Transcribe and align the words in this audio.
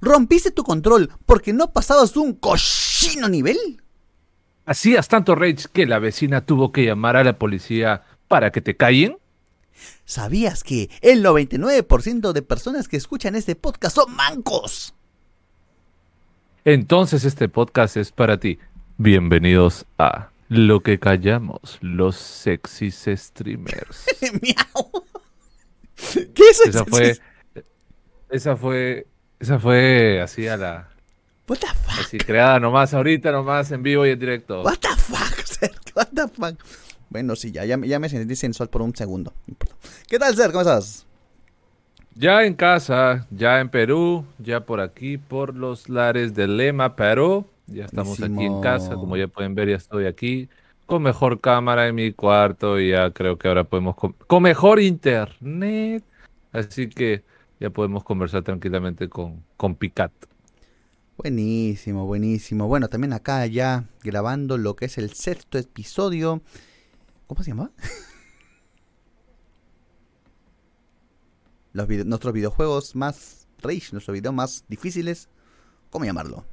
¿Rompiste 0.00 0.50
tu 0.50 0.64
control 0.64 1.10
porque 1.26 1.52
no 1.52 1.72
pasabas 1.72 2.16
un 2.16 2.32
cochino 2.32 3.28
nivel? 3.28 3.82
¿Hacías 4.64 5.08
tanto 5.08 5.34
rage 5.34 5.66
que 5.72 5.86
la 5.86 5.98
vecina 5.98 6.46
tuvo 6.46 6.72
que 6.72 6.84
llamar 6.84 7.16
a 7.16 7.24
la 7.24 7.38
policía 7.38 8.02
para 8.28 8.50
que 8.50 8.60
te 8.60 8.76
callen? 8.76 9.18
¿Sabías 10.04 10.64
que 10.64 10.90
el 11.02 11.24
99% 11.24 12.32
de 12.32 12.42
personas 12.42 12.88
que 12.88 12.96
escuchan 12.96 13.36
este 13.36 13.56
podcast 13.56 13.96
son 13.96 14.14
mancos? 14.14 14.94
Entonces 16.64 17.24
este 17.24 17.48
podcast 17.48 17.96
es 17.96 18.12
para 18.12 18.38
ti. 18.38 18.58
Bienvenidos 18.96 19.86
a 19.98 20.30
Lo 20.48 20.82
que 20.82 20.98
callamos, 20.98 21.78
los 21.80 22.16
sexys 22.16 23.06
streamers. 23.16 24.06
Miau. 24.42 25.04
¿Qué 26.34 26.42
es 26.50 26.60
Esa 26.60 26.84
fue, 26.84 27.18
esa 28.30 28.56
fue, 28.56 29.06
esa 29.40 29.58
fue 29.58 30.20
así 30.20 30.46
a 30.46 30.56
la, 30.56 30.88
What 31.48 31.58
the 31.58 31.66
fuck? 31.66 32.00
así 32.00 32.18
creada 32.18 32.60
nomás 32.60 32.94
ahorita, 32.94 33.32
nomás 33.32 33.70
en 33.72 33.82
vivo 33.82 34.06
y 34.06 34.10
en 34.10 34.18
directo. 34.18 34.62
What 34.62 34.78
the 34.78 34.88
fuck? 34.96 35.66
What 35.96 36.08
the 36.14 36.28
fuck? 36.28 36.56
Bueno, 37.08 37.34
sí, 37.34 37.50
ya, 37.50 37.64
ya, 37.64 37.76
me- 37.76 37.88
ya 37.88 37.98
me 37.98 38.08
sentí 38.08 38.36
sensual 38.36 38.68
por 38.68 38.82
un 38.82 38.94
segundo. 38.94 39.32
¿Qué 40.08 40.18
tal, 40.18 40.34
Ser? 40.36 40.50
¿Cómo 40.52 40.60
estás? 40.60 41.06
Ya 42.14 42.44
en 42.44 42.54
casa, 42.54 43.26
ya 43.30 43.60
en 43.60 43.68
Perú, 43.68 44.24
ya 44.38 44.60
por 44.60 44.80
aquí, 44.80 45.16
por 45.18 45.54
los 45.56 45.88
lares 45.88 46.34
de 46.34 46.46
Lema, 46.46 46.94
Perú. 46.94 47.46
Ya 47.66 47.84
estamos 47.86 48.20
aquí 48.22 48.44
en 48.44 48.60
casa, 48.60 48.94
como 48.94 49.16
ya 49.16 49.26
pueden 49.28 49.54
ver, 49.54 49.68
ya 49.70 49.76
estoy 49.76 50.06
aquí 50.06 50.48
con 50.86 51.02
mejor 51.02 51.40
cámara 51.40 51.86
en 51.86 51.94
mi 51.94 52.12
cuarto 52.12 52.80
y 52.80 52.90
ya 52.90 53.10
creo 53.12 53.38
que 53.38 53.46
ahora 53.48 53.62
podemos 53.64 53.94
con, 53.94 54.12
con 54.26 54.42
mejor 54.42 54.80
internet. 54.80 56.04
Así 56.52 56.88
que 56.88 57.22
ya 57.60 57.70
podemos 57.70 58.02
conversar 58.04 58.42
tranquilamente 58.42 59.08
con, 59.08 59.44
con 59.56 59.74
Picat. 59.76 60.12
Buenísimo, 61.18 62.06
buenísimo. 62.06 62.66
Bueno, 62.66 62.88
también 62.88 63.12
acá 63.12 63.44
ya 63.46 63.84
grabando 64.02 64.56
lo 64.56 64.74
que 64.74 64.86
es 64.86 64.96
el 64.98 65.12
sexto 65.12 65.58
episodio. 65.58 66.40
¿Cómo 67.26 67.42
se 67.44 67.50
llama? 67.50 67.70
Los 71.72 71.86
vide- 71.86 72.04
nuestros 72.04 72.32
videojuegos 72.32 72.96
más 72.96 73.46
rage, 73.62 73.88
nuestros 73.92 74.14
videos 74.14 74.34
más 74.34 74.64
difíciles. 74.68 75.28
¿Cómo 75.90 76.04
llamarlo? 76.04 76.44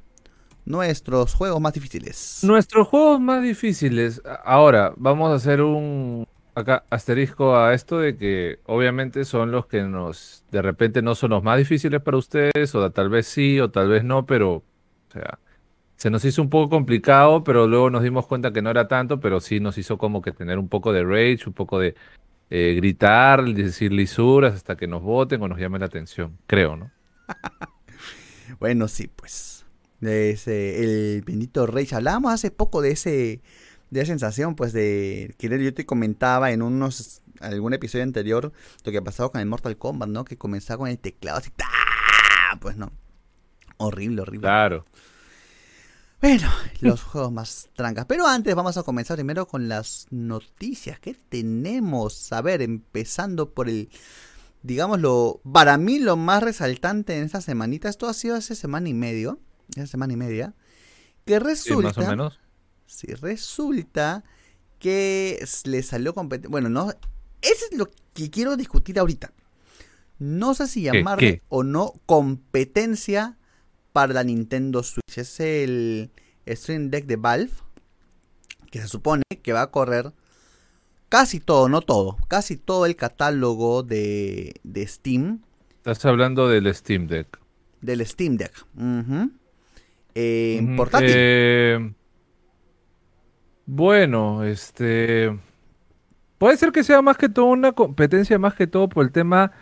Nuestros 0.64 1.34
juegos 1.34 1.60
más 1.60 1.72
difíciles. 1.72 2.40
Nuestros 2.42 2.86
juegos 2.88 3.20
más 3.20 3.42
difíciles. 3.42 4.20
Ahora, 4.44 4.92
vamos 4.96 5.30
a 5.30 5.34
hacer 5.36 5.62
un 5.62 6.26
acá 6.58 6.84
asterisco 6.90 7.56
a 7.56 7.74
esto 7.74 7.98
de 7.98 8.16
que 8.16 8.60
obviamente 8.66 9.24
son 9.24 9.50
los 9.50 9.66
que 9.66 9.82
nos 9.82 10.44
de 10.50 10.62
repente 10.62 11.02
no 11.02 11.14
son 11.14 11.30
los 11.30 11.42
más 11.42 11.58
difíciles 11.58 12.00
para 12.02 12.16
ustedes, 12.16 12.74
o 12.74 12.90
tal 12.90 13.08
vez 13.08 13.26
sí, 13.26 13.60
o 13.60 13.70
tal 13.70 13.88
vez 13.88 14.04
no, 14.04 14.26
pero 14.26 14.56
o 14.56 15.12
sea, 15.12 15.38
se 15.96 16.10
nos 16.10 16.24
hizo 16.24 16.42
un 16.42 16.50
poco 16.50 16.70
complicado, 16.70 17.44
pero 17.44 17.66
luego 17.66 17.90
nos 17.90 18.02
dimos 18.02 18.26
cuenta 18.26 18.52
que 18.52 18.62
no 18.62 18.70
era 18.70 18.88
tanto, 18.88 19.20
pero 19.20 19.40
sí 19.40 19.60
nos 19.60 19.78
hizo 19.78 19.98
como 19.98 20.22
que 20.22 20.32
tener 20.32 20.58
un 20.58 20.68
poco 20.68 20.92
de 20.92 21.04
rage, 21.04 21.44
un 21.46 21.54
poco 21.54 21.78
de 21.78 21.94
eh, 22.50 22.74
gritar, 22.76 23.44
decir 23.44 23.92
lisuras 23.92 24.54
hasta 24.54 24.76
que 24.76 24.86
nos 24.86 25.02
voten 25.02 25.42
o 25.42 25.48
nos 25.48 25.58
llamen 25.58 25.80
la 25.80 25.86
atención, 25.86 26.38
creo, 26.46 26.76
¿no? 26.76 26.90
Bueno, 28.58 28.88
sí, 28.88 29.08
pues. 29.08 29.66
De 30.00 30.30
ese, 30.30 30.82
el 30.82 31.22
bendito 31.22 31.66
Rage. 31.66 31.94
Hablábamos 31.94 32.32
hace 32.32 32.50
poco 32.50 32.80
de 32.80 32.92
ese. 32.92 33.40
De 33.90 34.00
esa 34.00 34.12
sensación, 34.12 34.54
pues, 34.54 34.72
de. 34.72 35.34
Que 35.38 35.48
yo 35.62 35.74
te 35.74 35.86
comentaba 35.86 36.50
en 36.50 36.62
unos. 36.62 37.22
algún 37.40 37.74
episodio 37.74 38.04
anterior. 38.04 38.52
Lo 38.84 38.92
que 38.92 39.02
pasaba 39.02 39.30
con 39.30 39.40
el 39.40 39.46
Mortal 39.46 39.76
Kombat, 39.76 40.08
¿no? 40.08 40.24
Que 40.24 40.36
comenzaba 40.36 40.78
con 40.78 40.88
el 40.88 40.98
teclado 40.98 41.38
así. 41.38 41.50
¡ta! 41.50 41.66
Pues 42.60 42.76
no. 42.76 42.92
Horrible, 43.78 44.22
horrible. 44.22 44.46
Claro. 44.46 44.84
Bueno, 46.20 46.50
los 46.80 47.02
juegos 47.02 47.32
más 47.32 47.68
trancas. 47.74 48.06
Pero 48.06 48.26
antes 48.26 48.54
vamos 48.54 48.76
a 48.76 48.82
comenzar 48.82 49.16
primero 49.16 49.46
con 49.46 49.68
las 49.68 50.06
noticias 50.10 50.98
que 50.98 51.14
tenemos. 51.14 52.32
A 52.32 52.42
ver, 52.42 52.62
empezando 52.62 53.54
por 53.54 53.68
el, 53.68 53.88
digámoslo, 54.62 55.40
para 55.50 55.78
mí 55.78 55.98
lo 55.98 56.16
más 56.16 56.42
resaltante 56.42 57.16
en 57.16 57.24
esta 57.24 57.40
semanita, 57.40 57.88
esto 57.88 58.08
ha 58.08 58.14
sido 58.14 58.36
hace 58.36 58.54
semana 58.54 58.88
y 58.88 58.94
medio, 58.94 59.38
hace 59.76 59.86
semana 59.86 60.12
y 60.12 60.16
media, 60.16 60.54
que 61.24 61.34
Sí, 61.34 61.40
resulta, 61.40 61.88
más 61.88 61.98
o 61.98 62.10
menos. 62.10 62.40
Sí, 62.88 63.06
resulta 63.14 64.24
que 64.80 65.44
le 65.64 65.82
salió 65.84 66.12
competencia, 66.14 66.50
bueno, 66.50 66.68
no, 66.68 66.90
eso 66.90 67.64
es 67.70 67.76
lo 67.78 67.88
que 68.14 68.30
quiero 68.30 68.56
discutir 68.56 68.98
ahorita. 68.98 69.32
No 70.18 70.54
sé 70.54 70.66
si 70.66 70.82
llamarle 70.82 71.34
¿Qué? 71.38 71.42
o 71.48 71.62
no 71.62 71.92
competencia 72.06 73.36
para 73.92 74.12
la 74.14 74.24
Nintendo 74.24 74.82
Switch. 74.82 75.16
Es 75.16 75.38
el 75.38 76.10
Stream 76.48 76.90
Deck 76.90 77.06
de 77.06 77.16
Valve, 77.16 77.52
que 78.70 78.80
se 78.80 78.88
supone 78.88 79.22
que 79.42 79.52
va 79.52 79.62
a 79.62 79.70
correr 79.70 80.12
casi 81.08 81.38
todo, 81.40 81.68
no 81.68 81.80
todo, 81.82 82.16
casi 82.28 82.56
todo 82.56 82.84
el 82.86 82.96
catálogo 82.96 83.82
de, 83.82 84.54
de 84.64 84.86
Steam, 84.86 85.42
Estás 85.78 86.04
hablando 86.04 86.48
del 86.48 86.72
Steam 86.74 87.06
Deck. 87.06 87.38
del 87.80 88.04
Steam 88.06 88.36
Deck. 88.36 88.52
Eh, 90.14 90.74
portátil. 90.76 91.10
eh, 91.12 91.92
bueno, 93.70 94.44
este. 94.44 95.38
Puede 96.38 96.56
ser 96.56 96.72
que 96.72 96.82
sea 96.84 97.02
más 97.02 97.18
que 97.18 97.28
todo 97.28 97.46
una 97.46 97.72
competencia, 97.72 98.38
más 98.38 98.54
que 98.54 98.66
todo 98.66 98.88
por 98.88 99.04
el 99.04 99.12
tema 99.12 99.52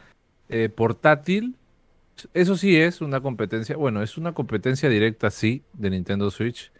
eh, 0.48 0.68
portátil. 0.68 1.56
Eso 2.32 2.56
sí 2.56 2.76
es 2.76 3.00
una 3.00 3.20
competencia. 3.20 3.76
Bueno, 3.76 4.02
es 4.02 4.16
una 4.16 4.32
competencia 4.32 4.88
directa, 4.88 5.30
sí, 5.30 5.64
de 5.72 5.90
Nintendo 5.90 6.30
Switch. 6.30 6.72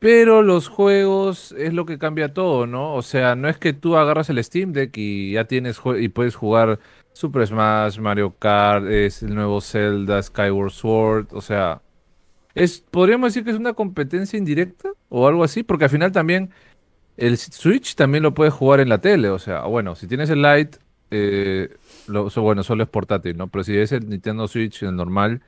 Pero 0.00 0.42
los 0.42 0.68
juegos 0.68 1.52
es 1.52 1.72
lo 1.72 1.86
que 1.86 1.98
cambia 1.98 2.34
todo, 2.34 2.66
¿no? 2.66 2.94
O 2.94 3.02
sea, 3.02 3.34
no 3.36 3.48
es 3.48 3.56
que 3.58 3.72
tú 3.72 3.96
agarras 3.96 4.28
el 4.30 4.42
Steam 4.44 4.72
Deck 4.72 4.96
y 4.98 5.32
ya 5.32 5.46
tienes 5.46 5.80
y 5.98 6.08
puedes 6.08 6.34
jugar 6.34 6.78
Super 7.12 7.46
Smash, 7.46 7.98
Mario 8.00 8.36
Kart, 8.38 8.86
es 8.86 9.22
el 9.22 9.34
nuevo 9.34 9.60
Zelda, 9.62 10.22
Skyward 10.22 10.72
Sword, 10.72 11.28
o 11.32 11.40
sea, 11.40 11.81
es, 12.54 12.80
podríamos 12.90 13.28
decir 13.28 13.44
que 13.44 13.50
es 13.50 13.56
una 13.56 13.72
competencia 13.72 14.38
indirecta 14.38 14.90
o 15.08 15.26
algo 15.26 15.44
así, 15.44 15.62
porque 15.62 15.84
al 15.84 15.90
final 15.90 16.12
también 16.12 16.50
el 17.16 17.38
Switch 17.38 17.94
también 17.94 18.22
lo 18.22 18.34
puedes 18.34 18.54
jugar 18.54 18.80
en 18.80 18.88
la 18.88 18.98
tele, 18.98 19.28
o 19.28 19.38
sea, 19.38 19.62
bueno, 19.64 19.94
si 19.94 20.06
tienes 20.06 20.30
el 20.30 20.42
Lite, 20.42 20.78
eh, 21.10 21.74
bueno, 22.08 22.62
solo 22.62 22.82
es 22.82 22.88
portátil, 22.88 23.36
¿no? 23.36 23.48
Pero 23.48 23.64
si 23.64 23.76
es 23.76 23.92
el 23.92 24.08
Nintendo 24.08 24.48
Switch, 24.48 24.82
el 24.82 24.96
normal, 24.96 25.42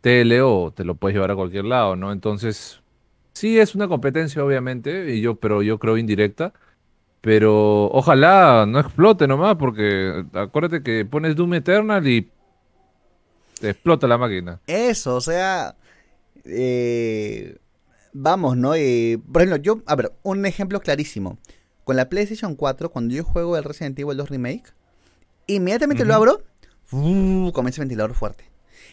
tele 0.00 0.40
o 0.42 0.72
te 0.74 0.84
lo 0.84 0.94
puedes 0.94 1.14
llevar 1.14 1.30
a 1.30 1.36
cualquier 1.36 1.66
lado, 1.66 1.96
¿no? 1.96 2.12
Entonces, 2.12 2.82
sí 3.32 3.58
es 3.58 3.74
una 3.74 3.88
competencia, 3.88 4.44
obviamente, 4.44 5.14
y 5.14 5.20
yo, 5.20 5.36
pero 5.36 5.62
yo 5.62 5.78
creo 5.78 5.98
indirecta. 5.98 6.52
Pero 7.20 7.84
ojalá 7.92 8.66
no 8.66 8.80
explote 8.80 9.28
nomás, 9.28 9.54
porque 9.54 10.24
acuérdate 10.32 10.82
que 10.82 11.04
pones 11.04 11.36
Doom 11.36 11.54
Eternal 11.54 12.04
y 12.06 12.28
te 13.60 13.70
explota 13.70 14.08
la 14.08 14.18
máquina. 14.18 14.58
Eso, 14.66 15.14
o 15.14 15.20
sea, 15.20 15.76
eh, 16.44 17.58
vamos, 18.12 18.56
¿no? 18.56 18.74
Eh, 18.74 19.18
por 19.32 19.42
ejemplo, 19.42 19.62
yo, 19.62 19.82
a 19.86 19.94
ver, 19.96 20.12
un 20.22 20.44
ejemplo 20.46 20.80
clarísimo. 20.80 21.38
Con 21.84 21.96
la 21.96 22.08
PlayStation 22.08 22.54
4, 22.54 22.90
cuando 22.90 23.14
yo 23.14 23.24
juego 23.24 23.56
el 23.56 23.64
Resident 23.64 23.98
Evil 23.98 24.16
2 24.16 24.30
Remake, 24.30 24.64
inmediatamente 25.48 26.04
lo 26.04 26.14
abro, 26.14 26.42
¡uh! 26.92 27.50
comienza 27.52 27.80
el 27.82 27.86
ventilador 27.88 28.14
fuerte. 28.14 28.50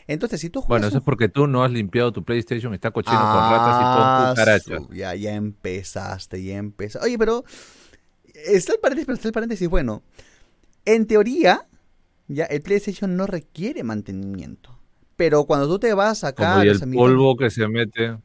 Entonces, 0.07 0.41
si 0.41 0.49
tú 0.49 0.61
juegas 0.61 0.69
Bueno, 0.81 0.87
eso 0.87 0.95
un 0.97 1.01
es 1.01 1.05
porque 1.05 1.29
tú 1.29 1.45
no 1.45 1.63
has 1.63 1.71
limpiado 1.71 2.11
tu 2.11 2.23
PlayStation, 2.23 2.73
está 2.73 2.89
cochino 2.89 3.15
con 3.19 3.27
ratas 3.27 3.75
y 3.75 3.83
Ah, 3.83 4.23
con 4.25 4.29
cucarachas. 4.31 4.97
ya, 4.97 5.13
ya 5.13 5.35
empezaste, 5.35 6.43
ya 6.43 6.57
empezaste. 6.57 7.05
Oye, 7.07 7.17
pero 7.19 7.43
está 8.33 8.73
el 8.73 8.79
paréntesis, 8.79 9.05
pero 9.05 9.15
está 9.17 9.27
el 9.27 9.33
paréntesis. 9.33 9.69
Bueno, 9.69 10.01
en 10.85 11.05
teoría, 11.05 11.67
ya 12.27 12.45
el 12.45 12.61
PlayStation 12.63 13.15
no 13.15 13.27
requiere 13.27 13.83
mantenimiento. 13.83 14.78
Pero 15.19 15.43
cuando 15.43 15.67
tú 15.67 15.79
te 15.79 15.93
vas 15.93 16.23
acá 16.23 16.53
Como 16.53 16.63
y 16.63 16.69
el 16.69 16.79
polvo 16.79 17.35
que 17.35 17.49
se 17.49 17.67
mete. 17.67 18.15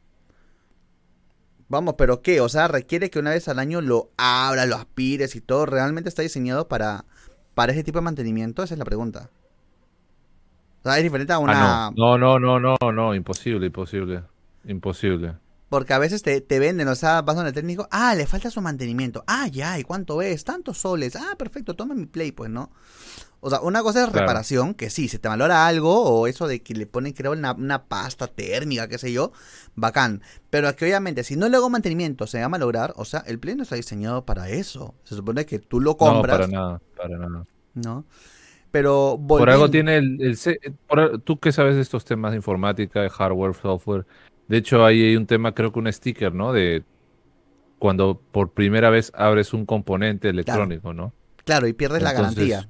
Vamos, 1.67 1.95
pero 1.97 2.21
¿qué? 2.21 2.39
O 2.39 2.47
sea, 2.47 2.69
requiere 2.69 3.09
que 3.09 3.19
una 3.19 3.31
vez 3.31 3.49
al 3.49 3.59
año 3.59 3.81
lo 3.81 4.11
abras, 4.15 4.65
lo 4.65 4.77
aspires 4.77 5.35
y 5.35 5.41
todo. 5.41 5.65
¿Realmente 5.65 6.07
está 6.07 6.21
diseñado 6.21 6.69
para, 6.69 7.03
para 7.53 7.73
ese 7.73 7.83
tipo 7.83 7.97
de 7.97 8.03
mantenimiento? 8.05 8.63
Esa 8.63 8.75
es 8.75 8.79
la 8.79 8.85
pregunta. 8.85 9.29
O 10.79 10.89
sea, 10.89 10.97
es 10.97 11.03
diferente 11.03 11.33
a 11.33 11.39
una... 11.39 11.87
Ah, 11.87 11.91
no. 11.93 12.17
No, 12.17 12.39
no, 12.39 12.59
no, 12.61 12.77
no, 12.79 12.91
no, 12.93 13.13
imposible, 13.13 13.65
imposible. 13.65 14.23
Imposible. 14.63 15.35
Porque 15.67 15.93
a 15.93 15.99
veces 15.99 16.23
te, 16.23 16.39
te 16.39 16.59
venden, 16.59 16.87
o 16.87 16.95
sea, 16.95 17.23
vas 17.23 17.35
donde 17.35 17.49
el 17.49 17.55
técnico, 17.55 17.89
ah, 17.91 18.15
le 18.15 18.25
falta 18.25 18.49
su 18.49 18.61
mantenimiento. 18.61 19.25
Ah, 19.27 19.47
ya, 19.47 19.77
¿y 19.77 19.83
cuánto 19.83 20.21
es? 20.21 20.45
Tantos 20.45 20.77
soles. 20.77 21.17
Ah, 21.17 21.35
perfecto, 21.37 21.73
toma 21.73 21.93
mi 21.93 22.05
play, 22.05 22.31
pues, 22.31 22.49
¿no? 22.49 22.71
O 23.45 23.49
sea, 23.51 23.61
una 23.61 23.83
cosa 23.83 24.03
es 24.03 24.09
Claro. 24.09 24.25
reparación, 24.25 24.73
que 24.73 24.89
sí, 24.89 25.07
se 25.07 25.19
te 25.19 25.27
valora 25.27 25.67
algo, 25.67 26.03
o 26.03 26.25
eso 26.27 26.47
de 26.47 26.61
que 26.63 26.73
le 26.73 26.87
ponen, 26.87 27.13
creo, 27.13 27.33
una, 27.33 27.53
una 27.53 27.83
pasta 27.85 28.27
térmica, 28.27 28.87
qué 28.87 28.97
sé 28.97 29.13
yo, 29.13 29.31
bacán. 29.75 30.23
Pero 30.49 30.67
es 30.67 30.75
que 30.75 30.85
obviamente, 30.85 31.23
si 31.23 31.35
no 31.35 31.47
le 31.47 31.57
hago 31.57 31.69
mantenimiento, 31.69 32.25
se 32.27 32.39
va 32.39 32.45
a 32.45 32.49
malograr, 32.49 32.93
o 32.97 33.05
sea, 33.05 33.19
el 33.27 33.39
play 33.39 33.55
no 33.55 33.63
está 33.63 33.75
diseñado 33.75 34.25
para 34.25 34.49
eso. 34.49 34.95
Se 35.03 35.15
supone 35.15 35.45
que 35.45 35.59
tú 35.59 35.79
lo 35.79 35.91
No, 35.91 35.97
compras, 35.97 36.37
para 36.37 36.47
nada, 36.47 36.81
para 36.97 37.17
nada. 37.19 37.45
¿no? 37.75 38.05
Pero 38.71 39.19
Por 39.27 39.49
algo 39.49 39.69
tiene 39.69 39.97
el... 39.97 40.19
el 40.21 40.37
tú 41.23 41.39
que 41.39 41.51
sabes 41.51 41.75
de 41.75 41.81
estos 41.81 42.03
temas 42.03 42.31
de 42.31 42.37
informática, 42.37 43.01
de 43.01 43.09
hardware, 43.09 43.53
software. 43.55 44.05
De 44.47 44.57
hecho, 44.57 44.83
ahí 44.85 45.01
hay 45.03 45.15
un 45.15 45.25
tema, 45.27 45.53
creo 45.53 45.71
que 45.71 45.79
un 45.79 45.91
sticker, 45.91 46.33
¿no? 46.33 46.51
De 46.51 46.83
cuando 47.79 48.19
por 48.31 48.51
primera 48.51 48.89
vez 48.89 49.11
abres 49.15 49.53
un 49.53 49.65
componente 49.65 50.29
electrónico, 50.29 50.93
¿no? 50.93 51.13
Claro, 51.45 51.67
y 51.67 51.73
pierdes 51.73 52.01
la 52.01 52.13
garantía. 52.13 52.67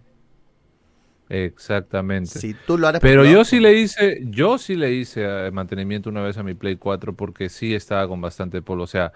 Exactamente. 1.29 2.39
Si 2.39 2.53
tú 2.53 2.77
lo 2.77 2.91
Pero 3.01 3.25
yo 3.25 3.45
sí 3.45 3.59
le 3.59 3.79
hice, 3.79 4.21
yo 4.25 4.57
sí 4.57 4.75
le 4.75 4.91
hice 4.93 5.23
eh, 5.23 5.51
mantenimiento 5.51 6.09
una 6.09 6.21
vez 6.21 6.37
a 6.37 6.43
mi 6.43 6.53
Play 6.53 6.75
4 6.75 7.15
porque 7.15 7.49
sí 7.49 7.73
estaba 7.73 8.07
con 8.07 8.21
bastante 8.21 8.61
polvo. 8.61 8.83
O 8.83 8.87
sea, 8.87 9.11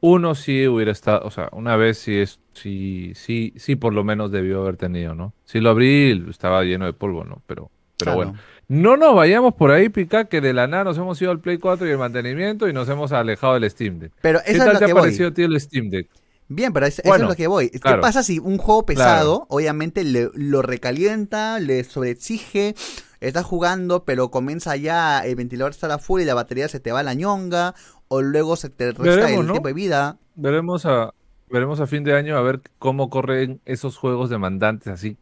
uno 0.00 0.34
sí 0.34 0.66
hubiera 0.66 0.92
estado, 0.92 1.22
o 1.24 1.30
sea, 1.30 1.48
una 1.52 1.76
vez 1.76 1.98
sí 1.98 2.16
es, 2.16 2.40
sí, 2.52 3.12
sí, 3.14 3.54
sí 3.56 3.76
por 3.76 3.94
lo 3.94 4.04
menos 4.04 4.30
debió 4.30 4.62
haber 4.62 4.76
tenido, 4.76 5.14
¿no? 5.14 5.32
Si 5.44 5.60
lo 5.60 5.70
abrí, 5.70 6.24
estaba 6.28 6.62
lleno 6.64 6.86
de 6.86 6.92
polvo, 6.92 7.24
¿no? 7.24 7.42
Pero, 7.46 7.70
pero 7.98 8.14
bueno. 8.14 8.34
No 8.68 8.98
nos 8.98 9.14
vayamos 9.14 9.54
por 9.54 9.70
ahí, 9.70 9.88
Pica, 9.88 10.26
que 10.26 10.42
de 10.42 10.52
la 10.52 10.66
nada 10.66 10.84
nos 10.84 10.98
hemos 10.98 11.20
ido 11.22 11.30
al 11.30 11.40
Play 11.40 11.56
4 11.56 11.88
y 11.88 11.90
el 11.90 11.98
mantenimiento 11.98 12.68
y 12.68 12.74
nos 12.74 12.86
hemos 12.90 13.12
alejado 13.12 13.54
del 13.54 13.70
Steam 13.70 13.98
Deck. 13.98 14.12
Pero 14.20 14.40
eso 14.44 14.52
¿Qué 14.52 14.70
tal 14.70 14.78
te 14.78 14.84
ha 14.84 14.94
parecido 14.94 15.28
a 15.28 15.32
ti 15.32 15.42
el 15.42 15.58
Steam 15.58 15.88
Deck? 15.88 16.08
Bien, 16.48 16.72
pero 16.72 16.86
eso 16.86 17.02
es 17.04 17.20
lo 17.20 17.34
que 17.34 17.46
voy. 17.46 17.70
¿Qué 17.70 17.94
pasa 18.00 18.22
si 18.22 18.38
un 18.38 18.58
juego 18.58 18.86
pesado, 18.86 19.46
obviamente, 19.48 20.02
lo 20.04 20.62
recalienta, 20.62 21.60
le 21.60 21.84
sobreexige, 21.84 22.74
estás 23.20 23.44
jugando, 23.44 24.04
pero 24.04 24.30
comienza 24.30 24.76
ya, 24.76 25.20
el 25.20 25.36
ventilador 25.36 25.72
está 25.72 25.92
a 25.92 25.98
full 25.98 26.22
y 26.22 26.24
la 26.24 26.34
batería 26.34 26.68
se 26.68 26.80
te 26.80 26.90
va 26.90 27.00
a 27.00 27.02
la 27.02 27.14
ñonga, 27.14 27.74
o 28.08 28.22
luego 28.22 28.56
se 28.56 28.70
te 28.70 28.92
resta 28.92 29.30
el 29.30 29.46
tiempo 29.46 29.68
de 29.68 29.74
vida? 29.74 30.18
Veremos 30.36 30.86
a, 30.86 31.12
veremos 31.50 31.80
a 31.80 31.86
fin 31.86 32.02
de 32.04 32.14
año 32.14 32.36
a 32.36 32.42
ver 32.42 32.62
cómo 32.78 33.10
corren 33.10 33.60
esos 33.66 33.96
juegos 33.96 34.30
demandantes 34.30 34.92
así 34.92 35.18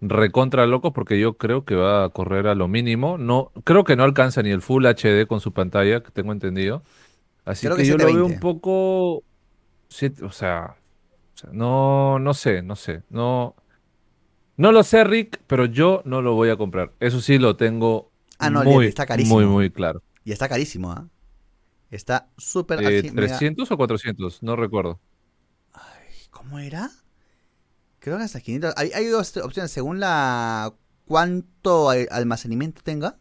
recontra 0.00 0.66
locos 0.66 0.92
porque 0.92 1.18
yo 1.18 1.36
creo 1.36 1.64
que 1.64 1.74
va 1.74 2.04
a 2.04 2.08
correr 2.10 2.46
a 2.46 2.54
lo 2.54 2.68
mínimo. 2.68 3.18
No, 3.18 3.52
creo 3.64 3.84
que 3.84 3.96
no 3.96 4.04
alcanza 4.04 4.42
ni 4.42 4.50
el 4.50 4.62
Full 4.62 4.86
HD 4.86 5.26
con 5.26 5.40
su 5.40 5.52
pantalla, 5.52 6.02
que 6.02 6.10
tengo 6.10 6.32
entendido. 6.32 6.82
Así 7.44 7.68
que, 7.68 7.86
yo 7.86 7.96
lo 7.96 8.06
veo 8.06 8.26
un 8.26 8.40
poco, 8.40 9.22
o 10.22 10.32
sea, 10.32 10.76
no, 11.52 12.18
no 12.18 12.34
sé, 12.34 12.62
no 12.62 12.76
sé, 12.76 13.02
no, 13.10 13.54
no 14.56 14.72
lo 14.72 14.82
sé, 14.82 15.04
Rick, 15.04 15.40
pero 15.46 15.66
yo 15.66 16.02
no 16.04 16.20
lo 16.20 16.34
voy 16.34 16.50
a 16.50 16.56
comprar. 16.56 16.92
Eso 16.98 17.20
sí 17.20 17.38
lo 17.38 17.56
tengo 17.56 18.10
ah, 18.38 18.50
muy, 18.50 18.86
está 18.86 19.06
carísimo. 19.06 19.36
muy, 19.36 19.46
muy 19.46 19.70
claro. 19.70 20.02
Y 20.24 20.32
está 20.32 20.48
carísimo, 20.48 20.90
¿ah? 20.90 21.08
Está 21.90 22.28
súper... 22.36 22.82
Eh, 22.82 23.12
¿300 23.12 23.70
o 23.70 23.76
400? 23.76 24.42
No 24.42 24.56
recuerdo. 24.56 25.00
Ay, 25.72 26.08
¿Cómo 26.30 26.58
era? 26.58 26.90
Creo 28.00 28.18
que 28.18 28.24
hasta 28.24 28.40
500. 28.40 28.74
Hay, 28.76 29.06
dos 29.06 29.36
opciones. 29.38 29.70
Según 29.70 30.00
la 30.00 30.74
cuánto 31.06 31.90
almacenamiento 31.90 32.82
tenga, 32.82 33.16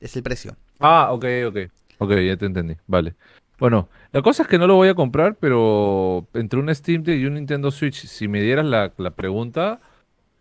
es 0.00 0.16
el 0.16 0.22
precio. 0.22 0.56
Ah, 0.80 1.12
ok, 1.12 1.24
ok. 1.46 1.56
Ok, 1.98 2.10
ya 2.26 2.36
te 2.36 2.46
entendí. 2.46 2.76
Vale. 2.86 3.14
Bueno, 3.62 3.88
la 4.10 4.22
cosa 4.22 4.42
es 4.42 4.48
que 4.48 4.58
no 4.58 4.66
lo 4.66 4.74
voy 4.74 4.88
a 4.88 4.96
comprar, 4.96 5.36
pero 5.36 6.26
entre 6.34 6.58
un 6.58 6.74
Steam 6.74 7.04
y 7.06 7.24
un 7.26 7.34
Nintendo 7.34 7.70
Switch, 7.70 8.08
si 8.08 8.26
me 8.26 8.42
dieras 8.42 8.66
la, 8.66 8.92
la 8.96 9.12
pregunta, 9.12 9.80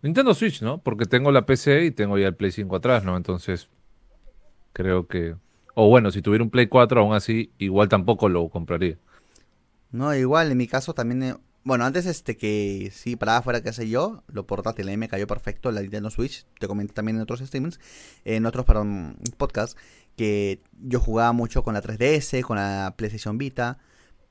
Nintendo 0.01 0.33
Switch, 0.33 0.63
¿no? 0.63 0.79
Porque 0.79 1.06
tengo 1.06 1.31
la 1.31 1.45
PC 1.45 1.85
y 1.85 1.91
tengo 1.91 2.18
ya 2.18 2.25
el 2.25 2.33
Play 2.33 2.50
5 2.50 2.75
atrás, 2.75 3.03
¿no? 3.03 3.15
Entonces, 3.15 3.69
creo 4.73 5.06
que... 5.06 5.35
O 5.75 5.88
bueno, 5.88 6.09
si 6.09 6.23
tuviera 6.23 6.44
un 6.44 6.50
Play 6.50 6.65
4, 6.65 7.00
aún 7.00 7.13
así, 7.13 7.51
igual 7.59 7.89
tampoco 7.89 8.27
lo 8.27 8.50
compraría. 8.50 8.97
No, 9.91 10.15
igual, 10.15 10.51
en 10.51 10.57
mi 10.57 10.65
caso 10.65 10.95
también 10.95 11.38
bueno, 11.63 11.85
antes 11.85 12.07
este 12.07 12.38
que 12.38 12.89
sí, 12.91 13.15
para 13.15 13.38
afuera, 13.38 13.62
qué 13.62 13.71
sé 13.71 13.88
yo, 13.88 14.23
lo 14.27 14.47
portátil 14.47 14.97
me 14.97 15.07
cayó 15.07 15.27
perfecto 15.27 15.71
la 15.71 15.81
Nintendo 15.81 16.09
Switch. 16.09 16.47
Te 16.59 16.68
comenté 16.68 16.94
también 16.94 17.18
en 17.18 17.21
otros 17.21 17.39
streamings, 17.39 17.79
en 18.25 18.47
otros, 18.47 18.65
perdón, 18.65 19.18
podcasts, 19.38 19.77
que 20.15 20.61
yo 20.81 20.99
jugaba 20.99 21.31
mucho 21.31 21.63
con 21.63 21.73
la 21.73 21.81
3DS, 21.81 22.41
con 22.41 22.57
la 22.57 22.93
PlayStation 22.97 23.37
Vita. 23.37 23.77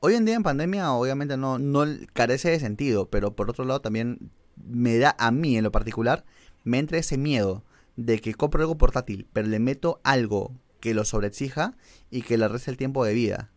Hoy 0.00 0.14
en 0.14 0.24
día 0.24 0.34
en 0.34 0.42
pandemia 0.42 0.92
obviamente 0.92 1.36
no, 1.36 1.58
no 1.58 1.84
carece 2.12 2.50
de 2.50 2.60
sentido, 2.60 3.10
pero 3.10 3.34
por 3.36 3.50
otro 3.50 3.64
lado 3.64 3.80
también 3.80 4.30
me 4.56 4.98
da 4.98 5.14
a 5.18 5.30
mí 5.30 5.56
en 5.56 5.64
lo 5.64 5.72
particular, 5.72 6.24
me 6.64 6.78
entra 6.78 6.98
ese 6.98 7.18
miedo 7.18 7.64
de 7.96 8.20
que 8.20 8.34
compro 8.34 8.62
algo 8.62 8.78
portátil, 8.78 9.26
pero 9.32 9.48
le 9.48 9.58
meto 9.58 10.00
algo 10.04 10.52
que 10.80 10.94
lo 10.94 11.04
sobreexija 11.04 11.76
y 12.10 12.22
que 12.22 12.38
le 12.38 12.48
reste 12.48 12.70
el 12.70 12.76
tiempo 12.76 13.04
de 13.04 13.14
vida. 13.14 13.50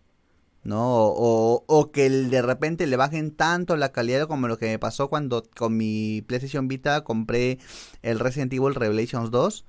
¿no? 0.64 1.08
O, 1.08 1.64
o, 1.68 1.92
que 1.92 2.10
de 2.10 2.42
repente 2.42 2.88
le 2.88 2.96
bajen 2.96 3.32
tanto 3.32 3.76
la 3.76 3.92
calidad 3.92 4.28
como 4.28 4.48
lo 4.48 4.58
que 4.58 4.68
me 4.68 4.80
pasó 4.80 5.10
cuando 5.10 5.44
con 5.56 5.76
mi 5.76 6.22
PlayStation 6.22 6.68
Vita 6.70 7.04
compré 7.04 7.60
el 8.02 8.20
Resident 8.20 8.54
Evil 8.54 8.76
Revelations 8.76 9.30
2 9.30 9.66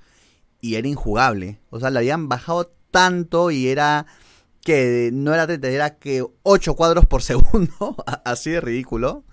y 0.64 0.76
era 0.76 0.88
injugable. 0.88 1.61
O 1.69 1.78
sea, 1.78 1.90
le 1.90 1.99
habían 1.99 2.31
bajado 2.31 2.72
tanto 2.90 3.50
y 3.50 3.69
era 3.69 4.06
que 4.62 5.11
no 5.12 5.34
era 5.34 5.46
30, 5.46 5.69
era 5.69 5.99
que 5.99 6.25
8 6.43 6.75
cuadros 6.75 7.05
por 7.05 7.20
segundo, 7.31 7.96
así 8.25 8.50
de 8.50 8.62
ridículo. 8.62 9.25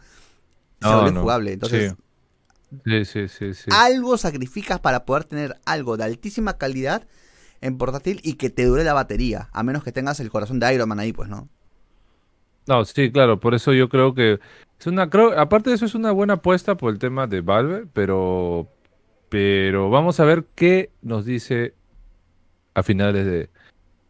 Se 0.82 0.90
injugable. 0.90 1.54
Entonces, 1.54 1.92
sí. 1.92 3.06
Sí, 3.06 3.28
sí, 3.28 3.54
sí, 3.54 3.70
algo 3.70 4.18
sacrificas 4.18 4.80
para 4.80 5.06
poder 5.06 5.26
tener 5.26 5.58
algo 5.66 5.98
de 5.98 6.06
altísima 6.06 6.58
calidad 6.58 7.06
en 7.60 7.78
portátil 7.78 8.20
y 8.24 8.34
que 8.34 8.50
te 8.50 8.66
dure 8.66 8.84
la 8.84 8.94
batería, 8.94 9.50
a 9.54 9.64
menos 9.64 9.84
que 9.84 9.92
tengas 9.92 10.20
el 10.20 10.32
corazón 10.32 10.60
de 10.60 10.74
Iron 10.74 10.88
Man 10.88 11.00
ahí, 11.00 11.12
pues, 11.14 11.30
¿no? 11.30 11.50
No, 12.68 12.84
sí, 12.86 13.12
claro, 13.12 13.40
por 13.40 13.56
eso 13.56 13.74
yo 13.74 13.90
creo 13.90 14.14
que 14.14 14.40
es 14.80 14.88
una 14.88 15.10
creo, 15.10 15.38
aparte 15.38 15.70
de 15.70 15.76
eso 15.76 15.86
es 15.86 15.96
una 15.96 16.12
buena 16.12 16.36
apuesta 16.36 16.76
por 16.76 16.92
el 16.92 17.00
tema 17.00 17.28
de 17.28 17.42
Valve, 17.42 17.88
pero 17.92 18.70
pero 19.32 19.90
vamos 19.90 20.20
a 20.20 20.26
ver 20.26 20.46
qué 20.56 20.92
nos 21.02 21.24
dice 21.24 21.74
a 22.74 22.84
finales 22.84 23.26
de, 23.26 23.50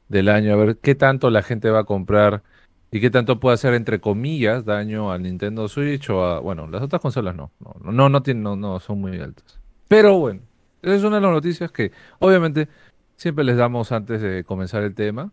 del 0.09 0.29
año, 0.29 0.51
a 0.51 0.55
ver 0.55 0.77
qué 0.77 0.95
tanto 0.95 1.29
la 1.29 1.43
gente 1.43 1.69
va 1.69 1.81
a 1.81 1.83
comprar 1.83 2.41
y 2.89 2.99
qué 2.99 3.11
tanto 3.11 3.39
puede 3.39 3.53
hacer 3.53 3.75
entre 3.75 4.01
comillas 4.01 4.65
daño 4.65 5.11
al 5.11 5.21
Nintendo 5.21 5.67
Switch 5.67 6.09
o 6.09 6.25
a 6.25 6.39
bueno, 6.39 6.65
las 6.65 6.81
otras 6.81 7.03
consolas 7.03 7.35
no, 7.35 7.51
no 7.59 7.91
no 7.91 8.09
no 8.09 8.23
no, 8.33 8.55
no 8.55 8.79
son 8.79 8.99
muy 8.99 9.19
altas. 9.19 9.59
Pero 9.87 10.17
bueno, 10.17 10.41
esa 10.81 10.95
es 10.95 11.03
una 11.03 11.17
de 11.17 11.21
las 11.21 11.31
noticias 11.31 11.71
que 11.71 11.91
obviamente 12.17 12.67
siempre 13.15 13.43
les 13.43 13.57
damos 13.57 13.91
antes 13.91 14.23
de 14.23 14.43
comenzar 14.43 14.81
el 14.81 14.95
tema. 14.95 15.31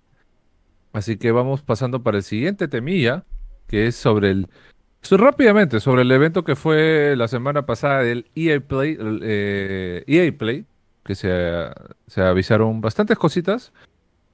Así 0.92 1.16
que 1.16 1.32
vamos 1.32 1.62
pasando 1.62 2.02
para 2.02 2.18
el 2.18 2.24
siguiente 2.24 2.68
temilla, 2.68 3.24
que 3.66 3.86
es 3.86 3.96
sobre 3.96 4.32
el... 4.32 4.48
rápidamente, 5.20 5.80
sobre 5.80 6.02
el 6.02 6.10
evento 6.10 6.44
que 6.44 6.56
fue 6.56 7.14
la 7.16 7.28
semana 7.28 7.66
pasada 7.66 8.02
del 8.02 8.26
EA 8.34 8.60
Play, 8.60 8.98
eh, 9.22 10.04
EA 10.06 10.36
Play 10.36 10.66
que 11.04 11.14
se, 11.14 11.70
se 12.06 12.20
avisaron 12.20 12.80
bastantes 12.80 13.16
cositas. 13.16 13.72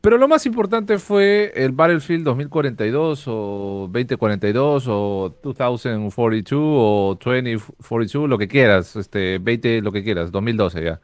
Pero 0.00 0.18
lo 0.18 0.28
más 0.28 0.44
importante 0.44 0.98
fue 0.98 1.52
el 1.54 1.72
Battlefield 1.72 2.24
2042 2.24 3.24
o 3.26 3.88
2042 3.90 4.86
o 4.88 5.34
2042 5.42 6.52
o 6.52 7.18
2042, 7.18 8.28
lo 8.28 8.36
que 8.36 8.48
quieras, 8.48 8.96
este 8.96 9.38
20, 9.38 9.80
lo 9.80 9.92
que 9.92 10.04
quieras, 10.04 10.30
2012 10.30 10.84
ya. 10.84 11.00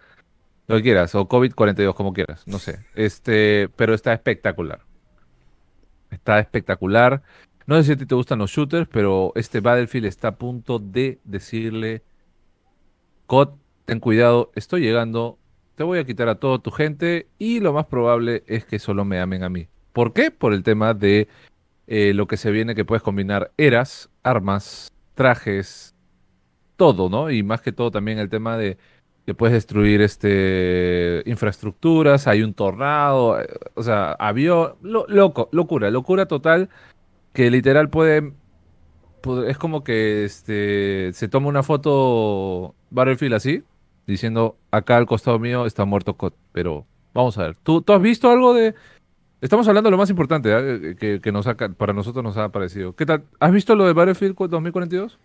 Lo 0.66 0.76
que 0.76 0.82
quieras, 0.82 1.14
o 1.14 1.26
COVID-42, 1.26 1.94
como 1.94 2.12
quieras, 2.12 2.46
no 2.46 2.58
sé. 2.58 2.80
Este, 2.94 3.70
pero 3.76 3.94
está 3.94 4.12
espectacular. 4.12 4.80
Está 6.10 6.38
espectacular. 6.38 7.22
No 7.70 7.76
sé 7.76 7.84
si 7.84 7.92
a 7.92 7.96
ti 7.96 8.04
te 8.04 8.16
gustan 8.16 8.40
los 8.40 8.50
shooters, 8.50 8.88
pero 8.90 9.30
este 9.36 9.60
Battlefield 9.60 10.06
está 10.06 10.26
a 10.26 10.34
punto 10.34 10.80
de 10.80 11.20
decirle, 11.22 12.02
COD, 13.26 13.50
ten 13.84 14.00
cuidado, 14.00 14.50
estoy 14.56 14.80
llegando, 14.80 15.38
te 15.76 15.84
voy 15.84 16.00
a 16.00 16.04
quitar 16.04 16.28
a 16.28 16.34
toda 16.34 16.58
tu 16.58 16.72
gente 16.72 17.28
y 17.38 17.60
lo 17.60 17.72
más 17.72 17.86
probable 17.86 18.42
es 18.48 18.64
que 18.64 18.80
solo 18.80 19.04
me 19.04 19.20
amen 19.20 19.44
a 19.44 19.48
mí. 19.50 19.68
¿Por 19.92 20.12
qué? 20.12 20.32
Por 20.32 20.52
el 20.52 20.64
tema 20.64 20.94
de 20.94 21.28
eh, 21.86 22.12
lo 22.12 22.26
que 22.26 22.36
se 22.36 22.50
viene 22.50 22.74
que 22.74 22.84
puedes 22.84 23.04
combinar 23.04 23.52
eras, 23.56 24.10
armas, 24.24 24.92
trajes, 25.14 25.94
todo, 26.74 27.08
¿no? 27.08 27.30
Y 27.30 27.44
más 27.44 27.60
que 27.60 27.70
todo 27.70 27.92
también 27.92 28.18
el 28.18 28.30
tema 28.30 28.56
de 28.56 28.78
que 29.26 29.34
puedes 29.34 29.54
destruir 29.54 30.02
este 30.02 31.22
infraestructuras, 31.24 32.26
hay 32.26 32.42
un 32.42 32.52
tornado, 32.52 33.40
eh, 33.40 33.46
o 33.74 33.82
sea, 33.84 34.14
avión, 34.14 34.74
loco, 34.82 35.48
locura, 35.52 35.88
locura 35.92 36.26
total, 36.26 36.68
que 37.32 37.50
literal 37.50 37.90
puede, 37.90 38.32
es 39.46 39.58
como 39.58 39.84
que 39.84 40.24
este 40.24 41.12
se 41.12 41.28
toma 41.28 41.48
una 41.48 41.62
foto 41.62 42.74
Battlefield 42.90 43.34
así, 43.34 43.62
diciendo 44.06 44.56
acá 44.70 44.96
al 44.96 45.06
costado 45.06 45.38
mío 45.38 45.66
está 45.66 45.84
muerto 45.84 46.16
pero 46.52 46.86
vamos 47.14 47.38
a 47.38 47.42
ver, 47.42 47.56
¿tú, 47.62 47.82
tú 47.82 47.92
has 47.92 48.02
visto 48.02 48.30
algo 48.30 48.54
de 48.54 48.74
Estamos 49.40 49.66
hablando 49.68 49.88
de 49.88 49.92
lo 49.92 49.96
más 49.96 50.10
importante 50.10 50.50
¿eh? 50.52 50.96
que, 50.96 51.20
que, 51.20 51.32
nos 51.32 51.46
para 51.78 51.94
nosotros 51.94 52.22
nos 52.22 52.36
ha 52.36 52.50
parecido. 52.50 52.94
¿Qué 52.94 53.06
tal? 53.06 53.24
¿Has 53.38 53.52
visto 53.52 53.74
lo 53.74 53.86
de 53.86 53.94
Battlefield 53.94 54.36
2042? 54.36 55.18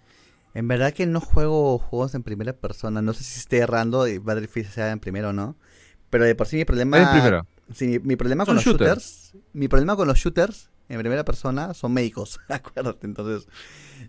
En 0.53 0.69
verdad 0.69 0.93
que 0.93 1.05
no 1.05 1.19
juego 1.19 1.77
juegos 1.77 2.15
en 2.15 2.23
primera 2.23 2.53
persona. 2.53 3.01
No 3.01 3.11
sé 3.11 3.25
si 3.25 3.39
estoy 3.39 3.59
errando 3.59 4.07
y 4.07 4.19
Battlefield 4.19 4.69
sea 4.69 4.91
en 4.91 4.99
primero 5.01 5.29
o 5.29 5.33
no. 5.33 5.57
Pero 6.09 6.23
de 6.23 6.33
por 6.33 6.47
sí 6.47 6.55
mi 6.55 6.63
problema. 6.63 7.45
Sí, 7.73 7.99
mi, 8.03 8.15
problema 8.15 8.45
con 8.45 8.55
los 8.55 8.63
shooters. 8.63 9.35
Mi 9.51 9.67
problema 9.67 9.97
con 9.97 10.07
los 10.07 10.17
shooters 10.17 10.69
en 10.89 10.99
primera 10.99 11.25
persona 11.25 11.73
son 11.73 11.93
médicos. 11.93 12.39
Acuérdate, 12.49 13.07
entonces. 13.07 13.47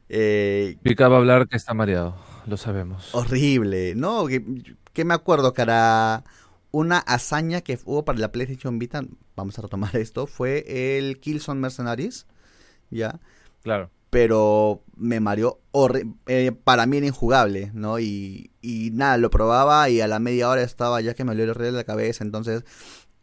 Eh, 0.08 0.76
va 0.84 1.06
a 1.06 1.18
hablar 1.18 1.48
que 1.48 1.56
está 1.56 1.74
mareado. 1.74 2.16
Lo 2.46 2.56
sabemos. 2.56 3.14
Horrible. 3.14 3.94
No, 3.94 4.26
que, 4.26 4.44
que 4.92 5.04
me 5.04 5.14
acuerdo 5.14 5.52
era 5.56 6.24
una 6.70 6.98
hazaña 6.98 7.62
que 7.62 7.78
hubo 7.86 8.04
para 8.04 8.18
la 8.18 8.32
PlayStation 8.32 8.78
Vita, 8.78 9.02
vamos 9.34 9.58
a 9.58 9.62
retomar 9.62 9.96
esto, 9.96 10.26
fue 10.26 10.98
el 10.98 11.18
Killzone 11.20 11.60
Mercenaries, 11.60 12.26
¿ya? 12.90 13.18
Claro. 13.62 13.90
Pero 14.10 14.82
me 14.94 15.18
mareó 15.20 15.58
eh, 16.26 16.52
para 16.52 16.86
mí 16.86 16.98
era 16.98 17.06
injugable, 17.06 17.70
¿no? 17.74 17.98
Y, 17.98 18.50
y 18.60 18.90
nada, 18.92 19.16
lo 19.16 19.30
probaba 19.30 19.88
y 19.88 20.00
a 20.00 20.06
la 20.06 20.18
media 20.18 20.48
hora 20.48 20.62
estaba 20.62 21.00
ya 21.00 21.14
que 21.14 21.24
me 21.24 21.32
olió 21.32 21.44
el 21.44 21.54
rey 21.54 21.70
de 21.70 21.76
la 21.76 21.84
cabeza, 21.84 22.22
entonces 22.24 22.64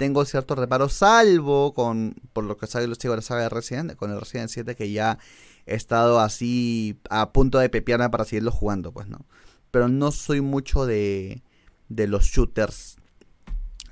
tengo 0.04 0.26
cierto 0.26 0.54
reparo, 0.56 0.90
salvo 0.90 1.74
con, 1.74 2.16
por 2.34 2.44
lo 2.44 2.58
que 2.58 2.68
sabe 2.68 2.88
los 2.88 2.98
chicos 2.98 3.14
de 3.14 3.18
la 3.20 3.22
saga 3.22 3.44
de 3.44 3.50
Resident, 3.50 3.96
con 3.96 4.12
el 4.12 4.20
Resident 4.20 4.50
7 4.50 4.76
que 4.76 4.92
ya 4.92 5.18
he 5.66 5.76
estado 5.76 6.20
así 6.20 7.00
a 7.10 7.32
punto 7.32 7.58
de 7.58 7.70
pepiarme 7.70 8.10
para 8.10 8.26
seguirlo 8.26 8.52
jugando, 8.52 8.92
pues, 8.92 9.08
¿no? 9.08 9.26
Pero 9.72 9.88
no 9.88 10.12
soy 10.12 10.42
mucho 10.42 10.86
de, 10.86 11.42
de 11.88 12.08
los 12.08 12.26
shooters 12.26 12.98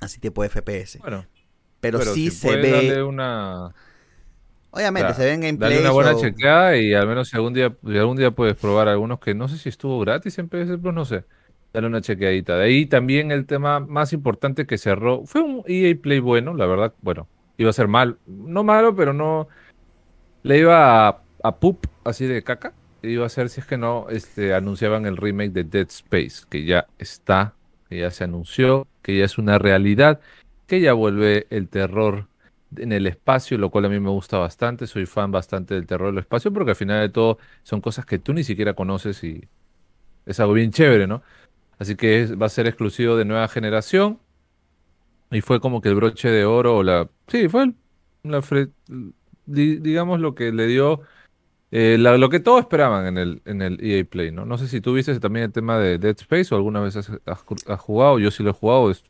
así 0.00 0.20
tipo 0.20 0.46
FPS. 0.46 0.98
Bueno. 0.98 1.24
Pero, 1.80 2.02
sí 2.02 2.30
se 2.30 2.56
ve... 2.56 3.02
una... 3.02 3.74
Obviamente, 4.70 5.14
se 5.14 5.24
ve 5.24 5.32
en 5.32 5.40
gameplay. 5.40 5.70
Dale 5.70 5.80
una 5.80 5.92
buena 5.92 6.14
chequeada 6.14 6.76
y 6.76 6.92
al 6.92 7.06
menos 7.06 7.28
si 7.28 7.36
algún 7.36 7.54
día, 7.54 7.74
algún 7.86 8.18
día 8.18 8.32
puedes 8.32 8.54
probar 8.54 8.88
algunos 8.88 9.18
que 9.18 9.34
no 9.34 9.48
sé 9.48 9.56
si 9.56 9.70
estuvo 9.70 9.98
gratis 10.00 10.38
en 10.38 10.50
PS 10.50 10.76
Plus, 10.78 10.92
no 10.92 11.06
sé. 11.06 11.24
Dale 11.72 11.86
una 11.86 12.00
chequeadita. 12.00 12.56
De 12.56 12.64
ahí 12.64 12.86
también 12.86 13.30
el 13.32 13.46
tema 13.46 13.80
más 13.80 14.12
importante 14.12 14.66
que 14.66 14.78
cerró. 14.78 15.24
Fue 15.24 15.40
un 15.40 15.62
EA 15.66 15.94
Play 16.00 16.20
bueno, 16.20 16.54
la 16.54 16.66
verdad. 16.66 16.94
Bueno, 17.00 17.28
iba 17.56 17.70
a 17.70 17.72
ser 17.72 17.88
mal. 17.88 18.18
No 18.26 18.62
malo, 18.64 18.94
pero 18.94 19.12
no. 19.12 19.48
Le 20.42 20.58
iba 20.58 21.08
a, 21.08 21.22
a 21.42 21.56
poop 21.56 21.86
así 22.04 22.26
de 22.26 22.42
caca. 22.42 22.74
Iba 23.02 23.26
a 23.26 23.28
ser 23.28 23.48
si 23.48 23.60
es 23.60 23.66
que 23.66 23.78
no 23.78 24.06
este, 24.10 24.54
anunciaban 24.54 25.06
el 25.06 25.16
remake 25.16 25.52
de 25.52 25.64
Dead 25.64 25.88
Space, 25.88 26.44
que 26.48 26.64
ya 26.64 26.86
está, 26.98 27.54
que 27.88 27.98
ya 28.00 28.10
se 28.10 28.24
anunció, 28.24 28.86
que 29.02 29.18
ya 29.18 29.24
es 29.24 29.38
una 29.38 29.58
realidad, 29.58 30.20
que 30.66 30.80
ya 30.80 30.92
vuelve 30.92 31.46
el 31.50 31.68
terror 31.68 32.28
en 32.76 32.92
el 32.92 33.06
espacio, 33.06 33.58
lo 33.58 33.70
cual 33.70 33.86
a 33.86 33.88
mí 33.88 33.98
me 33.98 34.10
gusta 34.10 34.38
bastante. 34.38 34.86
Soy 34.86 35.06
fan 35.06 35.32
bastante 35.32 35.74
del 35.74 35.86
terror 35.86 36.10
del 36.12 36.20
espacio, 36.20 36.52
porque 36.52 36.70
al 36.70 36.76
final 36.76 37.00
de 37.00 37.08
todo 37.08 37.38
son 37.62 37.80
cosas 37.80 38.06
que 38.06 38.18
tú 38.18 38.32
ni 38.34 38.44
siquiera 38.44 38.74
conoces 38.74 39.22
y 39.24 39.48
es 40.26 40.40
algo 40.40 40.52
bien 40.54 40.70
chévere, 40.70 41.06
¿no? 41.06 41.22
Así 41.78 41.96
que 41.96 42.26
va 42.34 42.46
a 42.46 42.50
ser 42.50 42.66
exclusivo 42.66 43.16
de 43.16 43.24
nueva 43.24 43.48
generación. 43.48 44.18
Y 45.30 45.40
fue 45.40 45.60
como 45.60 45.80
que 45.80 45.88
el 45.88 45.94
broche 45.94 46.30
de 46.30 46.44
oro, 46.44 46.76
o 46.76 46.82
la. 46.82 47.08
Sí, 47.28 47.48
fue 47.48 47.72
digamos 49.46 50.20
lo 50.20 50.34
que 50.34 50.52
le 50.52 50.66
dio. 50.66 51.00
Eh, 51.74 51.96
lo 51.98 52.28
que 52.28 52.38
todos 52.38 52.60
esperaban 52.60 53.06
en 53.06 53.16
el, 53.16 53.42
en 53.46 53.62
el 53.62 53.82
EA 53.82 54.04
Play, 54.04 54.30
¿no? 54.30 54.44
No 54.44 54.58
sé 54.58 54.68
si 54.68 54.82
tú 54.82 54.92
viste 54.92 55.18
también 55.20 55.46
el 55.46 55.52
tema 55.52 55.78
de 55.78 55.96
Dead 55.96 56.16
Space 56.20 56.54
o 56.54 56.56
alguna 56.56 56.80
vez 56.80 56.96
has, 56.96 57.80
jugado. 57.80 58.18
Yo 58.18 58.30
sí 58.30 58.42
lo 58.42 58.50
he 58.50 58.52
jugado, 58.52 58.90
es 58.90 59.02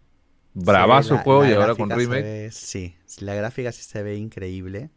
bravazo 0.54 1.14
el 1.14 1.20
juego 1.22 1.44
y 1.44 1.52
ahora 1.52 1.74
con 1.74 1.90
remake. 1.90 2.50
sí, 2.52 2.94
la 3.18 3.34
gráfica 3.34 3.72
sí 3.72 3.82
se 3.82 4.04
ve 4.04 4.16
increíble. 4.16 4.90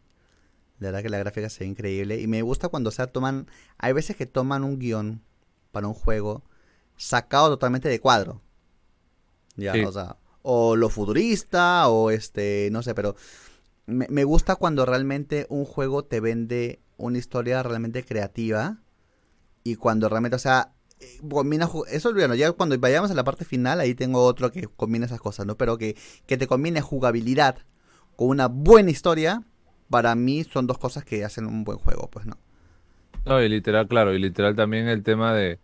La 0.78 0.90
verdad 0.90 1.02
que 1.02 1.10
la 1.10 1.18
gráfica 1.18 1.50
se 1.50 1.64
ve 1.64 1.70
increíble. 1.72 2.22
Y 2.22 2.28
me 2.28 2.44
gusta 2.44 2.70
cuando 2.70 2.92
se 2.92 3.06
toman. 3.08 3.48
Hay 3.80 3.94
veces 3.94 4.16
que 4.16 4.28
toman 4.28 4.64
un 4.64 4.78
guion 4.78 5.22
para 5.72 5.88
un 5.88 5.96
juego 5.96 6.44
sacado 6.98 7.50
totalmente 7.50 7.90
de 7.90 8.00
cuadro. 8.00 8.42
Ya, 9.56 9.74
o 9.88 9.92
sea, 9.92 10.18
o 10.42 10.76
lo 10.76 10.90
futurista, 10.90 11.88
o 11.88 12.12
este, 12.12 12.70
no 12.72 12.84
sé, 12.84 12.94
pero 12.94 13.16
me, 13.88 14.24
gusta 14.24 14.56
cuando 14.56 14.86
realmente 14.86 15.46
un 15.50 15.66
juego 15.66 16.04
te 16.04 16.20
vende 16.20 16.80
una 16.98 17.18
historia 17.18 17.64
realmente 17.64 18.04
creativa 18.04 18.78
y 19.64 19.76
cuando 19.76 20.10
realmente, 20.10 20.36
o 20.36 20.40
sea, 20.40 20.74
combina, 21.30 21.70
eso 21.90 22.14
bueno, 22.14 22.36
ya 22.36 22.52
cuando 22.52 22.78
vayamos 22.80 23.12
a 23.12 23.16
la 23.16 23.24
parte 23.24 23.46
final, 23.46 23.80
ahí 23.80 23.96
tengo 23.96 24.24
otro 24.24 24.52
que 24.52 24.68
combina 24.68 25.06
esas 25.06 25.20
cosas, 25.20 25.46
¿no? 25.46 25.56
Pero 25.56 25.78
que, 25.78 25.96
que 26.26 26.38
te 26.38 26.48
combine 26.48 26.82
jugabilidad 26.82 27.58
con 28.16 28.30
una 28.30 28.48
buena 28.48 28.92
historia, 28.92 29.44
para 29.90 30.16
mí 30.16 30.44
son 30.44 30.68
dos 30.68 30.78
cosas 30.78 31.06
que 31.06 31.26
hacen 31.26 31.46
un 31.46 31.64
buen 31.64 31.78
juego, 31.78 32.10
pues, 32.10 32.26
¿no? 32.26 32.38
No, 33.26 33.42
y 33.42 33.50
literal, 33.50 33.88
claro, 33.88 34.14
y 34.14 34.20
literal 34.20 34.56
también 34.56 34.88
el 34.88 35.04
tema 35.04 35.34
de 35.34 35.60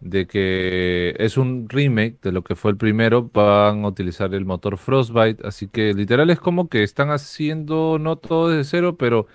de 0.00 0.26
que 0.26 1.14
es 1.18 1.36
un 1.36 1.68
remake 1.68 2.20
de 2.22 2.32
lo 2.32 2.42
que 2.44 2.54
fue 2.54 2.70
el 2.70 2.76
primero, 2.76 3.30
van 3.32 3.84
a 3.84 3.88
utilizar 3.88 4.34
el 4.34 4.44
motor 4.44 4.78
Frostbite, 4.78 5.46
así 5.46 5.68
que 5.68 5.94
literal 5.94 6.30
es 6.30 6.40
como 6.40 6.68
que 6.68 6.82
están 6.82 7.10
haciendo 7.10 7.98
no 7.98 8.16
todo 8.16 8.48
desde 8.50 8.64
cero, 8.70 8.96
pero 8.96 9.26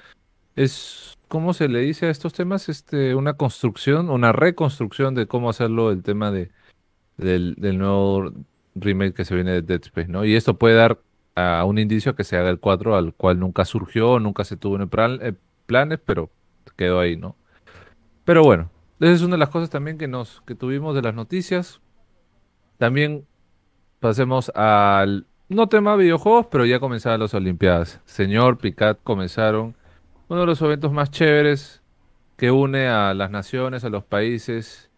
es 0.56 1.18
¿cómo 1.28 1.54
se 1.54 1.68
le 1.68 1.80
dice 1.80 2.08
a 2.08 2.12
estos 2.12 2.34
temas? 2.34 2.70
Este, 2.70 3.16
una 3.16 3.34
construcción, 3.34 4.10
una 4.10 4.32
reconstrucción 4.32 5.16
de 5.16 5.28
cómo 5.28 5.50
hacerlo 5.50 5.92
el 5.92 6.04
tema 6.04 6.32
de 6.32 6.52
del, 7.18 7.56
nuevo 7.78 8.32
remake 8.76 9.14
que 9.16 9.26
se 9.26 9.36
viene 9.36 9.52
de 9.52 9.62
Dead 9.62 9.82
Space, 9.84 10.08
¿no? 10.08 10.26
Y 10.26 10.36
esto 10.36 10.58
puede 10.58 10.76
dar 10.76 11.00
a 11.36 11.66
un 11.66 11.78
indicio 11.80 12.16
que 12.16 12.24
se 12.24 12.38
haga 12.38 12.50
el 12.50 12.60
4 12.60 12.96
al 12.96 13.14
cual 13.14 13.40
nunca 13.40 13.66
surgió, 13.66 14.20
nunca 14.20 14.44
se 14.44 14.58
tuvo 14.58 14.76
en 14.76 14.90
eh, 15.22 15.34
planes, 15.66 16.00
pero 16.06 16.30
quedó 16.76 17.00
ahí, 17.00 17.18
¿no? 17.18 17.36
Pero 18.26 18.44
bueno, 18.44 18.70
esa 19.00 19.12
es 19.12 19.22
una 19.22 19.36
de 19.36 19.40
las 19.40 19.50
cosas 19.50 19.70
también 19.70 19.98
que 19.98 20.08
nos 20.08 20.42
que 20.46 20.56
tuvimos 20.56 20.96
de 20.96 21.02
las 21.02 21.16
noticias. 21.16 21.82
También 22.78 23.26
pasemos 24.00 24.50
al 24.56 25.26
no 25.50 25.68
tema 25.68 25.96
videojuegos, 25.96 26.48
pero 26.48 26.66
ya 26.66 26.80
comenzaron 26.80 27.20
las 27.20 27.34
Olimpiadas. 27.34 28.02
Señor 28.06 28.58
Picat 28.58 29.00
comenzaron 29.04 29.76
uno 30.28 30.42
de 30.42 30.46
los 30.46 30.62
eventos 30.62 30.92
más 30.92 31.12
chéveres 31.12 31.82
que 32.38 32.52
une 32.52 32.88
a 32.88 33.14
las 33.14 33.30
naciones, 33.30 33.84
a 33.84 33.90
los 33.90 34.04
países, 34.04 34.90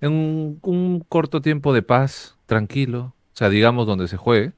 en 0.00 0.12
un, 0.62 1.04
corto 1.08 1.40
tiempo 1.40 1.72
de 1.72 1.82
paz, 1.82 2.36
tranquilo, 2.46 3.14
o 3.32 3.36
sea, 3.36 3.48
digamos 3.48 3.86
donde 3.86 4.06
se 4.06 4.16
juegue, 4.16 4.52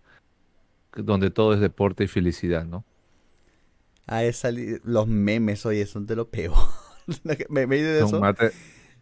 donde 0.95 1.31
todo 1.31 1.55
es 1.55 1.61
deporte 1.61 2.05
y 2.05 2.09
felicidad, 2.09 2.65
¿no? 2.65 2.85
Ah, 4.07 4.25
es 4.25 4.47
los 4.85 5.07
memes, 5.09 5.67
oye, 5.67 5.87
son 5.87 6.07
de 6.07 6.17
lo 6.17 6.29
peor. 6.29 6.55
me, 7.49 7.67
me 7.67 7.77
de 7.77 8.05
eso. 8.05 8.21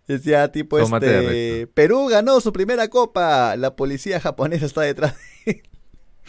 Decía 0.06 0.52
tipo 0.52 0.78
este, 0.78 1.66
Perú 1.68 2.08
ganó 2.10 2.38
su 2.40 2.52
primera 2.52 2.88
copa, 2.88 3.56
la 3.56 3.74
policía 3.74 4.20
japonesa 4.20 4.66
está 4.66 4.82
detrás, 4.82 5.16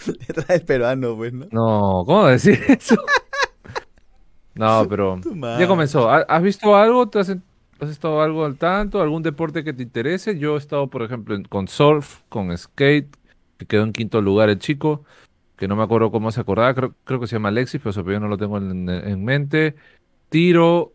detrás 0.05 0.47
del 0.47 0.61
peruano, 0.61 1.17
pues, 1.17 1.33
¿no? 1.33 1.47
No, 1.51 2.03
¿cómo 2.05 2.27
decir 2.27 2.57
eso? 2.69 2.95
no, 4.53 4.87
pero 4.87 5.19
ya 5.59 5.67
comenzó. 5.67 6.09
¿Has 6.09 6.41
visto 6.41 6.73
algo? 6.77 7.09
¿Te 7.09 7.19
has, 7.19 7.35
estado 7.81 8.21
algo 8.21 8.45
al 8.45 8.57
tanto? 8.57 9.01
¿Algún 9.01 9.23
deporte 9.23 9.65
que 9.65 9.73
te 9.73 9.83
interese? 9.83 10.39
Yo 10.39 10.55
he 10.55 10.57
estado, 10.57 10.89
por 10.89 11.03
ejemplo, 11.03 11.37
con 11.49 11.67
surf, 11.67 12.21
con 12.29 12.57
skate, 12.57 13.13
que 13.57 13.65
quedó 13.65 13.83
en 13.83 13.91
quinto 13.91 14.21
lugar 14.21 14.49
el 14.49 14.59
chico, 14.59 15.03
que 15.57 15.67
no 15.67 15.75
me 15.75 15.83
acuerdo 15.83 16.11
cómo 16.11 16.31
se 16.31 16.39
acordaba, 16.39 16.73
creo, 16.73 16.95
creo 17.03 17.19
que 17.19 17.27
se 17.27 17.35
llama 17.35 17.49
Alexis, 17.49 17.81
pero 17.83 17.91
su 17.91 18.03
no 18.03 18.29
lo 18.29 18.37
tengo 18.37 18.57
en, 18.57 18.87
en 18.87 19.25
mente. 19.25 19.75
Tiro, 20.29 20.94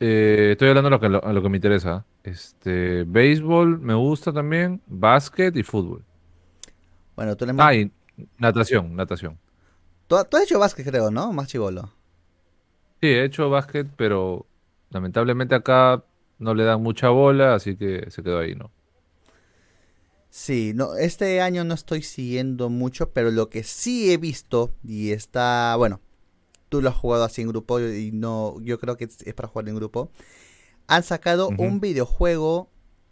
eh, 0.00 0.52
estoy 0.52 0.70
hablando 0.70 0.88
de 0.88 0.96
lo 0.96 1.00
que, 1.00 1.32
lo, 1.32 1.42
que 1.42 1.48
me 1.50 1.58
interesa. 1.58 2.06
Este, 2.24 3.04
béisbol 3.04 3.78
me 3.78 3.94
gusta 3.94 4.32
también, 4.32 4.80
básquet 4.86 5.54
y 5.56 5.62
fútbol. 5.62 6.02
Bueno, 7.14 7.36
tú 7.36 7.44
le 7.44 7.52
Ah, 7.58 7.74
y 7.74 7.92
natación, 8.38 8.96
natación. 8.96 9.38
¿Tú, 10.06 10.16
has 10.16 10.42
hecho 10.42 10.58
básquet, 10.58 10.86
creo, 10.86 11.10
¿no? 11.10 11.32
Más 11.34 11.48
chivolo. 11.48 11.92
Sí, 13.00 13.08
he 13.08 13.24
hecho 13.24 13.50
básquet, 13.50 13.86
pero 13.96 14.46
lamentablemente 14.88 15.54
acá 15.54 16.02
no 16.38 16.54
le 16.54 16.64
dan 16.64 16.82
mucha 16.82 17.10
bola, 17.10 17.54
así 17.54 17.76
que 17.76 18.10
se 18.10 18.22
quedó 18.22 18.38
ahí, 18.38 18.54
¿no? 18.54 18.70
Sí, 20.30 20.72
no, 20.74 20.94
este 20.94 21.42
año 21.42 21.64
no 21.64 21.74
estoy 21.74 22.02
siguiendo 22.02 22.70
mucho, 22.70 23.10
pero 23.10 23.30
lo 23.30 23.50
que 23.50 23.64
sí 23.64 24.12
he 24.12 24.16
visto 24.16 24.72
y 24.82 25.10
está, 25.10 25.74
bueno, 25.76 26.00
tú 26.70 26.80
lo 26.80 26.88
has 26.88 26.96
jugado 26.96 27.24
así 27.24 27.42
en 27.42 27.48
grupo 27.48 27.78
y 27.80 28.12
no, 28.12 28.56
yo 28.62 28.78
creo 28.78 28.96
que 28.96 29.04
es 29.04 29.34
para 29.34 29.48
jugar 29.48 29.68
en 29.68 29.76
grupo. 29.76 30.10
Han 30.86 31.02
sacado 31.02 31.50
un 31.58 31.80
videojuego 31.80 32.70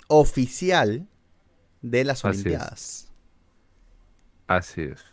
oficial 0.08 1.06
de 1.82 2.04
las 2.04 2.24
Olimpiadas. 2.24 3.12
Así 4.46 4.82
es. 4.82 5.04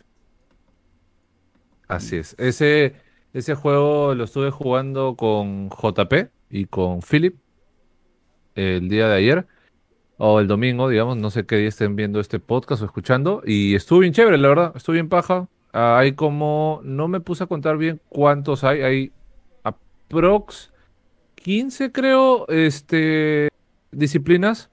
Así 1.86 2.16
es. 2.16 2.34
Ese, 2.38 2.94
ese 3.34 3.54
juego 3.54 4.14
lo 4.14 4.24
estuve 4.24 4.50
jugando 4.50 5.14
con 5.16 5.68
JP 5.68 6.30
y 6.50 6.64
con 6.64 7.02
Philip 7.02 7.36
el 8.54 8.88
día 8.88 9.08
de 9.08 9.16
ayer 9.16 9.46
o 10.18 10.40
el 10.40 10.46
domingo, 10.46 10.88
digamos, 10.88 11.16
no 11.18 11.30
sé 11.30 11.44
qué 11.44 11.56
día 11.56 11.68
estén 11.68 11.94
viendo 11.94 12.20
este 12.20 12.40
podcast 12.40 12.82
o 12.82 12.86
escuchando 12.86 13.42
y 13.44 13.74
estuvo 13.74 13.98
bien 13.98 14.14
chévere, 14.14 14.38
la 14.38 14.48
verdad, 14.48 14.72
estuvo 14.74 14.94
bien 14.94 15.08
paja. 15.08 15.48
Hay 15.72 16.12
como, 16.12 16.80
no 16.84 17.08
me 17.08 17.20
puse 17.20 17.44
a 17.44 17.46
contar 17.46 17.76
bien 17.76 18.00
cuántos 18.08 18.64
hay, 18.64 18.82
hay 18.82 19.12
aprox 19.62 20.72
15 21.34 21.92
creo, 21.92 22.48
este, 22.48 23.48
disciplinas. 23.92 24.70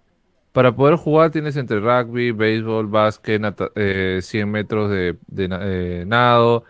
Para 0.53 0.75
poder 0.75 0.95
jugar 0.95 1.31
tienes 1.31 1.55
entre 1.57 1.79
rugby, 1.79 2.31
béisbol, 2.31 2.87
básquet, 2.87 3.41
100 3.41 3.71
eh, 3.75 4.45
metros 4.45 4.89
de, 4.89 5.17
eh, 5.29 6.03
nado, 6.07 6.63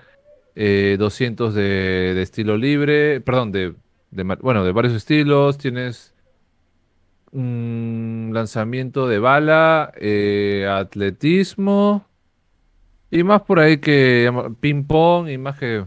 200 0.56 1.56
eh, 1.56 1.60
de, 1.60 2.22
estilo 2.22 2.58
libre, 2.58 3.22
perdón, 3.22 3.52
de, 3.52 3.74
bueno, 4.42 4.64
de 4.64 4.72
varios 4.72 4.94
estilos, 4.94 5.58
tienes 5.58 6.14
mm, 7.32 8.32
lanzamiento 8.32 9.08
de 9.08 9.20
bala, 9.20 9.92
eh, 9.98 10.68
atletismo 10.70 12.06
y 13.14 13.24
más 13.24 13.44
por 13.44 13.60
ahí 13.60 13.78
que 13.78 14.28
ping 14.60 14.86
pong 14.86 15.30
y 15.30 15.38
más 15.38 15.60
que, 15.60 15.86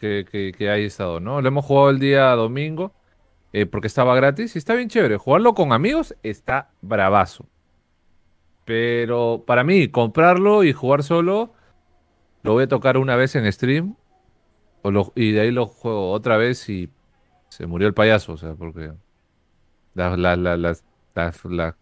que, 0.00 0.24
que, 0.24 0.54
que 0.56 0.70
hay 0.70 0.86
estado, 0.86 1.20
¿no? 1.20 1.42
Lo 1.42 1.48
hemos 1.48 1.66
jugado 1.66 1.90
el 1.90 1.98
día 1.98 2.30
domingo 2.30 2.94
eh, 3.52 3.66
porque 3.66 3.86
estaba 3.86 4.16
gratis 4.16 4.54
y 4.56 4.58
está 4.58 4.72
bien 4.72 4.88
chévere. 4.88 5.18
Jugarlo 5.18 5.52
con 5.52 5.74
amigos 5.74 6.16
está 6.22 6.70
bravazo. 6.80 7.44
Pero 8.64 9.44
para 9.46 9.62
mí, 9.62 9.88
comprarlo 9.88 10.64
y 10.64 10.72
jugar 10.72 11.02
solo, 11.02 11.52
lo 12.42 12.54
voy 12.54 12.64
a 12.64 12.68
tocar 12.68 12.96
una 12.96 13.14
vez 13.14 13.36
en 13.36 13.52
stream 13.52 13.96
y 15.14 15.32
de 15.32 15.40
ahí 15.42 15.50
lo 15.50 15.66
juego 15.66 16.12
otra 16.12 16.38
vez 16.38 16.66
y 16.70 16.88
se 17.50 17.66
murió 17.66 17.88
el 17.88 17.94
payaso, 17.94 18.32
o 18.32 18.36
sea, 18.38 18.54
porque 18.54 18.90
las, 19.92 20.18
las, 20.18 20.38
las, 20.38 20.82
las, 21.14 21.74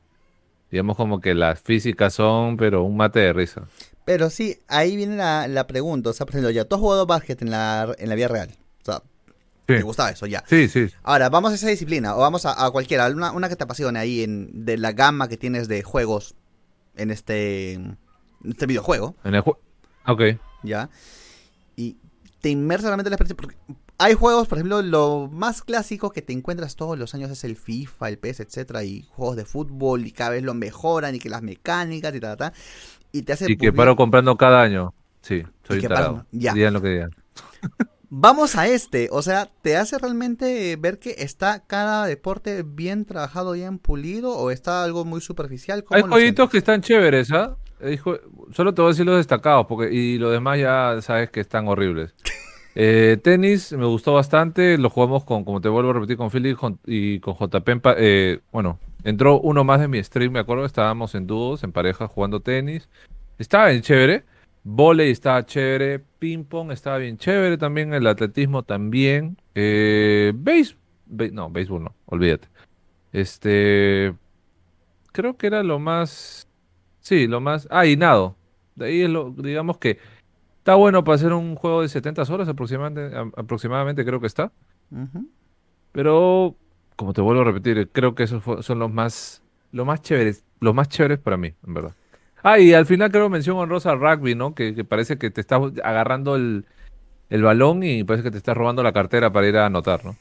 digamos 0.73 0.97
como 0.97 1.21
que 1.21 1.35
las 1.35 1.61
físicas 1.61 2.15
son, 2.15 2.57
pero 2.57 2.83
un 2.83 2.97
mate 2.97 3.21
de 3.21 3.33
risa. 3.33 3.69
Pero 4.05 4.31
sí, 4.31 4.59
ahí 4.69 4.97
viene 4.97 5.17
la, 5.17 5.47
la 5.49 5.67
pregunta, 5.67 6.11
o 6.11 6.13
sea, 6.13 6.27
por 6.27 6.35
ejemplo, 6.35 6.51
ya 6.51 6.65
tú 6.65 6.75
has 6.75 6.81
jugado 6.81 7.07
básquet 7.07 7.41
en 7.43 7.51
la, 7.51 7.95
en 7.99 8.09
la 8.09 8.15
vida 8.15 8.29
real, 8.29 8.51
o 8.83 8.85
sea, 8.85 9.03
te 9.67 9.83
gustaba 9.83 10.11
eso 10.11 10.27
ya. 10.27 10.43
Sí, 10.47 10.69
sí. 10.69 10.89
Ahora, 11.03 11.29
vamos 11.29 11.53
a 11.53 11.55
esa 11.55 11.69
disciplina, 11.69 12.17
o 12.17 12.21
vamos 12.21 12.45
a, 12.47 12.71
cualquiera, 12.71 13.09
una, 13.09 13.33
una, 13.33 13.49
que 13.49 13.57
te 13.57 13.65
apasione 13.65 13.99
ahí 13.99 14.23
en, 14.23 14.65
de 14.65 14.77
la 14.77 14.93
gama 14.93 15.29
que 15.29 15.37
tienes 15.37 15.69
de 15.69 15.83
juegos 15.83 16.35
en 16.97 17.11
este, 17.11 17.75
en 17.75 17.99
este 18.45 18.67
videojuego. 18.67 19.15
En 19.25 19.35
el 19.35 19.41
juego. 19.41 19.61
Ok. 20.07 20.23
Ya. 20.63 20.91
Y 21.77 21.97
te 22.41 22.51
inmersa 22.51 22.89
realmente 22.89 23.09
en 23.09 23.13
la 23.13 23.17
experiencia. 23.17 23.37
Porque 23.37 23.57
hay 23.99 24.15
juegos, 24.15 24.49
por 24.49 24.59
ejemplo, 24.59 24.83
lo 24.83 25.29
más 25.33 25.63
clásico 25.63 26.11
que 26.11 26.23
te 26.23 26.33
encuentras 26.33 26.77
todos 26.77 26.99
los 26.99 27.15
años 27.15 27.31
es 27.31 27.45
el 27.45 27.57
FIFA, 27.57 28.09
el 28.09 28.19
PS, 28.19 28.41
etcétera, 28.41 28.85
y 28.85 29.03
juegos 29.11 29.37
de 29.37 29.45
fútbol, 29.45 30.07
y 30.07 30.13
cada 30.13 30.31
vez 30.31 30.43
lo 30.43 30.55
mejoran, 30.55 31.15
y 31.15 31.19
que 31.19 31.29
las 31.29 31.43
mecánicas, 31.43 32.15
y 32.15 32.21
tal, 32.21 32.37
tal. 32.37 32.53
Y 33.13 33.23
te 33.23 33.35
hace. 33.35 33.51
Y 33.51 33.57
que 33.57 33.73
paro 33.73 33.97
comprando 33.97 34.37
cada 34.37 34.63
año. 34.63 34.95
Sí, 35.21 35.45
soy. 35.67 35.81
Ya. 36.33 36.55
Digan 36.55 36.75
lo 36.75 36.83
que 36.83 36.89
digan. 36.89 37.11
Vamos 38.15 38.57
a 38.57 38.67
este, 38.67 39.09
o 39.11 39.23
sea, 39.23 39.49
¿te 39.63 39.79
hace 39.79 39.97
realmente 39.97 40.77
ver 40.77 40.99
que 40.99 41.15
está 41.17 41.65
cada 41.67 42.05
deporte 42.05 42.63
bien 42.63 43.07
trabajado, 43.07 43.53
bien 43.53 43.79
pulido 43.79 44.37
o 44.37 44.51
está 44.51 44.85
algo 44.85 45.07
muy 45.07 45.23
superficial? 45.23 45.83
Hay 45.89 46.03
jueguitos 46.03 46.51
que 46.51 46.59
están 46.59 46.83
chéveres, 46.83 47.33
¿ah? 47.33 47.57
Solo 48.53 48.75
te 48.75 48.83
voy 48.83 48.91
a 48.91 48.93
decir 48.93 49.07
los 49.07 49.17
destacados 49.17 49.65
porque 49.67 49.91
y 49.91 50.19
los 50.19 50.31
demás 50.31 50.59
ya 50.59 50.99
sabes 51.01 51.31
que 51.31 51.41
están 51.41 51.69
horribles. 51.69 52.15
Eh, 52.75 53.19
tenis 53.23 53.73
me 53.73 53.85
gustó 53.85 54.15
bastante, 54.15 54.79
lo 54.79 54.89
jugamos 54.89 55.25
con, 55.25 55.45
como 55.45 55.61
te 55.61 55.69
vuelvo 55.69 55.91
a 55.91 55.93
repetir, 55.93 56.17
con 56.17 56.31
Philly 56.31 56.57
y 56.87 57.21
con 57.21 57.35
JP. 57.35 57.69
Eh, 57.99 58.41
bueno, 58.51 58.79
entró 59.05 59.41
uno 59.41 59.65
más 59.65 59.81
de 59.81 59.89
mi 59.89 60.03
stream, 60.03 60.33
me 60.33 60.41
acuerdo, 60.41 60.65
estábamos 60.65 61.15
en 61.15 61.27
dúos, 61.27 61.65
en 61.65 61.73
pareja, 61.73 62.09
jugando 62.09 62.41
tenis. 62.41 62.89
Estaba 63.39 63.69
bien 63.69 63.83
chévere. 63.83 64.25
Voley 64.65 65.11
estaba 65.11 65.45
chévere, 65.45 65.99
ping 66.19 66.45
pong 66.45 66.71
estaba 66.71 66.99
bien 66.99 67.19
chévere 67.19 67.59
también, 67.59 67.95
el 67.95 68.07
atletismo 68.07 68.63
también. 68.63 69.37
Eh, 69.55 70.33
base, 70.37 70.77
no, 71.07 71.51
béisbol 71.51 71.83
no, 71.83 71.95
olvídate. 72.07 72.49
Este, 73.13 74.15
creo 75.13 75.37
que 75.37 75.49
era 75.49 75.63
lo 75.63 75.79
más, 75.79 76.49
sí, 77.01 77.27
lo 77.27 77.41
más, 77.41 77.67
ah, 77.71 77.87
y 77.87 77.97
nado. 77.97 78.37
De 78.77 78.87
ahí 78.87 79.03
es 79.03 79.11
lo, 79.11 79.31
digamos 79.31 79.79
que 79.79 79.99
está 80.59 80.77
bueno 80.77 81.03
para 81.05 81.17
hacer 81.17 81.33
un 81.33 81.57
juego 81.57 81.83
de 81.83 81.89
70 81.89 82.23
horas 82.33 82.49
aproximadamente, 82.49 83.17
aproximadamente 83.37 84.05
creo 84.05 84.21
que 84.21 84.29
está. 84.29 84.53
Pero, 85.93 86.57
como 86.97 87.13
te 87.13 87.21
vuelvo 87.21 87.43
a 87.43 87.45
repetir, 87.45 87.89
creo 87.93 88.15
que 88.15 88.25
esos 88.25 88.43
son 88.65 88.79
los 88.79 88.93
más, 88.93 89.43
los 89.73 89.87
más 89.87 90.03
chéveres, 90.03 90.45
los 90.61 90.75
más 90.75 90.89
chéveres 90.89 91.19
para 91.19 91.37
mí, 91.37 91.55
en 91.67 91.75
verdad. 91.75 91.95
Ah, 92.43 92.59
y 92.59 92.75
al 92.75 92.87
final 92.87 93.11
creo 93.11 93.29
mención 93.29 93.57
honrosa 93.57 93.91
al 93.91 94.01
rugby, 94.01 94.35
¿no? 94.35 94.55
Que, 94.55 94.85
parece 94.85 95.17
que 95.17 95.31
te 95.31 95.41
estás 95.41 95.61
agarrando 95.85 96.35
el, 96.35 96.65
balón 97.31 97.83
y 97.83 98.05
parece 98.05 98.25
que 98.25 98.31
te 98.31 98.39
estás 98.39 98.57
robando 98.57 98.83
la 98.83 98.93
cartera 98.93 99.33
para 99.33 99.49
ir 99.49 99.57
a 99.57 99.67
anotar, 99.67 100.05
¿no? 100.05 100.17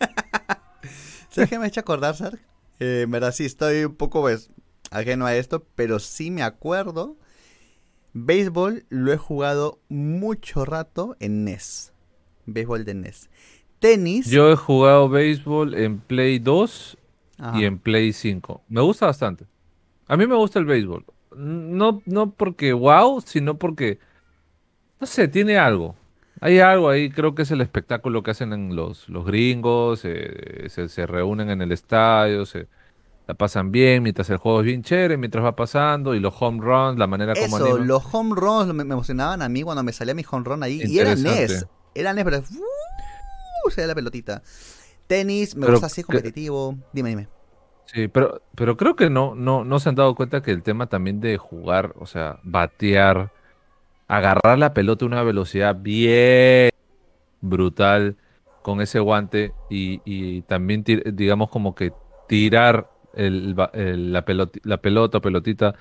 ¿Sabes 1.30 1.50
qué 1.50 1.58
me 1.58 1.64
ha 1.64 1.68
hecho 1.68 1.80
acordar, 1.80 2.14
Sar? 2.14 2.38
Eh, 2.80 3.06
verdad, 3.08 3.32
sí, 3.32 3.44
estoy 3.44 3.84
un 3.84 3.96
poco 3.96 4.20
pues, 4.20 4.50
ajeno 4.90 5.26
a 5.26 5.34
esto, 5.34 5.66
pero 5.74 5.98
sí 5.98 6.30
me 6.30 6.42
acuerdo. 6.42 7.16
Béisbol 8.12 8.84
lo 8.90 9.12
he 9.12 9.16
jugado 9.16 9.80
mucho 9.88 10.64
rato 10.64 11.16
en 11.18 11.44
NES. 11.44 11.92
Béisbol 12.46 12.84
de 12.84 12.94
NES. 12.94 13.30
Tenis. 13.84 14.26
Yo 14.30 14.50
he 14.50 14.56
jugado 14.56 15.08
béisbol 15.08 15.74
en 15.74 15.98
Play 15.98 16.38
2 16.38 16.96
y 17.54 17.64
en 17.64 17.78
Play 17.78 18.12
5. 18.12 18.62
Me 18.68 18.80
gusta 18.80 19.06
bastante. 19.06 19.44
A 20.06 20.16
mí 20.16 20.26
me 20.26 20.34
gusta 20.34 20.58
el 20.58 20.64
béisbol 20.64 21.04
no, 21.36 22.02
no 22.06 22.30
porque 22.30 22.72
wow, 22.72 23.22
sino 23.24 23.58
porque, 23.58 23.98
no 25.00 25.06
sé, 25.06 25.28
tiene 25.28 25.58
algo. 25.58 25.96
Hay 26.40 26.58
algo 26.58 26.88
ahí, 26.88 27.10
creo 27.10 27.34
que 27.34 27.42
es 27.42 27.50
el 27.50 27.60
espectáculo 27.60 28.22
que 28.22 28.32
hacen 28.32 28.52
en 28.52 28.76
los, 28.76 29.08
los 29.08 29.24
gringos, 29.24 30.02
eh, 30.04 30.68
se, 30.68 31.06
reúnen 31.06 31.48
en 31.48 31.62
el 31.62 31.72
estadio, 31.72 32.44
se 32.44 32.66
la 33.26 33.34
pasan 33.34 33.72
bien, 33.72 34.02
mientras 34.02 34.28
el 34.28 34.36
juego 34.36 34.60
es 34.60 34.66
bien 34.66 34.82
chévere, 34.82 35.16
mientras 35.16 35.44
va 35.44 35.56
pasando, 35.56 36.14
y 36.14 36.20
los 36.20 36.34
home 36.38 36.60
runs, 36.60 36.98
la 36.98 37.06
manera 37.06 37.34
como 37.34 37.56
Eso, 37.56 37.78
los 37.78 38.02
home 38.12 38.34
runs 38.36 38.74
me, 38.74 38.82
emocionaban 38.82 39.40
a 39.40 39.48
mí 39.48 39.62
cuando 39.62 39.82
me 39.82 39.92
salía 39.92 40.12
mi 40.12 40.24
home 40.28 40.44
run 40.44 40.62
ahí, 40.62 40.82
y 40.84 40.98
era 40.98 41.14
NES, 41.14 41.66
era 41.94 42.12
NES, 42.12 42.24
pero 42.24 42.42
uh, 43.64 43.70
se 43.70 43.80
da 43.80 43.88
la 43.88 43.94
pelotita. 43.94 44.42
Tenis, 45.06 45.54
me 45.56 45.66
gusta 45.66 45.86
así 45.86 46.02
competitivo, 46.02 46.76
dime, 46.92 47.10
dime. 47.10 47.28
Sí, 47.86 48.08
pero, 48.08 48.40
pero 48.54 48.76
creo 48.76 48.96
que 48.96 49.10
no, 49.10 49.34
no, 49.34 49.64
no 49.64 49.78
se 49.78 49.90
han 49.90 49.94
dado 49.94 50.14
cuenta 50.14 50.42
que 50.42 50.50
el 50.50 50.62
tema 50.62 50.86
también 50.86 51.20
de 51.20 51.36
jugar, 51.36 51.94
o 51.98 52.06
sea, 52.06 52.40
batear, 52.42 53.30
agarrar 54.08 54.58
la 54.58 54.72
pelota 54.72 55.04
a 55.04 55.08
una 55.08 55.22
velocidad 55.22 55.76
bien 55.76 56.70
brutal 57.40 58.16
con 58.62 58.80
ese 58.80 58.98
guante 59.00 59.52
y, 59.68 60.00
y 60.06 60.42
también, 60.42 60.82
digamos, 60.84 61.50
como 61.50 61.74
que 61.74 61.92
tirar 62.26 62.90
el, 63.12 63.54
la, 63.54 64.24
pelota, 64.24 64.58
la 64.64 64.78
pelota 64.78 65.20
pelotita 65.20 65.74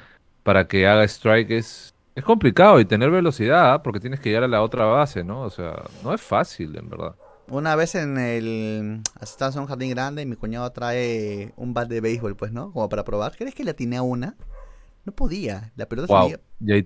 para 0.43 0.67
que 0.67 0.85
haga 0.85 1.05
strike 1.05 1.51
es, 1.51 1.95
es 2.15 2.23
complicado 2.23 2.79
y 2.79 2.85
tener 2.85 3.09
velocidad, 3.09 3.81
porque 3.81 4.01
tienes 4.01 4.19
que 4.19 4.29
llegar 4.29 4.43
a 4.43 4.47
la 4.49 4.61
otra 4.61 4.85
base, 4.85 5.23
¿no? 5.23 5.41
O 5.41 5.49
sea, 5.49 5.83
no 6.03 6.13
es 6.13 6.21
fácil, 6.21 6.75
en 6.77 6.89
verdad. 6.89 7.15
Una 7.49 7.75
vez 7.75 7.95
en 7.95 8.17
el. 8.17 9.01
Estamos 9.21 9.55
en 9.55 9.61
un 9.61 9.67
jardín 9.67 9.89
grande 9.89 10.21
y 10.21 10.25
mi 10.25 10.35
cuñado 10.35 10.71
trae 10.71 11.53
un 11.57 11.73
bat 11.73 11.87
de 11.87 12.01
béisbol, 12.01 12.35
pues, 12.35 12.51
¿no? 12.51 12.71
Como 12.71 12.87
para 12.89 13.03
probar. 13.03 13.35
¿Crees 13.35 13.53
que 13.53 13.63
le 13.63 13.71
atiné 13.71 13.97
a 13.97 14.01
una? 14.01 14.35
No 15.05 15.13
podía. 15.13 15.71
La 15.75 15.87
pelota 15.87 16.13
wow. 16.13 16.29
y, 16.61 16.71
ahí 16.71 16.83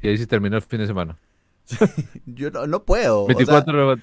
y 0.00 0.08
ahí 0.08 0.18
se 0.18 0.26
terminó 0.26 0.56
el 0.56 0.62
fin 0.62 0.80
de 0.80 0.86
semana. 0.86 1.18
Yo 2.26 2.50
no, 2.50 2.82
puedo. 2.84 3.26
24 3.26 3.94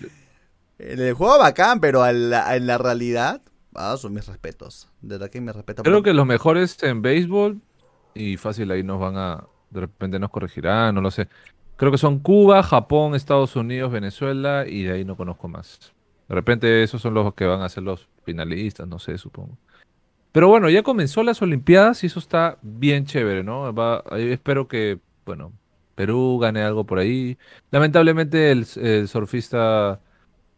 En 0.78 1.00
el 1.00 1.14
juego 1.14 1.40
bacán, 1.40 1.80
pero 1.80 2.06
en 2.06 2.30
la, 2.30 2.78
realidad. 2.78 3.42
Ah, 3.74 3.96
son 3.98 4.14
mis 4.14 4.28
respetos. 4.28 4.90
De 5.02 5.16
verdad 5.16 5.30
que 5.30 5.42
mis 5.42 5.54
respetos. 5.54 5.84
Creo 5.84 6.04
que 6.04 6.14
los 6.14 6.26
mejores 6.26 6.82
en 6.84 7.02
béisbol. 7.02 7.60
Y 8.14 8.38
fácil 8.38 8.72
ahí 8.72 8.84
nos 8.84 9.00
van 9.00 9.18
a. 9.18 9.48
De 9.72 9.82
repente 9.82 10.20
nos 10.20 10.30
corregirán, 10.30 10.96
no 10.96 11.02
lo 11.02 11.12
sé. 11.12 11.28
Creo 11.78 11.92
que 11.92 11.98
son 11.98 12.20
Cuba, 12.20 12.64
Japón, 12.64 13.16
Estados 13.16 13.56
Unidos, 13.56 13.92
Venezuela 13.92 14.66
y 14.68 14.84
de 14.84 14.94
ahí 14.94 15.06
no 15.06 15.18
conozco 15.18 15.48
más. 15.48 15.94
De 16.28 16.36
repente 16.36 16.84
esos 16.84 17.02
son 17.02 17.14
los 17.14 17.34
que 17.34 17.46
van 17.46 17.62
a 17.62 17.70
ser 17.70 17.84
los 17.84 18.08
finalistas, 18.24 18.88
no 18.88 19.00
sé, 19.00 19.18
supongo. 19.18 19.58
Pero 20.32 20.50
bueno, 20.50 20.70
ya 20.70 20.84
comenzó 20.84 21.24
las 21.24 21.42
Olimpiadas 21.42 22.04
y 22.04 22.08
eso 22.08 22.20
está 22.20 22.58
bien 22.62 23.06
chévere, 23.06 23.44
¿no? 23.44 23.74
Espero 24.18 24.68
que, 24.68 25.00
bueno, 25.26 25.54
Perú 25.96 26.40
gane 26.42 26.62
algo 26.62 26.86
por 26.86 27.00
ahí. 27.00 27.38
Lamentablemente 27.72 28.52
el, 28.52 28.66
surfista 29.08 30.02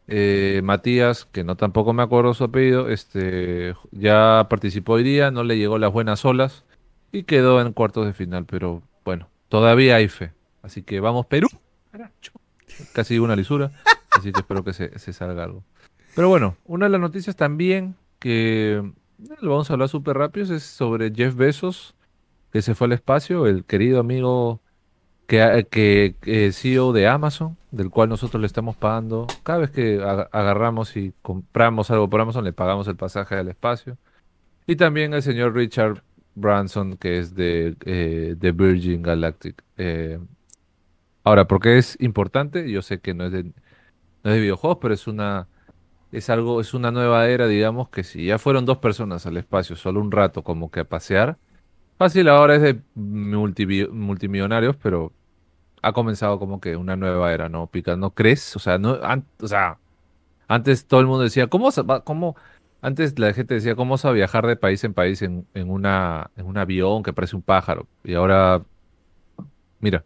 eh, 0.07 0.61
Matías, 0.63 1.25
que 1.25 1.43
no 1.43 1.55
tampoco 1.57 1.93
me 1.93 2.03
acuerdo 2.03 2.33
su 2.33 2.45
apellido, 2.45 2.89
este, 2.89 3.75
ya 3.91 4.47
participó 4.49 4.93
hoy 4.93 5.03
día, 5.03 5.31
no 5.31 5.43
le 5.43 5.57
llegó 5.57 5.77
las 5.77 5.91
buenas 5.93 6.25
olas 6.25 6.65
y 7.11 7.23
quedó 7.23 7.61
en 7.61 7.73
cuartos 7.73 8.05
de 8.05 8.13
final, 8.13 8.45
pero 8.45 8.83
bueno, 9.05 9.29
todavía 9.49 9.97
hay 9.97 10.07
fe. 10.07 10.36
Así 10.67 10.83
que 10.83 10.99
vamos 10.99 11.25
Perú. 11.25 11.47
Casi 12.93 13.19
una 13.19 13.37
lisura. 13.37 13.71
Así 14.11 14.33
que 14.33 14.41
espero 14.41 14.63
que 14.63 14.73
se, 14.73 15.13
salga 15.13 15.45
algo. 15.45 15.63
Pero 16.13 16.27
bueno, 16.27 16.57
una 16.65 16.87
de 16.87 16.91
las 16.91 16.99
noticias 16.99 17.37
también 17.37 17.95
que 18.19 18.73
eh, 18.73 19.35
lo 19.39 19.51
vamos 19.51 19.69
a 19.69 19.73
hablar 19.73 19.87
súper 19.87 20.17
rápido 20.17 20.53
es 20.53 20.63
sobre 20.63 21.13
Jeff 21.15 21.35
Bezos, 21.35 21.95
que 22.51 22.61
se 22.61 22.75
fue 22.75 22.85
al 22.85 22.93
espacio, 22.93 23.47
el 23.47 23.63
querido 23.63 24.01
amigo 24.01 24.59
que, 25.25 25.67
que, 25.71 26.51
CEO 26.51 26.91
de 26.91 27.07
Amazon, 27.07 27.57
del 27.71 27.89
cual 27.89 28.09
nosotros 28.09 28.41
le 28.41 28.47
estamos 28.47 28.75
pagando. 28.75 29.27
Cada 29.43 29.59
vez 29.59 29.71
que 29.71 30.01
agarramos 30.03 30.97
y 30.97 31.13
compramos 31.21 31.91
algo 31.91 32.09
por 32.09 32.19
Amazon, 32.19 32.43
le 32.43 32.51
pagamos 32.51 32.89
el 32.89 32.97
pasaje 32.97 33.35
al 33.35 33.47
espacio. 33.47 33.97
Y 34.65 34.75
también 34.75 35.13
el 35.13 35.21
señor 35.21 35.55
Richard 35.55 36.03
Branson, 36.35 36.97
que 36.97 37.19
es 37.19 37.35
de, 37.35 37.77
eh, 37.85 38.35
de 38.37 38.51
Virgin 38.51 39.01
Galactic. 39.01 39.63
Eh, 39.77 40.19
Ahora, 41.27 41.47
¿por 41.47 41.59
qué 41.59 41.77
es 41.77 41.97
importante? 41.99 42.69
Yo 42.71 42.81
sé 42.81 42.99
que 43.01 43.13
no 43.13 43.25
es 43.25 43.31
de, 43.31 43.43
no 43.45 43.53
es 44.25 44.33
de 44.35 44.39
videojuegos, 44.41 44.79
pero 44.81 44.93
es 44.93 45.07
una 45.07 45.49
es 46.11 46.29
algo, 46.29 46.61
es 46.61 46.73
una 46.73 46.91
nueva 46.91 47.27
era, 47.29 47.47
digamos, 47.47 47.89
que 47.89 48.03
si 48.03 48.25
ya 48.27 48.39
fueron 48.39 48.65
dos 48.65 48.79
personas 48.79 49.25
al 49.27 49.37
espacio 49.37 49.75
solo 49.77 50.01
un 50.01 50.11
rato 50.11 50.43
como 50.43 50.71
que 50.71 50.81
a 50.81 50.85
pasear, 50.89 51.39
fácil 51.97 52.29
ahora 52.29 52.55
es 52.55 52.61
de 52.63 52.81
multi- 52.95 53.87
multimillonarios, 53.91 54.77
pero 54.77 55.13
ha 55.83 55.93
comenzado 55.93 56.39
como 56.39 56.61
que 56.61 56.77
una 56.77 56.95
nueva 56.97 57.33
era, 57.33 57.49
¿no? 57.49 57.67
Pica, 57.67 57.95
¿no 57.97 58.13
crees? 58.15 58.55
O 58.55 58.59
sea, 58.59 58.77
no, 58.79 58.99
antes 60.47 60.87
todo 60.87 60.99
el 61.01 61.07
mundo 61.07 61.23
decía, 61.23 61.47
¿cómo, 61.47 61.69
cómo? 62.03 62.35
Antes 62.81 63.17
la 63.19 63.33
gente 63.33 63.55
decía, 63.55 63.75
¿cómo 63.75 63.91
vas 63.95 64.05
a 64.05 64.11
viajar 64.11 64.45
de 64.47 64.55
país 64.55 64.83
en 64.83 64.93
país 64.93 65.21
en, 65.21 65.47
en 65.53 65.69
una, 65.71 66.31
en 66.35 66.45
un 66.45 66.57
avión 66.57 67.03
que 67.03 67.13
parece 67.13 67.35
un 67.35 67.41
pájaro? 67.41 67.87
Y 68.03 68.13
ahora, 68.13 68.63
mira, 69.79 70.05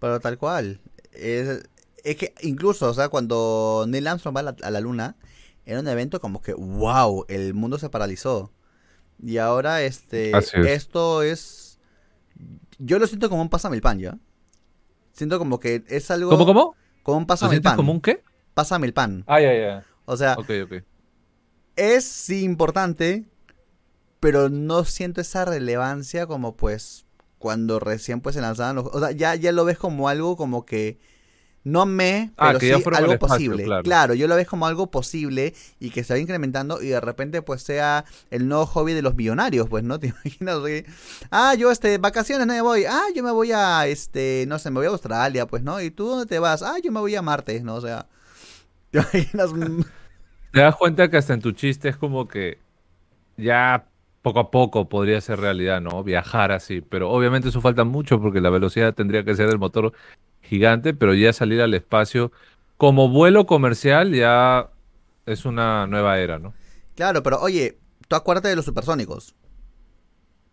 Pero 0.00 0.18
tal 0.20 0.36
cual. 0.38 0.80
Es, 1.12 1.68
es 2.02 2.16
que 2.16 2.34
incluso, 2.42 2.90
o 2.90 2.94
sea, 2.94 3.08
cuando 3.08 3.84
Neil 3.88 4.06
Armstrong 4.08 4.34
va 4.36 4.40
a 4.40 4.44
la, 4.44 4.56
a 4.62 4.70
la 4.70 4.80
luna, 4.80 5.16
era 5.64 5.78
un 5.80 5.86
evento 5.88 6.20
como 6.20 6.42
que, 6.42 6.54
wow, 6.54 7.24
el 7.28 7.54
mundo 7.54 7.78
se 7.78 7.88
paralizó. 7.90 8.52
Y 9.22 9.36
ahora, 9.38 9.82
este, 9.82 10.36
es. 10.36 10.52
esto 10.54 11.22
es... 11.22 11.78
Yo 12.78 12.98
lo 12.98 13.06
siento 13.06 13.28
como 13.28 13.42
un 13.42 13.50
pásame 13.50 13.76
el 13.76 13.82
pan, 13.82 13.98
¿ya? 13.98 14.18
Siento 15.12 15.38
como 15.38 15.60
que 15.60 15.84
es 15.88 16.10
algo... 16.10 16.30
¿cómo, 16.30 16.46
cómo? 16.46 16.74
Como 17.02 17.18
un 17.18 17.22
¿Lo 17.24 17.26
pásame 17.26 17.54
el 17.56 17.62
pan. 17.62 17.76
como 17.76 17.92
un 17.92 18.00
qué? 18.00 18.22
Pásame 18.54 18.86
el 18.86 18.94
pan. 18.94 19.24
Ah, 19.26 19.40
ya, 19.40 19.52
ya. 19.52 19.84
O 20.06 20.16
sea, 20.16 20.34
Ok, 20.38 20.50
ok. 20.64 20.72
es 21.76 22.04
sí 22.04 22.42
importante, 22.42 23.26
pero 24.18 24.48
no 24.48 24.84
siento 24.84 25.20
esa 25.20 25.44
relevancia 25.44 26.26
como 26.26 26.56
pues 26.56 27.04
cuando 27.40 27.80
recién 27.80 28.22
pues 28.22 28.36
se 28.36 28.42
lanzaban 28.42 28.76
los... 28.76 28.86
O 28.92 29.00
sea, 29.00 29.12
ya, 29.12 29.34
ya 29.34 29.52
lo 29.52 29.66
ves 29.66 29.78
como 29.78 30.08
algo 30.08 30.36
como 30.36 30.64
que 30.66 31.00
no 31.64 31.84
me, 31.86 32.32
Ah, 32.38 32.48
pero 32.48 32.58
que 32.58 32.66
sí 32.68 32.72
algo 32.72 33.12
espacio, 33.12 33.18
posible. 33.18 33.64
claro. 33.64 33.82
Claro, 33.84 34.14
yo 34.14 34.28
lo 34.28 34.36
ves 34.36 34.48
como 34.48 34.66
algo 34.66 34.90
posible 34.90 35.54
y 35.78 35.90
que 35.90 36.04
se 36.04 36.14
va 36.14 36.18
incrementando 36.20 36.82
y 36.82 36.88
de 36.88 37.00
repente 37.00 37.42
pues 37.42 37.62
sea 37.62 38.04
el 38.30 38.48
nuevo 38.48 38.66
hobby 38.66 38.94
de 38.94 39.02
los 39.02 39.14
millonarios, 39.14 39.68
pues, 39.68 39.84
¿no? 39.84 39.98
¿Te 40.00 40.08
imaginas? 40.08 40.58
ah, 41.30 41.54
yo 41.54 41.70
este, 41.70 41.98
vacaciones 41.98 42.46
no 42.46 42.54
me 42.54 42.62
voy. 42.62 42.84
Ah, 42.88 43.04
yo 43.14 43.22
me 43.22 43.30
voy 43.30 43.52
a, 43.52 43.86
este, 43.86 44.44
no 44.48 44.58
sé, 44.58 44.70
me 44.70 44.78
voy 44.78 44.86
a 44.86 44.90
Australia, 44.90 45.46
pues, 45.46 45.62
¿no? 45.62 45.80
¿Y 45.82 45.90
tú 45.90 46.06
dónde 46.06 46.26
te 46.26 46.38
vas? 46.38 46.62
Ah, 46.62 46.76
yo 46.82 46.92
me 46.92 47.00
voy 47.00 47.14
a 47.16 47.22
Marte, 47.22 47.60
¿no? 47.62 47.74
O 47.76 47.80
sea, 47.82 48.06
¿te 48.90 48.98
imaginas? 49.00 49.50
Te 50.52 50.60
das 50.60 50.76
cuenta 50.76 51.08
que 51.08 51.16
hasta 51.16 51.34
en 51.34 51.40
tu 51.40 51.52
chiste 51.52 51.88
es 51.88 51.96
como 51.96 52.26
que 52.28 52.58
ya 53.36 53.89
poco 54.22 54.40
a 54.40 54.50
poco 54.50 54.88
podría 54.88 55.20
ser 55.20 55.40
realidad, 55.40 55.80
¿no? 55.80 56.02
Viajar 56.04 56.52
así, 56.52 56.80
pero 56.80 57.10
obviamente 57.10 57.48
eso 57.48 57.60
falta 57.60 57.84
mucho 57.84 58.20
porque 58.20 58.40
la 58.40 58.50
velocidad 58.50 58.94
tendría 58.94 59.24
que 59.24 59.34
ser 59.34 59.48
del 59.48 59.58
motor 59.58 59.92
gigante, 60.42 60.94
pero 60.94 61.14
ya 61.14 61.32
salir 61.32 61.60
al 61.62 61.74
espacio 61.74 62.32
como 62.76 63.08
vuelo 63.08 63.46
comercial 63.46 64.12
ya 64.14 64.70
es 65.26 65.44
una 65.44 65.86
nueva 65.86 66.18
era, 66.18 66.38
¿no? 66.38 66.54
Claro, 66.96 67.22
pero 67.22 67.40
oye, 67.40 67.78
tú 68.08 68.16
acuérdate 68.16 68.48
de 68.48 68.56
los 68.56 68.64
supersónicos. 68.64 69.34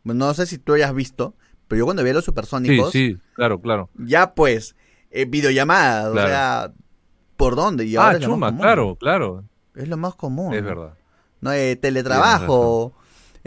No 0.04 0.34
sé 0.34 0.46
si 0.46 0.58
tú 0.58 0.74
hayas 0.74 0.94
visto, 0.94 1.36
pero 1.68 1.80
yo 1.80 1.86
cuando 1.86 2.04
vi 2.04 2.12
a 2.12 2.14
los 2.14 2.24
Sí, 2.24 2.32
supersónicos, 2.32 2.92
sí, 2.92 3.18
claro, 3.34 3.60
claro. 3.60 3.90
ya 3.98 4.34
pues, 4.34 4.76
eh, 5.12 5.26
videollamadas, 5.26 6.12
Claro. 6.12 6.28
o 6.28 6.30
sea, 6.30 6.74
¿por 7.36 7.56
dónde? 7.56 7.86
Y 7.86 7.96
ahora 7.98 8.12
Ah, 8.12 8.14
lo 8.20 8.38
más 8.38 8.52
chuma, 8.52 8.58
claro, 8.62 8.96
claro, 8.96 9.44
Es 9.76 9.88
lo 9.90 9.98
más 9.98 10.16
común. 10.16 10.54
es 10.54 10.64
verdad. 10.64 10.94
No, 11.42 11.52
eh, 11.52 11.76
teletrabajo. 11.76 12.94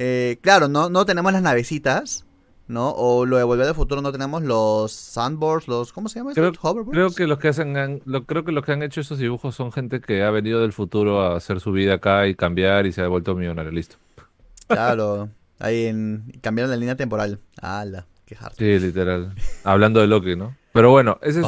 Eh, 0.01 0.39
claro, 0.41 0.67
no, 0.69 0.89
no 0.91 1.05
tenemos 1.07 1.33
las 1.33 1.43
navecitas, 1.43 2.25
¿no? 2.69 2.91
O 2.91 3.27
lo 3.27 3.37
de 3.37 3.45
Volver 3.45 3.69
al 3.69 3.75
Futuro 3.75 4.01
no 4.01 4.11
tenemos 4.13 4.43
los 4.43 4.93
sandboards, 4.93 5.69
los... 5.69 5.93
¿Cómo 5.93 6.09
se 6.09 6.21
llama? 6.21 6.33
Creo, 6.35 6.53
Hoverboards. 6.61 6.91
creo 6.91 7.11
que 7.13 7.27
los 7.27 7.39
que 7.39 7.49
hacen, 7.49 7.77
han- 7.77 8.01
lo, 8.05 8.25
creo 8.25 8.45
que 8.45 8.53
los 8.53 8.65
que 8.65 8.73
han 8.73 8.83
hecho 8.83 9.01
esos 9.01 9.19
dibujos 9.19 9.55
son 9.55 9.73
gente 9.73 10.01
que 10.01 10.23
ha 10.23 10.31
venido 10.31 10.61
del 10.61 10.73
futuro 10.73 11.21
a 11.21 11.37
hacer 11.37 11.61
su 11.61 11.73
vida 11.73 11.95
acá 11.95 12.27
y 12.29 12.35
cambiar 12.35 12.87
y 12.87 12.93
se 12.93 13.03
ha 13.03 13.09
vuelto 13.09 13.35
millonario, 13.35 13.71
listo. 13.73 13.97
Claro, 14.69 15.29
ahí 15.59 15.87
en... 15.87 16.33
cambiaron 16.41 16.71
la 16.71 16.77
línea 16.77 16.97
temporal. 16.97 17.41
¡Hala! 17.61 18.07
¡Qué 18.25 18.37
hard! 18.41 18.55
Sí, 18.57 18.79
literal. 18.79 19.35
Hablando 19.65 20.01
de 20.01 20.07
Loki, 20.07 20.37
¿no? 20.37 20.57
Pero 20.73 20.91
bueno, 20.93 21.19
esa 21.23 21.41
es 21.41 21.47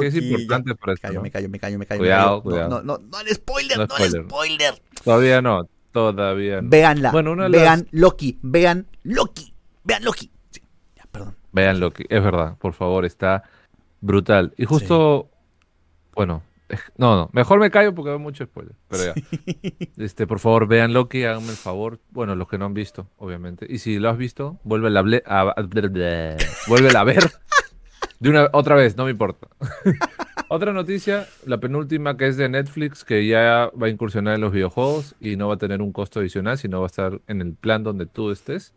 que 0.00 0.06
es 0.06 0.14
importante 0.14 0.70
ya. 0.70 0.74
para 0.76 0.92
Me 0.92 0.94
esto, 0.94 1.02
callo, 1.08 1.14
¿no? 1.18 1.22
me 1.22 1.30
callo, 1.30 1.48
me 1.50 1.58
callo, 1.58 1.78
me 1.78 1.84
callo. 1.86 1.98
Cuidado, 2.00 2.36
me 2.36 2.36
callo. 2.36 2.42
cuidado. 2.42 2.68
No, 2.70 2.82
no, 2.82 2.98
no, 2.98 3.08
no, 3.10 3.20
el 3.20 3.28
spoiler, 3.34 3.76
No 3.76 3.86
no, 3.86 3.96
el 3.98 4.10
spoiler. 4.10 4.24
spoiler. 4.30 4.74
Todavía 5.04 5.42
no, 5.42 5.68
todavía 5.92 6.60
no. 6.62 6.68
Bueno, 7.12 7.32
una 7.32 7.48
las- 7.48 7.60
vean 7.60 7.88
Loki, 7.92 8.38
vean 8.42 8.86
Loki, 9.02 9.54
vean 9.84 10.04
Loki. 10.04 10.30
Sí, 10.50 10.60
ya, 10.96 11.04
perdón. 11.10 11.36
Vean 11.52 11.78
Loki, 11.80 12.04
es 12.08 12.22
verdad, 12.22 12.56
por 12.58 12.72
favor, 12.72 13.04
está 13.04 13.42
brutal. 14.00 14.52
Y 14.56 14.64
justo, 14.64 15.30
bueno, 16.14 16.42
no, 16.96 17.14
no, 17.16 17.30
mejor 17.34 17.58
me 17.60 17.70
callo 17.70 17.94
porque 17.94 18.08
veo 18.10 18.18
mucho 18.18 18.44
spoiler, 18.44 18.74
pero 18.88 19.04
ya. 19.04 19.14
Este, 19.98 20.26
por 20.26 20.38
favor, 20.38 20.66
vean 20.66 20.94
Loki, 20.94 21.24
háganme 21.24 21.50
el 21.50 21.56
favor. 21.56 22.00
Bueno, 22.10 22.34
los 22.34 22.48
que 22.48 22.56
no 22.56 22.64
han 22.64 22.72
visto, 22.74 23.08
obviamente. 23.18 23.66
Y 23.68 23.78
si 23.78 23.98
lo 23.98 24.08
has 24.08 24.16
visto, 24.16 24.58
vuélvela 24.64 25.00
a, 25.00 25.02
ble- 25.02 25.22
a, 25.26 27.00
a 27.00 27.04
ver. 27.04 27.30
De 28.18 28.30
una 28.30 28.48
otra 28.52 28.74
vez, 28.76 28.96
no 28.96 29.04
me 29.04 29.10
importa. 29.10 29.48
Otra 30.54 30.74
noticia, 30.74 31.28
la 31.46 31.60
penúltima 31.60 32.18
que 32.18 32.26
es 32.26 32.36
de 32.36 32.46
Netflix, 32.46 33.06
que 33.06 33.26
ya 33.26 33.70
va 33.70 33.86
a 33.86 33.88
incursionar 33.88 34.34
en 34.34 34.42
los 34.42 34.52
videojuegos 34.52 35.14
y 35.18 35.36
no 35.36 35.48
va 35.48 35.54
a 35.54 35.56
tener 35.56 35.80
un 35.80 35.92
costo 35.92 36.20
adicional, 36.20 36.58
sino 36.58 36.80
va 36.80 36.84
a 36.84 36.88
estar 36.88 37.22
en 37.26 37.40
el 37.40 37.54
plan 37.54 37.82
donde 37.82 38.04
tú 38.04 38.30
estés. 38.30 38.74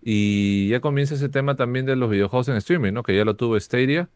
Y 0.00 0.68
ya 0.68 0.78
comienza 0.78 1.16
ese 1.16 1.28
tema 1.28 1.56
también 1.56 1.84
de 1.84 1.96
los 1.96 2.10
videojuegos 2.10 2.48
en 2.50 2.54
streaming, 2.54 2.92
¿no? 2.92 3.02
Que 3.02 3.16
ya 3.16 3.24
lo 3.24 3.34
tuvo 3.34 3.58
Stadia 3.58 4.08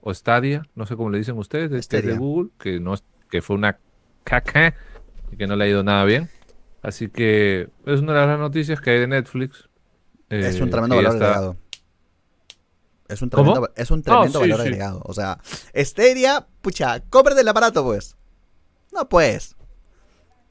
o 0.00 0.12
Stadia, 0.12 0.66
no 0.74 0.84
sé 0.84 0.96
cómo 0.96 1.10
le 1.10 1.18
dicen 1.18 1.38
ustedes, 1.38 1.70
de, 1.70 1.76
que 1.76 1.98
es 1.98 2.06
de. 2.06 2.16
Google, 2.16 2.50
que 2.58 2.80
no 2.80 2.94
que 3.30 3.40
fue 3.40 3.54
una 3.54 3.78
caca 4.24 4.74
y 5.30 5.36
que 5.36 5.46
no 5.46 5.54
le 5.54 5.66
ha 5.66 5.68
ido 5.68 5.84
nada 5.84 6.04
bien. 6.04 6.28
Así 6.82 7.08
que 7.08 7.68
es 7.86 8.00
una 8.00 8.20
de 8.20 8.26
las 8.26 8.40
noticias 8.40 8.80
que 8.80 8.90
hay 8.90 8.98
de 8.98 9.06
Netflix. 9.06 9.68
es 10.28 10.58
eh, 10.58 10.62
un 10.64 10.70
tremendo 10.70 10.96
que 10.96 11.02
ya 11.04 11.08
valor 11.08 11.22
está- 11.22 11.34
agregado. 11.34 11.61
Es 13.12 13.22
un 13.22 13.28
¿Cómo? 13.30 13.52
tremendo, 13.52 13.72
es 13.76 13.90
un 13.90 14.02
tremendo 14.02 14.40
sí, 14.40 14.48
valor 14.48 14.56
sí. 14.60 14.62
agregado. 14.68 15.02
O 15.04 15.12
sea, 15.14 15.38
Stadia, 15.74 16.46
pucha, 16.60 17.00
cómprate 17.10 17.40
el 17.42 17.48
aparato, 17.48 17.84
pues. 17.84 18.16
No, 18.92 19.08
pues. 19.08 19.56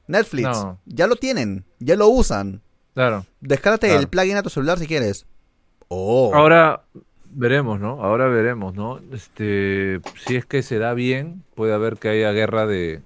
Netflix, 0.06 0.48
No. 0.48 0.78
ya 0.86 1.06
lo 1.06 1.16
tienen, 1.16 1.64
ya 1.78 1.96
lo 1.96 2.08
usan. 2.08 2.60
Claro. 2.94 3.24
Descárgate 3.40 3.86
Claro. 3.88 4.00
el 4.00 4.08
plugin 4.08 4.36
a 4.36 4.42
tu 4.42 4.50
celular 4.50 4.78
si 4.78 4.86
quieres. 4.86 5.26
Oh. 5.88 6.32
Ahora 6.34 6.82
veremos, 7.30 7.80
¿no? 7.80 8.02
Ahora 8.02 8.26
veremos, 8.26 8.74
¿no? 8.74 9.00
Este, 9.12 10.00
si 10.26 10.36
es 10.36 10.44
que 10.44 10.62
se 10.62 10.78
da 10.78 10.92
bien, 10.94 11.44
puede 11.54 11.72
haber 11.72 11.96
que 11.96 12.08
haya 12.08 12.32
guerra 12.32 12.66
de 12.66 13.00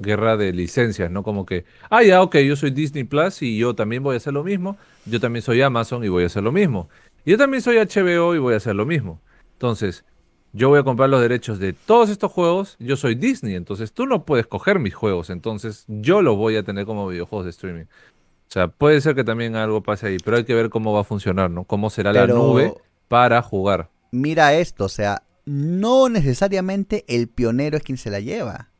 guerra 0.00 0.36
de 0.36 0.52
licencias, 0.52 1.10
¿no? 1.10 1.24
Como 1.24 1.44
que, 1.44 1.64
ah, 1.90 2.04
ya, 2.04 2.22
ok, 2.22 2.36
yo 2.38 2.54
soy 2.54 2.70
Disney 2.70 3.02
Plus 3.04 3.42
y 3.42 3.58
yo 3.58 3.74
también 3.74 4.02
voy 4.02 4.14
a 4.14 4.18
hacer 4.18 4.32
lo 4.32 4.44
mismo. 4.44 4.76
Yo 5.06 5.18
también 5.18 5.42
soy 5.42 5.60
Amazon 5.60 6.04
y 6.04 6.08
voy 6.08 6.22
a 6.22 6.26
hacer 6.26 6.42
lo 6.44 6.52
mismo. 6.52 6.88
Yo 7.28 7.36
también 7.36 7.62
soy 7.62 7.76
HBO 7.76 8.34
y 8.34 8.38
voy 8.38 8.54
a 8.54 8.56
hacer 8.56 8.74
lo 8.74 8.86
mismo. 8.86 9.20
Entonces, 9.52 10.02
yo 10.54 10.70
voy 10.70 10.78
a 10.78 10.82
comprar 10.82 11.10
los 11.10 11.20
derechos 11.20 11.58
de 11.58 11.74
todos 11.74 12.08
estos 12.08 12.32
juegos. 12.32 12.76
Yo 12.78 12.96
soy 12.96 13.16
Disney, 13.16 13.54
entonces 13.54 13.92
tú 13.92 14.06
no 14.06 14.24
puedes 14.24 14.46
coger 14.46 14.78
mis 14.78 14.94
juegos. 14.94 15.28
Entonces, 15.28 15.84
yo 15.88 16.22
los 16.22 16.38
voy 16.38 16.56
a 16.56 16.62
tener 16.62 16.86
como 16.86 17.06
videojuegos 17.06 17.44
de 17.44 17.50
streaming. 17.50 17.84
O 17.84 18.50
sea, 18.50 18.68
puede 18.68 19.02
ser 19.02 19.14
que 19.14 19.24
también 19.24 19.56
algo 19.56 19.82
pase 19.82 20.06
ahí, 20.06 20.16
pero 20.24 20.38
hay 20.38 20.44
que 20.44 20.54
ver 20.54 20.70
cómo 20.70 20.94
va 20.94 21.02
a 21.02 21.04
funcionar, 21.04 21.50
¿no? 21.50 21.64
Cómo 21.64 21.90
será 21.90 22.14
la 22.14 22.26
nube 22.26 22.72
para 23.08 23.42
jugar. 23.42 23.90
Mira 24.10 24.54
esto, 24.54 24.86
o 24.86 24.88
sea, 24.88 25.24
no 25.44 26.08
necesariamente 26.08 27.04
el 27.08 27.28
pionero 27.28 27.76
es 27.76 27.82
quien 27.82 27.98
se 27.98 28.08
la 28.08 28.20
lleva. 28.20 28.70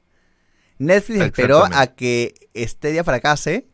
Netflix 0.78 1.20
esperó 1.20 1.64
a 1.70 1.88
que 1.88 2.32
Stadia 2.56 3.04
fracase 3.04 3.68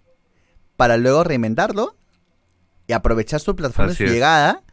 para 0.75 0.97
luego 0.97 1.23
reinventarlo 1.23 1.97
y 2.89 2.93
aprovechar 2.93 3.39
su 3.39 3.55
plataforma 3.55 3.91
de 3.91 3.97
su 3.97 4.03
es. 4.03 4.11
llegada 4.11 4.64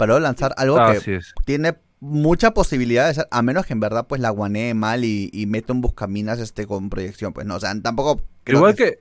para 0.00 0.08
luego 0.14 0.20
lanzar 0.20 0.52
algo 0.56 0.76
que 1.04 1.16
es. 1.16 1.34
tiene 1.44 1.74
mucha 2.00 2.52
posibilidad 2.54 3.06
de 3.08 3.14
ser, 3.14 3.28
a 3.30 3.42
menos 3.42 3.66
que 3.66 3.74
en 3.74 3.80
verdad 3.80 4.06
pues 4.08 4.20
la 4.22 4.30
guanee 4.30 4.72
mal 4.72 5.04
y, 5.04 5.28
y 5.32 5.44
meta 5.46 5.72
un 5.74 5.82
buscaminas 5.82 6.38
este 6.40 6.66
con 6.66 6.88
proyección, 6.88 7.32
pues 7.34 7.46
no, 7.46 7.56
o 7.56 7.60
sea, 7.60 7.78
tampoco 7.82 8.22
creo 8.42 8.58
Igual 8.60 8.74
que, 8.74 8.98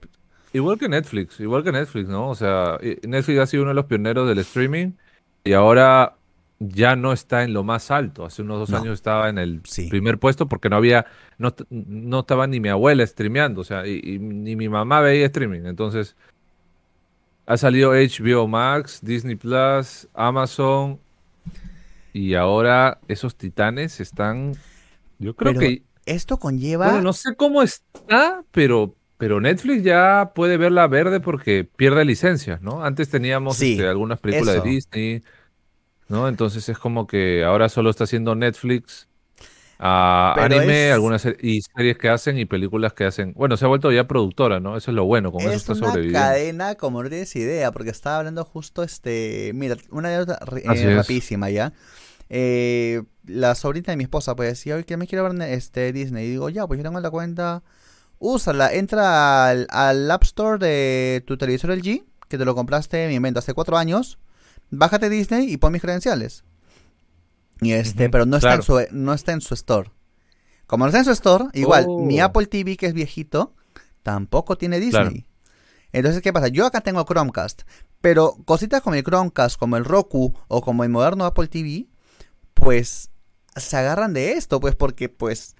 igual 0.52 0.78
que 0.78 0.90
Netflix, 0.90 1.40
igual 1.40 1.64
que 1.64 1.72
Netflix, 1.72 2.10
¿no? 2.10 2.30
O 2.30 2.36
sea, 2.36 2.78
eh, 2.82 3.00
Netflix 3.08 3.40
ha 3.40 3.46
sido 3.48 3.64
uno 3.64 3.70
de 3.70 3.76
los 3.76 3.86
pioneros 3.86 4.28
del 4.28 4.40
streaming 4.40 4.92
y 5.46 5.54
ahora 5.54 6.18
ya 6.60 6.98
no 6.98 7.14
está 7.14 7.44
en 7.44 7.54
lo 7.54 7.64
más 7.64 7.90
alto. 7.90 8.26
Hace 8.26 8.42
unos 8.42 8.60
dos 8.60 8.70
No. 8.72 8.78
años 8.80 8.96
estaba 8.96 9.30
en 9.30 9.38
el 9.38 9.62
Sí. 9.64 9.88
primer 9.88 10.20
puesto 10.20 10.50
porque 10.50 10.68
no 10.70 10.76
había, 10.76 11.06
no, 11.38 11.56
no 11.70 12.20
estaba 12.20 12.48
ni 12.48 12.60
mi 12.60 12.68
abuela 12.68 13.08
streameando, 13.08 13.62
o 13.62 13.64
sea, 13.64 13.88
y, 13.88 14.02
y 14.04 14.20
ni 14.20 14.58
mi 14.58 14.68
mamá 14.68 15.00
veía 15.00 15.26
streaming. 15.28 15.62
Entonces, 15.68 16.18
ha 17.50 17.58
salido 17.58 17.94
HBO 17.94 18.48
Max, 18.48 19.00
Disney 19.02 19.36
Plus, 19.36 20.08
Amazon 20.14 21.00
y 22.14 22.36
ahora 22.36 23.00
esos 23.08 23.36
titanes 23.36 24.00
están, 24.00 24.54
yo 25.18 25.36
creo 25.36 25.56
Pero 25.56 25.60
que 25.60 25.82
esto 26.06 26.38
conlleva 26.38 26.86
bueno, 26.90 27.02
no 27.02 27.12
sé 27.12 27.36
cómo 27.36 27.64
está, 27.64 28.44
pero, 28.52 28.96
pero 29.18 29.42
Netflix 29.42 29.84
ya 29.84 30.32
puede 30.36 30.58
verla 30.58 30.86
verde 30.86 31.22
porque 31.22 31.64
pierde 31.64 32.06
licencias, 32.06 32.62
¿no? 32.62 32.86
Antes 32.86 33.10
teníamos 33.10 33.58
Sí, 33.58 33.72
este, 33.72 33.88
algunas 33.88 34.20
películas 34.20 34.58
eso. 34.58 34.64
de 34.64 34.70
Disney, 34.70 35.24
¿no? 36.08 36.28
Entonces 36.28 36.70
es 36.70 36.78
como 36.78 37.08
que 37.08 37.44
ahora 37.44 37.68
solo 37.68 37.90
está 37.90 38.04
haciendo 38.04 38.36
Netflix. 38.36 39.09
A 39.80 40.34
Pero 40.34 40.46
anime, 40.46 40.92
es- 40.92 40.94
algunas 40.94 41.22
se- 41.22 41.38
y 41.42 41.62
series 41.62 41.98
que 41.98 42.10
hacen 42.10 42.38
y 42.38 42.46
películas 42.46 42.94
que 42.94 43.06
hacen. 43.06 43.34
Bueno, 43.34 43.58
se 43.58 43.66
ha 43.66 43.68
vuelto 43.68 43.92
ya 43.92 44.08
productora, 44.08 44.60
¿no? 44.60 44.78
Eso 44.78 44.92
es 44.92 44.96
lo 44.96 45.06
bueno, 45.06 45.32
con 45.32 45.48
eso 45.48 45.56
Es 45.56 45.56
está 45.60 45.74
una 45.74 45.76
sobreviviendo. 45.76 46.12
cadena 46.12 46.76
como 46.76 47.02
no 47.04 47.10
tienes 47.10 47.36
idea, 47.36 47.72
porque 47.72 47.90
estaba 47.92 48.18
hablando 48.18 48.44
justo 48.46 48.84
este, 48.84 49.52
mira, 49.54 49.78
una 49.92 50.10
Así 50.66 50.88
eh, 50.88 50.92
es. 50.92 50.96
rapidísima 50.96 51.50
ya. 51.50 51.74
Eh, 52.30 53.04
la 53.26 53.56
sobrina 53.56 53.88
de 53.94 53.98
mi 53.98 54.04
esposa 54.06 54.36
pues 54.36 54.50
decía, 54.50 54.76
oye, 54.76 54.86
que 54.86 54.98
me 54.98 55.08
quiero 55.08 55.30
ver 55.30 55.42
este 55.52 55.94
Disney. 55.94 56.28
Y 56.28 56.32
digo, 56.32 56.50
ya, 56.50 56.68
pues 56.68 56.80
yo 56.80 56.84
tengo 56.84 57.00
la 57.00 57.10
cuenta, 57.12 57.64
úsala, 58.20 58.74
entra 58.74 59.50
al, 59.50 59.68
al 59.72 60.10
App 60.12 60.24
Store 60.24 60.58
de 60.66 61.24
tu 61.28 61.38
televisor 61.38 61.72
LG, 61.72 62.06
que 62.30 62.38
te 62.38 62.46
lo 62.46 62.56
compraste, 62.56 63.08
me 63.08 63.16
invento, 63.16 63.40
hace 63.40 63.54
cuatro 63.54 63.78
años, 63.78 64.20
bájate 64.72 65.10
Disney 65.10 65.52
y 65.52 65.58
pon 65.58 65.74
mis 65.74 65.82
credenciales. 65.82 66.44
Y 67.62 67.74
este, 67.74 68.10
pero 68.10 68.26
no 68.26 68.38
está, 68.38 68.58
claro. 68.58 68.80
en 68.80 68.88
su, 68.88 68.96
no 68.96 69.14
está 69.14 69.34
en 69.34 69.42
su 69.42 69.54
store. 69.54 69.92
Como 70.66 70.86
no 70.86 70.90
está 70.90 71.00
en 71.00 71.06
su 71.06 71.12
store, 71.12 71.46
igual, 71.54 71.88
mi 71.88 72.22
Oh. 72.22 72.26
Apple 72.26 72.46
TV, 72.46 72.78
que 72.78 72.86
es 72.86 72.94
viejito, 72.94 73.56
tampoco 74.04 74.58
tiene 74.58 74.80
Disney. 74.80 74.92
Claro. 74.92 75.26
Entonces, 75.92 76.22
¿qué 76.22 76.32
pasa? 76.32 76.48
Yo 76.48 76.66
acá 76.66 76.82
tengo 76.82 77.04
Chromecast, 77.04 77.64
pero 78.02 78.36
cositas 78.46 78.82
como 78.82 78.96
el 78.96 79.04
Chromecast, 79.04 79.58
como 79.58 79.78
el 79.78 79.86
Roku 79.86 80.34
o 80.48 80.62
como 80.62 80.84
el 80.84 80.90
moderno 80.90 81.26
Apple 81.26 81.48
TV, 81.48 81.88
pues 82.54 83.10
se 83.56 83.78
agarran 83.78 84.14
de 84.14 84.34
esto, 84.34 84.60
pues 84.60 84.76
porque 84.76 85.10
pues 85.10 85.56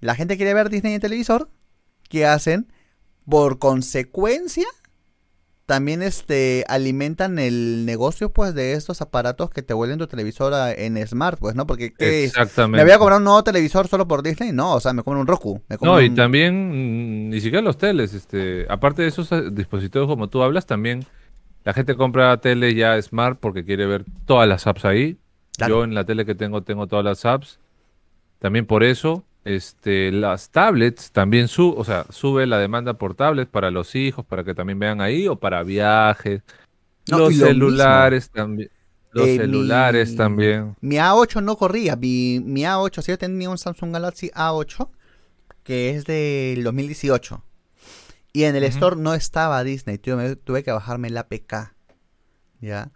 la 0.00 0.14
gente 0.14 0.36
quiere 0.36 0.54
ver 0.54 0.70
Disney 0.70 0.94
en 0.94 1.00
televisor, 1.00 1.50
¿qué 2.08 2.26
hacen? 2.26 2.72
Por 3.28 3.58
consecuencia, 3.58 4.66
también 5.66 6.02
este 6.02 6.64
alimentan 6.68 7.38
el 7.38 7.86
negocio 7.86 8.30
pues 8.32 8.54
de 8.54 8.74
estos 8.74 9.00
aparatos 9.00 9.48
que 9.50 9.62
te 9.62 9.72
vuelven 9.74 9.98
tu 9.98 10.06
televisor 10.06 10.52
a- 10.54 10.72
en 10.72 11.04
smart, 11.06 11.38
pues, 11.38 11.54
¿no? 11.54 11.66
Porque 11.66 11.92
¿qué 11.92 12.24
es? 12.24 12.30
Exactamente. 12.30 12.76
¿Me 12.78 12.84
voy 12.84 12.92
a 12.92 12.98
comprar 12.98 13.18
un 13.18 13.24
nuevo 13.24 13.42
televisor 13.44 13.88
solo 13.88 14.06
por 14.06 14.22
Disney? 14.22 14.52
No, 14.52 14.74
o 14.74 14.80
sea, 14.80 14.92
me 14.92 15.02
compro 15.02 15.20
un 15.20 15.26
Roku. 15.26 15.62
Me 15.68 15.78
compro 15.78 15.94
No, 15.94 16.00
y 16.02 16.08
un- 16.08 16.14
también 16.14 17.26
mm, 17.26 17.30
ni 17.30 17.40
siquiera 17.40 17.62
los 17.62 17.78
teles, 17.78 18.12
este, 18.14 18.66
aparte 18.68 19.02
de 19.02 19.08
esos 19.08 19.30
eh, 19.32 19.50
dispositivos 19.50 20.06
como 20.06 20.28
tú 20.28 20.42
hablas, 20.42 20.66
también 20.66 21.04
la 21.64 21.72
gente 21.72 21.94
compra 21.96 22.36
tele 22.40 22.74
ya 22.74 23.00
smart 23.00 23.38
porque 23.40 23.64
quiere 23.64 23.86
ver 23.86 24.04
todas 24.26 24.46
las 24.48 24.66
apps 24.66 24.84
ahí. 24.84 25.16
Claro. 25.56 25.76
Yo 25.78 25.84
en 25.84 25.94
la 25.94 26.04
tele 26.04 26.26
que 26.26 26.34
tengo 26.34 26.62
tengo 26.62 26.86
todas 26.88 27.04
las 27.04 27.24
apps. 27.24 27.58
También 28.38 28.66
por 28.66 28.82
eso, 28.84 29.24
este, 29.44 30.10
las 30.12 30.50
tablets 30.50 31.10
también 31.12 31.48
su, 31.48 31.70
o 31.76 31.84
sea, 31.84 32.06
sube 32.10 32.46
la 32.46 32.58
demanda 32.58 32.94
por 32.94 33.14
tablets 33.14 33.50
para 33.50 33.70
los 33.70 33.94
hijos, 33.94 34.24
para 34.24 34.42
que 34.44 34.54
también 34.54 34.78
vean 34.78 35.00
ahí 35.00 35.28
o 35.28 35.36
para 35.36 35.62
viajes. 35.62 36.42
No, 37.10 37.18
los 37.18 37.36
lo 37.36 37.46
celulares 37.46 38.30
también. 38.30 38.70
Los 39.12 39.28
Eh, 39.28 39.36
celulares 39.36 40.10
mi- 40.12 40.16
también. 40.16 40.74
Mi 40.80 40.96
A8 40.96 41.42
no 41.42 41.56
corría. 41.56 41.94
Mi, 41.96 42.40
mi 42.44 42.62
A8, 42.64 43.02
sí, 43.02 43.12
yo 43.12 43.18
tenía 43.18 43.48
un 43.50 43.58
Samsung 43.58 43.92
Galaxy 43.92 44.30
A8 44.34 44.88
que 45.62 45.90
es 45.90 46.04
del 46.04 46.64
2018. 46.64 47.44
Y 48.32 48.44
en 48.44 48.56
el 48.56 48.64
store 48.64 48.96
no 48.96 49.14
estaba 49.14 49.62
Disney. 49.62 49.98
Tuve, 49.98 50.34
tuve 50.36 50.64
que 50.64 50.72
bajarme 50.72 51.08
el 51.08 51.16
APK. 51.16 51.74
¿Ya? 52.60 52.90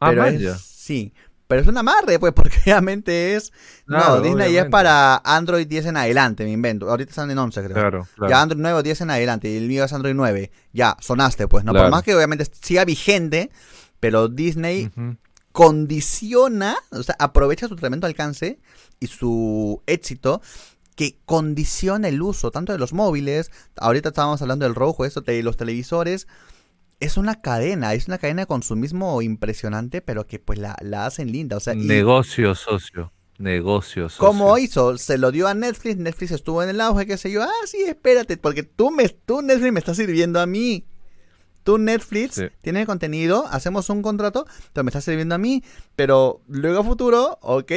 Ah, 0.00 0.10
Pero 0.10 0.24
es- 0.26 0.60
sí. 0.60 1.14
Pero 1.46 1.60
es 1.60 1.68
un 1.68 1.76
amarre, 1.76 2.18
pues, 2.18 2.32
porque 2.36 2.56
obviamente 2.64 3.34
es. 3.34 3.52
Claro, 3.86 4.16
no, 4.16 4.20
Disney 4.20 4.56
es 4.56 4.66
para 4.66 5.16
Android 5.24 5.66
10 5.66 5.86
en 5.86 5.96
adelante, 5.96 6.44
me 6.44 6.52
invento. 6.52 6.90
Ahorita 6.90 7.10
están 7.10 7.30
en 7.30 7.38
11, 7.38 7.62
creo. 7.64 7.74
Claro, 7.74 8.08
claro. 8.16 8.30
Ya 8.30 8.42
Android 8.42 8.60
9 8.60 8.78
o 8.78 8.82
10 8.82 9.00
en 9.02 9.10
adelante. 9.10 9.50
Y 9.50 9.56
el 9.56 9.68
mío 9.68 9.84
es 9.84 9.92
Android 9.92 10.14
9. 10.14 10.50
Ya, 10.72 10.96
sonaste, 11.00 11.48
pues, 11.48 11.64
¿no? 11.64 11.72
Por 11.72 11.90
más 11.90 12.02
que 12.02 12.14
obviamente 12.14 12.46
siga 12.60 12.84
vigente. 12.84 13.50
Pero 14.00 14.28
Disney 14.28 14.90
condiciona, 15.52 16.76
o 16.90 17.02
sea, 17.02 17.16
aprovecha 17.18 17.68
su 17.68 17.76
tremendo 17.76 18.06
alcance 18.06 18.58
y 18.98 19.06
su 19.06 19.82
éxito 19.86 20.42
que 20.96 21.18
condiciona 21.24 22.08
el 22.08 22.20
uso 22.22 22.50
tanto 22.50 22.72
de 22.72 22.78
los 22.78 22.92
móviles, 22.92 23.50
ahorita 23.76 24.10
estábamos 24.10 24.42
hablando 24.42 24.64
del 24.64 24.74
rojo, 24.74 25.04
eso 25.04 25.20
de 25.20 25.42
los 25.42 25.56
televisores, 25.56 26.26
es 27.00 27.16
una 27.16 27.40
cadena, 27.40 27.94
es 27.94 28.08
una 28.08 28.18
cadena 28.18 28.42
de 28.42 28.46
consumismo 28.46 29.20
impresionante, 29.22 30.00
pero 30.00 30.26
que 30.26 30.38
pues 30.38 30.58
la, 30.58 30.76
la 30.80 31.06
hacen 31.06 31.30
linda, 31.32 31.56
o 31.56 31.60
sea, 31.60 31.74
y 31.74 31.78
Negocio 31.78 32.54
socio. 32.54 33.12
Negocio 33.38 34.08
socio. 34.08 34.24
¿cómo 34.26 34.56
hizo? 34.58 34.96
Se 34.96 35.18
lo 35.18 35.32
dio 35.32 35.48
a 35.48 35.54
Netflix, 35.54 35.96
Netflix 35.96 36.30
estuvo 36.30 36.62
en 36.62 36.68
el 36.68 36.80
auge, 36.80 37.06
qué 37.06 37.16
sé 37.16 37.30
yo, 37.32 37.42
ah, 37.42 37.50
sí, 37.66 37.78
espérate, 37.82 38.36
porque 38.36 38.62
tú, 38.62 38.90
me, 38.92 39.08
tú 39.08 39.42
Netflix 39.42 39.72
me 39.72 39.80
estás 39.80 39.96
sirviendo 39.96 40.40
a 40.40 40.46
mí. 40.46 40.86
Tú 41.64 41.78
Netflix 41.78 42.34
Sí. 42.34 42.44
tiene 42.60 42.84
contenido, 42.86 43.46
hacemos 43.48 43.88
un 43.90 44.02
contrato, 44.02 44.46
pero 44.72 44.84
me 44.84 44.90
estás 44.90 45.04
sirviendo 45.04 45.34
a 45.34 45.38
mí, 45.38 45.64
pero 45.96 46.42
luego 46.46 46.80
a 46.80 46.84
futuro, 46.84 47.38
ok, 47.40 47.72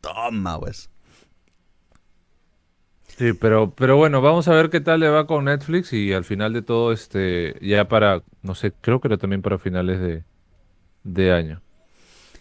toma 0.00 0.60
pues. 0.60 0.90
Sí, 3.22 3.34
pero, 3.34 3.72
pero 3.76 3.96
bueno, 3.96 4.20
vamos 4.20 4.48
a 4.48 4.52
ver 4.52 4.68
qué 4.68 4.80
tal 4.80 4.98
le 4.98 5.08
va 5.08 5.28
con 5.28 5.44
Netflix 5.44 5.92
y 5.92 6.12
al 6.12 6.24
final 6.24 6.52
de 6.52 6.60
todo, 6.60 6.90
este, 6.90 7.56
ya 7.60 7.86
para, 7.86 8.24
no 8.42 8.56
sé, 8.56 8.72
creo 8.80 9.00
que 9.00 9.06
era 9.06 9.16
también 9.16 9.42
para 9.42 9.58
finales 9.58 10.00
de, 10.00 10.24
de 11.04 11.30
año. 11.32 11.62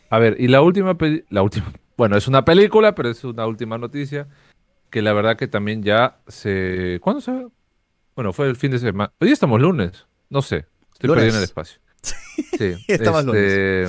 A 0.09 0.17
ver, 0.17 0.37
y 0.39 0.47
la 0.47 0.63
última, 0.63 0.97
la 1.29 1.43
última, 1.43 1.71
bueno, 1.97 2.17
es 2.17 2.27
una 2.27 2.43
película, 2.45 2.95
pero 2.95 3.09
es 3.09 3.23
una 3.23 3.45
última 3.45 3.77
noticia, 3.77 4.27
que 4.89 5.03
la 5.03 5.13
verdad 5.13 5.37
que 5.37 5.47
también 5.47 5.83
ya 5.83 6.17
se, 6.27 6.97
¿cuándo 6.99 7.21
se? 7.21 7.45
Bueno, 8.15 8.33
fue 8.33 8.49
el 8.49 8.55
fin 8.55 8.71
de 8.71 8.79
semana. 8.79 9.13
Hoy 9.19 9.31
estamos 9.31 9.61
lunes, 9.61 10.07
no 10.31 10.41
sé, 10.41 10.65
estoy 10.93 11.09
Lunes. 11.09 11.21
perdiendo 11.21 11.37
el 11.37 11.43
espacio. 11.43 11.79
Sí, 12.57 12.73
Estamos 12.87 13.23
este, 13.27 13.87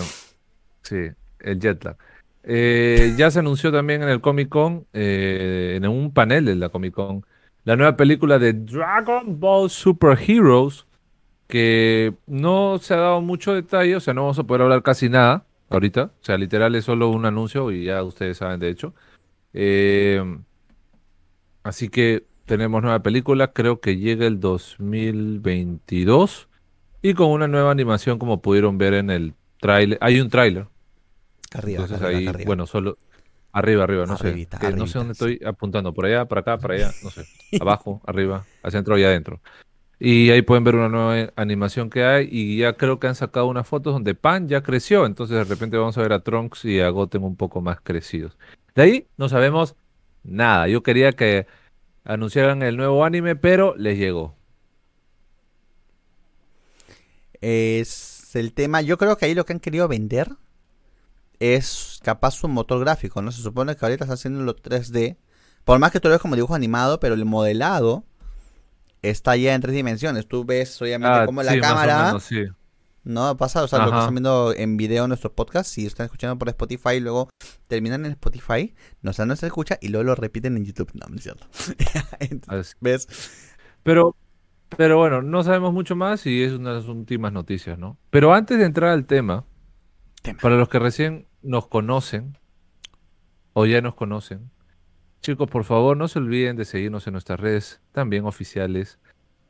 sí, 0.83 1.17
el 1.41 1.59
jet 1.59 1.83
lag. 1.85 1.97
Eh, 2.45 3.15
ya 3.17 3.31
se 3.31 3.39
anunció 3.39 3.71
también 3.71 4.03
en 4.03 4.09
el 4.09 4.21
Comic 4.21 4.49
Con, 4.49 4.87
eh, 4.93 5.75
en 5.77 5.87
un 5.87 6.13
panel 6.13 6.45
de 6.45 6.57
la 6.57 6.71
Comic 6.71 6.95
Con, 6.95 7.25
la 7.65 7.77
nueva 7.77 7.97
película 7.97 8.39
de 8.39 8.53
Dragon 8.55 9.39
Ball 9.39 9.71
Super 9.71 10.19
Heroes, 10.19 10.87
que 11.47 12.15
no 12.27 12.79
se 12.79 12.95
ha 12.95 12.99
dado 12.99 13.21
mucho 13.21 13.55
detalle, 13.55 13.97
o 13.97 14.01
sea, 14.01 14.15
no 14.15 14.23
vamos 14.23 14.39
a 14.39 14.45
poder 14.45 14.63
hablar 14.63 14.83
casi 14.83 15.09
nada 15.09 15.47
ahorita, 15.71 16.05
o 16.05 16.25
sea, 16.25 16.37
literal 16.39 16.75
es 16.75 16.85
solo 16.85 17.09
un 17.11 17.25
anuncio 17.25 17.71
y 17.71 17.85
ya 17.85 18.03
ustedes 18.03 18.39
saben 18.39 18.61
de 18.61 18.71
hecho. 18.71 18.95
Eh, 19.53 20.23
así 21.63 21.89
que 21.89 22.25
tenemos 22.47 22.83
nueva 22.83 23.03
película, 23.03 23.53
creo 23.53 23.81
que 23.81 23.97
llega 23.97 24.27
el 24.27 24.41
2022 24.41 26.49
y 27.03 27.15
con 27.15 27.31
una 27.31 27.49
nueva 27.49 27.71
animación 27.71 28.19
como 28.19 28.43
pudieron 28.43 28.79
ver 28.79 28.95
en 28.95 29.11
el 29.11 29.35
tráiler. 29.61 29.99
Hay 30.01 30.21
un 30.21 30.31
tráiler. 30.31 30.67
Arriba, 31.55 31.83
Entonces 31.83 32.01
arriba, 32.03 32.19
ahí, 32.19 32.27
arriba. 32.29 32.47
bueno, 32.47 32.67
solo 32.67 32.97
arriba, 33.53 33.85
arriba, 33.85 34.07
no 34.07 34.15
Arribita, 34.15 34.59
sé. 34.59 34.73
no 34.77 34.87
sé 34.87 34.99
dónde 34.99 35.13
estoy 35.13 35.41
apuntando, 35.45 35.93
por 35.93 36.07
allá, 36.07 36.25
por 36.27 36.39
acá, 36.39 36.59
por 36.59 36.73
allá, 36.73 36.93
no 37.03 37.11
sé. 37.11 37.27
Abajo, 37.61 38.01
arriba, 38.07 38.45
al 38.63 38.73
centro 38.73 38.97
y 38.99 39.05
adentro. 39.05 39.41
Y 39.99 40.31
ahí 40.31 40.43
pueden 40.43 40.65
ver 40.65 40.75
una 40.75 40.89
nueva 40.89 41.33
animación 41.37 41.89
que 41.89 42.05
hay 42.05 42.29
y 42.31 42.59
ya 42.59 42.73
creo 42.75 42.99
que 42.99 43.07
han 43.07 43.15
sacado 43.15 43.47
unas 43.47 43.69
fotos 43.69 43.93
donde 43.93 44.15
Pan 44.17 44.49
ya 44.49 44.63
creció, 44.63 45.07
entonces 45.07 45.37
de 45.37 45.45
repente 45.45 45.77
vamos 45.77 45.97
a 45.97 46.03
ver 46.03 46.13
a 46.13 46.21
Trunks 46.25 46.65
y 46.65 46.81
a 46.81 46.89
Goten 46.89 47.23
un 47.23 47.37
poco 47.37 47.61
más 47.61 47.81
crecidos. 47.81 48.37
De 48.75 48.83
ahí 48.83 49.07
no 49.17 49.29
sabemos 49.29 49.77
nada. 50.25 50.67
Yo 50.69 50.83
quería 50.83 51.13
que 51.13 51.47
anunciaran 52.05 52.63
el 52.63 52.77
nuevo 52.77 53.05
anime, 53.05 53.37
pero 53.37 53.77
les 53.77 53.97
llegó. 53.99 54.35
Es 57.41 58.35
el 58.35 58.53
tema, 58.55 58.81
yo 58.83 58.99
creo 58.99 59.17
que 59.17 59.27
ahí 59.27 59.35
lo 59.35 59.45
que 59.45 59.53
han 59.53 59.61
querido 59.61 59.89
vender 59.89 60.31
es 61.43 61.99
capaz 62.05 62.33
su 62.33 62.47
motor 62.47 62.79
gráfico, 62.79 63.21
¿no? 63.21 63.33
Se 63.33 63.43
supone 63.43 63.75
que 63.75 63.85
ahorita 63.85 64.05
están 64.05 64.15
haciendo 64.15 64.43
lo 64.43 64.55
3D, 64.55 65.17
por 65.65 65.81
más 65.81 65.91
que 65.91 65.99
tú 65.99 66.07
lo 66.07 66.13
ves 66.15 66.23
como 66.23 66.37
dibujo 66.37 66.55
animado, 66.55 67.01
pero 67.01 67.15
el 67.15 67.25
modelado 67.25 68.05
está 69.03 69.35
ya 69.35 69.53
en 69.55 69.61
tres 69.61 69.75
dimensiones. 69.75 70.29
Tú 70.29 70.45
ves 70.45 70.81
obviamente 70.81 71.19
Ah, 71.19 71.27
como 71.27 71.43
sí, 71.43 71.49
la 71.49 71.61
cámara, 71.61 72.07
menos, 72.07 72.23
sí. 72.23 72.45
¿no? 73.03 73.37
Pasa, 73.37 73.65
o 73.65 73.67
sea, 73.67 73.81
lo 73.81 73.91
que 73.91 73.99
están 73.99 74.15
viendo 74.15 74.55
en 74.57 74.77
video 74.77 75.05
en 75.05 75.09
nuestro 75.09 75.33
podcast, 75.35 75.69
si 75.69 75.85
están 75.85 76.05
escuchando 76.05 76.39
por 76.39 76.49
Spotify, 76.49 77.01
luego 77.01 77.29
terminan 77.67 78.07
en 78.07 78.13
Spotify, 78.13 78.73
no 79.01 79.13
sé, 79.13 79.27
no 79.27 79.35
se 79.35 79.47
escucha 79.47 79.79
y 79.81 79.89
luego 79.89 80.05
lo 80.05 80.15
repiten 80.15 80.57
en 80.57 80.65
YouTube. 80.65 80.93
No, 80.95 81.07
no 81.09 81.17
es 81.17 81.25
cierto. 81.25 81.47
Entonces. 82.21 82.77
¿Ves? 82.81 83.09
Pero, 83.83 84.15
pero 84.77 84.97
bueno, 84.97 85.23
no 85.23 85.43
sabemos 85.43 85.73
mucho 85.73 85.97
más 85.97 86.25
y 86.25 86.41
es 86.45 86.53
unas 86.53 86.85
últimas 86.87 87.33
noticias, 87.33 87.81
¿no? 87.81 87.99
Pero 88.11 88.33
antes 88.33 88.59
de 88.61 88.65
entrar 88.65 88.91
al 88.91 89.07
tema, 89.07 89.45
Tema. 90.23 90.39
para 90.41 90.57
los 90.57 90.69
que 90.69 90.79
recién 90.79 91.27
nos 91.43 91.67
conocen 91.67 92.37
o 93.53 93.67
ya 93.67 93.81
nos 93.81 93.95
conocen, 93.95 94.51
chicos, 95.21 95.49
por 95.49 95.65
favor, 95.65 95.97
no 95.97 96.09
se 96.09 96.19
olviden 96.19 96.57
de 96.57 96.65
seguirnos 96.65 97.07
en 97.07 97.13
nuestras 97.13 97.39
redes 97.39 97.81
también 97.93 98.25
oficiales, 98.25 98.99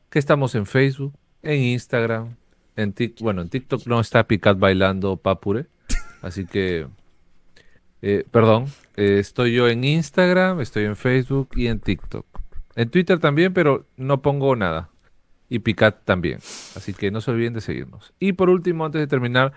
que 0.09 0.19
estamos 0.19 0.55
en 0.55 0.65
Facebook, 0.65 1.13
en 1.41 1.61
Instagram, 1.61 2.35
en 2.75 2.93
Tik, 2.93 3.19
bueno, 3.21 3.41
en 3.41 3.49
TikTok 3.49 3.85
no 3.87 3.99
está 3.99 4.25
Picat 4.25 4.57
bailando 4.57 5.17
Papure, 5.17 5.67
así 6.21 6.45
que, 6.45 6.87
eh, 8.01 8.25
perdón, 8.31 8.65
eh, 8.95 9.17
estoy 9.19 9.53
yo 9.53 9.67
en 9.67 9.83
Instagram, 9.83 10.61
estoy 10.61 10.85
en 10.85 10.95
Facebook 10.95 11.49
y 11.55 11.67
en 11.67 11.79
TikTok. 11.79 12.25
En 12.75 12.89
Twitter 12.89 13.19
también, 13.19 13.53
pero 13.53 13.85
no 13.97 14.21
pongo 14.21 14.55
nada. 14.55 14.89
Y 15.49 15.59
Picat 15.59 16.03
también. 16.05 16.39
Así 16.75 16.93
que 16.93 17.11
no 17.11 17.21
se 17.21 17.31
olviden 17.31 17.53
de 17.53 17.61
seguirnos. 17.61 18.13
Y 18.19 18.33
por 18.33 18.49
último, 18.49 18.85
antes 18.85 18.99
de 18.99 19.07
terminar, 19.07 19.53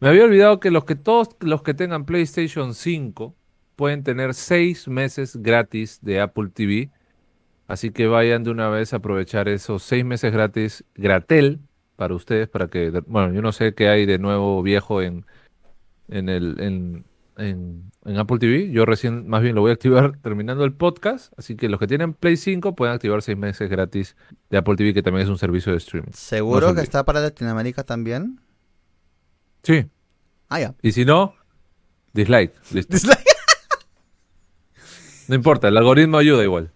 me 0.00 0.08
había 0.08 0.24
olvidado 0.24 0.60
que 0.60 0.70
los 0.70 0.84
que 0.84 0.96
todos 0.96 1.28
los 1.40 1.62
que 1.62 1.74
tengan 1.74 2.04
PlayStation 2.04 2.74
5 2.74 3.34
pueden 3.76 4.02
tener 4.02 4.34
seis 4.34 4.88
meses 4.88 5.36
gratis 5.36 6.00
de 6.02 6.20
Apple 6.20 6.50
TV. 6.52 6.90
Así 7.66 7.90
que 7.90 8.06
vayan 8.08 8.42
de 8.42 8.50
una 8.50 8.68
vez 8.68 8.92
a 8.92 8.96
aprovechar 8.96 9.48
esos 9.48 9.82
seis 9.82 10.04
meses 10.04 10.32
gratis 10.32 10.84
gratel 10.94 11.60
para 11.96 12.14
ustedes, 12.14 12.48
para 12.48 12.68
que, 12.68 12.90
bueno, 13.06 13.32
yo 13.32 13.42
no 13.42 13.52
sé 13.52 13.74
qué 13.74 13.88
hay 13.88 14.06
de 14.06 14.18
nuevo 14.18 14.62
viejo 14.62 15.02
en, 15.02 15.24
en 16.08 16.28
el, 16.28 16.60
en, 16.60 17.04
en, 17.36 17.90
en 18.04 18.18
Apple 18.18 18.38
TV. 18.38 18.70
Yo 18.70 18.86
recién 18.86 19.28
más 19.28 19.42
bien 19.42 19.54
lo 19.54 19.60
voy 19.60 19.70
a 19.70 19.74
activar 19.74 20.18
terminando 20.22 20.64
el 20.64 20.72
podcast. 20.72 21.32
Así 21.38 21.56
que 21.56 21.68
los 21.68 21.78
que 21.78 21.86
tienen 21.86 22.14
Play 22.14 22.36
5 22.36 22.74
pueden 22.74 22.94
activar 22.94 23.22
seis 23.22 23.38
meses 23.38 23.70
gratis 23.70 24.16
de 24.50 24.58
Apple 24.58 24.76
TV, 24.76 24.92
que 24.92 25.02
también 25.02 25.24
es 25.24 25.30
un 25.30 25.38
servicio 25.38 25.72
de 25.72 25.78
streaming. 25.78 26.12
¿Seguro 26.12 26.68
No 26.68 26.74
que 26.74 26.80
está 26.80 27.04
para 27.04 27.20
Latinoamérica 27.20 27.84
también? 27.84 28.40
Sí. 29.62 29.86
Ah, 30.48 30.60
ya. 30.60 30.74
Y 30.82 30.92
si 30.92 31.04
no, 31.04 31.34
dislike. 32.12 32.52
Listo. 32.72 32.96
No 35.28 35.36
importa, 35.36 35.68
el 35.68 35.76
algoritmo 35.76 36.18
ayuda 36.18 36.42
igual. 36.42 36.72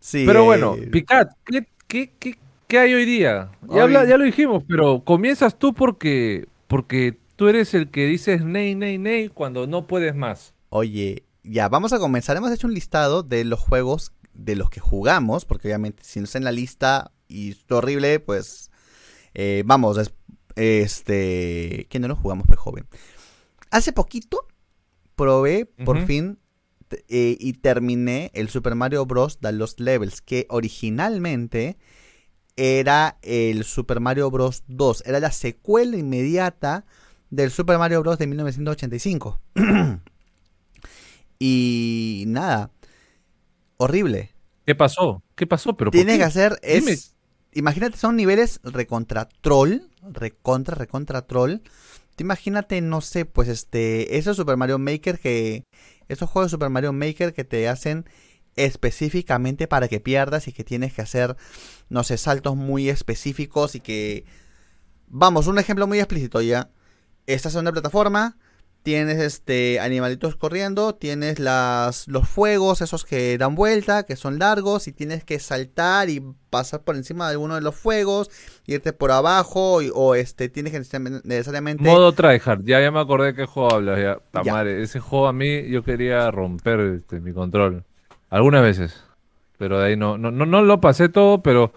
Sí, 0.00 0.24
Pero 0.26 0.44
bueno, 0.44 0.74
Picat, 0.90 1.32
¿qué, 1.44 1.66
qué, 1.86 2.12
qué, 2.18 2.38
qué 2.66 2.78
hay 2.78 2.94
hoy 2.94 3.04
día? 3.04 3.50
Ya, 3.62 3.68
Hoy- 3.68 3.80
habla- 3.80 4.04
ya 4.06 4.16
lo 4.16 4.24
dijimos, 4.24 4.64
pero 4.66 5.04
comienzas 5.04 5.58
tú 5.58 5.74
porque, 5.74 6.46
porque 6.66 7.18
tú 7.36 7.48
eres 7.48 7.74
el 7.74 7.90
que 7.90 8.06
dices 8.06 8.42
ney, 8.44 8.74
ney, 8.74 8.96
ney 8.98 9.28
cuando 9.28 9.66
no 9.66 9.86
puedes 9.86 10.14
más. 10.14 10.54
Oye, 10.70 11.24
ya, 11.42 11.68
vamos 11.68 11.92
a 11.92 11.98
comenzar. 11.98 12.36
Hemos 12.38 12.52
hecho 12.52 12.66
un 12.66 12.74
listado 12.74 13.22
de 13.22 13.44
los 13.44 13.60
juegos 13.60 14.12
de 14.32 14.56
los 14.56 14.70
que 14.70 14.80
jugamos, 14.80 15.44
porque 15.44 15.68
obviamente 15.68 16.02
si 16.04 16.20
no 16.20 16.24
está 16.24 16.38
en 16.38 16.44
la 16.44 16.52
lista 16.52 17.12
y 17.28 17.50
es 17.50 17.64
horrible, 17.70 18.18
pues 18.18 18.70
eh, 19.34 19.62
vamos, 19.66 20.10
este, 20.56 21.86
que 21.90 21.98
no 21.98 22.08
lo 22.08 22.16
jugamos, 22.16 22.46
pues 22.46 22.58
joven. 22.58 22.86
Hace 23.70 23.92
poquito 23.92 24.46
probé 25.16 25.66
por 25.66 26.06
fin 26.06 26.38
eh, 27.08 27.36
y 27.38 27.54
terminé 27.54 28.30
el 28.34 28.48
Super 28.48 28.74
Mario 28.74 29.06
Bros. 29.06 29.38
The 29.38 29.52
Lost 29.52 29.80
Levels, 29.80 30.20
que 30.20 30.46
originalmente 30.48 31.76
era 32.56 33.18
el 33.22 33.64
Super 33.64 34.00
Mario 34.00 34.30
Bros. 34.30 34.64
2, 34.68 35.04
era 35.06 35.20
la 35.20 35.32
secuela 35.32 35.96
inmediata 35.96 36.84
del 37.30 37.50
Super 37.50 37.78
Mario 37.78 38.00
Bros. 38.02 38.18
de 38.18 38.26
1985. 38.26 39.40
y 41.38 42.24
nada, 42.26 42.70
horrible. 43.76 44.32
¿Qué 44.66 44.74
pasó? 44.74 45.22
¿Qué 45.34 45.46
pasó? 45.46 45.76
¿Pero 45.76 45.90
Tienes 45.90 46.18
que 46.18 46.24
hacer 46.24 46.58
es 46.62 46.84
Dime. 46.84 46.98
imagínate 47.52 47.98
son 47.98 48.16
niveles 48.16 48.60
recontra 48.62 49.28
troll, 49.40 49.80
recontra 50.10 50.74
recontra 50.74 51.26
troll. 51.26 51.58
Te 52.16 52.22
imagínate, 52.22 52.80
no 52.80 53.00
sé, 53.00 53.24
pues 53.24 53.48
este, 53.48 54.18
esos 54.18 54.36
Super 54.36 54.56
Mario 54.56 54.78
Maker 54.78 55.18
que 55.18 55.64
esos 56.08 56.30
juegos 56.30 56.50
de 56.50 56.54
Super 56.56 56.70
Mario 56.70 56.92
Maker 56.92 57.32
que 57.32 57.44
te 57.44 57.68
hacen 57.68 58.04
específicamente 58.56 59.66
para 59.66 59.88
que 59.88 59.98
pierdas 59.98 60.46
y 60.46 60.52
que 60.52 60.62
tienes 60.62 60.92
que 60.92 61.02
hacer 61.02 61.36
no 61.88 62.04
sé, 62.04 62.18
saltos 62.18 62.56
muy 62.56 62.88
específicos 62.88 63.74
y 63.74 63.80
que 63.80 64.24
vamos, 65.06 65.46
un 65.46 65.58
ejemplo 65.58 65.86
muy 65.86 65.98
explícito 65.98 66.40
ya. 66.40 66.70
Estás 67.26 67.54
en 67.54 67.60
una 67.60 67.72
plataforma, 67.72 68.36
tienes 68.84 69.18
este 69.18 69.80
animalitos 69.80 70.36
corriendo, 70.36 70.94
tienes 70.94 71.40
las 71.40 72.06
los 72.06 72.28
fuegos 72.28 72.82
esos 72.82 73.04
que 73.04 73.36
dan 73.38 73.54
vuelta, 73.56 74.04
que 74.04 74.14
son 74.14 74.38
largos 74.38 74.86
y 74.86 74.92
tienes 74.92 75.24
que 75.24 75.40
saltar 75.40 76.10
y 76.10 76.22
pasar 76.50 76.82
por 76.82 76.94
encima 76.94 77.26
de 77.26 77.32
alguno 77.32 77.54
de 77.56 77.62
los 77.62 77.74
fuegos, 77.74 78.30
irte 78.66 78.92
por 78.92 79.10
abajo 79.10 79.80
y- 79.82 79.90
o 79.92 80.14
este 80.14 80.48
tienes 80.50 80.72
que 80.72 80.78
necesariamente- 81.24 81.82
Modo 81.82 82.12
tryhard, 82.12 82.62
ya, 82.64 82.80
ya 82.80 82.90
me 82.92 83.00
acordé 83.00 83.28
de 83.28 83.34
qué 83.34 83.46
juego 83.46 83.72
hablas, 83.74 83.98
ya. 83.98 84.18
Ta 84.30 84.42
Ya. 84.44 84.52
madre, 84.52 84.82
ese 84.82 85.00
juego 85.00 85.26
a 85.28 85.32
mí 85.32 85.66
yo 85.68 85.82
quería 85.82 86.30
romper 86.30 86.78
este, 86.80 87.18
mi 87.20 87.32
control. 87.32 87.84
Algunas 88.28 88.62
veces. 88.62 89.02
Pero 89.56 89.78
de 89.78 89.86
ahí 89.86 89.96
no, 89.96 90.18
no, 90.18 90.30
no, 90.30 90.44
no 90.44 90.60
lo 90.62 90.80
pasé 90.80 91.08
todo, 91.08 91.42
pero 91.42 91.72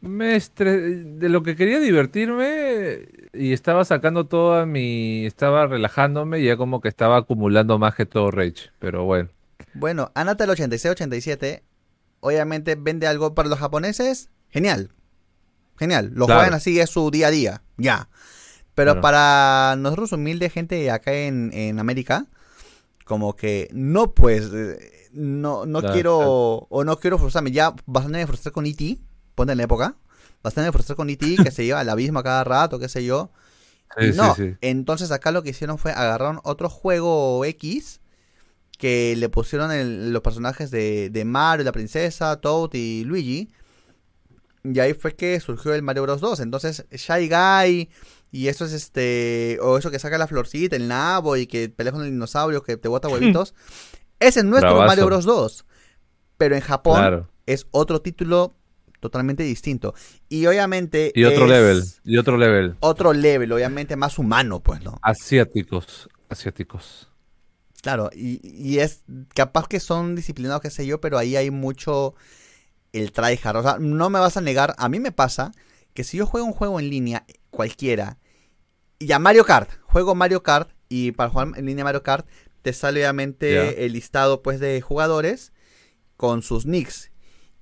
me 0.00 0.34
estre- 0.36 1.04
de 1.18 1.28
lo 1.28 1.42
que 1.44 1.54
quería 1.54 1.78
divertirme 1.78 3.06
y 3.34 3.52
estaba 3.52 3.84
sacando 3.84 4.26
toda 4.26 4.66
mi, 4.66 5.26
estaba 5.26 5.66
relajándome 5.66 6.40
y 6.40 6.46
ya 6.46 6.56
como 6.56 6.80
que 6.80 6.88
estaba 6.88 7.16
acumulando 7.18 7.78
más 7.78 7.94
que 7.94 8.06
todo 8.06 8.30
rage. 8.30 8.70
Pero 8.78 9.04
bueno, 9.04 9.30
Bueno, 9.74 10.10
Anatal 10.14 10.50
86-87 10.50 11.62
obviamente 12.20 12.74
vende 12.76 13.06
algo 13.06 13.34
para 13.34 13.48
los 13.48 13.58
japoneses. 13.58 14.30
Genial. 14.50 14.90
Genial. 15.76 16.10
Lo 16.14 16.26
Claro. 16.26 16.40
juegan 16.40 16.54
así, 16.54 16.78
es 16.80 16.90
su 16.90 17.10
día 17.10 17.26
a 17.28 17.30
día. 17.30 17.62
Ya. 17.76 18.08
Pero 18.74 19.00
para 19.00 19.76
nosotros 19.78 20.12
humilde 20.12 20.50
gente 20.50 20.90
acá 20.90 21.12
en, 21.12 21.52
en 21.52 21.78
América, 21.78 22.26
como 23.04 23.36
que 23.36 23.68
no 23.72 24.12
pues, 24.14 24.50
eh, 24.52 25.08
no, 25.12 25.64
no 25.66 25.80
Claro, 25.80 25.94
quiero, 25.94 26.16
claro. 26.18 26.66
o 26.70 26.84
no 26.84 26.96
quiero 26.98 27.18
frustrarme. 27.18 27.50
Ya 27.52 27.74
bastante 27.86 28.18
me 28.18 28.26
frustré 28.26 28.50
con 28.52 28.66
E.T., 28.66 28.98
ponte 29.34 29.52
en 29.52 29.58
la 29.58 29.64
época. 29.64 29.96
Bastante 30.44 30.70
frustré 30.70 30.94
con 30.94 31.10
E.T., 31.10 31.38
que 31.42 31.50
se 31.50 31.64
lleva 31.64 31.80
al 31.80 31.88
abismo 31.88 32.20
a 32.20 32.22
cada 32.22 32.44
rato, 32.44 32.78
qué 32.78 32.88
sé 32.88 33.04
yo. 33.04 33.32
sí, 33.98 34.06
Y 34.08 34.12
sí, 34.12 34.16
no, 34.16 34.34
sí. 34.36 34.54
entonces 34.60 35.10
acá 35.10 35.32
lo 35.32 35.42
que 35.42 35.50
hicieron 35.50 35.78
fue 35.78 35.90
agarraron 35.92 36.40
otro 36.44 36.68
juego 36.68 37.44
X 37.44 38.00
que 38.78 39.14
le 39.16 39.28
pusieron 39.28 39.72
el- 39.72 40.12
los 40.12 40.22
personajes 40.22 40.70
de, 40.70 41.10
de 41.10 41.24
Mario, 41.24 41.64
la 41.64 41.72
princesa, 41.72 42.36
Toad 42.40 42.70
y 42.74 43.04
Luigi. 43.04 43.48
Y 44.64 44.78
ahí 44.80 44.94
fue 44.94 45.14
que 45.14 45.38
surgió 45.40 45.74
el 45.74 45.82
Mario 45.82 46.02
Bros 46.04 46.20
2. 46.20 46.40
Entonces, 46.40 46.86
Shy 46.90 47.28
Guy 47.28 47.90
y 48.32 48.48
eso 48.48 48.64
es 48.64 48.72
este 48.72 49.58
o 49.62 49.78
eso 49.78 49.90
que 49.90 49.98
saca 49.98 50.18
la 50.18 50.26
florcita, 50.26 50.74
el 50.74 50.88
nabo 50.88 51.36
y 51.36 51.46
que 51.46 51.68
pelea 51.68 51.92
con 51.92 52.02
el 52.02 52.10
dinosaurio 52.10 52.62
que 52.62 52.76
te 52.76 52.88
bota 52.88 53.08
huevitos. 53.10 53.54
Ese 54.20 54.40
es 54.40 54.44
nuestro 54.46 54.70
Bravazo. 54.70 54.86
Mario 54.88 55.06
Bros 55.06 55.24
2. 55.24 55.64
Pero 56.38 56.54
en 56.56 56.62
Japón 56.62 56.96
Claro. 56.98 57.28
es 57.46 57.66
otro 57.70 58.00
título 58.00 58.54
totalmente 59.04 59.42
distinto. 59.42 59.94
Y 60.30 60.46
obviamente 60.46 61.12
Y 61.14 61.24
otro 61.24 61.44
es 61.44 61.50
level, 61.50 61.84
y 62.04 62.16
otro 62.16 62.38
level. 62.38 62.76
Otro 62.80 63.12
level, 63.12 63.52
obviamente 63.52 63.96
más 63.96 64.18
humano, 64.18 64.60
pues, 64.60 64.82
¿no? 64.82 64.98
Asiáticos, 65.02 66.08
asiáticos. 66.30 67.10
Claro, 67.82 68.08
y, 68.14 68.40
y 68.42 68.78
es 68.78 69.02
capaz 69.34 69.68
que 69.68 69.78
son 69.78 70.16
disciplinados, 70.16 70.62
qué 70.62 70.70
sé 70.70 70.86
yo, 70.86 71.02
pero 71.02 71.18
ahí 71.18 71.36
hay 71.36 71.50
mucho 71.50 72.14
el 72.94 73.12
tryhard. 73.12 73.56
O 73.56 73.62
sea, 73.62 73.76
no 73.78 74.08
me 74.08 74.18
vas 74.18 74.38
a 74.38 74.40
negar, 74.40 74.74
a 74.78 74.88
mí 74.88 75.00
me 75.00 75.12
pasa 75.12 75.52
que 75.92 76.02
si 76.02 76.16
yo 76.16 76.26
juego 76.26 76.46
un 76.46 76.54
juego 76.54 76.80
en 76.80 76.88
línea, 76.88 77.26
cualquiera, 77.50 78.16
y 78.98 79.12
a 79.12 79.18
Mario 79.18 79.44
Kart, 79.44 79.70
juego 79.82 80.14
Mario 80.14 80.42
Kart, 80.42 80.70
y 80.88 81.12
para 81.12 81.28
jugar 81.28 81.48
en 81.56 81.66
línea 81.66 81.84
Mario 81.84 82.02
Kart, 82.02 82.26
te 82.62 82.72
sale 82.72 83.00
obviamente 83.00 83.84
el 83.84 83.92
listado 83.92 84.42
pues 84.42 84.60
de 84.60 84.80
jugadores 84.80 85.52
con 86.16 86.40
sus 86.40 86.64
nicks. 86.64 87.10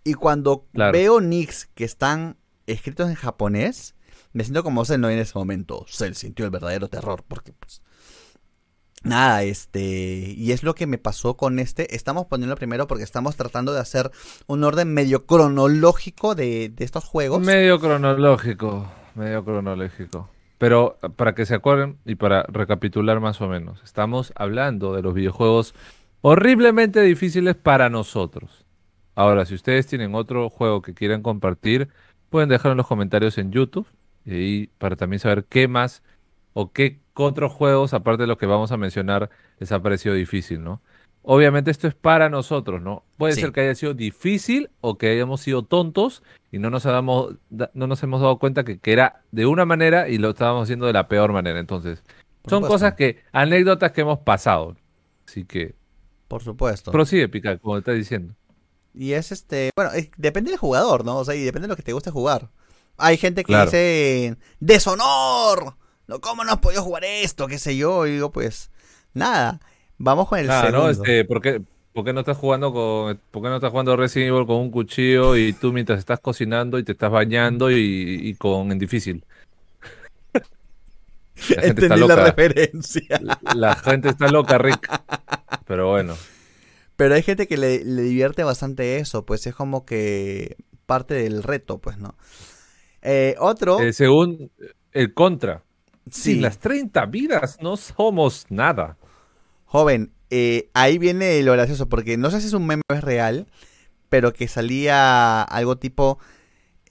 Y 0.05 0.15
cuando 0.15 0.67
Claro. 0.73 0.93
veo 0.93 1.21
nicks 1.21 1.67
que 1.75 1.85
están 1.85 2.37
escritos 2.67 3.09
en 3.09 3.15
japonés, 3.15 3.95
me 4.33 4.45
siento 4.45 4.63
como 4.63 4.85
Cell 4.85 5.01
¿no? 5.01 5.11
en 5.11 5.19
ese 5.19 5.39
momento. 5.39 5.85
Cell 5.89 6.15
sintió 6.15 6.45
el 6.45 6.51
verdadero 6.51 6.89
terror, 6.89 7.25
porque 7.27 7.53
pues, 7.53 7.83
Nada, 9.05 9.43
este, 9.43 9.81
y 10.37 10.53
es 10.53 10.63
lo 10.63 10.75
que 10.77 10.87
me 10.87 10.97
pasó 10.97 11.37
con 11.37 11.59
este. 11.59 11.97
Estamos 11.97 12.27
poniendo 12.27 12.55
primero 12.55 12.87
porque 12.87 13.03
estamos 13.03 13.35
tratando 13.35 13.73
de 13.73 13.81
hacer 13.81 14.13
un 14.47 14.63
orden 14.63 14.95
medio 14.95 15.27
cronológico 15.27 16.37
de, 16.37 16.69
de 16.69 16.85
estos 16.85 17.05
juegos. 17.05 17.41
Medio 17.45 17.81
cronológico, 17.81 18.87
medio 19.17 19.45
cronológico. 19.45 20.31
Pero 20.59 20.99
para 21.17 21.35
que 21.35 21.47
se 21.47 21.57
acuerden 21.57 21.99
y 22.05 22.15
para 22.15 22.45
recapitular 22.45 23.19
más 23.19 23.41
o 23.41 23.49
menos, 23.49 23.83
estamos 23.83 24.33
hablando 24.37 24.95
de 24.95 25.03
los 25.03 25.15
videojuegos 25.15 25.75
horriblemente 26.21 27.01
difíciles 27.01 27.57
para 27.57 27.91
nosotros. 27.91 28.62
Ahora, 29.15 29.45
si 29.45 29.55
ustedes 29.55 29.87
tienen 29.87 30.15
otro 30.15 30.49
juego 30.51 30.81
que 30.83 30.95
quieran 30.95 31.23
compartir, 31.23 31.89
pueden 32.31 32.49
dejarlo 32.49 32.73
en 32.73 32.79
los 32.79 32.87
comentarios 32.87 33.37
en 33.39 33.53
YouTube 33.53 33.87
y 34.25 34.33
ahí 34.35 34.71
para 34.79 34.97
también 34.97 35.21
saber 35.21 35.45
qué 35.45 35.69
más 35.69 36.03
o 36.55 36.73
qué 36.73 37.01
otros 37.15 37.53
juegos, 37.53 37.93
aparte 37.93 38.23
de 38.23 38.27
los 38.27 38.39
que 38.39 38.47
vamos 38.47 38.73
a 38.73 38.77
mencionar, 38.77 39.29
les 39.59 39.71
ha 39.73 39.83
parecido 39.83 40.15
difícil, 40.15 40.63
¿no? 40.65 40.81
Obviamente 41.25 41.71
esto 41.71 41.87
es 41.87 41.95
para 41.95 42.29
nosotros, 42.31 42.83
¿no? 42.83 43.05
Puede 43.17 43.35
Sí. 43.35 43.43
ser 43.43 43.53
que 43.53 43.61
haya 43.61 43.75
sido 43.75 43.95
difícil 43.95 44.71
o 44.81 44.99
que 44.99 45.09
hayamos 45.11 45.41
sido 45.43 45.63
tontos 45.63 46.23
y 46.51 46.59
no 46.59 46.69
nos, 46.71 46.83
da- 46.85 47.71
no 47.75 47.87
nos 47.87 48.03
hemos 48.03 48.21
dado 48.23 48.39
cuenta 48.39 48.65
que, 48.65 48.79
que 48.79 48.93
era 48.93 49.23
de 49.31 49.47
una 49.47 49.65
manera 49.65 50.09
y 50.09 50.19
lo 50.19 50.31
estábamos 50.31 50.65
haciendo 50.65 50.87
de 50.87 50.93
la 50.95 51.07
peor 51.07 51.33
manera. 51.33 51.61
Entonces, 51.61 52.03
Por 52.43 52.51
son 52.51 52.63
supuesto. 52.63 52.69
cosas 52.73 52.95
que, 52.95 53.23
anécdotas 53.31 53.93
que 53.93 54.01
hemos 54.01 54.19
pasado. 54.21 54.75
Así 55.29 55.45
que, 55.45 55.75
Por 56.29 56.43
supuesto. 56.43 56.91
prosigue, 56.91 57.29
Pica, 57.29 57.57
como 57.59 57.79
estás 57.79 57.95
diciendo. 57.95 58.35
Y 58.95 59.13
es 59.13 59.33
este, 59.33 59.71
bueno, 59.77 59.93
eh, 59.95 60.11
depende 60.17 60.51
del 60.51 60.59
jugador, 60.59 61.05
¿no? 61.05 61.19
O 61.19 61.25
sea, 61.25 61.35
y 61.35 61.43
depende 61.43 61.67
de 61.67 61.73
lo 61.73 61.77
que 61.77 61.83
te 61.83 61.93
guste 61.93 62.11
jugar. 62.11 62.49
Hay 62.99 63.17
gente 63.17 63.43
que 63.43 63.47
Claro. 63.53 63.67
dice, 63.67 64.37
deshonor, 64.61 65.75
no, 66.07 66.21
¿cómo 66.21 66.45
no 66.45 66.53
has 66.53 66.59
podido 66.59 66.83
jugar 66.83 67.05
esto? 67.05 67.47
¿Qué 67.47 67.59
sé 67.59 67.77
yo? 67.77 68.07
Y 68.07 68.13
digo, 68.13 68.31
pues, 68.31 68.71
nada, 69.15 69.61
vamos 69.99 70.29
con 70.29 70.39
el 70.39 70.51
Ah, 70.51 70.61
segundo. 70.67 70.83
¿no? 70.85 70.91
Este, 70.91 71.25
¿por, 71.25 71.41
qué, 71.41 71.63
por 71.95 72.05
qué 72.05 72.13
no 72.13 72.21
estás 72.21 72.37
jugando 72.37 72.73
con, 72.73 73.19
por 73.31 73.43
qué 73.43 73.49
no 73.49 73.57
estás 73.57 73.71
jugando 73.71 73.97
Resident 73.97 74.35
Evil 74.35 74.47
con 74.47 74.57
un 74.57 74.71
cuchillo 74.71 75.37
y 75.37 75.53
tú 75.55 75.73
mientras 75.73 75.99
estás 75.99 76.21
cocinando 76.21 76.79
y 76.79 76.85
te 76.85 76.93
estás 76.93 77.11
bañando 77.11 77.71
y, 77.71 77.77
y 78.23 78.35
con 78.35 78.71
en 78.73 78.79
difícil? 78.79 79.25
La 81.49 81.63
gente 81.63 81.67
está 81.67 81.67
Entendí 81.67 81.89
la 81.89 81.97
loca. 82.17 82.25
referencia. 82.27 83.21
La 83.55 83.75
gente 83.75 84.09
está 84.11 84.29
loca, 84.29 84.59
Rick. 84.59 84.89
Pero 85.67 85.91
bueno. 85.91 86.15
Pero 87.03 87.17
hay 87.17 87.23
gente 87.23 87.49
que 87.49 87.57
le, 87.57 87.85
le 87.85 88.03
divierte 88.03 88.45
bastante 88.45 88.99
eso, 88.99 89.27
pues 89.27 89.45
es 89.49 89.55
como 89.57 89.85
que 89.85 90.57
parte 90.87 91.15
del 91.15 91.43
reto, 91.43 91.79
pues, 91.81 91.99
¿no? 91.99 92.17
Eh, 93.03 93.35
otro, 93.41 93.81
Eh, 93.81 93.93
según 93.93 94.53
el 94.93 95.13
contra. 95.15 95.65
sí, 96.11 96.35
Sin 96.35 96.43
las 96.43 96.59
30 96.61 97.07
vidas 97.07 97.59
no 97.61 97.77
somos 97.77 98.47
nada. 98.51 98.99
joven, 99.65 100.13
eh, 100.31 100.71
ahí 100.75 100.99
viene 100.99 101.43
lo 101.43 101.53
gracioso, 101.53 101.89
porque 101.89 102.17
no 102.17 102.31
sé 102.31 102.41
si 102.41 102.47
es 102.49 102.53
un 102.53 102.67
meme 102.67 102.83
o 102.91 102.95
es 102.95 103.03
real, 103.03 103.47
pero 104.09 104.33
que 104.33 104.49
salía 104.49 105.43
algo 105.43 105.79
tipo, 105.79 106.19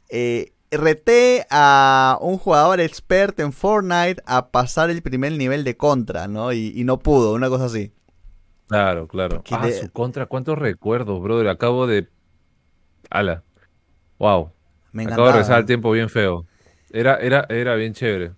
eh, 0.10 0.54
reté 0.72 1.46
a 1.52 2.18
un 2.22 2.38
jugador 2.38 2.80
experto 2.82 3.44
en 3.44 3.54
Fortnite 3.54 4.24
a 4.26 4.52
pasar 4.52 4.90
el 4.90 5.02
primer 5.04 5.34
nivel 5.34 5.64
de 5.64 5.78
contra, 5.78 6.28
¿no? 6.28 6.54
Y, 6.54 6.74
y 6.76 6.84
no 6.86 7.00
pudo, 7.00 7.34
una 7.34 7.50
cosa 7.50 7.66
así. 7.66 7.94
Claro, 8.72 9.08
claro. 9.08 9.44
Ah, 9.52 9.68
de- 9.68 9.74
su 9.82 9.92
contra, 9.92 10.28
cuántos 10.28 10.58
recuerdos, 10.58 11.22
brother. 11.22 11.50
Acabo 11.50 11.88
de. 11.88 12.08
Ala. 13.10 13.44
Wow. 14.18 14.52
Me 14.94 15.04
Acabo 15.04 15.26
de 15.28 15.34
regresar 15.34 15.58
al 15.58 15.66
tiempo 15.66 15.92
bien 15.92 16.10
feo. 16.10 16.46
Era, 16.90 17.18
era, 17.18 17.46
era 17.50 17.76
bien 17.76 17.94
chévere. 17.94 18.32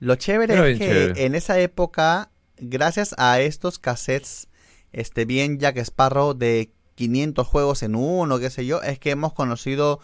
Lo 0.00 0.16
chévere 0.16 0.54
Era 0.54 0.66
es 0.68 0.78
que 0.78 0.86
chévere. 0.88 1.24
en 1.24 1.34
esa 1.36 1.60
época, 1.60 2.30
gracias 2.56 3.14
a 3.16 3.40
estos 3.40 3.78
cassettes, 3.78 4.48
este 4.92 5.24
bien 5.24 5.58
Jack 5.60 5.76
Sparrow 5.78 6.34
de 6.34 6.72
500 6.96 7.46
juegos 7.46 7.82
en 7.84 7.94
uno, 7.94 8.40
qué 8.40 8.50
sé 8.50 8.66
yo, 8.66 8.82
es 8.82 8.98
que 8.98 9.10
hemos 9.10 9.34
conocido 9.34 10.00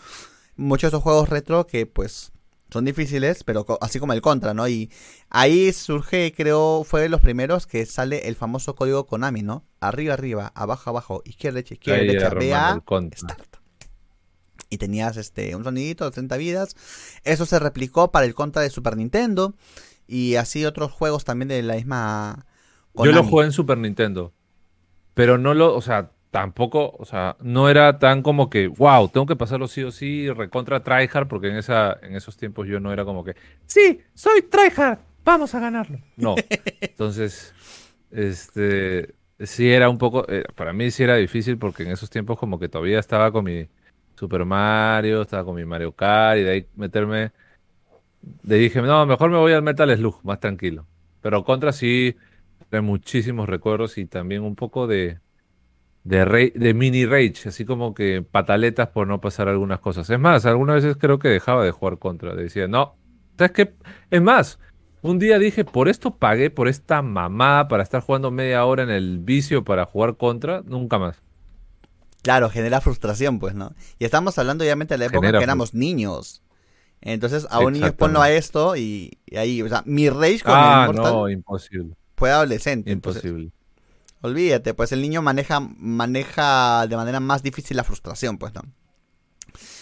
muchos 0.55 0.91
de 0.93 0.97
esos 0.97 1.03
juegos 1.03 1.29
retro 1.29 1.67
que 1.67 1.87
pues 1.87 2.31
son 2.71 2.85
difíciles, 2.85 3.45
pero 3.45 3.65
co- 3.65 3.79
así 3.81 3.99
como 4.01 4.13
el 4.13 4.21
Contra, 4.21 4.55
¿no? 4.55 4.67
Y 4.69 4.91
ahí 5.31 5.73
surge, 5.73 6.33
creo, 6.37 6.85
fue 6.85 7.01
de 7.03 7.09
los 7.09 7.21
primeros 7.21 7.67
que 7.67 7.87
sale 7.87 8.29
el 8.29 8.37
famoso 8.37 8.75
código 8.75 9.07
Konami, 9.07 9.43
¿no? 9.43 9.65
Arriba, 9.81 10.15
arriba, 10.15 10.53
abajo, 10.55 10.91
abajo, 10.91 11.23
izquierda, 11.25 11.57
derecha, 11.57 11.75
izquierda, 11.75 12.01
Ahí 12.01 12.07
derecha, 12.09 12.29
BA. 12.51 12.75
Start. 13.15 13.57
Y 14.69 14.79
tenías 14.79 15.17
este 15.17 15.55
un 15.55 15.63
sonidito 15.63 16.05
de 16.05 16.11
30 16.11 16.37
vidas. 16.37 16.75
Eso 17.23 17.47
se 17.47 17.59
replicó 17.59 18.11
para 18.11 18.27
el 18.27 18.35
Contra 18.35 18.63
de 18.63 18.71
Super 18.71 18.97
Nintendo. 18.97 19.55
Y 20.09 20.35
así 20.37 20.65
otros 20.65 20.91
juegos 20.93 21.25
también 21.25 21.49
de 21.49 21.63
la 21.63 21.75
misma. 21.77 22.47
Yo 22.95 23.05
lo 23.13 23.23
jugué 23.31 23.45
en 23.47 23.53
Super 23.53 23.79
Nintendo. 23.79 24.33
Pero 25.15 25.39
no 25.39 25.55
lo, 25.55 25.75
o 25.75 25.81
sea, 25.83 26.11
tampoco, 26.31 26.95
o 26.99 27.05
sea, 27.05 27.37
no 27.41 27.69
era 27.69 27.99
tan 27.99 28.23
como 28.23 28.51
que, 28.51 28.69
wow, 28.69 29.09
tengo 29.09 29.27
que 29.27 29.37
pasarlo 29.37 29.69
sí 29.69 29.83
o 29.83 29.91
sí, 29.91 30.31
recontra 30.31 30.83
tryhard, 30.83 31.29
porque 31.29 31.49
en 31.49 31.57
esa, 31.57 31.99
en 32.03 32.15
esos 32.15 32.37
tiempos 32.37 32.67
yo 32.67 32.81
no 32.81 32.93
era 32.93 33.05
como 33.05 33.25
que, 33.25 33.35
sí, 33.67 34.01
soy 34.15 34.43
tryhard, 34.43 34.99
vamos 35.25 35.55
a 35.55 35.61
ganarlo. 35.61 35.99
No. 36.17 36.35
Entonces, 36.81 37.55
este, 38.11 39.15
sí 39.41 39.71
era 39.71 39.89
un 39.89 39.99
poco, 39.99 40.27
eh, 40.29 40.45
para 40.55 40.73
mí 40.73 40.91
sí 40.91 41.03
era 41.03 41.17
difícil 41.17 41.59
porque 41.59 41.85
en 41.85 41.91
esos 41.91 42.11
tiempos 42.11 42.39
como 42.39 42.59
que 42.59 42.69
todavía 42.69 42.99
estaba 42.99 43.33
con 43.33 43.45
mi 43.45 43.69
Super 44.15 44.45
Mario, 44.45 45.23
estaba 45.23 45.45
con 45.45 45.57
mi 45.57 45.65
Mario 45.65 45.93
Kart 45.93 46.39
y 46.39 46.43
de 46.43 46.51
ahí 46.51 46.67
meterme, 46.77 47.33
le 48.45 48.57
dije, 48.57 48.81
no, 48.83 49.07
mejor 49.07 49.31
me 49.31 49.39
voy 49.39 49.53
al 49.53 49.63
Metal 49.63 49.95
Slug, 49.97 50.21
más 50.25 50.41
tranquilo. 50.41 50.87
Pero 51.21 51.45
contra 51.45 51.73
sí, 51.73 52.17
de 52.71 52.81
muchísimos 52.81 53.49
recuerdos 53.49 53.99
y 53.99 54.07
también 54.07 54.43
un 54.43 54.57
poco 54.57 54.87
de, 54.87 55.19
de, 56.07 56.25
ra- 56.25 56.39
de 56.55 56.75
mini 56.75 57.05
rage, 57.07 57.49
así 57.49 57.65
como 57.65 57.95
que 57.95 58.23
pataletas 58.23 58.89
por 58.91 59.07
no 59.09 59.21
pasar 59.21 59.49
algunas 59.49 59.81
cosas. 59.81 60.09
Es 60.11 60.19
más, 60.21 60.47
algunas 60.47 60.77
veces 60.77 60.97
creo 60.99 61.19
que 61.19 61.29
dejaba 61.29 61.65
de 61.65 61.71
jugar 61.73 61.99
contra. 61.99 62.35
Decía, 62.35 62.69
no, 62.69 62.99
¿sabes 63.39 63.53
qué? 63.53 63.75
Es 64.11 64.23
más, 64.23 64.59
un 65.03 65.19
día 65.19 65.39
dije, 65.39 65.65
por 65.65 65.89
esto 65.89 66.17
pagué, 66.19 66.51
por 66.51 66.69
esta 66.69 67.03
mamada 67.03 67.69
para 67.69 67.83
estar 67.83 68.03
jugando 68.03 68.31
media 68.31 68.65
hora 68.65 68.83
en 68.85 68.91
el 68.91 69.19
vicio 69.21 69.65
para 69.65 69.87
jugar 69.87 70.17
contra, 70.17 70.63
nunca 70.65 70.99
más. 70.99 71.23
Claro, 72.23 72.51
genera 72.51 72.81
frustración, 72.81 73.39
pues, 73.39 73.55
¿no? 73.55 73.75
Y 73.99 74.05
estamos 74.05 74.37
hablando 74.39 74.65
obviamente 74.65 74.95
de 74.95 74.99
la 74.99 75.05
época 75.07 75.33
Genera 75.33 75.43
que 75.43 75.45
éramos 75.45 75.75
niños. 75.75 76.43
Entonces, 77.03 77.47
a 77.51 77.61
un 77.61 77.75
niño 77.75 77.97
ponlo 77.97 78.23
a 78.23 78.31
esto 78.33 78.77
y, 78.77 79.19
y 79.27 79.37
ahí, 79.37 79.63
o 79.63 79.69
sea, 79.69 79.83
mi 79.87 80.11
rage 80.11 80.43
con 80.45 80.63
Ah, 80.63 80.65
el 80.65 80.81
Mortal 80.81 81.21
no, 81.21 81.29
imposible, 81.29 81.95
fue 82.17 82.31
adolescente. 82.33 82.95
entonces, 82.95 83.25
imposible. 83.25 83.53
Olvídate, 84.23 84.75
pues 84.75 84.93
el 84.93 85.03
niño 85.03 85.23
maneja, 85.23 85.61
maneja 85.61 86.87
de 86.87 86.97
manera 86.97 87.21
más 87.21 87.43
difícil 87.43 87.77
la 87.77 87.85
frustración, 87.85 88.39
pues, 88.39 88.53
¿no? 88.55 88.63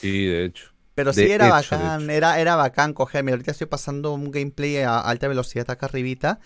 Sí, 0.01 0.27
de 0.27 0.45
hecho. 0.45 0.67
Pero 0.95 1.13
De 1.13 1.27
sí 1.27 1.31
era 1.31 1.47
hecho, 1.59 1.77
bacán, 1.77 2.11
era, 2.11 2.39
era 2.39 2.57
bacán 2.57 2.93
coger. 2.93 3.25
Mira, 3.25 3.35
ahorita 3.35 3.51
estoy 3.51 3.67
pasando 3.67 4.13
un 4.15 4.31
gameplay 4.31 4.77
a 4.79 5.01
alta 5.01 5.27
velocidad 5.27 5.69
acá 5.71 5.87
arribita. 5.87 6.39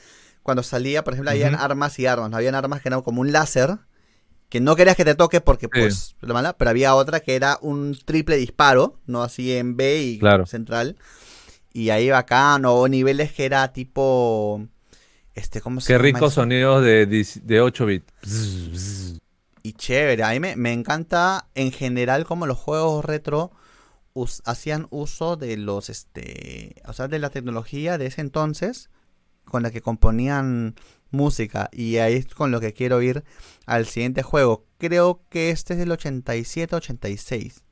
Cuando 0.43 0.63
salía, 0.63 1.05
por 1.05 1.13
ejemplo, 1.13 1.31
habían 1.31 1.55
armas 1.55 1.99
y 1.99 2.07
armas. 2.07 2.33
Habían 2.33 2.55
armas 2.55 2.81
que 2.81 2.89
eran 2.89 3.03
como 3.03 3.21
un 3.21 3.33
láser. 3.33 3.79
Que 4.49 4.61
no 4.61 4.77
querías 4.77 4.97
que 4.97 5.05
te 5.05 5.15
toque 5.15 5.43
porque, 5.43 5.69
pues, 5.69 6.17
lo 6.23 6.33
mala. 6.33 6.57
Pero 6.57 6.71
había 6.71 6.95
otra 6.95 7.21
que 7.21 7.35
era 7.37 7.59
un 7.61 7.99
triple 8.07 8.37
disparo, 8.37 8.99
¿no? 9.07 9.23
Así 9.23 9.55
en 9.55 9.77
B 9.77 10.03
y 10.03 10.19
Claro. 10.19 10.47
central. 10.47 10.97
Y 11.75 11.91
ahí 11.91 12.09
bacán. 12.09 12.65
O 12.65 12.89
niveles 12.89 13.33
que 13.33 13.45
era 13.45 13.71
tipo. 13.75 14.67
Este, 15.39 15.61
¿cómo 15.61 15.81
se 15.81 15.93
Qué 15.93 15.99
ricos 15.99 16.35
sonidos 16.35 16.85
de, 16.85 17.07
10 17.07 17.47
de 17.47 17.61
8 17.61 17.87
bits. 17.87 19.19
Y 19.63 19.73
chévere, 19.73 20.23
a 20.25 20.31
mí 20.31 20.41
me, 20.41 20.57
me 20.57 20.73
encanta 20.73 21.49
en 21.55 21.73
general 21.73 22.25
como 22.25 22.47
los 22.47 22.59
juegos 22.59 23.05
retro 23.05 23.53
us- 24.15 24.43
hacían 24.47 24.87
uso 24.91 25.37
de 25.37 25.57
los, 25.57 25.91
este, 25.91 26.75
o 26.87 26.93
sea, 26.93 27.07
de 27.09 27.19
la 27.19 27.31
tecnología 27.31 27.99
de 27.99 28.07
ese 28.07 28.21
entonces 28.21 28.91
con 29.45 29.63
la 29.63 29.71
que 29.71 29.81
componían 29.81 30.75
música. 31.11 31.69
Y 31.73 31.97
ahí 31.99 32.15
es 32.15 32.27
con 32.27 32.51
lo 32.51 32.61
que 32.61 32.73
quiero 32.73 33.01
ir 33.03 33.25
al 33.67 33.87
siguiente 33.87 34.23
juego. 34.23 34.67
Creo 34.79 35.23
que 35.31 35.51
este 35.51 35.75
es 35.75 35.79
del 35.81 35.91
87-86. 35.91 37.63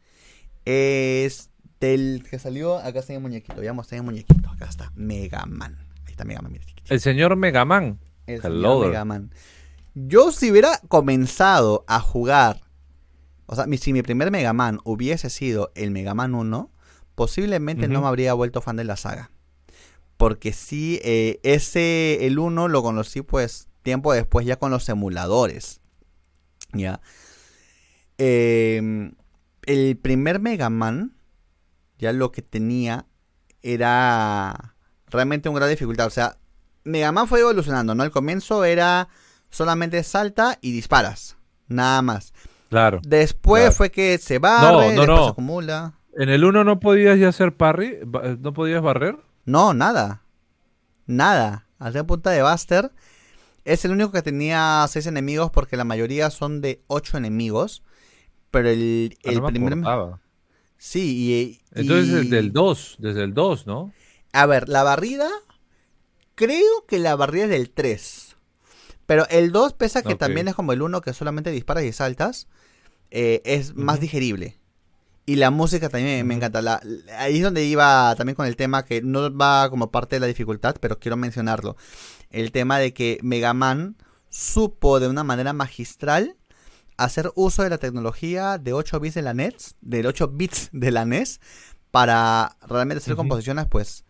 Es 0.65 1.51
del 1.81 2.25
que 2.29 2.39
salió, 2.39 2.79
acá 2.79 3.01
está 3.01 3.13
el 3.15 3.21
muñequito, 3.21 3.63
ya 3.63 3.73
mostré 3.73 3.99
el 3.99 4.05
muñequito, 4.05 4.49
acá 4.51 4.67
está, 4.67 4.93
Mega 4.95 5.45
Man. 5.47 5.77
Ahí 6.07 6.13
está 6.13 6.25
Mega 6.25 6.41
Man, 6.43 6.53
mira. 6.53 6.65
El 6.89 7.01
señor 7.01 7.37
Megaman. 7.37 7.99
El 8.27 8.41
Hello 8.45 8.51
señor 8.61 8.79
there. 8.79 8.89
Mega 8.89 9.05
Man. 9.05 9.31
Yo 9.95 10.31
si 10.31 10.51
hubiera 10.51 10.79
comenzado 10.89 11.85
a 11.89 12.01
jugar, 12.01 12.61
o 13.47 13.55
sea, 13.55 13.67
si 13.79 13.93
mi 13.93 14.03
primer 14.03 14.31
Mega 14.31 14.53
Man 14.53 14.81
hubiese 14.85 15.31
sido 15.31 15.73
el 15.75 15.91
Mega 15.91 16.15
Man 16.15 16.35
1, 16.35 16.71
posiblemente 17.15 17.89
no 17.89 18.03
me 18.03 18.09
habría 18.09 18.35
vuelto 18.35 18.61
fan 18.61 18.77
de 18.77 18.85
la 18.85 18.97
saga. 18.97 19.31
Porque 20.17 20.53
sí, 20.53 21.01
eh, 21.03 21.41
ese, 21.43 22.27
el 22.27 22.39
1 22.39 22.69
lo 22.69 22.83
conocí 22.83 23.23
pues 23.23 23.69
tiempo 23.83 24.13
después 24.13 24.47
ya 24.47 24.57
con 24.57 24.71
los 24.71 24.89
emuladores. 24.89 25.81
Ya. 26.73 27.01
Em, 28.19 29.15
el 29.65 29.97
primer 29.97 30.41
Mega 30.41 30.71
Man, 30.71 31.17
ya 31.99 32.13
lo 32.13 32.33
que 32.33 32.43
tenía 32.43 33.07
era 33.63 34.75
realmente 35.07 35.49
una 35.49 35.61
gran 35.61 35.71
dificultad. 35.71 36.07
O 36.07 36.11
sea, 36.11 36.39
Mega 36.87 37.13
Man 37.13 37.29
fue 37.29 37.41
evolucionando, 37.41 37.95
¿no? 37.95 38.03
Al 38.03 38.11
comienzo 38.11 38.65
era 38.65 39.09
solamente 39.51 40.03
salta 40.03 40.59
y 40.61 40.73
disparas. 40.73 41.37
Nada 41.69 42.01
más. 42.03 42.33
Claro. 42.71 43.01
Después 43.05 43.63
Claro. 43.63 43.75
fue 43.77 43.91
que 43.91 44.19
se 44.19 44.39
barre, 44.39 44.73
no, 44.73 44.81
después 44.81 45.07
no. 45.09 45.25
se 45.25 45.31
acumula. 45.31 45.93
En 46.17 46.29
el 46.31 46.45
1 46.45 46.65
no 46.65 46.81
podías 46.81 47.19
ya 47.19 47.29
hacer 47.29 47.55
parry, 47.57 47.99
no 48.41 48.53
podías 48.53 48.83
barrer. 48.83 49.17
No, 49.45 49.75
nada. 49.75 50.23
Nada. 51.07 51.67
Hacía 51.79 52.05
punta 52.05 52.31
de 52.31 52.43
Buster. 52.43 52.91
Es 53.65 53.85
el 53.85 53.91
único 53.91 54.13
que 54.13 54.23
tenía 54.23 54.87
seis 54.89 55.07
enemigos 55.07 55.51
porque 55.51 55.77
la 55.77 55.85
mayoría 55.85 56.31
son 56.31 56.61
de 56.61 56.83
ocho 56.87 57.17
enemigos. 57.17 57.83
Pero 58.51 58.71
el, 58.71 59.17
Ah, 59.25 59.31
el 59.31 59.35
no 59.37 59.43
me 59.43 59.51
primer... 59.51 59.73
acordaba. 59.75 60.21
Sí, 60.79 61.01
y... 61.33 61.61
Entonces 61.79 62.09
y- 62.09 62.13
desde 62.25 62.39
el 62.39 62.53
2, 62.53 62.97
desde 62.99 63.23
el 63.25 63.35
2, 63.35 63.67
¿no? 63.67 63.93
A 64.33 64.47
ver, 64.47 64.69
la 64.69 64.83
barrida... 64.83 65.29
Creo 66.37 66.87
que 66.87 66.99
la 67.01 67.17
barrida 67.17 67.45
es 67.45 67.51
del 67.51 67.71
3. 67.71 68.37
Pero 69.07 69.27
el 69.29 69.51
2, 69.53 69.73
pese 69.73 69.99
a 69.99 70.03
que 70.03 70.15
también 70.19 70.47
es 70.49 70.55
como 70.55 70.73
el 70.73 70.83
1 70.83 71.01
que 71.01 71.13
solamente 71.13 71.51
disparas 71.51 71.83
y 71.85 71.93
saltas, 71.93 72.47
eh, 73.11 73.41
es 73.45 73.75
más 73.75 73.99
digerible. 74.01 74.57
Y 75.27 75.37
la 75.37 75.51
música 75.51 75.89
también 75.89 76.25
me- 76.27 76.35
encanta. 76.35 76.63
La- 76.63 76.81
ahí 77.19 77.39
es 77.39 77.43
donde 77.43 77.65
iba 77.65 78.15
también 78.17 78.37
con 78.37 78.47
el 78.47 78.55
tema 78.57 78.85
que 78.85 79.03
no 79.03 79.37
va 79.37 79.69
como 79.71 79.91
parte 79.91 80.17
de 80.17 80.21
la 80.21 80.27
dificultad, 80.27 80.77
pero 80.81 80.99
quiero 81.01 81.17
mencionarlo. 81.17 81.77
El 82.31 82.53
tema 82.53 82.79
de 82.79 82.93
que 82.93 83.19
Mega 83.23 83.53
Man 83.55 83.97
supo 84.29 85.01
de 85.01 85.09
una 85.09 85.25
manera 85.25 85.53
magistral 85.53 86.37
hacer 86.97 87.31
uso 87.35 87.63
de 87.63 87.71
la 87.71 87.79
tecnología 87.79 88.59
de 88.59 88.73
8 88.73 89.01
bits 89.01 89.15
de 89.15 89.23
la 89.23 89.35
NES, 89.35 89.75
del 89.81 90.07
8 90.07 90.29
bits 90.29 90.69
de 90.73 90.91
la 90.91 91.05
NES, 91.05 91.41
para 91.91 92.57
realmente 92.67 92.99
hacer 92.99 93.15
composiciones, 93.17 93.67
pues, 93.67 94.05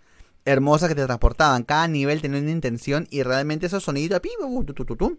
hermosas 0.47 0.89
que 0.89 0.95
te 0.95 1.05
transportaban. 1.05 1.65
Cada 1.65 1.87
nivel 1.89 2.23
tenía 2.23 2.41
una 2.41 2.51
intención 2.51 3.07
y 3.11 3.23
realmente 3.23 3.67
esos 3.67 3.85
tu, 3.85 5.19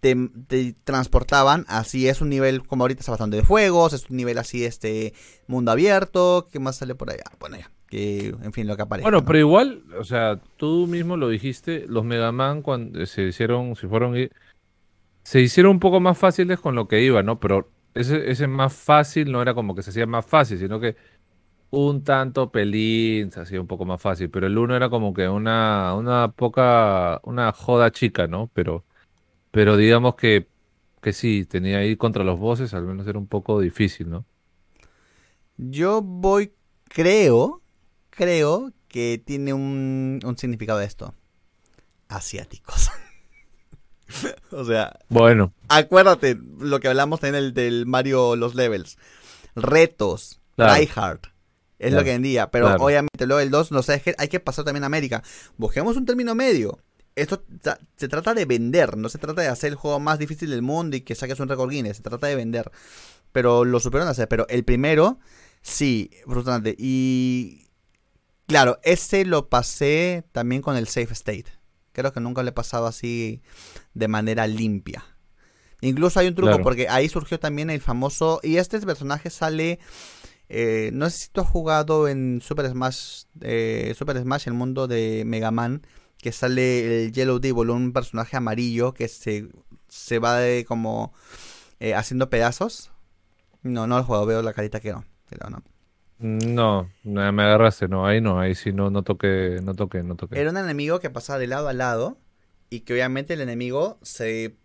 te, 0.00 0.16
te 0.46 0.74
transportaban. 0.84 1.66
Así 1.68 2.08
es 2.08 2.20
un 2.20 2.30
nivel 2.30 2.66
como 2.66 2.84
ahorita 2.84 3.00
está 3.00 3.12
bastante 3.12 3.36
de 3.36 3.42
fuegos, 3.42 3.92
es 3.92 4.08
un 4.08 4.16
nivel 4.16 4.38
así, 4.38 4.64
este, 4.64 5.12
mundo 5.46 5.72
abierto. 5.72 6.48
¿Qué 6.50 6.60
más 6.60 6.76
sale 6.76 6.94
por 6.94 7.10
allá? 7.10 7.24
Bueno, 7.40 7.56
ya. 7.56 7.70
que, 7.88 8.34
en 8.42 8.52
fin, 8.52 8.66
lo 8.66 8.76
que 8.76 8.82
aparece. 8.82 9.04
Bueno, 9.04 9.24
pero 9.24 9.38
igual, 9.38 9.84
o 9.98 10.04
sea, 10.04 10.40
tú 10.56 10.86
mismo 10.86 11.16
lo 11.16 11.28
dijiste, 11.28 11.84
los 11.88 12.04
Mega 12.04 12.32
Man 12.32 12.62
cuando 12.62 13.04
se 13.06 13.22
hicieron, 13.22 13.76
si 13.76 13.86
fueron, 13.88 14.14
se 15.24 15.40
hicieron 15.40 15.72
un 15.72 15.80
poco 15.80 16.00
más 16.00 16.16
fáciles 16.16 16.60
con 16.60 16.74
lo 16.74 16.86
que 16.86 17.02
iba, 17.02 17.22
¿no? 17.22 17.40
Pero 17.40 17.70
ese, 17.94 18.30
ese 18.30 18.46
más 18.46 18.72
fácil 18.72 19.32
no 19.32 19.40
era 19.40 19.54
como 19.54 19.74
que 19.74 19.82
se 19.82 19.90
hacía 19.90 20.06
más 20.06 20.26
fácil, 20.26 20.58
sino 20.58 20.80
que 20.80 20.96
un 21.74 22.04
tanto 22.04 22.50
pelín 22.50 23.30
se 23.30 23.40
hacía 23.40 23.60
un 23.60 23.66
poco 23.66 23.84
más 23.84 24.00
fácil, 24.00 24.30
pero 24.30 24.46
el 24.46 24.56
uno 24.56 24.76
era 24.76 24.88
como 24.88 25.12
que 25.12 25.28
una, 25.28 25.94
una 25.94 26.32
poca, 26.32 27.20
una 27.24 27.52
joda 27.52 27.90
chica, 27.90 28.26
¿no? 28.26 28.50
Pero, 28.54 28.84
pero 29.50 29.76
digamos 29.76 30.14
que, 30.14 30.48
que 31.02 31.12
sí, 31.12 31.44
tenía 31.44 31.78
ahí 31.78 31.96
contra 31.96 32.24
los 32.24 32.38
bosses, 32.38 32.74
al 32.74 32.84
menos 32.84 33.06
era 33.06 33.18
un 33.18 33.26
poco 33.26 33.60
difícil, 33.60 34.08
¿no? 34.08 34.24
Yo 35.56 36.02
voy, 36.02 36.52
creo, 36.88 37.60
creo 38.10 38.72
que 38.88 39.20
tiene 39.24 39.52
un, 39.52 40.20
un 40.24 40.38
significado 40.38 40.78
de 40.78 40.86
esto. 40.86 41.14
Asiáticos. 42.08 42.90
o 44.50 44.64
sea, 44.64 44.98
bueno. 45.08 45.52
Acuérdate 45.68 46.38
lo 46.58 46.78
que 46.80 46.88
hablamos 46.88 47.22
en 47.24 47.34
el 47.34 47.54
del 47.54 47.86
Mario 47.86 48.36
Los 48.36 48.54
Levels. 48.54 48.96
Retos, 49.56 50.40
claro. 50.56 51.33
Es 51.78 51.92
lo 51.92 52.04
que 52.04 52.10
vendía. 52.10 52.50
Pero 52.50 52.74
obviamente 52.76 53.26
luego 53.26 53.40
el 53.40 53.50
2, 53.50 53.72
no 53.72 53.82
sé, 53.82 54.02
hay 54.16 54.28
que 54.28 54.40
pasar 54.40 54.64
también 54.64 54.84
a 54.84 54.86
América. 54.86 55.22
Busquemos 55.56 55.96
un 55.96 56.06
término 56.06 56.34
medio. 56.34 56.78
Esto 57.16 57.44
se 57.96 58.08
trata 58.08 58.34
de 58.34 58.44
vender, 58.44 58.96
no 58.96 59.08
se 59.08 59.18
trata 59.18 59.42
de 59.42 59.48
hacer 59.48 59.70
el 59.70 59.76
juego 59.76 60.00
más 60.00 60.18
difícil 60.18 60.50
del 60.50 60.62
mundo 60.62 60.96
y 60.96 61.02
que 61.02 61.14
saques 61.14 61.38
un 61.38 61.48
récord 61.48 61.70
Guinness, 61.70 61.98
se 61.98 62.02
trata 62.02 62.26
de 62.26 62.34
vender. 62.34 62.72
Pero 63.32 63.64
lo 63.64 63.80
supieron 63.80 64.08
hacer. 64.08 64.28
Pero 64.28 64.46
el 64.48 64.64
primero, 64.64 65.18
sí, 65.62 66.10
frustrante. 66.26 66.74
Y 66.78 67.68
claro, 68.46 68.78
ese 68.82 69.24
lo 69.24 69.48
pasé 69.48 70.24
también 70.32 70.62
con 70.62 70.76
el 70.76 70.88
Safe 70.88 71.12
State. 71.12 71.46
Creo 71.92 72.12
que 72.12 72.20
nunca 72.20 72.42
le 72.42 72.50
he 72.50 72.52
pasado 72.52 72.86
así 72.86 73.42
de 73.92 74.08
manera 74.08 74.46
limpia. 74.46 75.04
Incluso 75.80 76.18
hay 76.18 76.28
un 76.28 76.34
truco 76.34 76.60
porque 76.62 76.88
ahí 76.88 77.08
surgió 77.08 77.38
también 77.38 77.70
el 77.70 77.80
famoso... 77.80 78.40
Y 78.42 78.56
este 78.56 78.80
personaje 78.80 79.30
sale... 79.30 79.78
Eh, 80.48 80.90
no 80.92 81.08
sé 81.10 81.18
si 81.18 81.28
tú 81.30 81.40
has 81.40 81.48
jugado 81.48 82.08
en 82.08 82.40
Super 82.42 82.68
Smash, 82.68 83.24
eh, 83.40 83.94
Super 83.96 84.18
Smash, 84.18 84.46
el 84.46 84.54
mundo 84.54 84.86
de 84.86 85.24
Mega 85.26 85.50
Man, 85.50 85.86
que 86.18 86.32
sale 86.32 87.04
el 87.04 87.12
Yellow 87.12 87.38
Devil, 87.38 87.70
un 87.70 87.92
personaje 87.92 88.36
amarillo 88.36 88.94
que 88.94 89.08
se, 89.08 89.48
se 89.88 90.18
va 90.18 90.38
de 90.38 90.64
como 90.64 91.12
eh, 91.80 91.94
haciendo 91.94 92.30
pedazos. 92.30 92.92
No, 93.62 93.86
no 93.86 93.96
lo 93.96 94.02
he 94.02 94.04
jugado, 94.04 94.26
veo 94.26 94.42
la 94.42 94.52
carita 94.52 94.80
que 94.80 94.92
no. 94.92 95.04
Pero 95.28 95.48
no. 95.50 95.62
No, 96.18 96.88
me 97.04 97.42
agarraste, 97.42 97.88
no, 97.88 98.06
ahí 98.06 98.20
no, 98.20 98.38
ahí 98.38 98.54
sí 98.54 98.72
no, 98.72 98.88
no 98.90 99.02
toqué, 99.02 99.58
no 99.62 99.74
toqué, 99.74 100.02
no 100.02 100.14
toqué. 100.14 100.40
Era 100.40 100.50
un 100.50 100.56
enemigo 100.56 101.00
que 101.00 101.10
pasaba 101.10 101.38
de 101.38 101.46
lado 101.46 101.68
a 101.68 101.72
lado 101.72 102.18
y 102.70 102.80
que 102.80 102.92
obviamente 102.92 103.34
el 103.34 103.40
enemigo 103.40 103.98
se 104.02 104.56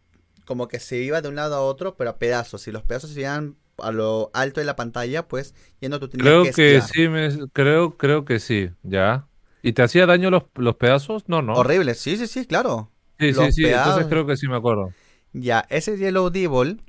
como 0.45 0.67
que 0.67 0.79
se 0.79 0.97
iba 0.97 1.21
de 1.21 1.29
un 1.29 1.35
lado 1.35 1.55
a 1.55 1.61
otro, 1.61 1.95
pero 1.95 2.09
a 2.09 2.17
pedazos. 2.17 2.63
Si 2.63 2.71
los 2.71 2.81
pedazos 2.81 3.11
se 3.11 3.19
iban 3.19 3.57
a 3.83 3.91
lo 3.91 4.31
alto 4.33 4.59
de 4.59 4.65
la 4.65 4.75
pantalla, 4.75 5.27
pues 5.27 5.55
yendo 5.79 5.99
tú 5.99 6.09
tenías 6.09 6.25
creo 6.25 6.43
que, 6.53 6.81
sí, 6.81 7.07
me, 7.07 7.29
creo, 7.53 7.97
creo 7.97 8.25
que 8.25 8.39
sí, 8.39 8.69
ya. 8.83 9.27
¿Y 9.61 9.73
te 9.73 9.81
hacía 9.81 10.05
daño 10.05 10.29
los, 10.29 10.43
los 10.55 10.75
pedazos? 10.75 11.23
No, 11.27 11.41
no. 11.41 11.53
Horrible, 11.53 11.93
sí, 11.95 12.17
sí, 12.17 12.27
sí, 12.27 12.45
claro. 12.45 12.91
Sí, 13.19 13.33
sí, 13.33 13.51
sí, 13.51 13.65
entonces 13.65 14.07
creo 14.07 14.25
que 14.25 14.37
sí 14.37 14.47
me 14.47 14.55
acuerdo. 14.55 14.93
Ya, 15.33 15.65
ese 15.69 15.97
Yellow 15.97 16.29
Devil, 16.29 16.81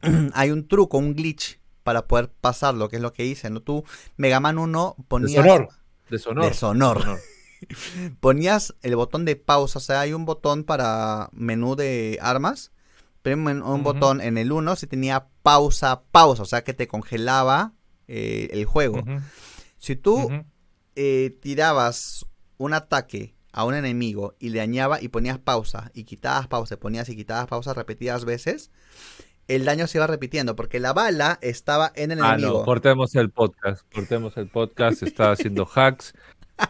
hay 0.34 0.50
un 0.50 0.66
truco, 0.66 0.98
un 0.98 1.14
glitch 1.14 1.60
para 1.82 2.06
poder 2.06 2.30
pasarlo, 2.40 2.88
que 2.88 2.96
es 2.96 3.02
lo 3.02 3.12
que 3.12 3.26
hice, 3.26 3.50
¿no? 3.50 3.60
Tú, 3.60 3.84
Mega 4.16 4.40
Man 4.40 4.58
1, 4.58 4.96
ponías... 5.08 5.44
De 6.08 6.18
sonor. 6.18 6.44
De 6.44 6.54
sonor. 6.54 7.20
ponías 8.20 8.74
el 8.82 8.96
botón 8.96 9.24
de 9.24 9.36
pausa, 9.36 9.78
o 9.78 9.82
sea, 9.82 10.00
hay 10.00 10.12
un 10.12 10.24
botón 10.24 10.64
para 10.64 11.28
menú 11.32 11.76
de 11.76 12.18
armas, 12.20 12.72
pero 13.22 13.36
un, 13.36 13.82
botón 13.82 14.20
en 14.20 14.36
el 14.38 14.52
1 14.52 14.76
si 14.76 14.86
tenía 14.86 15.28
pausa, 15.42 16.02
pausa, 16.10 16.42
o 16.42 16.46
sea, 16.46 16.64
que 16.64 16.74
te 16.74 16.88
congelaba 16.88 17.72
eh, 18.08 18.48
el 18.52 18.64
juego. 18.64 19.02
Si 19.78 19.96
tú 19.96 20.28
eh, 20.96 21.36
tirabas 21.40 22.26
un 22.58 22.74
ataque 22.74 23.34
a 23.52 23.64
un 23.64 23.74
enemigo 23.74 24.34
y 24.38 24.48
le 24.48 24.60
añaba 24.60 25.00
y 25.00 25.08
ponías 25.08 25.38
pausa 25.38 25.90
y 25.94 26.04
quitabas 26.04 26.48
pausa, 26.48 26.78
ponías 26.78 27.08
y 27.08 27.16
quitabas 27.16 27.46
pausa 27.46 27.74
repetidas 27.74 28.24
veces, 28.24 28.70
el 29.48 29.64
daño 29.64 29.86
se 29.86 29.98
iba 29.98 30.06
repitiendo, 30.06 30.56
porque 30.56 30.80
la 30.80 30.92
bala 30.92 31.38
estaba 31.42 31.92
en 31.94 32.12
el 32.12 32.22
ah, 32.22 32.34
enemigo. 32.34 32.60
No, 32.60 32.64
cortemos 32.64 33.14
el 33.14 33.30
podcast, 33.30 33.82
cortemos 33.92 34.36
el 34.36 34.48
podcast, 34.48 35.02
está 35.02 35.32
haciendo 35.32 35.66
hacks. 35.66 36.14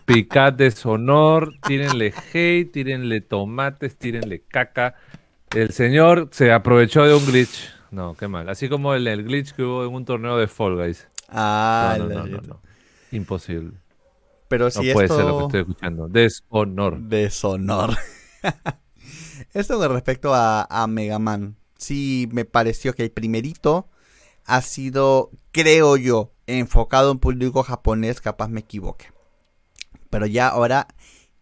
Picat 0.06 0.56
deshonor, 0.56 1.54
tírenle 1.66 2.14
hate, 2.32 2.72
tírenle 2.72 3.20
tomates, 3.20 3.98
tírenle 3.98 4.42
caca. 4.42 4.94
El 5.50 5.72
señor 5.72 6.28
se 6.32 6.50
aprovechó 6.50 7.04
de 7.04 7.14
un 7.14 7.26
glitch. 7.26 7.70
No, 7.92 8.14
qué 8.14 8.26
mal. 8.26 8.48
Así 8.48 8.68
como 8.68 8.94
el, 8.94 9.22
glitch 9.22 9.52
que 9.52 9.62
hubo 9.62 9.84
en 9.84 9.94
un 9.94 10.04
torneo 10.04 10.36
de 10.36 10.48
Fall 10.48 10.76
Guys. 10.76 11.06
Ah, 11.28 11.96
no, 11.98 12.08
no, 12.08 12.26
no, 12.26 12.60
Imposible. 13.12 13.72
Pero 14.48 14.70
si 14.70 14.88
no 14.88 14.94
puede 14.94 15.08
ser 15.08 15.24
lo 15.24 15.38
que 15.38 15.44
estoy 15.44 15.60
escuchando. 15.60 16.08
Deshonor. 16.08 17.00
Deshonor. 17.00 17.96
esto 19.54 19.78
con 19.78 19.92
respecto 19.92 20.34
a, 20.34 20.66
a 20.68 20.86
Mega 20.86 21.18
Man 21.18 21.56
sí 21.82 22.28
me 22.32 22.44
pareció 22.44 22.94
que 22.94 23.02
el 23.02 23.10
primerito 23.10 23.88
ha 24.44 24.62
sido, 24.62 25.30
creo 25.50 25.96
yo, 25.96 26.32
enfocado 26.46 27.12
en 27.12 27.18
público 27.18 27.62
japonés, 27.62 28.20
capaz 28.20 28.48
me 28.48 28.60
equivoque. 28.60 29.06
Pero 30.10 30.26
ya 30.26 30.48
ahora 30.48 30.88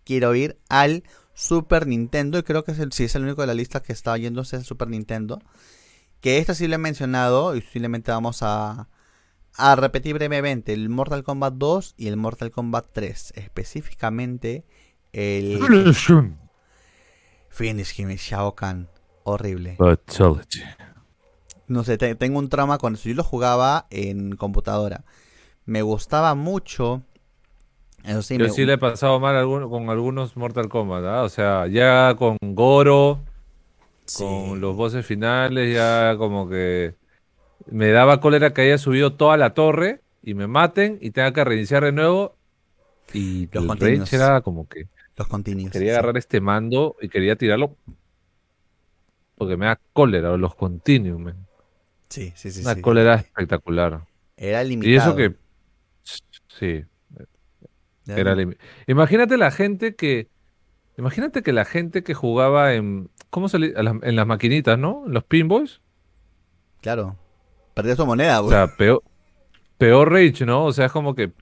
quiero 0.04 0.34
ir 0.34 0.58
al 0.68 1.04
Super 1.34 1.86
Nintendo 1.86 2.38
y 2.38 2.42
creo 2.42 2.64
que 2.64 2.72
es 2.72 2.78
el, 2.78 2.92
sí 2.92 3.04
es 3.04 3.14
el 3.14 3.24
único 3.24 3.40
de 3.40 3.46
la 3.46 3.54
lista 3.54 3.82
que 3.82 3.92
está 3.92 4.16
yéndose 4.16 4.56
al 4.56 4.64
Super 4.64 4.88
Nintendo. 4.88 5.40
Que 6.20 6.38
esto 6.38 6.54
sí 6.54 6.68
lo 6.68 6.74
he 6.74 6.78
mencionado 6.78 7.56
y 7.56 7.62
simplemente 7.62 8.10
vamos 8.10 8.42
a, 8.42 8.88
a 9.56 9.76
repetir 9.76 10.14
brevemente 10.14 10.72
el 10.72 10.88
Mortal 10.88 11.22
Kombat 11.22 11.54
2 11.54 11.94
y 11.96 12.08
el 12.08 12.16
Mortal 12.16 12.50
Kombat 12.50 12.86
3. 12.92 13.32
Específicamente 13.36 14.64
el... 15.12 15.58
Finish 17.50 17.98
him, 17.98 18.08
Shao 18.10 18.54
Kahn 18.54 18.88
horrible. 19.24 19.76
No 21.66 21.84
sé, 21.84 21.98
tengo 21.98 22.38
un 22.38 22.48
trauma 22.48 22.78
con 22.78 22.94
eso. 22.94 23.08
Yo 23.08 23.14
lo 23.14 23.24
jugaba 23.24 23.86
en 23.90 24.36
computadora. 24.36 25.04
Me 25.66 25.82
gustaba 25.82 26.34
mucho. 26.34 27.02
Eso 28.02 28.22
sí, 28.22 28.38
Yo 28.38 28.48
sí 28.48 28.64
le 28.64 28.74
he 28.74 28.78
pasado 28.78 29.20
mal 29.20 29.44
con 29.68 29.90
algunos 29.90 30.36
Mortal 30.36 30.68
Kombat, 30.68 31.04
¿ah? 31.04 31.22
O 31.22 31.28
sea, 31.28 31.66
ya 31.66 32.14
con 32.16 32.38
Goro, 32.40 33.20
con 34.16 34.60
los 34.60 34.76
bosses 34.76 35.04
finales, 35.04 35.74
ya 35.74 36.16
como 36.16 36.48
que 36.48 36.94
me 37.66 37.90
daba 37.90 38.20
cólera 38.20 38.52
que 38.52 38.62
haya 38.62 38.78
subido 38.78 39.14
toda 39.14 39.36
la 39.36 39.54
torre 39.54 40.00
y 40.22 40.34
me 40.34 40.46
maten 40.46 40.98
y 41.00 41.10
tenga 41.10 41.32
que 41.32 41.44
reiniciar 41.44 41.84
de 41.84 41.92
nuevo. 41.92 42.36
Y 43.12 43.48
los 43.52 43.80
el 43.82 44.04
era 44.12 44.40
como 44.40 44.68
que... 44.68 44.86
Los 45.16 45.28
continuos. 45.28 45.72
Quería 45.72 45.92
agarrar 45.92 46.16
este 46.16 46.40
mando 46.40 46.96
y 47.00 47.08
quería 47.08 47.36
tirarlo 47.36 47.76
porque 49.40 49.56
me 49.56 49.64
da 49.64 49.80
cólera 49.94 50.36
los 50.36 50.54
continuos. 50.54 51.34
Sí, 52.10 52.30
sí, 52.36 52.50
sí. 52.50 52.60
Una 52.60 52.78
cólera 52.78 53.14
espectacular. 53.14 54.02
Era 54.36 54.62
limitado. 54.62 54.92
Y 54.92 54.96
eso 54.96 55.16
que. 55.16 55.34
Sí. 56.46 56.84
Era 58.06 58.36
Imagínate 58.86 59.38
la 59.38 59.50
gente 59.50 59.94
que. 59.94 60.28
Imagínate 61.00 61.42
que 61.42 61.54
la 61.54 61.64
gente 61.64 62.02
que 62.02 62.12
jugaba 62.12 62.74
en. 62.74 63.08
¿Cómo 63.30 63.48
se 63.48 63.58
le, 63.58 63.72
En 63.74 64.16
las 64.16 64.26
maquinitas, 64.26 64.78
¿no? 64.78 65.04
En 65.06 65.14
los 65.14 65.24
pinballs. 65.24 65.80
Claro. 66.82 67.16
Perdía 67.72 67.96
su 67.96 68.04
moneda, 68.04 68.42
O 68.42 68.50
sea, 68.50 68.76
peor, 68.76 69.02
peor 69.78 70.12
rage, 70.12 70.44
¿no? 70.44 70.66
O 70.66 70.72
sea, 70.74 70.86
es 70.86 70.92
como 70.92 71.14
que. 71.14 71.32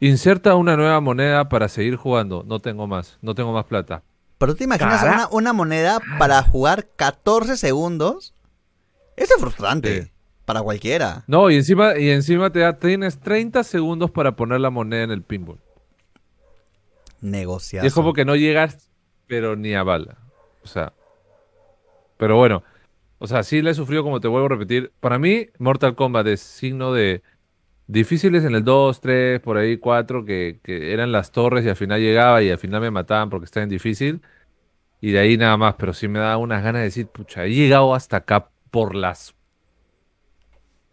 Inserta 0.00 0.56
una 0.56 0.76
nueva 0.76 1.00
moneda 1.00 1.48
para 1.48 1.68
seguir 1.68 1.94
jugando. 1.94 2.42
No 2.44 2.58
tengo 2.58 2.88
más. 2.88 3.18
No 3.22 3.36
tengo 3.36 3.52
más 3.52 3.66
plata. 3.66 4.02
Pero 4.36 4.52
tú 4.52 4.58
te 4.58 4.64
imaginas 4.64 5.28
una, 5.30 5.52
moneda 5.52 6.00
para 6.18 6.42
jugar 6.42 6.88
14 6.96 7.56
segundos. 7.56 8.34
Eso 9.16 9.34
es 9.36 9.40
frustrante. 9.40 10.12
Para 10.44 10.60
cualquiera. 10.60 11.22
No, 11.28 11.50
y 11.50 11.56
encima, 11.56 11.96
y 11.96 12.10
encima 12.10 12.50
te 12.50 12.60
da, 12.60 12.76
tienes 12.76 13.20
30 13.20 13.62
segundos 13.62 14.10
para 14.10 14.34
poner 14.34 14.60
la 14.60 14.70
moneda 14.70 15.04
en 15.04 15.12
el 15.12 15.22
pinball. 15.22 15.60
Negociar. 17.20 17.84
Y 17.84 17.86
es 17.88 17.94
como 17.94 18.12
que 18.12 18.24
no 18.24 18.36
llegas, 18.36 18.90
pero 19.26 19.56
ni 19.56 19.74
a 19.74 19.82
bala. 19.82 20.18
O 20.62 20.66
sea. 20.66 20.92
Pero 22.16 22.36
bueno. 22.36 22.62
O 23.18 23.26
sea, 23.26 23.42
sí 23.42 23.62
le 23.62 23.70
he 23.70 23.74
sufrido, 23.74 24.02
como 24.02 24.20
te 24.20 24.28
vuelvo 24.28 24.46
a 24.46 24.50
repetir. 24.50 24.92
Para 25.00 25.18
mí, 25.18 25.48
Mortal 25.58 25.94
Kombat 25.94 26.26
es 26.26 26.40
signo 26.40 26.92
de 26.92 27.22
difíciles 27.86 28.44
en 28.44 28.54
el 28.54 28.64
2, 28.64 29.00
3, 29.00 29.40
por 29.40 29.56
ahí 29.56 29.78
4, 29.78 30.24
que, 30.24 30.60
eran 30.66 31.12
las 31.12 31.30
torres 31.30 31.64
y 31.64 31.68
al 31.68 31.76
final 31.76 32.00
llegaba 32.00 32.42
y 32.42 32.50
al 32.50 32.58
final 32.58 32.80
me 32.80 32.90
mataban 32.90 33.30
porque 33.30 33.46
estaba 33.46 33.64
en 33.64 33.70
difícil. 33.70 34.20
Y 35.00 35.12
de 35.12 35.18
ahí 35.18 35.36
nada 35.36 35.56
más, 35.56 35.74
pero 35.76 35.94
sí 35.94 36.08
me 36.08 36.18
da 36.18 36.36
unas 36.36 36.62
ganas 36.62 36.80
de 36.80 36.84
decir, 36.84 37.06
pucha, 37.06 37.44
he 37.44 37.50
llegado 37.50 37.94
hasta 37.94 38.18
acá 38.18 38.50
por 38.70 38.94
las... 38.94 39.34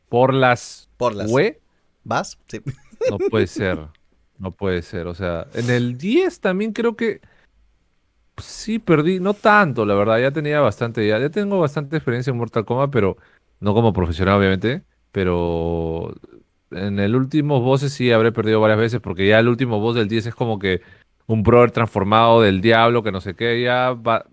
Por 0.09 0.33
las... 0.33 0.89
Por 0.97 1.15
las... 1.15 1.29
¿Hue? 1.31 1.59
¿Vas? 2.03 2.39
Sí. 2.47 2.61
No 3.09 3.17
puede 3.17 3.47
ser. 3.47 3.87
No 4.43 4.51
puede 4.51 4.81
ser, 4.81 5.07
o 5.07 5.15
sea, 5.15 5.47
en 5.53 5.69
el 5.69 5.97
10 5.97 6.41
también 6.41 6.73
creo 6.73 6.97
que 6.97 7.21
sí 8.37 8.77
perdí, 8.77 9.21
no 9.21 9.33
tanto, 9.33 9.85
la 9.85 9.95
verdad, 9.95 10.19
ya 10.19 10.31
tenía 10.31 10.59
bastante, 10.59 11.07
ya, 11.07 11.17
ya 11.17 11.29
tengo 11.29 11.59
bastante 11.61 11.95
experiencia 11.95 12.31
en 12.31 12.37
Mortal 12.37 12.65
Kombat, 12.65 12.89
pero 12.91 13.15
no 13.61 13.73
como 13.73 13.93
profesional, 13.93 14.37
obviamente, 14.37 14.83
pero 15.13 16.13
en 16.71 16.99
el 16.99 17.15
último 17.15 17.61
boss 17.61 17.83
sí 17.83 18.11
habré 18.11 18.33
perdido 18.33 18.59
varias 18.59 18.79
veces, 18.79 18.99
porque 18.99 19.25
ya 19.25 19.39
el 19.39 19.47
último 19.47 19.79
boss 19.79 19.95
del 19.95 20.09
10 20.09 20.25
es 20.25 20.35
como 20.35 20.59
que 20.59 20.81
un 21.25 21.41
brother 21.41 21.71
transformado 21.71 22.41
del 22.41 22.59
diablo, 22.59 23.01
que 23.01 23.13
no 23.13 23.21
sé 23.21 23.35
qué, 23.35 23.61
ya 23.61 23.93
va, 23.93 24.25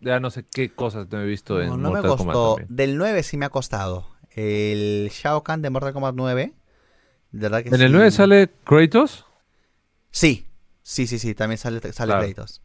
ya 0.00 0.20
no 0.20 0.30
sé 0.30 0.46
qué 0.50 0.70
cosas 0.70 1.06
no 1.10 1.20
he 1.20 1.26
visto 1.26 1.60
en 1.60 1.68
No, 1.68 1.76
no 1.76 1.90
me 1.92 2.00
Mortal 2.00 2.16
Kombat 2.16 2.34
costó. 2.34 2.56
también. 2.56 2.74
Del 2.74 2.96
9 2.96 3.22
sí 3.22 3.36
me 3.36 3.44
ha 3.44 3.50
costado. 3.50 4.06
El 4.30 5.10
Shao 5.12 5.42
Kahn 5.42 5.60
de 5.60 5.68
Mortal 5.68 5.92
Kombat 5.92 6.14
9. 6.14 6.54
De 7.32 7.38
verdad 7.40 7.62
que 7.62 7.68
¿En 7.68 7.74
el 7.74 7.88
sí. 7.88 7.92
9 7.92 8.10
sale 8.10 8.48
Kratos? 8.64 9.26
Sí, 10.10 10.46
sí, 10.82 11.06
sí, 11.06 11.18
sí, 11.18 11.34
también 11.34 11.58
sale, 11.58 11.80
sale 11.92 12.08
Claro. 12.10 12.20
créditos. 12.20 12.62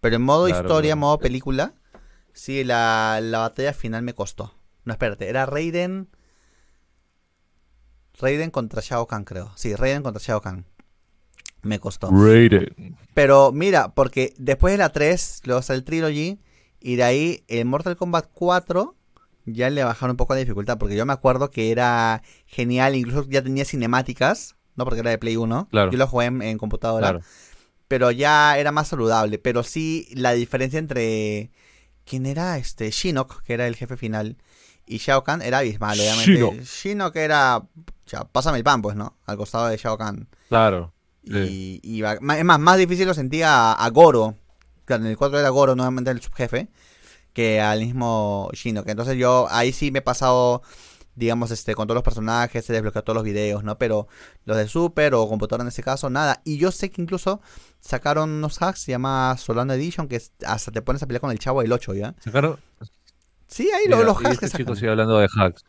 Pero 0.00 0.16
en 0.16 0.22
modo 0.22 0.46
Claro, 0.46 0.62
historia, 0.62 0.90
claro. 0.90 1.00
modo 1.00 1.18
película, 1.18 1.74
sí, 2.32 2.64
la, 2.64 3.18
la 3.22 3.38
batalla 3.40 3.72
final 3.72 4.02
me 4.02 4.14
costó. 4.14 4.54
No, 4.84 4.92
espérate, 4.92 5.28
era 5.28 5.46
Raiden. 5.46 6.08
Raiden 8.18 8.50
contra 8.50 8.80
Shao 8.82 9.06
Kahn, 9.06 9.24
creo. 9.24 9.52
Sí, 9.56 9.74
Raiden 9.74 10.02
contra 10.02 10.22
Shao 10.24 10.40
Kahn. 10.40 10.64
Me 11.62 11.80
costó. 11.80 12.10
Raiden. 12.10 12.96
Pero 13.14 13.52
mira, 13.52 13.94
porque 13.94 14.32
después 14.38 14.72
de 14.72 14.78
la 14.78 14.90
3, 14.90 15.42
luego 15.44 15.62
sale 15.62 15.78
el 15.78 15.84
Trilogy, 15.84 16.38
y 16.80 16.96
de 16.96 17.02
ahí 17.02 17.44
el 17.48 17.64
Mortal 17.66 17.96
Kombat 17.96 18.28
4 18.32 18.94
ya 19.46 19.70
le 19.70 19.82
bajaron 19.84 20.12
un 20.12 20.16
poco 20.16 20.34
la 20.34 20.40
dificultad, 20.40 20.78
porque 20.78 20.96
yo 20.96 21.04
me 21.06 21.12
acuerdo 21.12 21.50
que 21.50 21.70
era 21.70 22.22
genial, 22.46 22.94
incluso 22.96 23.24
ya 23.28 23.42
tenía 23.42 23.64
cinemáticas, 23.64 24.56
no 24.76 24.84
porque 24.84 25.00
era 25.00 25.10
de 25.10 25.18
Play 25.18 25.36
1, 25.36 25.68
Claro. 25.70 25.90
yo 25.90 25.98
lo 25.98 26.06
jugué 26.06 26.26
en, 26.26 26.42
en 26.42 26.58
computadora, 26.58 27.10
Claro. 27.10 27.24
pero 27.88 28.10
ya 28.10 28.58
era 28.58 28.72
más 28.72 28.88
saludable, 28.88 29.38
pero 29.38 29.62
sí 29.62 30.08
la 30.14 30.32
diferencia 30.32 30.78
entre 30.78 31.50
quién 32.04 32.26
era 32.26 32.56
este 32.58 32.90
Shinnok, 32.90 33.42
que 33.42 33.54
era 33.54 33.66
el 33.66 33.76
jefe 33.76 33.96
final, 33.96 34.36
y 34.86 34.98
Shao 34.98 35.24
Kahn 35.24 35.42
era 35.42 35.58
abismal, 35.58 35.98
obviamente. 35.98 36.32
Shinnok. 36.32 36.60
Shinnok 36.62 37.16
era, 37.16 37.62
ya, 38.06 38.24
pásame 38.24 38.58
el 38.58 38.64
pan, 38.64 38.82
pues, 38.82 38.94
¿no? 38.96 39.16
Al 39.26 39.36
costado 39.36 39.66
de 39.66 39.76
Shao 39.76 39.98
Kahn. 39.98 40.28
Claro. 40.48 40.92
Y, 41.24 41.80
es 42.04 42.20
más, 42.20 42.60
más 42.60 42.78
difícil 42.78 43.04
lo 43.08 43.14
sentía 43.14 43.72
a, 43.72 43.84
a 43.84 43.90
Goro. 43.90 44.36
Claro, 44.84 45.02
en 45.04 45.10
el 45.10 45.16
4 45.16 45.40
era 45.40 45.48
Goro, 45.48 45.74
nuevamente 45.74 46.12
el 46.12 46.20
subjefe. 46.22 46.68
Que 47.32 47.60
al 47.60 47.80
mismo 47.80 48.48
Shinnok. 48.52 48.86
Entonces 48.88 49.16
yo 49.18 49.48
ahí 49.50 49.72
sí 49.72 49.90
me 49.90 49.98
he 49.98 50.02
pasado, 50.02 50.62
digamos, 51.16 51.50
este, 51.50 51.74
con 51.74 51.86
todos 51.88 51.96
los 51.96 52.04
personajes, 52.04 52.64
se 52.64 52.72
desbloqueó 52.72 53.02
todos 53.02 53.14
los 53.16 53.24
videos, 53.24 53.64
¿no? 53.64 53.76
Pero 53.78 54.06
los 54.44 54.56
de 54.56 54.68
Super 54.68 55.14
o 55.14 55.28
computadora 55.28 55.62
en 55.64 55.68
este 55.68 55.82
caso, 55.82 56.08
nada. 56.10 56.40
Y 56.44 56.58
yo 56.58 56.70
sé 56.70 56.90
que 56.90 57.02
incluso 57.02 57.40
sacaron 57.80 58.30
unos 58.30 58.62
hacks, 58.62 58.80
se 58.80 58.92
llama 58.92 59.34
Solano 59.38 59.72
Edition, 59.72 60.06
que 60.08 60.16
es- 60.16 60.32
hasta 60.46 60.70
te 60.70 60.82
pones 60.82 61.02
a 61.02 61.06
pelear 61.06 61.20
con 61.22 61.30
el 61.32 61.38
chavo 61.38 61.62
del 61.62 61.72
8, 61.72 61.94
¿ya? 61.94 62.14
Sacaron. 62.20 62.58
Sí, 63.48 63.70
ahí 63.74 63.84
Mira, 63.86 64.02
los 64.02 64.16
hacks 64.16 64.38
que 64.38 64.46
este 64.46 64.58
chico 64.58 64.70
sacan. 64.70 64.76
sigue 64.76 64.90
hablando 64.90 65.18
de 65.18 65.28
hacks. 65.34 65.64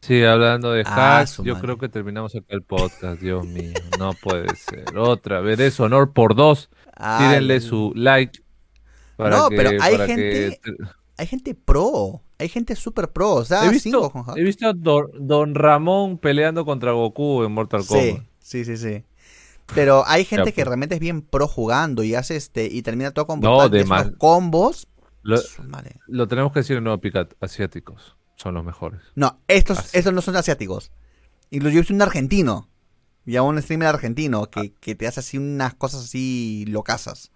Sigue 0.00 0.26
hablando 0.26 0.72
de 0.72 0.82
Ah, 0.86 1.18
hacks. 1.20 1.38
Yo 1.44 1.60
creo 1.60 1.76
que 1.76 1.88
terminamos 1.90 2.34
acá 2.34 2.46
el 2.48 2.62
podcast. 2.62 3.20
Dios 3.20 3.46
mío, 3.46 3.74
no 3.98 4.12
puede 4.14 4.56
ser. 4.56 4.96
Otra 4.96 5.40
vez, 5.40 5.58
deshonor 5.58 6.12
por 6.14 6.34
dos. 6.34 6.70
Ah, 6.96 7.18
Tírenle 7.20 7.60
su 7.60 7.92
like. 7.94 8.42
Para 9.16 9.36
No, 9.36 9.48
que, 9.50 9.56
pero 9.56 9.70
hay 9.82 9.96
que- 9.98 10.06
gente- 10.06 10.60
Hay 11.18 11.26
gente 11.26 11.54
pro. 11.54 12.22
Hay 12.40 12.48
gente 12.48 12.74
super 12.76 13.10
pro. 13.12 13.34
O 13.34 13.44
sea, 13.44 13.64
He 13.66 13.78
cinco 13.78 14.00
visto, 14.02 14.10
con 14.10 14.24
hack. 14.24 14.36
he 14.36 14.42
visto 14.42 14.66
a 14.68 14.72
Don, 14.72 15.06
Don 15.18 15.54
Ramón 15.54 16.18
peleando 16.18 16.64
contra 16.64 16.92
Goku 16.92 17.44
en 17.44 17.52
Mortal 17.52 17.84
Kombat. 17.86 18.22
Sí, 18.40 18.64
sí, 18.64 18.64
sí, 18.64 18.76
sí. 18.76 19.04
Pero 19.74 20.02
hay 20.06 20.24
gente 20.24 20.50
Ya, 20.50 20.52
que 20.52 20.64
realmente 20.64 20.96
es 20.96 21.00
bien 21.00 21.22
pro 21.22 21.46
jugando 21.46 22.02
y 22.02 22.14
hace 22.16 22.34
este 22.36 22.66
y 22.66 22.82
termina 22.82 23.12
todo 23.12 23.26
con 23.26 23.40
No, 23.40 23.68
de 23.68 23.84
más. 23.84 24.10
combos. 24.18 24.88
Lo, 25.22 26.26
tenemos 26.26 26.52
que 26.52 26.60
decir 26.60 26.76
en 26.78 26.84
nuevo 26.84 27.00
Picat. 27.00 27.34
Asiáticos 27.40 28.16
son 28.36 28.54
los 28.54 28.64
mejores. 28.64 29.00
No, 29.14 29.38
estos, 29.46 29.78
Así. 29.78 29.98
estos 29.98 30.12
no 30.12 30.22
son 30.22 30.34
asiáticos. 30.36 30.90
Incluso 31.50 31.74
yo 31.76 31.84
soy 31.84 31.94
un 31.96 32.02
argentino. 32.02 32.68
Y 33.26 33.36
a 33.36 33.42
un 33.42 33.60
streamer 33.60 33.88
argentino 33.88 34.50
que, 34.50 34.72
que 34.80 34.94
te 34.94 35.06
hace 35.06 35.20
así 35.20 35.36
unas 35.38 35.74
cosas 35.74 36.04
así 36.04 36.64
locasas. 36.66 37.30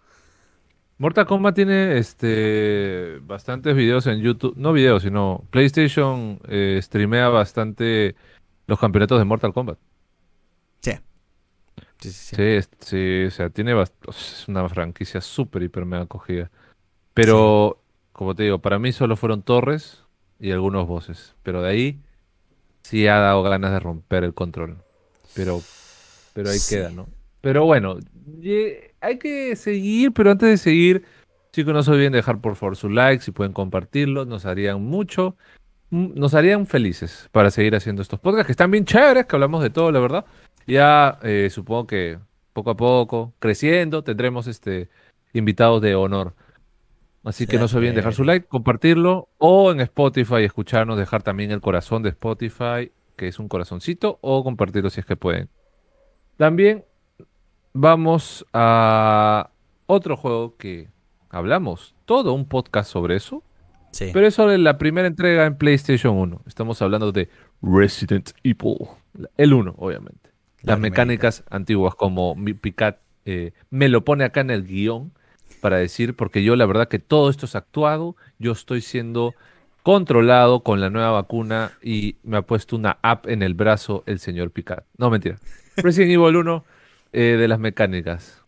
Mortal 0.99 1.27
Kombat 1.27 1.55
tiene 1.55 1.99
este 1.99 3.19
bastantes 3.23 3.75
videos 3.75 4.07
en 4.07 4.21
YouTube, 4.21 4.55
no 4.57 4.73
videos, 4.73 5.03
sino 5.03 5.45
PlayStation 5.51 6.41
eh, 6.49 6.79
streamea 6.83 7.29
bastante 7.29 8.15
los 8.67 8.79
campeonatos 8.79 9.19
de 9.19 9.25
Mortal 9.25 9.53
Kombat. 9.53 9.79
Sí. 10.81 10.93
Sí, 12.01 12.11
sí, 12.13 12.37
sí. 12.37 12.37
Sí, 12.37 12.69
sí, 12.81 13.25
o 13.27 13.31
sea, 13.31 13.51
tiene 13.51 13.75
es 13.83 14.49
una 14.49 14.69
franquicia 14.69 15.21
súper, 15.21 15.63
hiper 15.63 15.85
mega 15.85 16.03
acogida. 16.05 16.51
Pero, 17.15 17.83
como 18.13 18.35
te 18.35 18.45
digo, 18.45 18.61
para 18.61 18.79
mí 18.79 18.93
solo 18.93 19.17
fueron 19.17 19.43
torres 19.43 20.05
y 20.41 20.51
algunos 20.53 20.87
voces. 20.87 21.35
Pero 21.43 21.63
de 21.63 21.71
ahí 21.71 22.01
sí 22.83 23.07
ha 23.09 23.19
dado 23.19 23.43
ganas 23.43 23.73
de 23.73 23.81
romper 23.81 24.25
el 24.25 24.35
control. 24.35 24.79
Pero, 25.35 25.61
pero 26.35 26.51
ahí 26.51 26.59
queda, 26.69 26.91
¿no? 26.91 27.09
Pero 27.41 27.65
bueno, 27.65 27.99
ye- 28.41 28.94
hay 29.05 29.19
que 29.19 29.55
seguir, 29.57 30.13
pero 30.13 30.31
antes 30.31 30.49
de 30.49 30.57
seguir, 30.57 31.05
chicos, 31.53 31.75
no 31.75 31.83
se 31.83 31.91
olviden 31.91 32.13
de 32.13 32.19
dejar 32.19 32.41
por 32.41 32.57
favor 32.57 32.77
su 32.77 32.89
like, 32.89 33.23
si 33.23 33.31
pueden 33.31 33.53
compartirlo, 33.53 34.25
nos 34.25 34.47
harían 34.47 34.83
mucho, 34.83 35.37
mm, 35.91 36.13
nos 36.15 36.35
harían 36.35 36.67
felices 36.67 37.29
para 37.33 37.51
seguir 37.51 37.77
haciendo 37.77 38.03
estos 38.03 38.21
podcasts 38.21 38.47
que 38.47 38.53
están 38.53 38.71
bien 38.71 38.85
chéveres, 38.85 39.27
que 39.27 39.37
hablamos 39.37 39.63
de 39.63 39.71
todo, 39.71 39.93
la 39.93 40.01
verdad. 40.01 40.25
Ya 40.67 41.19
eh, 41.23 41.49
supongo 41.51 41.87
que 41.87 42.19
poco 42.53 42.71
a 42.71 42.77
poco, 42.77 43.35
creciendo, 43.39 44.03
tendremos 44.03 44.47
este 44.47 44.89
invitados 45.33 45.83
de 45.83 45.95
honor. 45.95 46.35
Así 47.25 47.47
que 47.47 47.59
no 47.59 47.69
se 47.69 47.77
olviden 47.79 47.95
dejar 47.95 48.15
su 48.15 48.23
like, 48.23 48.47
compartirlo 48.47 49.29
o 49.39 49.73
en 49.73 49.81
Spotify 49.81 50.45
escucharnos, 50.45 50.99
dejar 50.99 51.23
también 51.23 51.51
el 51.51 51.61
corazón 51.61 52.03
de 52.03 52.11
Spotify, 52.11 52.93
que 53.17 53.29
es 53.29 53.39
un 53.39 53.49
corazoncito, 53.49 54.19
o 54.21 54.45
compartirlo 54.45 54.91
si 54.91 55.01
es 55.01 55.07
que 55.07 55.17
pueden. 55.17 55.49
También 56.37 56.85
vamos 57.75 58.47
a 58.53 59.51
otro 59.87 60.17
juego 60.17 60.57
que 60.57 60.89
hablamos, 61.29 61.95
todo 62.07 62.33
un 62.33 62.47
podcast 62.47 62.91
sobre 62.91 63.17
eso, 63.17 63.43
Sí. 63.91 64.11
pero 64.13 64.27
es 64.27 64.35
sobre 64.35 64.59
la 64.59 64.79
primera 64.79 65.07
entrega 65.07 65.45
en 65.47 65.57
PlayStation 65.57 66.17
1. 66.17 66.43
Estamos 66.47 66.81
hablando 66.83 67.13
de 67.13 67.29
Resident 67.63 68.31
Evil, 68.43 68.89
el 69.37 69.53
1, 69.53 69.75
obviamente. 69.79 70.31
La 70.63 70.73
Las 70.73 70.81
mecánicas 70.81 71.45
antiguas, 71.51 71.95
como 71.95 72.35
mi 72.35 72.55
Picat 72.55 72.99
eh, 73.27 73.53
me 73.71 73.89
lo 73.89 74.05
pone 74.05 74.25
acá 74.25 74.41
en 74.41 74.51
el 74.51 74.65
guion 74.67 75.13
para 75.61 75.77
decir, 75.79 76.15
porque 76.15 76.43
yo 76.43 76.57
la 76.57 76.67
verdad 76.67 76.89
que 76.89 76.99
todo 76.99 77.31
esto 77.31 77.47
es 77.47 77.55
actuado, 77.55 78.17
yo 78.39 78.53
estoy 78.53 78.81
siendo 78.81 79.35
controlado 79.83 80.61
con 80.63 80.81
la 80.81 80.91
nueva 80.91 81.11
vacuna 81.11 81.73
y 81.83 82.17
me 82.23 82.37
ha 82.39 82.43
puesto 82.43 82.77
una 82.77 82.99
app 83.03 83.27
en 83.29 83.43
el 83.43 83.55
brazo 83.55 84.03
el 84.07 84.19
señor 84.19 84.51
Picat. 84.51 84.85
No, 84.99 85.11
mentira. 85.11 85.39
Resident 85.77 86.13
Evil 86.13 86.37
1 86.37 86.65
eh, 87.15 87.37
de 87.39 87.49
las 87.49 87.59
mecánicas. 87.59 88.43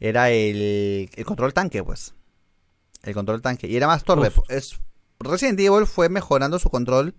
Era 0.00 0.30
el, 0.30 1.10
el 1.14 1.24
control 1.24 1.52
tanque, 1.54 1.82
pues. 1.84 2.14
El 3.02 3.14
control 3.14 3.42
tanque. 3.42 3.66
Y 3.68 3.76
era 3.76 3.86
más 3.86 4.04
torpe. 4.04 4.28
Uf. 4.28 4.38
Es, 4.48 4.80
Resident 5.20 5.58
Evil 5.60 5.86
fue 5.86 6.08
mejorando 6.08 6.58
su 6.58 6.70
control 6.70 7.14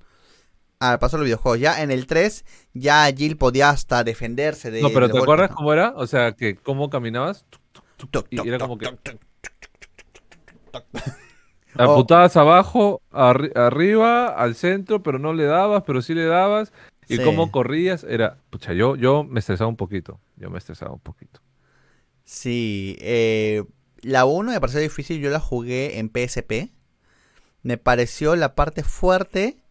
al 0.79 0.99
paso 0.99 1.17
de 1.17 1.21
los 1.21 1.25
videojuegos. 1.25 1.59
Ya 1.59 1.81
en 1.83 1.91
el 1.91 2.07
3, 2.07 2.45
ya 2.73 3.05
Jill 3.15 3.37
podía 3.37 3.69
hasta 3.69 4.03
defenderse 4.03 4.71
de. 4.71 4.81
No, 4.81 4.89
pero 4.89 5.07
¿te 5.07 5.13
golpe, 5.13 5.23
acuerdas 5.23 5.49
¿no? 5.51 5.55
cómo 5.57 5.73
era? 5.73 5.93
O 5.95 6.07
sea, 6.07 6.33
que 6.33 6.55
cómo 6.55 6.89
caminabas. 6.89 7.45
Y 8.29 8.47
era 8.47 8.59
como 8.59 8.77
que-. 8.77 8.89
Apuntabas 11.75 12.35
abajo, 12.35 13.01
arri- 13.11 13.55
arriba, 13.55 14.27
al 14.27 14.55
centro, 14.55 15.03
pero 15.03 15.19
no 15.19 15.33
le 15.33 15.45
dabas, 15.45 15.83
pero 15.85 16.01
sí 16.01 16.13
le 16.13 16.25
dabas. 16.25 16.73
Y 17.09 17.17
Sí. 17.17 17.23
cómo 17.25 17.51
corrías, 17.51 18.05
era, 18.05 18.37
pucha, 18.51 18.73
yo, 18.73 18.95
yo 18.95 19.25
me 19.25 19.39
estresaba 19.41 19.69
un 19.69 19.77
poquito. 19.77 20.21
Yo 20.37 20.49
me 20.49 20.57
estresaba 20.59 20.93
un 20.93 21.01
poquito. 21.01 21.41
Sí, 22.23 22.95
eh, 22.99 23.63
la 24.01 24.25
1 24.25 24.51
me 24.51 24.59
pareció 24.61 24.79
difícil, 24.81 25.19
yo 25.19 25.29
la 25.29 25.39
jugué 25.39 25.99
en 25.99 26.09
PSP. 26.09 26.71
Me 27.63 27.77
pareció 27.77 28.35
la 28.35 28.55
parte 28.55 28.83
fuerte 28.83 29.63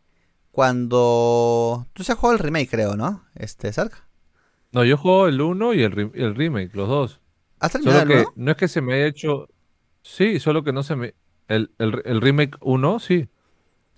cuando... 0.52 1.86
Tú 1.94 2.04
se 2.04 2.12
has 2.12 2.18
jugado 2.18 2.36
el 2.38 2.44
remake, 2.44 2.70
creo, 2.70 2.96
¿no? 2.96 3.24
Este, 3.36 3.72
cerca. 3.72 4.08
No, 4.72 4.84
yo 4.84 4.96
juego 4.96 5.28
el 5.28 5.40
1 5.40 5.74
y 5.74 5.82
el, 5.82 5.92
re- 5.92 6.10
el 6.14 6.34
remake, 6.34 6.74
los 6.74 6.88
dos. 6.88 7.20
¿Has 7.60 7.72
terminado 7.72 8.00
Solo 8.00 8.12
el 8.12 8.24
que 8.24 8.32
no 8.36 8.50
es 8.52 8.56
que 8.56 8.68
se 8.68 8.80
me 8.82 8.94
haya 8.94 9.06
hecho. 9.06 9.48
Sí, 10.02 10.40
solo 10.40 10.64
que 10.64 10.72
no 10.72 10.82
se 10.82 10.96
me. 10.96 11.14
El, 11.48 11.72
el, 11.78 12.02
el 12.04 12.20
remake 12.20 12.56
1, 12.60 13.00
sí. 13.00 13.28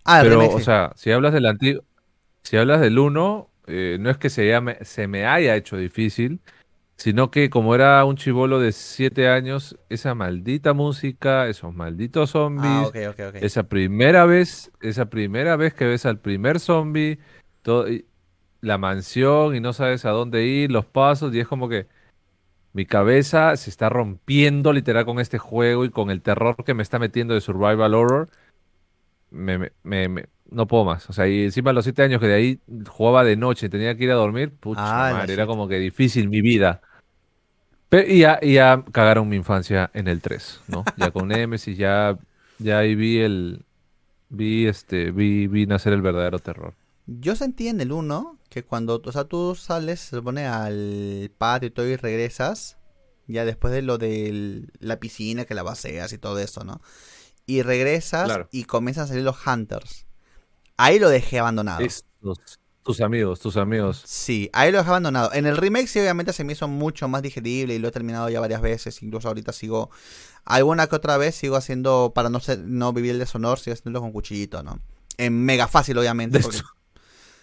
Ah, 0.04 0.20
el 0.20 0.26
Pero, 0.26 0.38
remake, 0.40 0.54
o 0.54 0.60
sí. 0.60 0.64
sea, 0.64 0.92
si 0.96 1.12
hablas 1.12 1.32
del 1.34 1.46
antiguo. 1.46 1.84
Si 2.42 2.56
hablas 2.56 2.80
del 2.80 2.98
1, 2.98 3.48
eh, 3.66 3.98
no 4.00 4.10
es 4.10 4.18
que 4.18 4.30
se, 4.30 4.48
llame, 4.48 4.78
se 4.84 5.06
me 5.06 5.26
haya 5.26 5.56
hecho 5.56 5.76
difícil, 5.76 6.40
sino 6.96 7.30
que 7.30 7.50
como 7.50 7.74
era 7.74 8.04
un 8.04 8.16
chivolo 8.16 8.60
de 8.60 8.72
7 8.72 9.28
años, 9.28 9.78
esa 9.88 10.14
maldita 10.14 10.72
música, 10.74 11.48
esos 11.48 11.74
malditos 11.74 12.30
zombies, 12.30 12.88
Ah, 12.88 12.90
esa 13.40 13.64
primera 13.68 14.26
vez, 14.26 14.70
esa 14.80 15.06
primera 15.10 15.56
vez 15.56 15.74
que 15.74 15.86
ves 15.86 16.06
al 16.06 16.18
primer 16.20 16.60
zombie, 16.60 17.18
todo, 17.62 17.88
y 17.90 18.06
la 18.60 18.76
mansión 18.78 19.54
y 19.56 19.60
no 19.60 19.72
sabes 19.72 20.04
a 20.04 20.10
dónde 20.10 20.44
ir, 20.46 20.70
los 20.70 20.84
pasos, 20.86 21.34
y 21.34 21.40
es 21.40 21.48
como 21.48 21.68
que 21.68 21.86
Mi 22.72 22.86
cabeza 22.86 23.56
se 23.56 23.70
está 23.70 23.88
rompiendo 23.88 24.72
literal 24.72 25.04
con 25.04 25.18
este 25.20 25.38
juego 25.38 25.84
y 25.84 25.90
con 25.90 26.10
el 26.10 26.22
terror 26.22 26.56
que 26.64 26.74
me 26.74 26.82
está 26.84 26.98
metiendo 27.00 27.34
de 27.34 27.40
survival 27.40 27.94
horror. 27.94 28.28
Me, 29.30 29.58
me- 29.58 29.72
me- 29.84 30.08
me- 30.08 30.26
no 30.50 30.66
puedo 30.66 30.84
más. 30.84 31.08
O 31.10 31.12
sea, 31.12 31.28
y 31.28 31.44
encima 31.44 31.70
a 31.70 31.72
los 31.72 31.84
siete 31.84 32.02
años 32.02 32.20
que 32.20 32.26
de 32.28 32.34
ahí 32.34 32.60
jugaba 32.88 33.24
de 33.24 33.36
noche 33.36 33.68
tenía 33.68 33.96
que 33.96 34.04
ir 34.04 34.10
a 34.10 34.14
dormir, 34.14 34.50
pucha 34.52 35.08
Ah, 35.10 35.12
madre, 35.12 35.32
era 35.34 35.46
como 35.46 35.68
que 35.68 35.78
difícil 35.78 36.28
mi 36.28 36.40
vida. 36.40 36.80
Pe- 37.88 38.06
y, 38.12 38.20
ya, 38.20 38.38
y 38.40 38.54
ya 38.54 38.84
cagaron 38.92 39.28
mi 39.28 39.36
infancia 39.36 39.90
en 39.94 40.06
el 40.08 40.20
3, 40.20 40.60
¿no? 40.68 40.84
Ya 40.96 41.10
con 41.10 41.28
Nemesis, 41.28 41.76
ya, 41.76 42.16
ya 42.58 42.78
ahí 42.78 42.94
vi 42.94 43.18
el, 43.20 43.64
vi 44.28 44.66
este, 44.66 45.10
vi, 45.10 45.46
vi 45.48 45.66
nacer 45.66 45.92
el 45.92 46.02
verdadero 46.02 46.38
terror. 46.38 46.74
Yo 47.06 47.34
sentí 47.34 47.66
en 47.68 47.80
el 47.80 47.90
1 47.90 48.38
que 48.48 48.62
cuando, 48.64 49.02
o 49.04 49.12
sea, 49.12 49.24
tú 49.24 49.54
sales, 49.56 50.00
se 50.00 50.16
supone 50.16 50.46
al 50.46 51.30
patio 51.38 51.68
y 51.68 51.70
todo 51.70 51.86
y 51.88 51.96
regresas, 51.96 52.76
ya 53.26 53.44
después 53.44 53.72
de 53.72 53.82
lo 53.82 53.98
de 53.98 54.64
la 54.78 54.98
piscina 55.00 55.44
que 55.44 55.54
la 55.54 55.62
vaceas 55.64 56.12
y 56.12 56.18
todo 56.18 56.38
eso, 56.38 56.62
¿no? 56.64 56.80
Y 57.46 57.62
regresas 57.62 58.24
Claro. 58.26 58.48
y 58.52 58.64
comienzan 58.64 59.04
a 59.04 59.06
salir 59.08 59.24
los 59.24 59.44
hunters. 59.46 60.06
Ahí 60.80 60.98
lo 60.98 61.10
dejé 61.10 61.38
abandonado. 61.38 61.80
Estos, 61.80 62.58
tus 62.82 63.02
amigos, 63.02 63.38
tus 63.38 63.58
amigos. 63.58 64.02
Sí, 64.06 64.48
ahí 64.54 64.72
lo 64.72 64.78
dejé 64.78 64.88
abandonado. 64.88 65.30
En 65.34 65.44
el 65.44 65.58
remake 65.58 65.86
sí 65.86 66.00
obviamente 66.00 66.32
se 66.32 66.42
me 66.42 66.54
hizo 66.54 66.68
mucho 66.68 67.06
más 67.06 67.20
digerible 67.20 67.74
y 67.74 67.78
lo 67.78 67.88
he 67.88 67.90
terminado 67.90 68.30
ya 68.30 68.40
varias 68.40 68.62
veces. 68.62 69.02
Incluso 69.02 69.28
ahorita 69.28 69.52
sigo, 69.52 69.90
alguna 70.46 70.86
que 70.86 70.96
otra 70.96 71.18
vez 71.18 71.34
sigo 71.34 71.56
haciendo, 71.56 72.12
para 72.14 72.30
no 72.30 72.40
ser, 72.40 72.60
no 72.60 72.94
vivir 72.94 73.10
el 73.10 73.18
deshonor, 73.18 73.58
sigo 73.58 73.74
haciéndolo 73.74 74.00
con 74.00 74.12
cuchillito, 74.12 74.62
¿no? 74.62 74.80
En 75.18 75.44
mega 75.44 75.68
fácil 75.68 75.98
obviamente. 75.98 76.40
Porque-. 76.40 76.62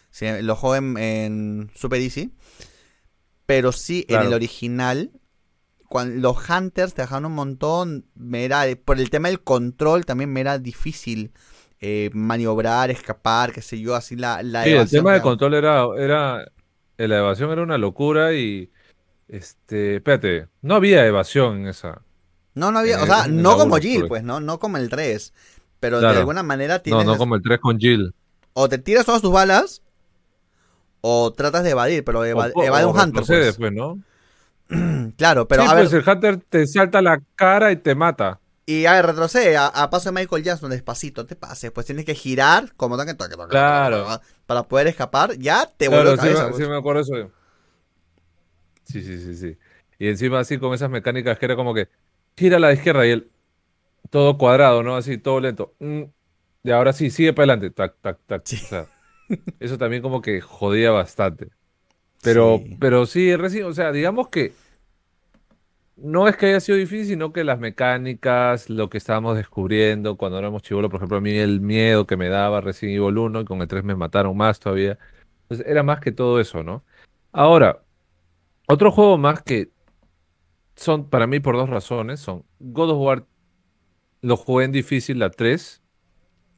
Sí, 0.10 0.26
lo 0.42 0.56
juego 0.56 0.76
en, 0.76 0.98
en 0.98 1.72
Super 1.76 2.02
Easy. 2.02 2.34
Pero 3.46 3.72
sí, 3.72 4.04
en 4.10 4.22
el 4.24 4.34
original, 4.34 5.12
cuando 5.88 6.20
los 6.20 6.50
Hunters 6.50 6.96
te 6.96 7.04
dejaron 7.04 7.26
un 7.26 7.36
montón, 7.36 8.08
me 8.16 8.46
era, 8.46 8.66
por 8.84 9.00
el 9.00 9.12
tema 9.12 9.28
del 9.28 9.44
control 9.44 10.08
también 10.08 10.34
me 10.34 10.42
era 10.42 10.58
difícil 10.58 11.32
eh, 11.80 12.10
maniobrar, 12.14 12.90
escapar, 12.92 13.52
qué 13.54 13.62
sé 13.62 13.80
yo, 13.80 13.96
así 13.96 14.16
la, 14.16 14.42
la 14.44 14.64
Sí, 14.64 14.72
el 14.72 14.90
tema 14.90 15.14
de 15.14 15.22
control 15.22 15.54
era, 15.54 15.86
era, 15.98 16.52
la 16.98 17.18
evasión 17.18 17.52
era 17.52 17.62
una 17.62 17.78
locura 17.78 18.34
y, 18.34 18.72
este, 19.28 19.98
espérate, 19.98 20.48
no 20.62 20.76
había 20.76 21.06
evasión 21.06 21.60
en 21.62 21.68
esa. 21.68 22.02
No, 22.56 22.72
no 22.72 22.80
había, 22.80 23.02
o 23.02 23.06
sea, 23.06 23.28
no 23.28 23.58
como 23.58 23.78
Jill, 23.78 24.00
pues. 24.02 24.10
pues, 24.10 24.24
¿no? 24.24 24.40
No 24.40 24.58
como 24.60 24.78
el 24.78 24.90
3. 24.90 25.34
Pero 25.80 26.00
de 26.00 26.08
alguna 26.08 26.42
manera 26.42 26.76
No, 26.78 26.82
tienes, 26.82 27.06
no 27.06 27.18
como 27.18 27.36
el 27.36 27.44
3 27.44 27.60
con 27.60 27.78
Jill. 27.78 28.14
o 28.54 28.68
te 28.68 28.80
tiras 28.80 29.06
todas 29.06 29.22
tus 29.22 29.32
balas, 29.32 29.84
o 31.02 31.32
tratas 31.34 31.64
de 31.64 31.70
evadir, 31.72 32.04
pero 32.04 32.26
eva- 32.26 32.50
O- 32.54 32.64
evade 32.64 32.86
o 32.86 32.90
un 32.90 33.00
Hunter, 33.00 33.24
pues. 33.28 33.58
pues, 33.58 33.72
¿no? 33.74 34.00
Claro, 35.18 35.48
pero 35.48 35.64
sí, 35.64 35.70
a 35.70 35.74
ver, 35.76 35.84
pues 35.90 35.94
el 35.94 36.10
Hunter 36.10 36.38
te 36.50 36.68
salta 36.68 37.02
la 37.02 37.22
cara 37.36 37.72
y 37.72 37.78
te 37.78 37.96
mata. 37.96 38.40
Y 38.68 38.86
a 38.86 38.94
ver, 38.96 39.06
retrocede 39.08 39.58
a, 39.58 39.68
a 39.68 39.90
paso 39.90 40.12
de 40.12 40.20
Michael 40.22 40.44
Jackson 40.44 40.70
despacito, 40.72 41.26
te 41.26 41.36
pases, 41.38 41.72
pues 41.72 41.86
tienes 41.88 42.06
que 42.06 42.16
girar 42.16 42.74
como 42.76 42.98
toque, 42.98 43.16
toque, 43.16 43.36
toque, 43.38 43.50
Claro. 43.50 44.04
toque, 44.04 44.12
toque, 44.16 44.26
para 44.46 44.64
poder 44.68 44.88
escapar, 44.88 45.38
ya 45.40 45.66
te 45.78 45.90
Claro, 45.90 46.16
vuelve 46.16 46.18
sí, 46.18 46.18
cabeza. 46.18 46.44
me, 46.44 46.50
pues. 46.50 46.64
sí 46.64 46.68
me 46.70 46.76
acuerdo 46.78 47.02
eso. 47.02 47.32
Sí, 48.84 49.04
sí, 49.04 49.20
sí, 49.20 49.36
sí. 49.36 49.58
Y 50.00 50.08
encima 50.10 50.40
así 50.40 50.58
con 50.60 50.74
esas 50.74 50.90
mecánicas 50.90 51.38
que 51.40 51.46
era 51.46 51.56
como 51.56 51.74
que 51.74 51.90
gira 52.38 52.58
a 52.58 52.60
la 52.60 52.74
izquierda 52.74 53.06
y 53.06 53.12
él 53.12 53.32
todo 54.12 54.38
cuadrado, 54.38 54.84
¿no? 54.84 54.98
Así, 54.98 55.18
todo 55.20 55.42
lento. 55.42 55.76
Mm. 55.80 56.04
Y 56.64 56.72
ahora 56.72 56.94
sí, 56.94 57.12
sigue 57.12 57.34
para 57.34 57.54
adelante. 57.54 57.72
Tac, 57.76 57.98
tac, 58.02 58.20
tac. 58.28 58.44
Sí. 58.46 58.58
O 58.62 58.66
sea, 58.66 58.88
eso 59.60 59.78
también 59.78 60.02
como 60.04 60.22
que 60.22 60.42
jodía 60.42 60.92
bastante. 60.92 61.50
Pero 62.22 62.66
Sí. 62.66 62.78
pero 62.80 63.06
sí, 63.06 63.36
recién, 63.36 63.66
o 63.66 63.74
sea, 63.74 63.92
digamos 63.92 64.30
que 64.30 64.60
no 65.98 66.28
es 66.28 66.38
que 66.38 66.48
haya 66.48 66.60
sido 66.60 66.78
difícil, 66.78 67.08
sino 67.08 67.34
que 67.34 67.44
las 67.44 67.60
mecánicas, 67.60 68.70
lo 68.70 68.90
que 68.90 68.98
estábamos 68.98 69.36
descubriendo 69.36 70.16
cuando 70.18 70.38
éramos 70.38 70.62
chivolos, 70.62 70.92
por 70.92 71.00
ejemplo, 71.00 71.18
a 71.18 71.22
mí 71.22 71.32
el 71.32 71.60
miedo 71.60 72.06
que 72.06 72.18
me 72.18 72.30
daba 72.30 72.62
Resident 72.62 72.98
Evil 72.98 73.18
1 73.18 73.42
y 73.42 73.46
con 73.46 73.62
el 73.62 73.68
3 73.68 73.84
me 73.84 73.96
mataron 73.96 74.38
más 74.38 74.60
todavía. 74.60 74.98
Entonces 75.44 75.66
era 75.68 75.84
más 75.84 76.00
que 76.00 76.12
todo 76.12 76.40
eso, 76.40 76.64
¿no? 76.64 76.84
Ahora, 77.32 77.84
otro 78.68 78.92
juego 78.92 79.18
más 79.18 79.42
que 79.42 79.72
son 80.76 81.10
para 81.10 81.26
mí 81.28 81.40
por 81.40 81.56
dos 81.56 81.70
razones, 81.70 82.20
son 82.20 82.46
God 82.60 82.92
of 82.92 83.00
War, 83.00 83.26
lo 84.22 84.38
jugué 84.38 84.66
en 84.66 84.72
difícil 84.72 85.20
la 85.20 85.32
3 85.32 85.82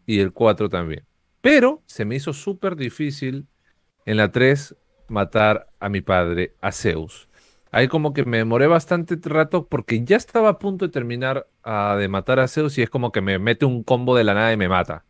y 0.06 0.20
el 0.20 0.34
4 0.34 0.70
también. 0.70 1.06
Pero 1.42 1.82
se 1.86 2.04
me 2.04 2.16
hizo 2.16 2.34
súper 2.34 2.76
difícil 2.76 3.48
en 4.06 4.18
la 4.18 4.32
3 4.32 4.76
matar 5.08 5.70
a 5.80 5.88
mi 5.88 6.02
padre, 6.02 6.56
a 6.62 6.72
Zeus. 6.72 7.29
Ahí 7.72 7.88
como 7.88 8.14
que 8.14 8.26
me 8.26 8.38
demoré 8.38 8.68
bastante 8.68 9.18
rato 9.24 9.68
porque 9.68 10.04
ya 10.04 10.18
estaba 10.18 10.50
a 10.50 10.60
punto 10.60 10.86
de 10.86 10.92
terminar 10.92 11.48
ah, 11.64 11.96
de 12.00 12.08
matar 12.08 12.40
a 12.40 12.48
Zeus 12.48 12.78
y 12.78 12.82
es 12.82 12.90
como 12.90 13.12
que 13.12 13.22
me 13.22 13.38
mete 13.40 13.66
un 13.66 13.84
combo 13.84 14.16
de 14.16 14.24
la 14.24 14.34
nada 14.34 14.52
y 14.54 14.58
me 14.58 14.70
mata. 14.70 15.06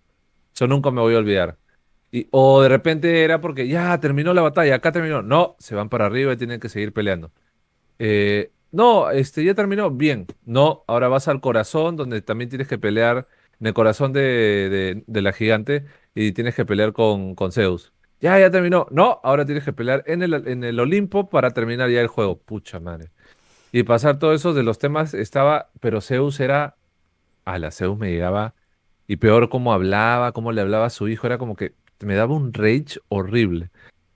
Eso 0.53 0.67
nunca 0.67 0.91
me 0.91 1.01
voy 1.01 1.15
a 1.15 1.19
olvidar. 1.19 1.57
Y, 2.11 2.27
o 2.31 2.61
de 2.61 2.69
repente 2.69 3.23
era 3.23 3.41
porque 3.41 3.67
ya 3.67 3.99
terminó 3.99 4.33
la 4.33 4.41
batalla, 4.41 4.75
acá 4.75 4.91
terminó. 4.91 5.21
No, 5.21 5.55
se 5.59 5.75
van 5.75 5.89
para 5.89 6.07
arriba 6.07 6.33
y 6.33 6.37
tienen 6.37 6.59
que 6.59 6.69
seguir 6.69 6.93
peleando. 6.93 7.31
Eh, 7.99 8.51
no, 8.71 9.11
este 9.11 9.43
ya 9.43 9.53
terminó. 9.55 9.91
Bien. 9.91 10.27
No, 10.45 10.83
ahora 10.87 11.07
vas 11.07 11.27
al 11.27 11.41
corazón 11.41 11.95
donde 11.95 12.21
también 12.21 12.49
tienes 12.49 12.67
que 12.67 12.77
pelear 12.77 13.27
en 13.59 13.67
el 13.67 13.73
corazón 13.73 14.13
de, 14.13 15.03
la 15.07 15.33
gigante 15.33 15.85
y 16.15 16.31
tienes 16.33 16.55
que 16.55 16.65
pelear 16.65 16.93
con, 16.93 17.35
con 17.35 17.51
Zeus. 17.51 17.93
Ya, 18.21 18.37
ya 18.39 18.51
terminó. 18.51 18.87
No, 18.91 19.19
ahora 19.23 19.45
tienes 19.45 19.63
que 19.63 19.73
pelear 19.73 20.03
en 20.05 20.21
el, 20.23 20.33
en 20.47 20.63
el 20.63 20.79
Olimpo 20.79 21.29
para 21.29 21.51
terminar 21.51 21.89
ya 21.89 22.01
el 22.01 22.07
juego. 22.07 22.37
Pucha 22.39 22.79
madre. 22.79 23.11
Y 23.71 23.83
pasar 23.83 24.19
todo 24.19 24.33
eso 24.33 24.53
de 24.53 24.63
los 24.63 24.79
temas 24.79 25.13
estaba, 25.13 25.71
pero 25.79 26.01
Zeus 26.01 26.39
era, 26.39 26.77
a 27.45 27.59
la 27.59 27.71
Zeus 27.71 27.97
me 27.97 28.11
llegaba, 28.11 28.55
y 29.07 29.17
peor 29.17 29.49
cómo 29.49 29.73
hablaba, 29.73 30.33
cómo 30.33 30.51
le 30.51 30.61
hablaba 30.61 30.87
a 30.87 30.89
su 30.91 31.07
hijo, 31.09 31.27
era 31.27 31.37
como 31.37 31.55
que 31.55 31.75
me 32.01 32.15
daba 32.15 32.35
un 32.35 32.53
rage 32.53 32.99
horrible. 33.09 33.71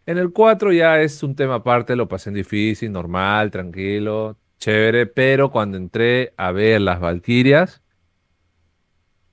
En 0.06 0.18
el 0.18 0.32
4 0.34 0.74
ya 0.74 1.01
es 1.01 1.24
un 1.24 1.36
tema 1.36 1.56
aparte, 1.56 1.95
lo 1.95 2.08
pasé 2.08 2.30
en 2.30 2.36
difícil, 2.36 2.91
normal, 2.91 3.51
tranquilo, 3.51 4.38
chévere, 4.60 5.08
pero 5.08 5.51
cuando 5.51 5.78
entré 5.78 6.34
a 6.38 6.51
ver 6.51 6.82
las 6.82 6.99
Valquirias, 6.99 7.82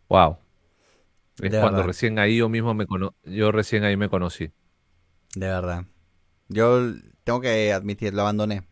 wow. 0.09 0.39
Es 1.43 1.53
cuando 1.59 1.83
recién 1.83 2.19
ahí 2.19 2.37
yo 2.39 2.49
mismo 2.49 2.75
me 2.75 2.87
cono- 2.87 3.15
yo 3.25 3.51
recién 3.53 3.85
ahí 3.85 3.97
me 3.97 4.09
conocí. 4.09 4.51
De 5.35 5.47
verdad. 5.47 5.85
Yo 6.49 6.95
tengo 7.25 7.41
que 7.41 7.73
admitir, 7.73 8.15
lo 8.15 8.23
abandoné. 8.23 8.67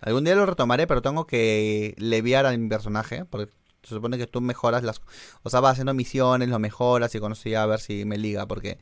Algún 0.00 0.24
día 0.24 0.34
lo 0.34 0.46
retomaré, 0.46 0.86
pero 0.86 1.02
tengo 1.02 1.26
que 1.26 1.94
leviar 1.98 2.46
a 2.46 2.56
mi 2.56 2.68
personaje, 2.68 3.24
porque 3.24 3.52
se 3.82 3.94
supone 3.94 4.18
que 4.18 4.26
tú 4.26 4.40
mejoras 4.40 4.82
las... 4.82 5.00
O 5.42 5.50
sea, 5.50 5.60
vas 5.60 5.72
haciendo 5.72 5.94
misiones, 5.94 6.48
lo 6.48 6.58
mejoras 6.58 7.14
y 7.14 7.20
con 7.20 7.32
eso 7.32 7.48
ya 7.48 7.62
a 7.62 7.66
ver 7.66 7.80
si 7.80 8.04
me 8.04 8.18
liga, 8.18 8.46
porque 8.46 8.78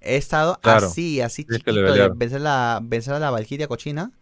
he 0.00 0.16
estado 0.16 0.58
Claro, 0.62 0.86
así, 0.86 1.20
así 1.20 1.44
chiquito 1.44 1.72
de 1.72 2.08
vencer, 2.14 2.40
la, 2.40 2.80
vencer 2.82 3.14
a 3.14 3.18
la 3.18 3.30
Valkyria 3.30 3.68
cochina, 3.68 4.12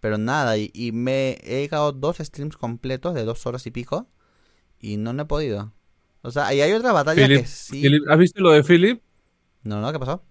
pero 0.00 0.18
nada, 0.18 0.56
y, 0.56 0.70
y 0.74 0.92
me 0.92 1.38
he 1.42 1.60
llegado 1.60 1.92
dos 1.92 2.18
streams 2.18 2.56
completos 2.56 3.14
de 3.14 3.24
dos 3.24 3.46
horas 3.46 3.66
y 3.66 3.70
pico, 3.70 4.08
y 4.80 4.96
no, 4.96 5.12
no 5.12 5.22
he 5.22 5.26
podido. 5.26 5.72
O 6.22 6.30
sea, 6.30 6.52
y 6.54 6.60
hay 6.60 6.72
otra 6.72 6.92
batalla 6.92 7.26
que 7.28 7.46
sí... 7.46 7.84
¿has 8.08 8.18
visto 8.18 8.40
lo 8.40 8.50
de 8.50 8.62
Philip? 8.62 9.02
No, 9.62 9.80
no, 9.80 9.92
¿qué 9.92 9.98
pasó? 9.98 10.24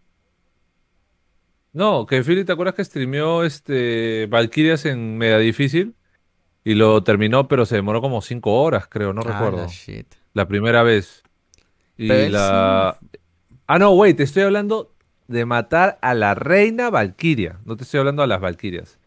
No, 1.77 2.07
que 2.07 2.23
Philip, 2.23 2.47
¿te 2.47 2.53
acuerdas 2.53 2.73
que 2.73 2.83
streameó 2.83 3.43
este 3.43 4.25
Valkyrias 4.31 4.85
en 4.87 5.15
Mega 5.19 5.37
Difícil? 5.37 5.93
Y 6.63 6.73
lo 6.73 7.03
terminó, 7.03 7.47
pero 7.47 7.67
se 7.67 7.75
demoró 7.75 8.01
como 8.01 8.21
cinco 8.23 8.61
horas, 8.63 8.87
creo, 8.89 9.13
no 9.13 9.21
Ah, 9.21 9.29
la 9.29 9.39
recuerdo. 9.39 9.67
shit. 9.69 10.07
La 10.33 10.47
primera 10.47 10.81
vez. 10.81 11.21
Y 11.95 12.07
Pero 12.07 12.31
la. 12.31 12.99
Ah, 13.67 13.77
no, 13.77 13.91
wait, 13.91 14.17
te 14.17 14.23
estoy 14.23 14.41
hablando 14.41 14.91
de 15.27 15.45
matar 15.45 15.99
a 16.01 16.15
la 16.15 16.33
reina 16.33 16.89
Valkyria. 16.89 17.59
No 17.63 17.77
te 17.77 17.83
estoy 17.83 17.99
hablando 17.99 18.23
a 18.23 18.27
las 18.27 18.41
Valkyrias. 18.41 18.97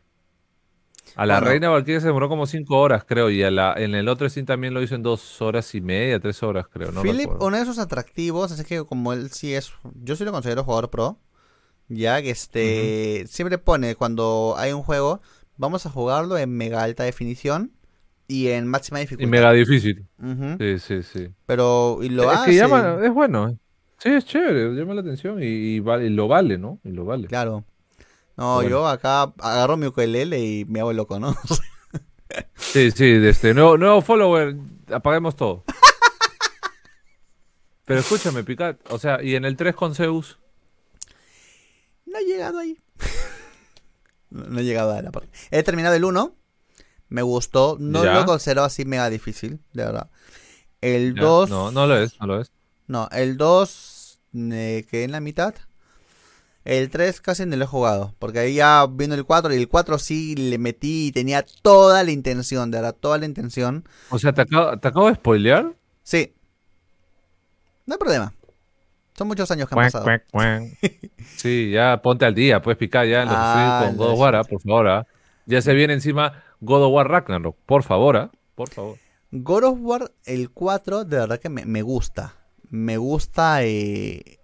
A 1.17 1.27
la 1.27 1.35
Bueno. 1.35 1.49
reina 1.51 1.69
Valkyria 1.71 2.01
se 2.01 2.07
demoró 2.07 2.29
como 2.29 2.47
cinco 2.47 2.79
horas, 2.79 3.03
creo. 3.05 3.31
Y 3.31 3.43
a 3.43 3.51
la, 3.51 3.75
en 3.77 3.97
el 3.97 4.07
otro 4.09 4.29
stream 4.29 4.47
también 4.47 4.75
lo 4.75 4.81
hizo 4.81 4.95
en 4.95 5.03
dos 5.03 5.43
horas 5.43 5.75
y 5.75 5.81
media, 5.81 6.21
tres 6.21 6.41
horas, 6.45 6.67
creo. 6.69 6.93
No 6.93 7.03
Philip, 7.03 7.29
uno 7.41 7.57
de 7.57 7.63
esos 7.65 7.81
atractivos, 7.81 8.53
es 8.53 8.65
que 8.65 8.85
como 8.85 9.13
él 9.13 9.31
sí 9.33 9.55
es, 9.55 9.73
yo 10.05 10.15
sí 10.15 10.25
lo 10.25 10.31
considero 10.31 10.63
jugador 10.63 10.89
pro, 10.89 11.19
ya 11.91 12.23
que 12.23 12.31
este, 12.31 13.27
siempre 13.29 13.59
pone 13.59 13.95
cuando 13.97 14.55
hay 14.57 14.73
un 14.73 14.83
juego, 14.83 15.21
vamos 15.59 15.85
a 15.85 15.91
jugarlo 15.91 16.39
en 16.39 16.57
mega 16.57 16.83
alta 16.83 17.05
definición 17.05 17.73
y 18.27 18.49
en 18.49 18.67
máxima 18.67 19.01
Y 19.01 19.03
dificultad. 19.03 19.31
mega 19.31 19.53
difícil. 19.53 20.07
Sí, 20.59 20.79
sí, 20.79 21.03
sí. 21.03 21.29
Pero, 21.47 21.99
y 22.01 22.09
lo 22.09 22.23
es 22.33 22.39
hace, 22.39 22.51
que 22.53 22.57
llama, 22.57 22.99
es 23.05 23.13
bueno. 23.13 23.59
Sí, 23.99 24.09
es 24.09 24.25
chévere, 24.25 24.73
llama 24.75 24.95
la 24.95 25.03
atención 25.03 25.43
y, 25.43 25.47
y 25.47 25.81
vale, 25.81 26.07
y 26.07 26.11
lo 26.11 26.27
vale, 26.29 26.57
¿no? 26.57 26.81
Y 26.85 26.91
lo 26.93 27.05
vale. 27.05 27.27
claro. 27.29 27.65
No, 28.37 28.55
Bueno. 28.55 28.71
yo 28.71 28.89
acá 28.89 29.35
agarro 29.41 29.77
mi 29.77 29.87
ukelele 29.87 30.43
y 30.43 30.65
me 30.65 30.81
hago 30.81 30.95
loco, 30.95 31.21
¿no? 31.21 31.37
Sí, 32.55 32.93
sí, 32.93 33.15
de 33.15 33.31
este 33.31 33.55
nuevo, 33.55 33.77
nuevo 33.77 34.01
follower, 34.03 34.55
apaguemos 34.93 35.35
todo. 35.35 35.65
Pero 37.85 38.01
escúchame, 38.01 38.45
Picat, 38.45 38.79
o 38.91 38.99
sea, 38.99 39.21
y 39.23 39.35
en 39.35 39.45
el 39.45 39.57
3 39.57 39.75
con 39.75 39.95
Zeus, 39.97 40.39
no 42.11 42.19
he 42.19 42.25
llegado 42.25 42.59
ahí. 42.59 42.79
no, 44.31 44.45
no 44.45 44.61
he 44.61 44.65
llegado 44.65 44.93
a 44.93 45.03
la 45.03 45.11
parte. 45.11 45.31
He 45.51 45.63
terminado 45.63 45.95
el 45.95 46.05
1, 46.05 46.35
Me 47.09 47.23
gustó. 47.23 47.77
No 47.81 48.05
Ya. 48.05 48.15
lo 48.15 48.25
considero 48.27 48.63
así 48.65 48.85
mega 48.85 49.09
difícil, 49.11 49.61
de 49.73 49.85
verdad. 49.85 50.11
El 50.81 51.15
Ya, 51.17 51.23
2. 51.23 51.51
No, 51.51 51.71
no 51.73 51.87
lo 51.87 51.97
es, 51.99 52.19
no 52.21 52.27
lo 52.27 52.41
es. 52.41 52.53
No, 52.87 53.09
el 53.13 53.37
2 53.37 54.21
me 54.33 54.85
quedé 54.89 55.05
en 55.05 55.13
la 55.13 55.21
mitad. 55.21 55.55
El 56.65 56.91
3 56.91 57.21
casi 57.21 57.47
no 57.47 57.57
lo 57.57 57.65
he 57.65 57.67
jugado. 57.67 58.15
Porque 58.19 58.39
ahí 58.39 58.55
ya 58.55 58.87
vino 58.89 59.15
el 59.15 59.25
4 59.25 59.53
y 59.55 59.57
el 59.57 59.67
4 59.69 59.99
sí 59.99 60.37
le 60.37 60.59
metí 60.59 61.07
y 61.09 61.13
tenía 61.13 61.45
toda 61.63 62.05
la 62.05 62.11
intención, 62.11 62.71
de 62.71 62.79
verdad, 62.79 62.95
toda 62.99 63.19
la 63.19 63.25
intención. 63.27 63.85
O 64.11 64.19
sea, 64.19 64.33
¿te 64.33 64.43
acabo, 64.43 64.79
te 64.79 64.89
acabo 64.89 65.09
de 65.09 65.15
spoilear? 65.17 65.75
Sí. 66.05 66.33
No 67.87 67.95
hay 67.95 67.99
problema. 67.99 68.33
Son 69.21 69.29
muchos 69.29 69.51
años 69.51 69.69
que 69.69 69.75
han 69.75 69.85
pasado. 69.85 70.07
Sí, 71.37 71.71
ya 71.71 72.01
ponte 72.01 72.25
al 72.25 72.35
día, 72.35 72.63
puedes 72.63 72.79
picar 72.79 73.07
ya 73.07 73.21
en 73.21 73.29
lo 73.29 73.35
que 73.35 73.39
Ah, 73.39 73.83
con 73.87 73.97
God 73.99 74.13
of 74.13 74.19
War, 74.19 74.35
ah, 74.37 74.45
por 74.45 74.63
favor. 74.63 74.89
ah. 74.89 75.07
Ya 75.45 75.61
se 75.61 75.75
viene 75.75 75.93
encima 75.93 76.43
God 76.61 76.85
of 76.85 76.93
War 76.95 77.07
Ragnarok, 77.07 77.55
por 77.67 77.83
favor, 77.83 78.17
ah, 78.17 78.31
por 78.55 78.71
favor. 78.71 78.97
God 79.31 79.65
of 79.65 79.79
War, 79.83 80.11
el 80.25 80.49
4, 80.49 81.05
de 81.05 81.19
verdad 81.19 81.39
que 81.39 81.51
me, 81.51 81.67
me 81.67 81.83
gusta. 81.83 82.35
Me 82.71 82.97
gusta 82.97 83.63
eh, 83.63 84.39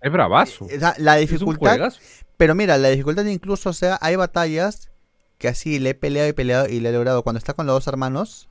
Es 0.00 0.12
bravazo. 0.12 0.68
sea, 0.68 0.94
la 0.98 1.18
Es 1.18 1.32
un 1.32 1.38
dificultad. 1.38 1.92
Pero 2.36 2.54
mira, 2.54 2.78
la 2.78 2.90
dificultad 2.90 3.24
incluso, 3.24 3.70
o 3.70 3.72
sea, 3.72 3.98
hay 4.00 4.14
batallas 4.14 4.92
que 5.38 5.48
así 5.48 5.80
le 5.80 5.90
he 5.90 5.94
peleado 5.96 6.28
y 6.28 6.32
peleado 6.32 6.68
y 6.68 6.78
le 6.78 6.90
he 6.90 6.92
logrado. 6.92 7.24
Cuando 7.24 7.38
está 7.38 7.54
con 7.54 7.66
los 7.66 7.74
dos 7.74 7.88
hermanos, 7.88 8.48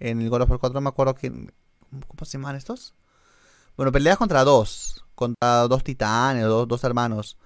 en 0.00 0.20
el 0.20 0.28
God 0.28 0.42
of 0.42 0.50
War 0.50 0.58
4, 0.58 0.74
no 0.74 0.82
me 0.82 0.88
acuerdo 0.90 1.14
quién. 1.14 1.50
¿Cómo 2.08 2.26
se 2.26 2.32
llaman 2.36 2.56
estos? 2.56 2.94
Bueno, 3.78 3.90
peleas 3.92 4.18
contra 4.18 4.42
dos. 4.44 4.97
Contra 5.18 5.66
dos 5.66 5.82
titanes, 5.82 6.44
dos, 6.44 6.68
dos 6.68 6.84
hermanos. 6.84 7.36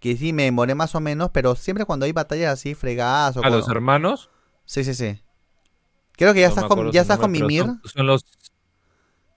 Que 0.00 0.16
sí, 0.16 0.32
me 0.32 0.42
demoré 0.42 0.74
más 0.74 0.96
o 0.96 1.00
menos, 1.00 1.30
pero 1.32 1.54
siempre 1.54 1.84
cuando 1.84 2.04
hay 2.04 2.10
batallas 2.10 2.54
así 2.54 2.74
fregadas 2.74 3.36
o 3.36 3.44
A 3.44 3.48
los 3.50 3.68
hermanos. 3.68 4.28
Sí, 4.64 4.82
sí, 4.82 4.92
sí. 4.92 5.22
Creo 6.16 6.34
que 6.34 6.40
ya 6.40 6.48
no 6.48 6.54
estás 6.54 6.64
con, 6.64 6.90
ya 6.90 7.02
estás 7.02 7.18
con 7.18 7.30
nombre, 7.32 7.46
Mimir, 7.46 7.64
Son, 7.64 7.80
son 7.84 8.06
los, 8.08 8.24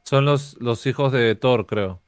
son 0.04 0.26
los, 0.26 0.58
los 0.60 0.84
hijos 0.88 1.12
de 1.12 1.36
Thor, 1.36 1.68
creo. 1.68 2.02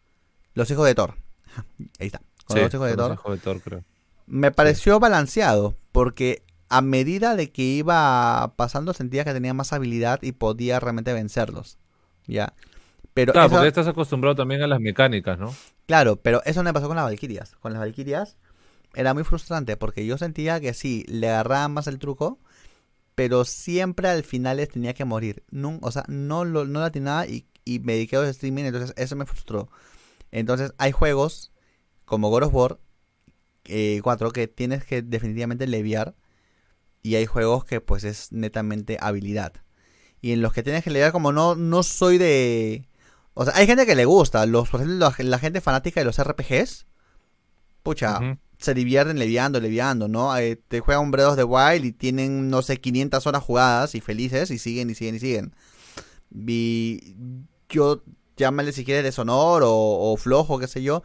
los 0.56 0.72
hijos 0.72 0.88
de 0.88 0.96
Thor. 0.96 1.14
Ahí 2.00 2.08
está. 2.08 2.22
Con 2.46 2.58
Sí, 2.58 2.64
los 2.64 2.74
hijos 2.74 2.88
de 2.88 2.96
son 2.96 2.98
los 2.98 3.08
Thor. 3.10 3.14
hijos 3.14 3.32
de 3.34 3.38
Thor, 3.38 3.62
creo. 3.62 3.84
Me 4.26 4.52
pareció 4.52 5.00
balanceado, 5.00 5.76
porque 5.92 6.42
a 6.70 6.82
medida 6.82 7.36
de 7.36 7.52
que 7.52 7.62
iba 7.62 8.54
pasando 8.56 8.94
sentía 8.94 9.24
que 9.24 9.34
tenía 9.34 9.54
más 9.54 9.72
habilidad 9.72 10.20
y 10.24 10.32
podía 10.32 10.80
realmente 10.80 11.14
vencerlos. 11.14 11.78
Ya. 12.26 12.54
Pero 13.18 13.34
Claro, 13.34 13.48
eso, 13.48 13.56
porque 13.56 13.68
estás 13.70 13.88
acostumbrado 13.88 14.36
también 14.36 14.62
a 14.62 14.68
las 14.68 14.80
mecánicas, 14.80 15.40
¿no? 15.40 15.56
claro, 15.88 16.18
pero 16.18 16.44
eso 16.46 16.62
me 16.62 16.72
pasó 16.72 16.88
con 16.88 16.98
las 16.98 17.06
Valquirias. 17.06 17.56
Con 17.56 17.74
las 17.74 17.80
Valquirias 17.80 18.38
era 18.94 19.16
muy 19.16 19.24
frustrante 19.24 19.76
porque 19.76 20.06
yo 20.06 20.20
sentía 20.20 20.60
que 20.60 20.76
sí, 20.76 21.04
le 21.08 21.28
agarraba 21.28 21.68
más 21.68 21.88
el 21.88 21.98
truco, 21.98 22.38
pero 23.16 23.44
siempre 23.44 24.08
al 24.08 24.24
final 24.24 24.58
les 24.58 24.70
tenía 24.70 24.94
que 24.94 25.04
morir. 25.04 25.44
No, 25.50 25.80
o 25.82 25.92
sea, 25.92 26.04
no 26.08 26.46
lo 26.46 26.66
no 26.66 26.82
la 26.82 26.86
atinaba 26.86 27.26
y, 27.26 27.48
y 27.66 27.80
me 27.80 27.94
dediqué 27.94 28.18
a 28.18 28.20
los 28.20 28.30
streaming, 28.30 28.66
entonces 28.66 28.94
eso 28.98 29.16
me 29.16 29.26
frustró. 29.26 29.70
Entonces 30.30 30.74
hay 30.78 30.92
juegos 30.92 31.52
como 32.06 32.30
God 32.30 32.44
of 32.44 32.54
War 32.54 32.80
eh, 33.66 34.00
4 34.04 34.32
que 34.32 34.48
tienes 34.48 34.86
que 34.86 35.02
definitivamente 35.02 35.66
leviar 35.66 36.14
y 37.02 37.16
hay 37.16 37.26
juegos 37.26 37.66
que 37.66 37.82
pues 37.82 38.04
es 38.04 38.32
netamente 38.32 39.00
habilidad. 39.02 39.54
Y 40.22 40.34
en 40.34 40.42
los 40.42 40.54
que 40.54 40.62
tienes 40.62 40.84
que 40.84 40.92
leviar 40.92 41.12
como 41.12 41.32
no, 41.32 41.56
no 41.56 41.82
soy 41.82 42.18
de... 42.20 42.88
O 43.40 43.46
sea, 43.46 43.56
hay 43.56 43.68
gente 43.68 43.86
que 43.86 43.94
le 43.94 44.06
gusta, 44.06 44.48
los, 44.48 44.68
por 44.68 44.82
ejemplo, 44.82 44.98
la, 44.98 45.16
la 45.24 45.38
gente 45.38 45.62
fanática 45.62 46.02
de 46.02 46.06
los 46.06 46.18
RPGs, 46.20 46.88
pucha, 47.84 48.20
se 48.58 48.74
divierten 48.74 49.20
leviando, 49.20 49.60
leviando, 49.60 50.08
¿no? 50.08 50.36
Eh, 50.36 50.56
te 50.56 50.80
juegan 50.80 51.04
un 51.04 51.12
Breath 51.12 51.28
of 51.28 51.36
the 51.36 51.44
Wild 51.44 51.86
y 51.86 51.92
tienen, 51.92 52.50
no 52.50 52.64
sé, 52.64 52.82
500 52.82 53.28
horas 53.28 53.44
jugadas 53.44 53.94
y 53.94 54.02
felices 54.02 54.50
y 54.50 54.58
siguen 54.58 54.90
y 54.90 54.96
siguen 54.96 55.16
y 55.18 55.20
siguen. 55.20 55.56
Y 56.32 57.16
yo, 57.70 58.02
llámale 58.38 58.72
si 58.72 58.84
quieres 58.84 59.04
deshonor 59.04 59.62
o, 59.64 59.72
o 59.72 60.18
flojo, 60.18 60.58
qué 60.58 60.68
sé 60.68 60.82
yo. 60.82 61.04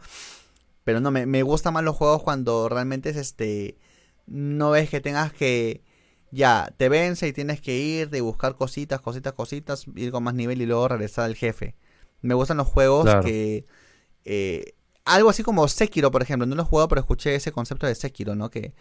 Pero 0.83 1.01
no, 1.01 1.11
me, 1.11 1.27
me 1.27 1.43
gustan 1.43 1.75
más 1.75 1.83
los 1.83 1.95
juegos 1.95 2.23
cuando 2.23 2.67
realmente 2.67 3.11
es 3.11 3.15
este. 3.17 3.77
No 4.25 4.71
ves 4.71 4.89
que 4.89 5.01
tengas 5.01 5.31
que. 5.33 5.83
Ya, 6.31 6.73
te 6.77 6.89
vence 6.89 7.27
y 7.27 7.33
tienes 7.33 7.61
que 7.61 7.77
ir 7.77 8.09
de 8.09 8.21
buscar 8.21 8.55
cositas, 8.55 9.01
cositas, 9.01 9.33
cositas, 9.33 9.85
ir 9.95 10.11
con 10.11 10.23
más 10.23 10.33
nivel 10.33 10.63
y 10.63 10.65
luego 10.65 10.87
regresar 10.87 11.25
al 11.25 11.35
jefe. 11.35 11.75
Me 12.23 12.33
gustan 12.33 12.57
los 12.57 12.67
juegos 12.67 13.03
Claro. 13.05 13.23
que. 13.23 13.65
eh, 14.25 14.73
algo 15.05 15.29
así 15.29 15.43
como 15.43 15.67
Sekiro, 15.67 16.09
por 16.11 16.21
ejemplo. 16.23 16.45
No 16.47 16.55
lo 16.55 16.61
he 16.63 16.65
jugado, 16.65 16.87
pero 16.87 17.01
escuché 17.01 17.35
ese 17.35 17.51
concepto 17.51 17.85
de 17.85 17.93
Sekiro, 17.93 18.35
¿no? 18.35 18.49
Que, 18.49 18.73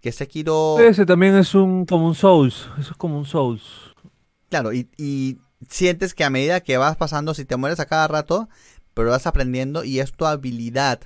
que 0.00 0.12
Sekiro. 0.12 0.78
Ese 0.78 1.04
también 1.06 1.34
es 1.36 1.54
un 1.54 1.86
como 1.86 2.06
un 2.06 2.14
Souls. 2.14 2.68
Eso 2.78 2.90
es 2.92 2.96
como 2.96 3.18
un 3.18 3.24
Souls. 3.26 3.62
Claro, 4.50 4.72
y, 4.74 4.90
y 4.98 5.38
sientes 5.68 6.12
que 6.14 6.24
a 6.24 6.30
medida 6.30 6.60
que 6.60 6.76
vas 6.76 6.96
pasando, 6.96 7.32
si 7.34 7.44
te 7.46 7.56
mueres 7.56 7.80
a 7.80 7.86
cada 7.86 8.06
rato, 8.06 8.48
pero 8.92 9.10
vas 9.10 9.26
aprendiendo 9.26 9.82
y 9.82 10.00
es 10.00 10.12
tu 10.12 10.26
habilidad 10.26 11.00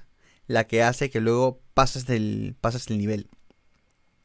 la 0.49 0.64
que 0.66 0.82
hace 0.82 1.11
que 1.11 1.20
luego 1.20 1.61
pases 1.74 2.05
del, 2.07 2.57
pases 2.61 2.89
el 2.91 2.99
nivel. 2.99 3.28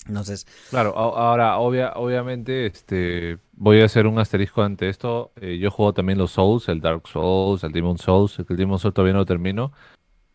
Entonces, 0.08 0.48
Claro, 0.70 0.98
ahora, 0.98 1.58
obvia, 1.60 1.94
obviamente, 1.96 2.66
este, 2.66 3.38
voy 3.54 3.82
a 3.82 3.86
hacer 3.86 4.08
un 4.08 4.20
asterisco 4.20 4.64
ante 4.64 4.90
esto. 4.90 5.32
Eh, 5.40 5.58
yo 5.58 5.70
juego 5.70 5.94
también 5.94 6.18
los 6.18 6.32
Souls, 6.32 6.68
el 6.70 6.82
Dark 6.82 7.08
Souls, 7.08 7.64
el 7.64 7.72
Demon 7.72 7.98
Souls, 7.98 8.40
el 8.40 8.58
Demon 8.58 8.80
Souls 8.80 8.94
todavía 8.94 9.14
no 9.14 9.20
lo 9.20 9.26
termino. 9.26 9.72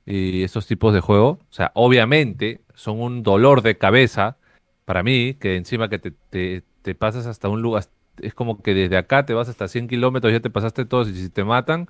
Y 0.07 0.45
estos 0.45 0.67
tipos 0.67 0.95
de 0.95 1.01
juego, 1.01 1.41
o 1.51 1.53
sea, 1.53 1.73
obviamente, 1.75 2.61
son 2.75 3.01
un 3.01 3.23
dolor 3.25 3.63
de 3.63 3.77
cabeza 3.77 4.37
para 4.85 5.03
mí, 5.03 5.35
que 5.35 5.57
encima 5.57 5.89
que 5.89 5.99
te, 5.99 6.13
te, 6.31 6.63
te 6.83 6.95
pasas 6.95 7.27
hasta 7.27 7.49
un 7.49 7.61
lugar, 7.63 7.85
es 8.21 8.35
como 8.35 8.63
que 8.63 8.73
desde 8.75 8.97
acá 8.97 9.27
te 9.27 9.35
vas 9.35 9.49
hasta 9.49 9.67
100 9.69 9.89
kilómetros, 9.89 10.33
ya 10.33 10.41
te 10.41 10.51
pasaste 10.51 10.85
todos, 10.85 11.09
y 11.09 11.15
si 11.17 11.29
te 11.31 11.45
matan, 11.45 11.89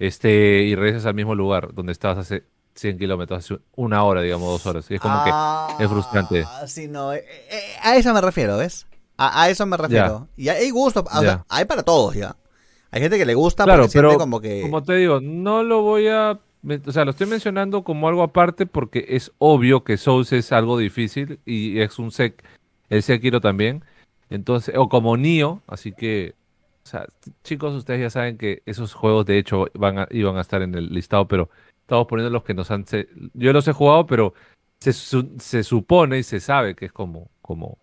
este, 0.00 0.64
y 0.64 0.74
regresas 0.74 1.06
al 1.06 1.14
mismo 1.14 1.34
lugar 1.36 1.74
donde 1.74 1.92
estabas 1.92 2.18
hace 2.18 2.44
100 2.74 2.98
kilómetros, 2.98 3.38
hace 3.44 3.58
una 3.76 4.02
hora, 4.04 4.22
digamos, 4.22 4.48
dos 4.48 4.66
horas. 4.66 4.90
Y 4.90 4.94
es 4.94 5.00
como 5.00 5.22
que 5.24 5.84
es 5.84 5.90
frustrante. 5.90 6.44
Ah, 6.46 6.66
sí, 6.66 6.88
no, 6.88 7.12
eh, 7.12 7.24
eh, 7.50 7.60
a 7.82 7.96
eso 7.96 8.12
me 8.14 8.20
refiero, 8.20 8.56
¿ves? 8.56 8.86
A, 9.16 9.42
a 9.42 9.50
eso 9.50 9.66
me 9.66 9.76
refiero. 9.76 10.28
Y 10.36 10.48
hay 10.48 10.70
gusto, 10.70 11.04
o 11.06 11.10
sea, 11.10 11.22
Ya. 11.22 11.44
hay 11.48 11.64
para 11.66 11.82
todos 11.82 12.14
ya. 12.14 12.36
Hay 12.90 13.00
gente 13.00 13.18
que 13.18 13.24
le 13.26 13.34
gusta 13.34 13.64
Claro, 13.64 13.86
pero 13.92 14.18
como 14.18 14.40
que... 14.40 14.60
Como 14.62 14.82
te 14.82 14.94
digo, 14.96 15.20
no 15.20 15.62
lo 15.62 15.82
voy 15.82 16.08
a... 16.08 16.38
O 16.86 16.92
sea, 16.92 17.04
lo 17.04 17.10
estoy 17.10 17.26
mencionando 17.26 17.82
como 17.84 18.06
algo 18.08 18.22
aparte 18.22 18.66
porque 18.66 19.06
es 19.08 19.32
obvio 19.38 19.82
que 19.82 19.96
Souls 19.96 20.32
es 20.32 20.52
algo 20.52 20.78
difícil 20.78 21.40
y 21.44 21.80
es 21.80 21.98
un 21.98 22.12
sec, 22.12 22.44
el 22.88 23.02
Sekiro 23.02 23.40
también. 23.40 23.84
Entonces, 24.30 24.74
o 24.78 24.88
como 24.88 25.16
Nioh, 25.16 25.60
así 25.66 25.92
que, 25.92 26.34
o 26.84 26.88
sea, 26.88 27.06
chicos, 27.44 27.74
ustedes 27.74 28.00
ya 28.00 28.10
saben 28.10 28.38
que 28.38 28.62
esos 28.66 28.94
juegos 28.94 29.26
de 29.26 29.38
hecho 29.38 29.66
van 29.74 29.98
a- 29.98 30.08
iban 30.10 30.36
a 30.36 30.40
estar 30.40 30.62
en 30.62 30.74
el 30.74 30.92
listado, 30.92 31.26
pero 31.26 31.48
estamos 31.92 32.06
poniendo 32.06 32.30
los 32.30 32.42
que 32.42 32.54
nos 32.54 32.70
han... 32.70 32.86
Yo 33.34 33.52
los 33.52 33.68
he 33.68 33.72
jugado, 33.72 34.06
pero 34.06 34.32
se, 34.80 34.92
se 34.92 35.62
supone 35.62 36.18
y 36.18 36.22
se 36.22 36.40
sabe 36.40 36.74
que 36.74 36.86
es 36.86 36.92
como, 36.92 37.30
como, 37.42 37.78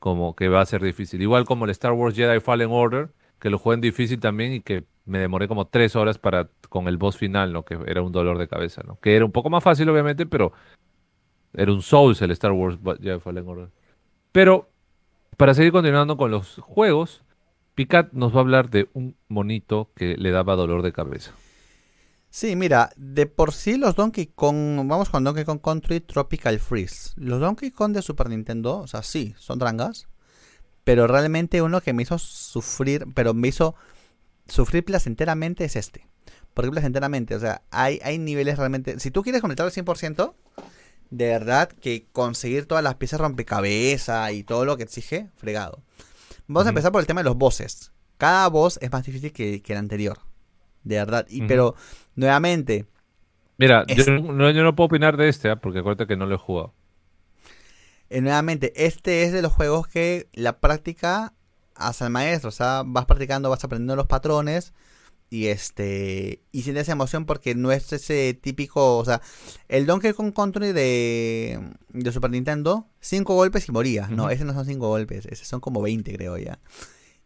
como 0.00 0.34
que 0.34 0.48
va 0.48 0.60
a 0.60 0.66
ser 0.66 0.82
difícil. 0.82 1.22
Igual 1.22 1.44
como 1.44 1.64
el 1.64 1.70
Star 1.70 1.92
Wars 1.92 2.16
Jedi 2.16 2.40
Fallen 2.40 2.70
Order, 2.72 3.10
que 3.38 3.50
lo 3.50 3.60
en 3.72 3.80
difícil 3.80 4.18
también 4.18 4.54
y 4.54 4.60
que 4.60 4.84
me 5.06 5.20
demoré 5.20 5.46
como 5.46 5.66
tres 5.66 5.94
horas 5.94 6.18
para 6.18 6.48
con 6.68 6.88
el 6.88 6.96
boss 6.96 7.16
final, 7.16 7.52
¿no? 7.52 7.64
Que 7.64 7.78
era 7.86 8.02
un 8.02 8.10
dolor 8.10 8.38
de 8.38 8.48
cabeza, 8.48 8.82
¿no? 8.84 8.98
Que 9.00 9.14
era 9.14 9.24
un 9.24 9.32
poco 9.32 9.50
más 9.50 9.62
fácil, 9.62 9.88
obviamente, 9.88 10.26
pero 10.26 10.52
era 11.52 11.70
un 11.72 11.82
Souls 11.82 12.20
el 12.22 12.32
Star 12.32 12.52
Wars 12.52 12.78
Jedi 13.00 13.20
Fallen 13.20 13.46
Order. 13.46 13.68
Pero 14.32 14.68
para 15.36 15.54
seguir 15.54 15.70
continuando 15.70 16.16
con 16.16 16.32
los 16.32 16.56
juegos, 16.56 17.22
Picat 17.76 18.12
nos 18.12 18.32
va 18.34 18.38
a 18.38 18.40
hablar 18.40 18.70
de 18.70 18.88
un 18.94 19.14
monito 19.28 19.90
que 19.94 20.16
le 20.16 20.32
daba 20.32 20.56
dolor 20.56 20.82
de 20.82 20.92
cabeza. 20.92 21.32
Sí, 22.34 22.56
mira, 22.56 22.90
de 22.96 23.26
por 23.26 23.52
sí 23.52 23.76
los 23.76 23.94
Donkey 23.94 24.26
Kong, 24.26 24.88
vamos 24.88 25.08
con 25.08 25.22
Donkey 25.22 25.44
Kong 25.44 25.60
Country 25.62 26.00
Tropical 26.00 26.58
Freeze. 26.58 27.12
Los 27.14 27.38
Donkey 27.38 27.70
Kong 27.70 27.92
de 27.92 28.02
Super 28.02 28.28
Nintendo, 28.28 28.78
o 28.78 28.88
sea, 28.88 29.04
sí, 29.04 29.36
son 29.38 29.60
drangas, 29.60 30.08
pero 30.82 31.06
realmente 31.06 31.62
uno 31.62 31.80
que 31.80 31.92
me 31.92 32.02
hizo 32.02 32.18
sufrir, 32.18 33.06
pero 33.14 33.34
me 33.34 33.46
hizo 33.46 33.76
sufrir 34.48 34.84
placenteramente 34.84 35.64
es 35.64 35.76
este. 35.76 36.08
Porque 36.54 36.72
placenteramente, 36.72 37.36
o 37.36 37.38
sea, 37.38 37.62
hay, 37.70 38.00
hay 38.02 38.18
niveles 38.18 38.58
realmente, 38.58 38.98
si 38.98 39.12
tú 39.12 39.22
quieres 39.22 39.40
completar 39.40 39.66
el 39.66 39.72
100%, 39.72 40.34
de 41.10 41.26
verdad 41.28 41.68
que 41.68 42.08
conseguir 42.10 42.66
todas 42.66 42.82
las 42.82 42.96
piezas 42.96 43.20
rompecabezas 43.20 44.32
y 44.32 44.42
todo 44.42 44.64
lo 44.64 44.76
que 44.76 44.82
exige, 44.82 45.30
fregado. 45.36 45.84
Vamos 46.48 46.66
a 46.66 46.70
empezar 46.70 46.90
por 46.90 47.00
el 47.00 47.06
tema 47.06 47.20
de 47.20 47.28
los 47.28 47.36
bosses. 47.36 47.92
Cada 48.18 48.48
boss 48.48 48.80
es 48.82 48.90
más 48.90 49.06
difícil 49.06 49.32
que, 49.32 49.62
que 49.62 49.72
el 49.72 49.78
anterior. 49.78 50.18
De 50.84 50.96
verdad. 50.96 51.26
Y. 51.28 51.42
Pero, 51.42 51.74
nuevamente, 52.16 52.86
Mira, 53.58 53.84
Es- 53.88 54.06
yo, 54.06 54.12
no, 54.12 54.50
yo 54.50 54.62
no 54.62 54.74
puedo 54.76 54.86
opinar 54.86 55.16
de 55.16 55.28
este, 55.28 55.50
¿ah? 55.50 55.56
porque 55.56 55.78
acuérdate 55.80 56.06
que 56.06 56.16
no 56.16 56.26
lo 56.26 56.34
he 56.34 56.38
jugado. 56.38 56.72
eh, 58.10 58.20
nuevamente, 58.20 58.72
este 58.86 59.24
es 59.24 59.32
de 59.32 59.42
los 59.42 59.52
juegos 59.52 59.88
que 59.88 60.28
la 60.34 60.60
práctica 60.60 61.34
hace 61.74 62.04
al 62.04 62.10
maestro. 62.10 62.48
O 62.48 62.52
sea, 62.52 62.82
vas 62.86 63.06
practicando, 63.06 63.50
vas 63.50 63.64
aprendiendo 63.64 63.96
los 63.96 64.06
patrones. 64.06 64.72
Y 65.30 65.46
este. 65.48 66.42
Y 66.52 66.62
sientes 66.62 66.88
emoción 66.88 67.26
porque 67.26 67.54
no 67.54 67.72
es 67.72 67.92
ese 67.92 68.34
típico. 68.34 68.98
O 68.98 69.04
sea, 69.04 69.22
el 69.68 69.86
Donkey 69.86 70.12
Kong 70.14 70.32
Country 70.34 70.72
de. 70.72 71.60
de 71.90 72.12
Super 72.12 72.30
Nintendo, 72.30 72.88
cinco 73.00 73.34
golpes 73.34 73.68
y 73.68 73.72
morías. 73.72 74.10
No, 74.12 74.24
Ujú. 74.24 74.32
ese 74.32 74.44
no 74.44 74.54
son 74.54 74.66
cinco 74.66 74.88
golpes, 74.88 75.26
ese 75.26 75.44
son 75.46 75.60
como 75.60 75.82
20 75.82 76.14
creo 76.14 76.38
ya. 76.38 76.60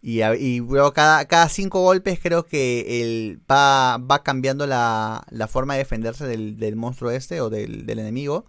Y, 0.01 0.22
y 0.22 0.61
luego 0.61 0.92
cada, 0.92 1.24
cada 1.26 1.49
cinco 1.49 1.82
golpes 1.82 2.20
creo 2.22 2.46
que 2.46 3.03
el, 3.03 3.40
va, 3.51 3.99
va 3.99 4.22
cambiando 4.22 4.66
la, 4.66 5.26
la 5.30 5.49
forma 5.49 5.74
de 5.74 5.80
defenderse 5.80 6.26
del, 6.26 6.57
del 6.59 6.76
monstruo 6.76 7.11
este 7.11 7.40
o 7.40 7.51
del, 7.51 7.84
del 7.84 7.99
enemigo. 7.99 8.46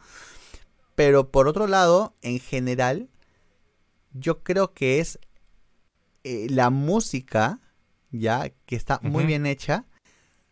Pero 0.95 1.31
por 1.31 1.47
otro 1.47 1.65
lado, 1.65 2.13
en 2.21 2.39
general, 2.39 3.09
yo 4.13 4.43
creo 4.43 4.73
que 4.73 4.99
es 4.99 5.19
eh, 6.23 6.47
la 6.49 6.69
música, 6.69 7.59
ya, 8.11 8.51
que 8.65 8.75
está 8.75 8.99
muy 9.01 9.25
bien 9.25 9.45
hecha, 9.45 9.85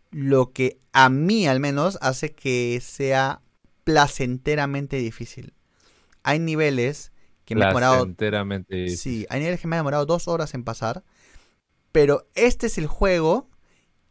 lo 0.10 0.54
que 0.54 0.80
a 0.94 1.10
mí 1.10 1.48
al 1.48 1.60
menos 1.60 1.98
hace 2.02 2.34
que 2.34 2.80
sea 2.82 3.42
placenteramente 3.84 4.98
difícil. 4.98 5.54
Hay 6.24 6.40
niveles 6.40 7.12
que 7.48 7.56
me 7.56 7.64
han 7.64 7.70
demorado 7.70 7.96
Placenteramente. 7.96 8.90
Sí, 8.90 9.26
hay 9.30 9.40
niveles 9.40 9.62
que 9.62 9.68
me 9.68 9.78
ha 9.78 9.80
demorado 9.80 10.06
dos 10.06 10.28
horas 10.28 10.54
en 10.54 10.64
pasar. 10.66 11.04
Pero 11.94 12.28
este 12.36 12.68
es 12.68 12.78
el 12.78 12.88
juego 12.88 13.50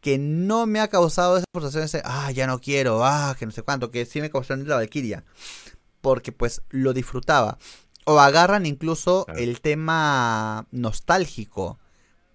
que 0.01 0.17
no 0.17 0.65
me 0.65 0.79
ha 0.79 0.87
causado 0.87 1.37
esa 1.37 1.45
frustración 1.53 2.01
de, 2.01 2.01
ah, 2.03 2.31
ya 2.31 2.47
no 2.47 2.59
quiero, 2.59 3.05
ah, 3.05 3.35
que 3.37 3.45
no 3.45 3.51
sé 3.51 3.61
cuánto, 3.61 3.91
que 3.91 4.05
sí 4.05 4.21
me 4.21 4.31
causó 4.31 4.53
en 4.55 4.67
la 4.67 4.75
Valkyria. 4.75 5.23
Porque 6.01 6.31
pues 6.31 6.63
lo 6.69 6.93
disfrutaba. 6.93 7.59
O 8.05 8.19
agarran 8.19 8.65
incluso 8.65 9.25
Claro. 9.25 9.39
el 9.39 9.61
tema 9.61 10.65
nostálgico 10.71 11.77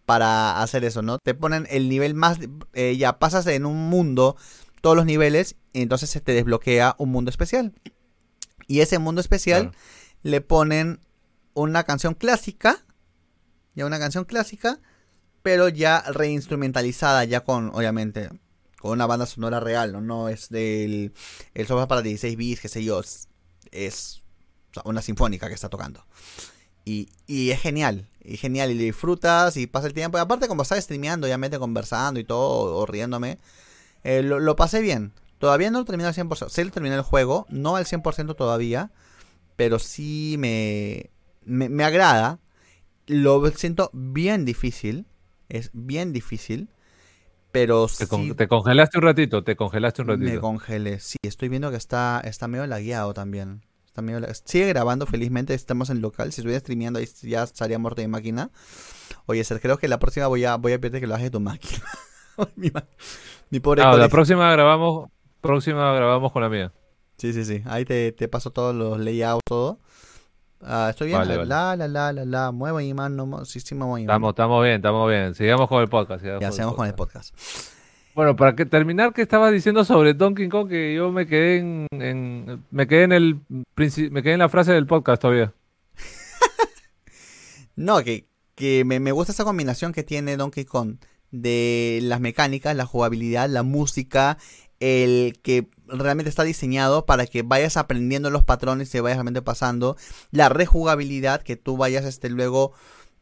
para 0.06 0.62
hacer 0.62 0.84
eso, 0.84 1.02
¿no? 1.02 1.18
Te 1.18 1.34
ponen 1.34 1.66
el 1.70 1.88
nivel 1.88 2.14
más, 2.14 2.38
eh, 2.74 2.96
ya 2.96 3.18
pasas 3.18 3.46
en 3.48 3.66
un 3.66 3.88
mundo, 3.88 4.36
todos 4.82 4.96
los 4.96 5.06
niveles, 5.06 5.56
y 5.72 5.82
entonces 5.82 6.10
se 6.10 6.20
te 6.20 6.32
desbloquea 6.32 6.94
un 6.98 7.10
mundo 7.10 7.30
especial. 7.30 7.72
Y 8.68 8.80
ese 8.80 8.98
mundo 9.00 9.20
especial 9.20 9.70
Claro. 9.70 9.78
Le 10.22 10.40
ponen 10.40 11.00
una 11.54 11.84
canción 11.84 12.14
clásica, 12.14 12.84
ya 13.74 13.86
una 13.86 13.98
canción 13.98 14.24
clásica, 14.24 14.80
pero 15.42 15.68
ya 15.68 16.02
reinstrumentalizada, 16.02 17.24
ya 17.24 17.40
con, 17.40 17.70
obviamente, 17.74 18.30
con 18.80 18.92
una 18.92 19.06
banda 19.06 19.26
sonora 19.26 19.60
real, 19.60 19.92
¿no? 19.92 20.00
No 20.00 20.28
es 20.28 20.48
del 20.48 21.12
el 21.54 21.66
software 21.66 21.88
para 21.88 22.02
16 22.02 22.36
bits, 22.36 22.60
qué 22.60 22.68
sé 22.68 22.84
yo, 22.84 23.00
es, 23.70 24.22
una 24.84 25.02
sinfónica 25.02 25.48
que 25.48 25.54
está 25.54 25.68
tocando. 25.68 26.04
Y, 26.84 27.10
y 27.26 27.50
es 27.50 27.60
genial, 27.60 28.08
y 28.24 28.36
genial, 28.36 28.70
y 28.70 28.78
disfrutas 28.78 29.56
y 29.56 29.66
pasa 29.66 29.86
el 29.86 29.94
tiempo. 29.94 30.18
Y 30.18 30.20
aparte, 30.20 30.48
como 30.48 30.62
estaba 30.62 30.80
streameando, 30.80 31.26
obviamente 31.26 31.58
conversando 31.58 32.18
y 32.18 32.24
todo, 32.24 32.76
o 32.76 32.86
riéndome, 32.86 33.38
eh, 34.04 34.22
lo, 34.22 34.40
lo 34.40 34.56
pasé 34.56 34.80
bien. 34.80 35.12
Todavía 35.38 35.70
no 35.70 35.80
lo 35.80 35.84
terminé 35.84 36.08
al 36.08 36.14
100%, 36.14 36.48
sí 36.48 36.64
lo 36.64 36.70
terminé 36.70 36.94
el 36.94 37.02
juego, 37.02 37.46
no 37.50 37.74
al 37.76 37.84
100% 37.84 38.36
todavía, 38.36 38.92
pero 39.56 39.78
sí 39.78 40.36
me, 40.38 41.10
me, 41.44 41.68
me 41.68 41.84
agrada. 41.84 42.38
Lo 43.06 43.44
siento 43.50 43.90
bien 43.92 44.44
difícil, 44.44 45.06
es 45.48 45.70
bien 45.72 46.12
difícil, 46.12 46.68
pero 47.50 47.86
Te, 47.86 47.92
sí 47.92 48.06
con- 48.06 48.36
te 48.36 48.48
congelaste 48.48 48.98
un 48.98 49.04
ratito, 49.04 49.44
te 49.44 49.56
congelaste 49.56 50.02
un 50.02 50.08
me 50.08 50.14
ratito. 50.16 50.40
congelé. 50.40 51.00
Sí, 51.00 51.16
estoy 51.22 51.48
viendo 51.48 51.70
que 51.70 51.76
está, 51.76 52.20
está 52.24 52.48
medio 52.48 52.66
lagueado 52.66 53.12
también. 53.12 53.62
Está 53.86 54.00
medio 54.02 54.20
la- 54.20 54.32
Sigue 54.32 54.68
grabando, 54.68 55.04
felizmente 55.06 55.52
estamos 55.52 55.90
en 55.90 56.00
local. 56.00 56.32
Si 56.32 56.40
estuviera 56.40 56.60
streameando 56.60 56.98
ahí 56.98 57.08
ya 57.22 57.42
estaría 57.42 57.78
muerto 57.78 58.00
de 58.00 58.08
máquina. 58.08 58.50
Oye, 59.26 59.44
Ser, 59.44 59.60
creo 59.60 59.76
que 59.76 59.88
la 59.88 59.98
próxima 59.98 60.28
voy 60.28 60.44
a, 60.44 60.56
voy 60.56 60.72
a 60.72 60.78
pedirte 60.80 61.00
que 61.00 61.06
lo 61.06 61.14
hagas 61.14 61.24
de 61.24 61.30
tu 61.30 61.40
máquina. 61.40 61.82
mi, 62.56 62.70
ma- 62.70 62.86
mi 63.50 63.60
pobre 63.60 63.82
Ah, 63.82 63.94
la 63.96 64.08
próxima 64.08 64.50
grabamos, 64.52 65.10
próxima 65.42 65.92
grabamos 65.92 66.32
con 66.32 66.40
la 66.42 66.48
mía. 66.48 66.72
Sí, 67.22 67.32
sí, 67.32 67.44
sí. 67.44 67.62
Ahí 67.66 67.84
te, 67.84 68.10
te 68.10 68.26
paso 68.26 68.50
todos 68.50 68.74
los 68.74 68.98
layouts, 68.98 69.42
todo. 69.46 69.78
Ah, 70.60 70.88
estoy 70.90 71.06
bien. 71.06 71.20
Vale, 71.20 71.36
vale. 71.36 71.48
La, 71.48 71.76
la, 71.76 71.86
la, 71.86 72.12
la, 72.12 72.24
la. 72.24 72.50
Muevo 72.50 72.80
y 72.80 72.92
mano. 72.94 73.26
mo- 73.26 73.44
Sí, 73.44 73.60
sí, 73.60 73.76
muevo 73.76 73.96
y. 73.96 74.00
Estamos, 74.00 74.30
estamos 74.30 74.60
bien, 74.64 74.74
estamos 74.76 75.08
bien. 75.08 75.32
Sigamos 75.36 75.68
con 75.68 75.80
el 75.82 75.88
podcast. 75.88 76.20
sigamos 76.20 76.42
Ya 76.42 76.50
con 76.50 76.70
el 76.70 76.74
con 76.74 76.86
el 76.88 76.94
podcast. 76.94 77.32
Bueno, 78.16 78.34
para 78.34 78.56
que 78.56 78.66
terminar, 78.66 79.12
¿qué 79.12 79.22
estabas 79.22 79.52
diciendo 79.52 79.84
sobre 79.84 80.14
Donkey 80.14 80.48
Kong? 80.48 80.68
Que 80.68 80.96
yo 80.96 81.12
me 81.12 81.28
quedé 81.28 81.58
en, 81.58 81.86
en- 81.92 82.64
me 82.72 82.88
quedé 82.88 83.04
en 83.04 83.12
el 83.12 83.40
me 84.10 84.22
quedé 84.24 84.32
en 84.32 84.40
la 84.40 84.48
frase 84.48 84.72
del 84.72 84.88
podcast 84.88 85.22
todavía. 85.22 85.52
No, 87.76 88.02
que, 88.04 88.26
que 88.54 88.84
me, 88.84 89.00
me 89.00 89.12
gusta 89.12 89.32
esa 89.32 89.44
combinación 89.44 89.92
que 89.92 90.02
tiene 90.02 90.36
Donkey 90.36 90.64
Kong 90.64 90.96
de 91.30 92.00
las 92.02 92.20
mecánicas, 92.20 92.76
la 92.76 92.84
jugabilidad, 92.84 93.48
la 93.48 93.62
música, 93.62 94.36
el 94.80 95.38
que 95.42 95.68
realmente 95.98 96.28
está 96.28 96.42
diseñado 96.42 97.06
para 97.06 97.26
que 97.26 97.42
vayas 97.42 97.76
aprendiendo 97.76 98.30
los 98.30 98.44
patrones 98.44 98.94
y 98.94 99.00
vayas 99.00 99.18
realmente 99.18 99.42
pasando, 99.42 99.96
la 100.30 100.48
rejugabilidad, 100.48 101.42
que 101.42 101.56
tú 101.56 101.76
vayas 101.76 102.04
este 102.04 102.30
luego 102.30 102.72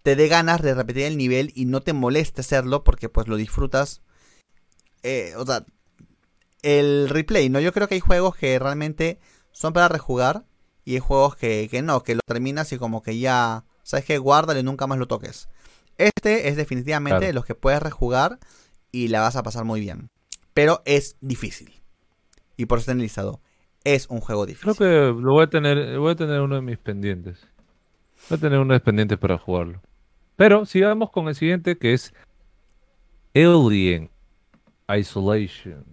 te 0.03 0.17
dé 0.17 0.29
ganas 0.29 0.63
de 0.63 0.75
repetir 0.75 1.05
el 1.05 1.19
nivel 1.19 1.53
y 1.55 1.67
no 1.67 1.83
te 1.83 1.93
moleste 1.93 2.41
hacerlo 2.41 2.85
porque 2.85 3.09
pues 3.09 3.29
lo 3.29 3.37
disfrutas. 3.37 4.01
Eh, 5.03 5.35
o 5.37 5.45
sea, 5.45 5.65
el 6.63 7.09
replay, 7.09 7.49
¿no? 7.49 7.61
Yo 7.61 7.73
creo 7.73 7.89
que 7.89 7.95
hay 7.95 8.01
juegos 8.01 8.37
que 8.37 8.59
realmente 8.59 9.19
son 9.53 9.73
para 9.73 9.89
rejugar 9.89 10.45
y 10.85 10.95
hay 10.95 11.01
juegos 11.01 11.37
que, 11.37 11.69
que 11.71 11.83
no, 11.83 12.03
que 12.03 12.15
lo 12.15 12.21
terminas 12.27 12.73
y 12.73 12.79
como 12.79 13.03
que 13.03 13.19
ya, 13.19 13.65
sabes 13.83 14.05
que 14.05 14.19
guárdalo 14.19 14.61
y 14.61 14.63
nunca 14.63 14.87
más 14.87 14.99
lo 14.99 15.07
toques. 15.07 15.49
Este 15.99 16.49
es 16.49 16.57
definitivamente 16.57 17.19
Claro. 17.19 17.27
de 17.27 17.33
los 17.35 17.45
que 17.45 17.55
puedes 17.55 17.83
rejugar 17.83 18.39
y 18.91 19.09
la 19.09 19.21
vas 19.21 19.37
a 19.37 19.43
pasar 19.43 19.65
muy 19.65 19.81
bien. 19.81 20.09
Pero 20.55 20.83
es 20.87 21.17
difícil. 21.21 21.80
Y 22.61 22.67
por 22.67 22.77
eso 22.77 22.83
está 22.83 22.93
en 22.93 22.99
el 22.99 23.05
listado. 23.05 23.41
Es 23.85 24.07
un 24.11 24.21
juego 24.21 24.45
difícil. 24.45 24.75
Creo 24.77 25.15
que 25.15 25.19
lo 25.23 25.33
voy 25.33 25.45
a 25.45 25.47
tener, 25.47 25.99
voy 25.99 26.13
a 26.13 26.15
tener 26.15 26.43
uno 26.43 26.57
de 26.57 26.61
mis 26.61 26.77
pendientes. 26.77 27.49
Voy 28.29 28.37
a 28.37 28.41
tener 28.41 28.59
uno 28.59 28.75
de 28.75 28.81
mis 28.81 28.85
pendientes 28.85 29.17
para 29.17 29.39
jugarlo. 29.39 29.81
Pero 30.37 30.67
sigamos 30.67 31.11
con 31.11 31.29
el 31.29 31.35
siguiente 31.35 31.79
que 31.79 31.95
es 31.95 32.13
Alien 33.35 34.11
Isolation. 34.95 35.87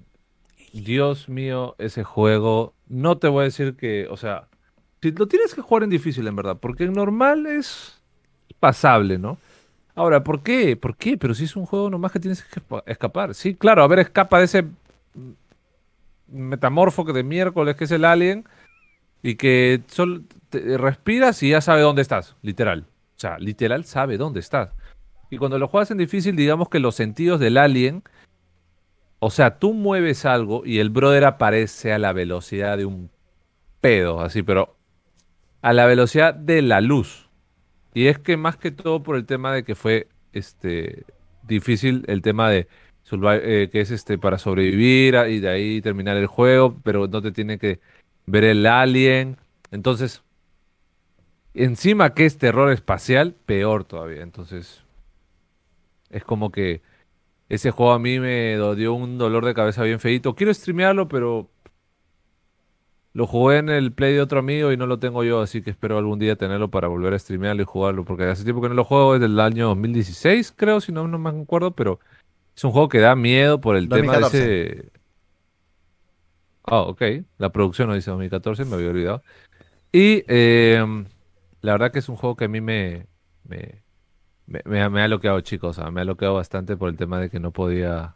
Dios 0.73 1.29
mío, 1.29 1.75
ese 1.77 2.03
juego. 2.03 2.73
No 2.89 3.17
te 3.17 3.29
voy 3.29 3.43
a 3.43 3.43
decir 3.45 3.77
que, 3.77 4.07
o 4.09 4.17
sea, 4.17 4.49
si 5.01 5.11
lo 5.13 5.29
tienes 5.29 5.55
que 5.55 5.61
jugar 5.61 5.83
en 5.83 5.89
difícil 5.89 6.27
en 6.27 6.35
verdad, 6.35 6.57
porque 6.59 6.83
en 6.83 6.91
normal 6.91 7.45
es 7.45 8.01
pasable, 8.59 9.17
¿no? 9.17 9.37
Ahora, 9.95 10.21
¿por 10.21 10.43
qué? 10.43 10.75
¿Por 10.75 10.97
qué? 10.97 11.17
Pero 11.17 11.33
si 11.33 11.45
es 11.45 11.55
un 11.55 11.65
juego 11.65 11.89
nomás 11.89 12.11
que 12.11 12.19
tienes 12.19 12.43
que 12.43 12.61
escapar. 12.87 13.33
Sí, 13.35 13.55
claro, 13.55 13.83
a 13.83 13.87
ver, 13.87 13.99
escapa 13.99 14.39
de 14.39 14.45
ese 14.45 14.65
metamorfo 16.29 17.05
que 17.05 17.13
de 17.13 17.23
miércoles 17.23 17.75
que 17.75 17.85
es 17.85 17.91
el 17.91 18.05
alien 18.05 18.45
y 19.23 19.35
que 19.35 19.81
solo 19.87 20.21
te- 20.49 20.77
respiras 20.77 21.41
y 21.43 21.49
ya 21.49 21.61
sabe 21.61 21.81
dónde 21.81 22.01
estás, 22.01 22.35
literal. 22.41 22.85
O 23.15 23.19
sea, 23.19 23.39
literal 23.39 23.85
sabe 23.85 24.17
dónde 24.17 24.39
estás. 24.39 24.69
Y 25.29 25.37
cuando 25.37 25.57
lo 25.59 25.67
juegas 25.67 25.91
en 25.91 25.97
difícil, 25.97 26.35
digamos 26.35 26.69
que 26.69 26.79
los 26.79 26.95
sentidos 26.95 27.39
del 27.39 27.57
alien, 27.57 28.03
o 29.19 29.29
sea, 29.29 29.57
tú 29.57 29.73
mueves 29.73 30.25
algo 30.25 30.63
y 30.65 30.79
el 30.79 30.89
brother 30.89 31.25
aparece 31.25 31.91
a 31.91 31.97
la 31.99 32.13
velocidad 32.13 32.77
de 32.77 32.85
un 32.85 33.09
pedo, 33.81 34.21
así, 34.21 34.43
pero 34.43 34.75
a 35.61 35.73
la 35.73 35.85
velocidad 35.85 36.33
de 36.33 36.61
la 36.61 36.81
luz. 36.81 37.29
Y 37.93 38.07
es 38.07 38.19
que 38.19 38.37
más 38.37 38.57
que 38.57 38.71
todo 38.71 39.01
por 39.01 39.15
el 39.15 39.25
tema 39.25 39.51
de 39.53 39.63
que 39.63 39.73
fue 39.75 40.07
este 40.33 41.03
difícil 41.41 42.03
el 42.07 42.21
tema 42.21 42.49
de 42.49 42.67
eh, 43.11 43.69
que 43.71 43.81
es 43.81 43.91
este 43.91 44.17
para 44.17 44.37
sobrevivir 44.37 45.15
a- 45.17 45.29
y 45.29 45.39
de 45.39 45.49
ahí 45.49 45.81
terminar 45.81 46.17
el 46.17 46.27
juego, 46.27 46.79
pero 46.83 47.07
no 47.07 47.21
te 47.21 47.31
tiene 47.31 47.57
que 47.59 47.79
ver 48.25 48.43
el 48.43 48.65
alien. 48.65 49.37
Entonces, 49.71 50.23
encima 51.53 52.13
que 52.13 52.25
es 52.25 52.37
terror 52.37 52.71
espacial, 52.71 53.35
peor 53.45 53.83
todavía. 53.83 54.21
Entonces, 54.23 54.85
es 56.09 56.23
como 56.23 56.51
que 56.51 56.81
ese 57.49 57.71
juego 57.71 57.93
a 57.93 57.99
mí 57.99 58.19
me 58.19 58.57
dio 58.77 58.93
un 58.93 59.17
dolor 59.17 59.45
de 59.45 59.53
cabeza 59.53 59.83
bien 59.83 59.99
feito. 59.99 60.35
Quiero 60.35 60.53
streamearlo, 60.53 61.07
pero 61.07 61.49
lo 63.13 63.25
jugué 63.27 63.57
en 63.57 63.69
el 63.69 63.91
play 63.93 64.13
de 64.13 64.21
otro 64.21 64.39
amigo 64.39 64.71
y 64.71 64.77
no 64.77 64.85
lo 64.85 64.99
tengo 64.99 65.23
yo, 65.23 65.41
así 65.41 65.61
que 65.61 65.71
espero 65.71 65.97
algún 65.97 66.19
día 66.19 66.35
tenerlo 66.35 66.69
para 66.69 66.87
volver 66.87 67.13
a 67.13 67.19
streamearlo 67.19 67.63
y 67.63 67.65
jugarlo, 67.65 68.05
porque 68.05 68.25
hace 68.25 68.43
tiempo 68.43 68.61
que 68.61 68.69
no 68.69 68.75
lo 68.75 68.83
juego, 68.83 69.15
es 69.15 69.21
del 69.21 69.39
año 69.39 69.67
2016, 69.69 70.53
creo, 70.55 70.79
si 70.81 70.91
no, 70.91 71.07
no 71.07 71.17
me 71.17 71.29
acuerdo, 71.31 71.71
pero 71.71 71.99
es 72.57 72.63
un 72.65 72.71
juego 72.71 72.89
que 72.89 72.99
da 72.99 73.15
miedo 73.15 73.61
por 73.61 73.75
el 73.77 73.87
tema 73.87 74.13
de 74.15 74.19
2014. 74.21 74.79
ese... 74.81 74.91
Ah, 76.65 76.81
ok, 76.81 77.01
la 77.37 77.51
producción 77.51 77.87
no 77.87 77.93
dice 77.95 78.09
2014, 78.11 78.65
me 78.65 78.75
había 78.75 78.89
olvidado. 78.89 79.23
Y 79.93 80.23
eh, 80.27 80.83
la 81.61 81.71
verdad 81.71 81.91
que 81.91 81.99
es 81.99 82.09
un 82.09 82.17
juego 82.17 82.35
que 82.35 82.45
a 82.45 82.49
mí 82.49 82.59
me, 82.59 83.07
me, 83.45 83.83
me, 84.47 84.61
me- 84.65 84.89
me 84.89 85.01
ha 85.01 85.07
bloqueado, 85.07 85.39
chicos, 85.41 85.77
o 85.77 85.81
sea, 85.81 85.91
me 85.91 86.01
ha 86.01 86.03
bloqueado 86.03 86.33
bastante 86.35 86.75
por 86.75 86.89
el 86.89 86.97
tema 86.97 87.19
de 87.21 87.29
que 87.29 87.39
no 87.39 87.51
podía, 87.51 88.15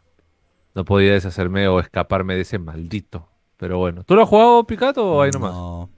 no 0.74 0.84
podía 0.84 1.12
deshacerme 1.12 1.66
o 1.68 1.80
escaparme 1.80 2.34
de 2.34 2.42
ese 2.42 2.58
maldito. 2.58 3.28
Pero 3.56 3.78
bueno, 3.78 4.04
¿tú 4.04 4.16
lo 4.16 4.24
has 4.24 4.28
jugado, 4.28 4.66
Picato, 4.66 5.04
o 5.12 5.22
ahí 5.22 5.30
nomás? 5.30 5.52
No. 5.52 5.90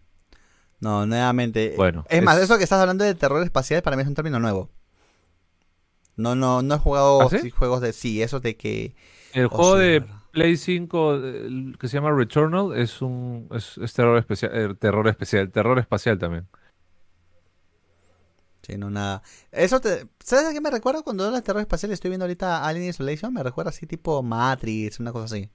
No, 0.80 1.06
nuevamente. 1.06 1.74
Bueno, 1.76 2.04
Es 2.08 2.22
más, 2.22 2.36
es- 2.36 2.44
eso 2.44 2.58
que 2.58 2.64
estás 2.64 2.80
hablando 2.80 3.04
de 3.04 3.14
terror 3.14 3.42
espacial 3.42 3.82
para 3.82 3.96
mí 3.96 4.02
es 4.02 4.08
un 4.08 4.14
término 4.14 4.38
nuevo. 4.38 4.68
No, 6.16 6.34
no, 6.34 6.62
no 6.62 6.74
he 6.74 6.78
jugado 6.78 7.22
¿Ah, 7.22 7.28
sí? 7.28 7.50
juegos 7.50 7.80
de 7.80 7.92
sí, 7.92 8.22
eso 8.22 8.40
de 8.40 8.56
que. 8.56 8.94
El 9.32 9.46
oh, 9.46 9.50
juego 9.50 9.76
sí, 9.76 9.82
de. 9.82 10.04
Play 10.30 10.56
5 10.56 11.14
el 11.14 11.76
que 11.78 11.86
se 11.86 11.96
llama 11.96 12.10
Returnal 12.10 12.76
es 12.76 13.00
un 13.00 13.48
es, 13.52 13.78
es 13.78 13.92
terror 13.92 14.18
especial, 14.18 14.76
terror 14.78 15.06
especial, 15.06 15.50
terror 15.52 15.78
espacial 15.78 16.18
también. 16.18 16.48
Sí, 18.62 18.76
no 18.76 18.90
nada. 18.90 19.22
Eso 19.52 19.80
te, 19.80 20.08
¿sabes 20.18 20.46
a 20.46 20.52
qué 20.52 20.60
me 20.60 20.70
recuerda 20.70 21.02
cuando 21.02 21.24
hablas 21.24 21.42
de 21.42 21.44
terror 21.44 21.60
espacial? 21.60 21.92
Estoy 21.92 22.10
viendo 22.10 22.24
ahorita 22.24 22.66
Alien 22.66 22.88
Isolation, 22.88 23.32
me 23.32 23.44
recuerda 23.44 23.68
así 23.70 23.86
tipo 23.86 24.22
Matrix, 24.22 24.98
una 24.98 25.12
cosa 25.12 25.26
así. 25.26 25.50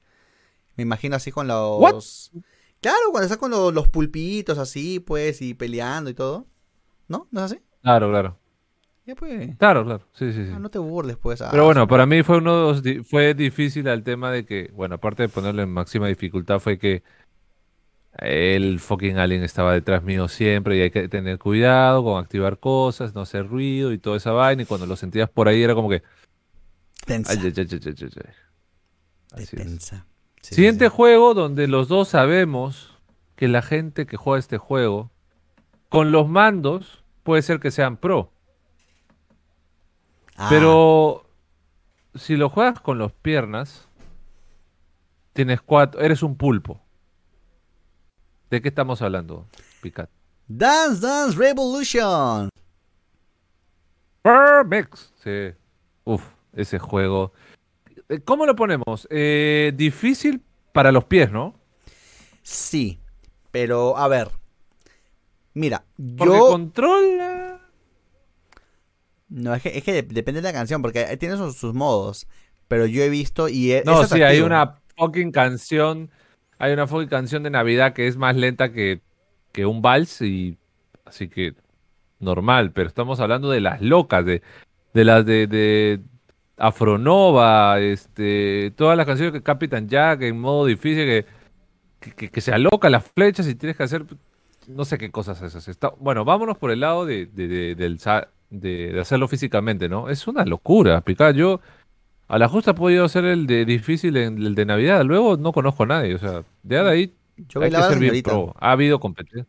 Me 0.78 0.84
imagino 0.84 1.18
así 1.18 1.32
con 1.32 1.48
los 1.48 1.82
What? 1.82 2.42
Claro, 2.82 3.12
cuando 3.12 3.26
está 3.26 3.38
con 3.38 3.52
los, 3.52 3.74
los 3.74 3.90
pulpitos 3.90 4.58
así, 4.58 5.02
pues, 5.02 5.42
y 5.42 5.54
peleando 5.54 6.10
y 6.10 6.14
todo. 6.14 6.48
¿No? 7.10 7.28
¿No 7.32 7.44
es 7.44 7.52
así? 7.52 7.62
Claro, 7.82 8.10
claro. 8.10 8.39
Ya 9.10 9.16
pues. 9.16 9.58
Claro, 9.58 9.84
claro. 9.84 10.06
Sí, 10.14 10.32
sí, 10.32 10.46
sí. 10.46 10.52
Ah, 10.54 10.60
no 10.60 10.70
te 10.70 10.78
burles, 10.78 11.18
pues. 11.18 11.42
Ah, 11.42 11.48
Pero 11.50 11.66
bueno, 11.66 11.88
para 11.88 12.06
mí 12.06 12.22
fue 12.22 12.38
uno 12.38 12.56
de 12.56 12.62
los 12.72 12.84
di- 12.84 13.04
fue 13.04 13.34
difícil 13.34 13.88
el 13.88 14.04
tema 14.04 14.32
de 14.32 14.46
que, 14.46 14.70
bueno, 14.76 14.96
aparte 14.96 15.24
de 15.24 15.30
ponerlo 15.30 15.64
en 15.64 15.70
máxima 15.70 16.08
dificultad, 16.08 16.60
fue 16.60 16.78
que 16.78 17.02
el 18.20 18.80
fucking 18.80 19.18
alien 19.18 19.42
estaba 19.44 19.74
detrás 19.74 20.04
mío 20.04 20.28
siempre 20.28 20.78
y 20.78 20.82
hay 20.82 20.92
que 20.92 21.08
tener 21.08 21.40
cuidado 21.40 22.04
con 22.04 22.20
activar 22.22 22.60
cosas, 22.60 23.16
no 23.16 23.22
hacer 23.22 23.48
ruido 23.48 23.92
y 23.94 23.98
toda 23.98 24.18
esa 24.18 24.32
vaina. 24.32 24.62
Y 24.62 24.66
cuando 24.68 24.86
lo 24.86 24.96
sentías 24.96 25.28
por 25.28 25.48
ahí 25.48 25.64
era 25.64 25.74
como 25.74 25.90
que. 25.90 26.04
Tensa. 27.06 27.32
Ay, 27.32 27.40
ay, 27.44 27.54
ay, 27.58 28.22
Así 29.32 29.58
tensa. 29.58 30.06
Sí, 30.42 30.54
Siguiente 30.54 30.86
sí. 30.86 30.92
juego 30.96 31.34
donde 31.34 31.68
los 31.68 31.88
dos 31.88 32.10
sabemos 32.10 32.96
que 33.36 33.48
la 33.48 33.64
gente 33.64 34.06
que 34.06 34.18
juega 34.18 34.38
este 34.38 34.60
juego 34.60 35.10
con 35.90 36.12
los 36.12 36.30
mandos 36.30 37.04
puede 37.24 37.42
ser 37.42 37.60
que 37.60 37.72
sean 37.72 37.98
pro. 37.98 38.32
Ah, 40.42 40.48
Pero 40.50 41.26
si 42.16 42.38
lo 42.38 42.50
juegas 42.50 42.80
con 42.80 42.98
las 42.98 43.12
piernas, 43.12 43.90
tienes 45.34 45.62
cuatro, 45.62 46.00
eres 46.00 46.24
un 46.24 46.38
pulpo. 46.38 46.80
¿De 48.50 48.62
qué 48.62 48.70
estamos 48.70 49.02
hablando, 49.02 49.48
Picat? 49.82 50.10
Dance 50.48 51.06
Dance 51.06 51.38
Revolution. 51.38 52.50
Perfect. 54.22 54.96
Sí. 55.24 55.52
Uf, 56.06 56.24
ese 56.54 56.80
juego. 56.80 57.34
¿Cómo 58.26 58.46
lo 58.46 58.56
ponemos? 58.56 59.08
Eh, 59.12 59.74
difícil 59.76 60.42
para 60.72 60.92
los 60.92 61.04
pies, 61.06 61.32
¿no? 61.32 61.54
Sí. 62.42 63.00
Pero, 63.52 63.98
a 63.98 64.08
ver. 64.08 64.30
Mira, 65.54 65.84
Porque 66.18 66.34
yo. 66.38 66.48
controla. 66.48 67.49
No, 69.40 69.54
es 69.56 69.62
que, 69.64 69.78
es 69.78 69.84
que 69.84 69.94
de- 69.94 70.02
depende 70.04 70.42
de 70.42 70.48
la 70.48 70.54
canción, 70.54 70.82
porque 70.82 71.06
tiene 71.18 71.38
sus, 71.38 71.56
sus 71.58 71.74
modos. 71.74 72.28
Pero 72.68 72.86
yo 72.86 73.02
he 73.02 73.10
visto 73.10 73.50
y 73.50 73.72
he- 73.72 73.84
No, 73.86 74.02
es 74.04 74.10
sí, 74.10 74.22
hay 74.22 74.42
una 74.42 74.76
fucking 74.98 75.32
canción. 75.32 76.10
Hay 76.60 76.74
una 76.74 76.88
fucking 76.88 77.08
canción 77.10 77.44
de 77.44 77.50
Navidad 77.50 77.94
que 77.94 78.08
es 78.08 78.18
más 78.18 78.36
lenta 78.36 78.72
que, 78.72 79.02
que 79.52 79.66
un 79.66 79.82
vals 79.82 80.22
y 80.22 80.58
así 81.06 81.28
que 81.30 81.56
normal, 82.20 82.72
pero 82.74 82.88
estamos 82.88 83.20
hablando 83.22 83.50
de 83.50 83.62
las 83.62 83.82
locas, 83.82 84.26
de, 84.26 84.42
de 84.94 85.06
las 85.06 85.26
de, 85.26 85.48
de 85.48 86.02
Afronova, 86.58 87.80
este, 87.80 88.72
todas 88.76 88.98
las 88.98 89.06
canciones 89.06 89.34
que 89.34 89.42
Captain 89.42 89.88
Jack 89.88 90.22
en 90.24 90.40
modo 90.40 90.66
difícil 90.66 91.06
que, 91.06 91.26
que, 92.16 92.30
que- 92.30 92.42
se 92.42 92.52
alocan 92.52 92.92
las 92.92 93.06
flechas 93.06 93.48
y 93.48 93.56
tienes 93.56 93.76
que 93.78 93.84
hacer 93.84 94.06
no 94.68 94.86
sé 94.86 94.98
qué 94.98 95.10
cosas 95.12 95.42
esas. 95.42 95.68
Está, 95.68 95.94
bueno, 96.00 96.26
vámonos 96.26 96.58
por 96.58 96.72
el 96.72 96.82
lado 96.82 97.06
de, 97.06 97.26
de, 97.26 97.48
de- 97.48 97.76
del 97.76 98.00
de- 98.50 98.94
de 98.94 99.00
hacerlo 99.02 99.28
físicamente, 99.28 99.90
¿no? 99.90 100.10
Es 100.10 100.28
una 100.28 100.46
locura, 100.46 101.02
picar. 101.02 101.34
Yo 101.36 101.62
a 102.28 102.38
la 102.38 102.48
justa 102.48 102.72
he 102.72 102.74
podido 102.74 103.06
hacer 103.06 103.26
el 103.26 103.48
de 103.48 103.66
difícil 103.66 104.18
en 104.18 104.38
el 104.38 104.56
de 104.56 104.66
Navidad, 104.66 105.04
luego 105.04 105.38
no 105.38 105.52
conozco 105.52 105.84
a 105.84 105.88
nadie, 105.88 106.16
o 106.16 106.20
sea, 106.20 106.44
de 106.64 106.80
ahí 106.80 107.14
Yo 107.48 107.62
hay 107.62 107.70
que 107.72 107.78
ser 107.78 108.00
bien 108.00 108.14
pro. 108.24 108.56
Ha 108.60 108.72
habido 108.72 109.00
competencia. 109.00 109.46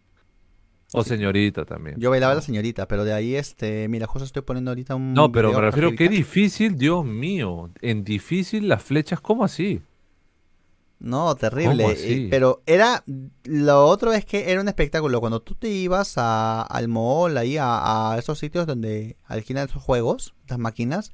O 0.93 1.05
señorita 1.05 1.65
también. 1.65 2.01
Yo 2.01 2.11
bailaba 2.11 2.35
la 2.35 2.41
señorita, 2.41 2.89
pero 2.89 3.05
de 3.05 3.13
ahí, 3.13 3.37
este, 3.37 3.87
mira, 3.89 4.09
justo 4.09 4.25
estoy 4.25 4.43
poniendo 4.43 4.73
ahorita 4.73 4.97
un. 4.97 5.15
No, 5.15 5.31
pero 5.31 5.53
me 5.53 5.61
refiero, 5.61 5.91
qué 5.95 6.09
difícil, 6.09 6.77
Dios 6.77 7.05
mío. 7.05 7.71
En 7.81 8.03
difícil 8.03 8.69
las 8.69 8.83
flechas, 8.83 9.21
¿cómo 9.21 9.45
así? 9.45 9.81
No, 11.01 11.35
terrible. 11.35 11.83
¿Cómo 11.85 11.95
eh? 11.97 12.29
Pero 12.31 12.63
era. 12.67 13.03
Lo 13.45 13.87
otro 13.87 14.13
es 14.13 14.25
que 14.27 14.53
era 14.53 14.61
un 14.61 14.69
espectáculo. 14.69 15.19
Cuando 15.21 15.41
tú 15.41 15.55
te 15.55 15.69
ibas 15.69 16.15
a, 16.19 16.61
al 16.63 16.89
mall, 16.89 17.37
ahí 17.39 17.57
a, 17.57 18.13
a 18.13 18.19
esos 18.19 18.39
sitios 18.39 18.67
donde 18.67 19.17
alquilan 19.25 19.67
esos 19.67 19.83
juegos, 19.83 20.35
las 20.47 20.59
máquinas. 20.59 21.13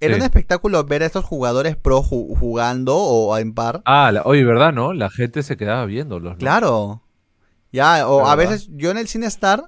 Era 0.00 0.14
Sí. 0.14 0.20
un 0.20 0.24
espectáculo 0.24 0.82
ver 0.84 1.04
a 1.04 1.06
estos 1.06 1.24
jugadores 1.24 1.76
pro 1.76 2.02
ju- 2.02 2.36
jugando 2.38 2.96
o 2.96 3.38
en 3.38 3.54
par. 3.54 3.82
Ah, 3.84 4.10
la- 4.12 4.22
oye, 4.24 4.44
¿verdad, 4.44 4.72
no? 4.72 4.92
La 4.92 5.08
gente 5.08 5.44
se 5.44 5.56
quedaba 5.56 5.86
viéndolos, 5.86 6.32
¿no? 6.32 6.38
Claro. 6.38 7.02
Ya, 7.72 8.06
o 8.08 8.26
a 8.26 8.34
veces 8.36 8.68
yo 8.72 8.90
en 8.90 8.98
el 8.98 9.06
CineStar, 9.08 9.64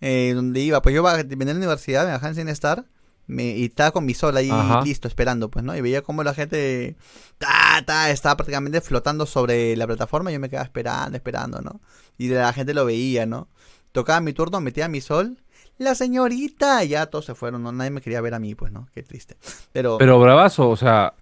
eh, 0.00 0.32
donde 0.34 0.60
iba, 0.60 0.80
pues 0.80 0.94
yo 0.94 1.02
iba- 1.02 1.16
venía 1.22 1.50
a 1.52 1.54
la 1.54 1.58
universidad, 1.58 2.06
me 2.06 2.12
bajaba 2.12 2.30
en 2.30 2.34
CineStar 2.36 2.86
me, 3.30 3.44
y 3.56 3.66
estaba 3.66 3.92
con 3.92 4.04
mi 4.04 4.14
sol 4.14 4.36
ahí 4.36 4.50
Ajá. 4.50 4.82
listo, 4.82 5.08
esperando, 5.08 5.48
pues, 5.50 5.64
¿no? 5.64 5.76
Y 5.76 5.80
veía 5.80 6.02
como 6.02 6.22
la 6.22 6.34
gente 6.34 6.96
ta, 7.38 7.82
ta, 7.86 8.10
estaba 8.10 8.36
prácticamente 8.36 8.80
flotando 8.80 9.26
sobre 9.26 9.76
la 9.76 9.86
plataforma 9.86 10.30
y 10.30 10.34
yo 10.34 10.40
me 10.40 10.50
quedaba 10.50 10.64
esperando, 10.64 11.16
esperando, 11.16 11.60
¿no? 11.60 11.80
Y 12.18 12.28
la 12.28 12.52
gente 12.52 12.74
lo 12.74 12.84
veía, 12.84 13.26
¿no? 13.26 13.48
Tocaba 13.92 14.20
mi 14.20 14.32
turno, 14.32 14.60
metía 14.60 14.88
mi 14.88 15.00
sol, 15.00 15.38
la 15.78 15.94
señorita, 15.94 16.84
y 16.84 16.88
ya 16.88 17.06
todos 17.06 17.24
se 17.24 17.34
fueron, 17.34 17.62
¿no? 17.62 17.72
Nadie 17.72 17.90
me 17.90 18.00
quería 18.00 18.20
ver 18.20 18.34
a 18.34 18.38
mí, 18.38 18.54
pues, 18.54 18.70
¿no? 18.72 18.88
Qué 18.94 19.02
triste. 19.02 19.36
Pero, 19.72 19.96
Pero 19.98 20.20
bravazo, 20.20 20.68
o 20.68 20.76
sea, 20.76 21.14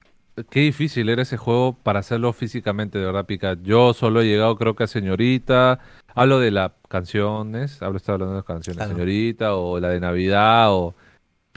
qué 0.51 0.61
difícil 0.61 1.09
era 1.09 1.23
ese 1.23 1.37
juego 1.37 1.77
para 1.83 2.01
hacerlo 2.01 2.33
físicamente, 2.33 2.99
de 2.99 3.07
verdad, 3.07 3.27
Pica. 3.27 3.57
Yo 3.63 3.95
solo 3.95 4.23
he 4.23 4.27
llegado, 4.27 4.57
creo 4.57 4.75
que 4.75 4.85
a 4.85 4.87
Señorita. 4.89 5.79
Hablo 6.15 6.41
de 6.41 6.51
las 6.51 6.73
canciones, 6.89 7.81
hablo, 7.83 7.99
estaba 7.99 8.15
hablando 8.15 8.35
de 8.35 8.39
las 8.39 8.47
canciones, 8.47 8.79
Claro. 8.79 8.93
Señorita, 8.93 9.55
o 9.55 9.79
la 9.79 9.91
de 9.91 10.01
Navidad, 10.01 10.73
o... 10.73 10.95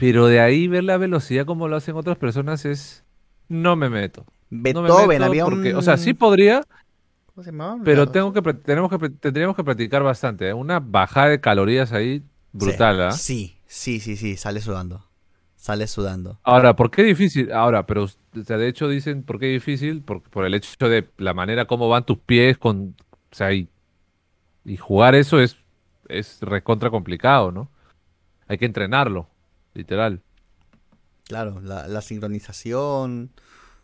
Pero 0.02 0.26
de 0.26 0.40
ahí 0.40 0.66
ver 0.66 0.82
la 0.82 0.96
velocidad 0.96 1.46
como 1.46 1.68
lo 1.68 1.76
hacen 1.76 1.94
otras 1.94 2.18
personas 2.18 2.64
es... 2.64 3.04
No 3.48 3.76
me 3.76 3.88
meto. 3.88 4.26
No 4.50 4.58
me 4.58 4.72
Beethoven, 4.72 5.08
meto 5.08 5.24
había 5.24 5.44
porque, 5.44 5.72
un... 5.74 5.76
O 5.76 5.82
sea, 5.82 5.96
sí 5.96 6.12
podría, 6.12 6.66
¿Cómo 7.26 7.44
se 7.44 7.52
llamaba? 7.52 7.78
pero 7.84 8.08
tengo 8.08 8.32
que, 8.32 8.42
tenemos 8.52 8.90
que, 8.90 9.10
tendríamos 9.10 9.54
que 9.54 9.62
practicar 9.62 10.02
bastante. 10.02 10.48
¿eh? 10.48 10.54
Una 10.54 10.80
bajada 10.80 11.28
de 11.28 11.40
calorías 11.40 11.92
ahí 11.92 12.20
brutal, 12.50 13.00
¿ah? 13.00 13.12
Sí, 13.12 13.60
sí, 13.68 14.00
sí, 14.00 14.16
sí, 14.16 14.36
sale 14.36 14.60
sudando. 14.60 15.06
Sale 15.54 15.86
sudando. 15.86 16.40
Ahora, 16.42 16.74
¿por 16.74 16.90
qué 16.90 17.04
difícil? 17.04 17.52
Ahora, 17.52 17.86
pero, 17.86 18.02
o 18.02 18.42
sea, 18.44 18.58
de 18.58 18.66
hecho 18.66 18.88
dicen, 18.88 19.22
¿por 19.22 19.38
qué 19.38 19.46
difícil? 19.46 20.02
Por, 20.02 20.20
por 20.20 20.44
el 20.44 20.54
hecho 20.54 20.88
de 20.88 21.08
la 21.18 21.32
manera 21.32 21.66
como 21.66 21.88
van 21.88 22.04
tus 22.04 22.18
pies 22.18 22.58
con, 22.58 22.96
o 23.30 23.36
sea, 23.36 23.52
y, 23.52 23.68
y 24.64 24.76
jugar 24.78 25.14
eso 25.14 25.38
es, 25.38 25.58
es 26.08 26.40
recontra 26.40 26.90
complicado, 26.90 27.52
¿no? 27.52 27.70
Hay 28.48 28.58
que 28.58 28.66
entrenarlo, 28.66 29.28
literal. 29.74 30.20
Claro, 31.24 31.60
la, 31.60 31.86
la 31.88 32.00
sincronización. 32.02 33.30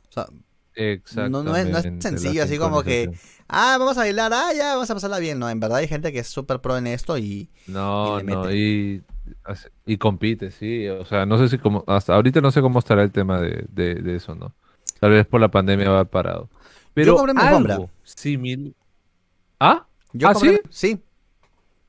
O 0.09 0.13
sea, 0.13 0.27
Exactamente. 0.75 1.51
no 1.51 1.57
es- 1.57 1.67
no 1.69 1.79
es 1.79 2.03
sencillo, 2.03 2.43
así 2.45 2.59
como 2.59 2.83
que- 2.83 3.11
ah, 3.49 3.77
vamos 3.79 3.97
a 3.97 4.01
bailar, 4.03 4.33
ah, 4.33 4.53
ya, 4.57 4.75
vamos 4.75 4.91
a 4.91 4.95
pasarla 4.95 5.19
bien. 5.19 5.39
No, 5.39 5.49
en 5.51 5.59
verdad 5.61 5.79
hay 5.79 5.89
gente 5.89 6.13
que 6.13 6.21
es 6.21 6.29
súper 6.29 6.61
pro 6.61 6.77
en 6.77 6.87
esto 6.87 7.17
y 7.19 7.49
No, 7.67 8.21
y 8.21 8.25
no, 8.25 8.53
y, 8.53 9.03
y 9.87 9.97
compite, 9.99 10.51
sí. 10.51 10.89
O 10.89 11.05
sea, 11.05 11.27
no 11.27 11.39
sé 11.39 11.49
si 11.49 11.59
como, 11.59 11.85
hasta 11.87 12.15
ahorita 12.15 12.41
no 12.41 12.51
sé 12.51 12.61
cómo 12.61 12.79
estará 12.79 13.03
el 13.03 13.13
tema 13.13 13.41
de, 13.41 13.65
de, 13.71 13.95
de 13.97 14.17
eso, 14.17 14.35
¿no? 14.35 14.55
Tal 15.01 15.11
vez 15.11 15.27
por 15.27 15.41
la 15.41 15.49
pandemia 15.49 15.91
va 15.91 16.05
parado. 16.05 16.49
Pero 16.95 17.17
compré 17.17 17.35
mi 17.35 17.41
alfombra. 17.41 17.75
algo 17.75 17.91
similar. 18.03 18.73
¿Ah? 19.61 19.87
yo 20.13 20.29
¿Ah, 20.29 20.33
compré- 20.35 20.63
sí. 20.71 21.01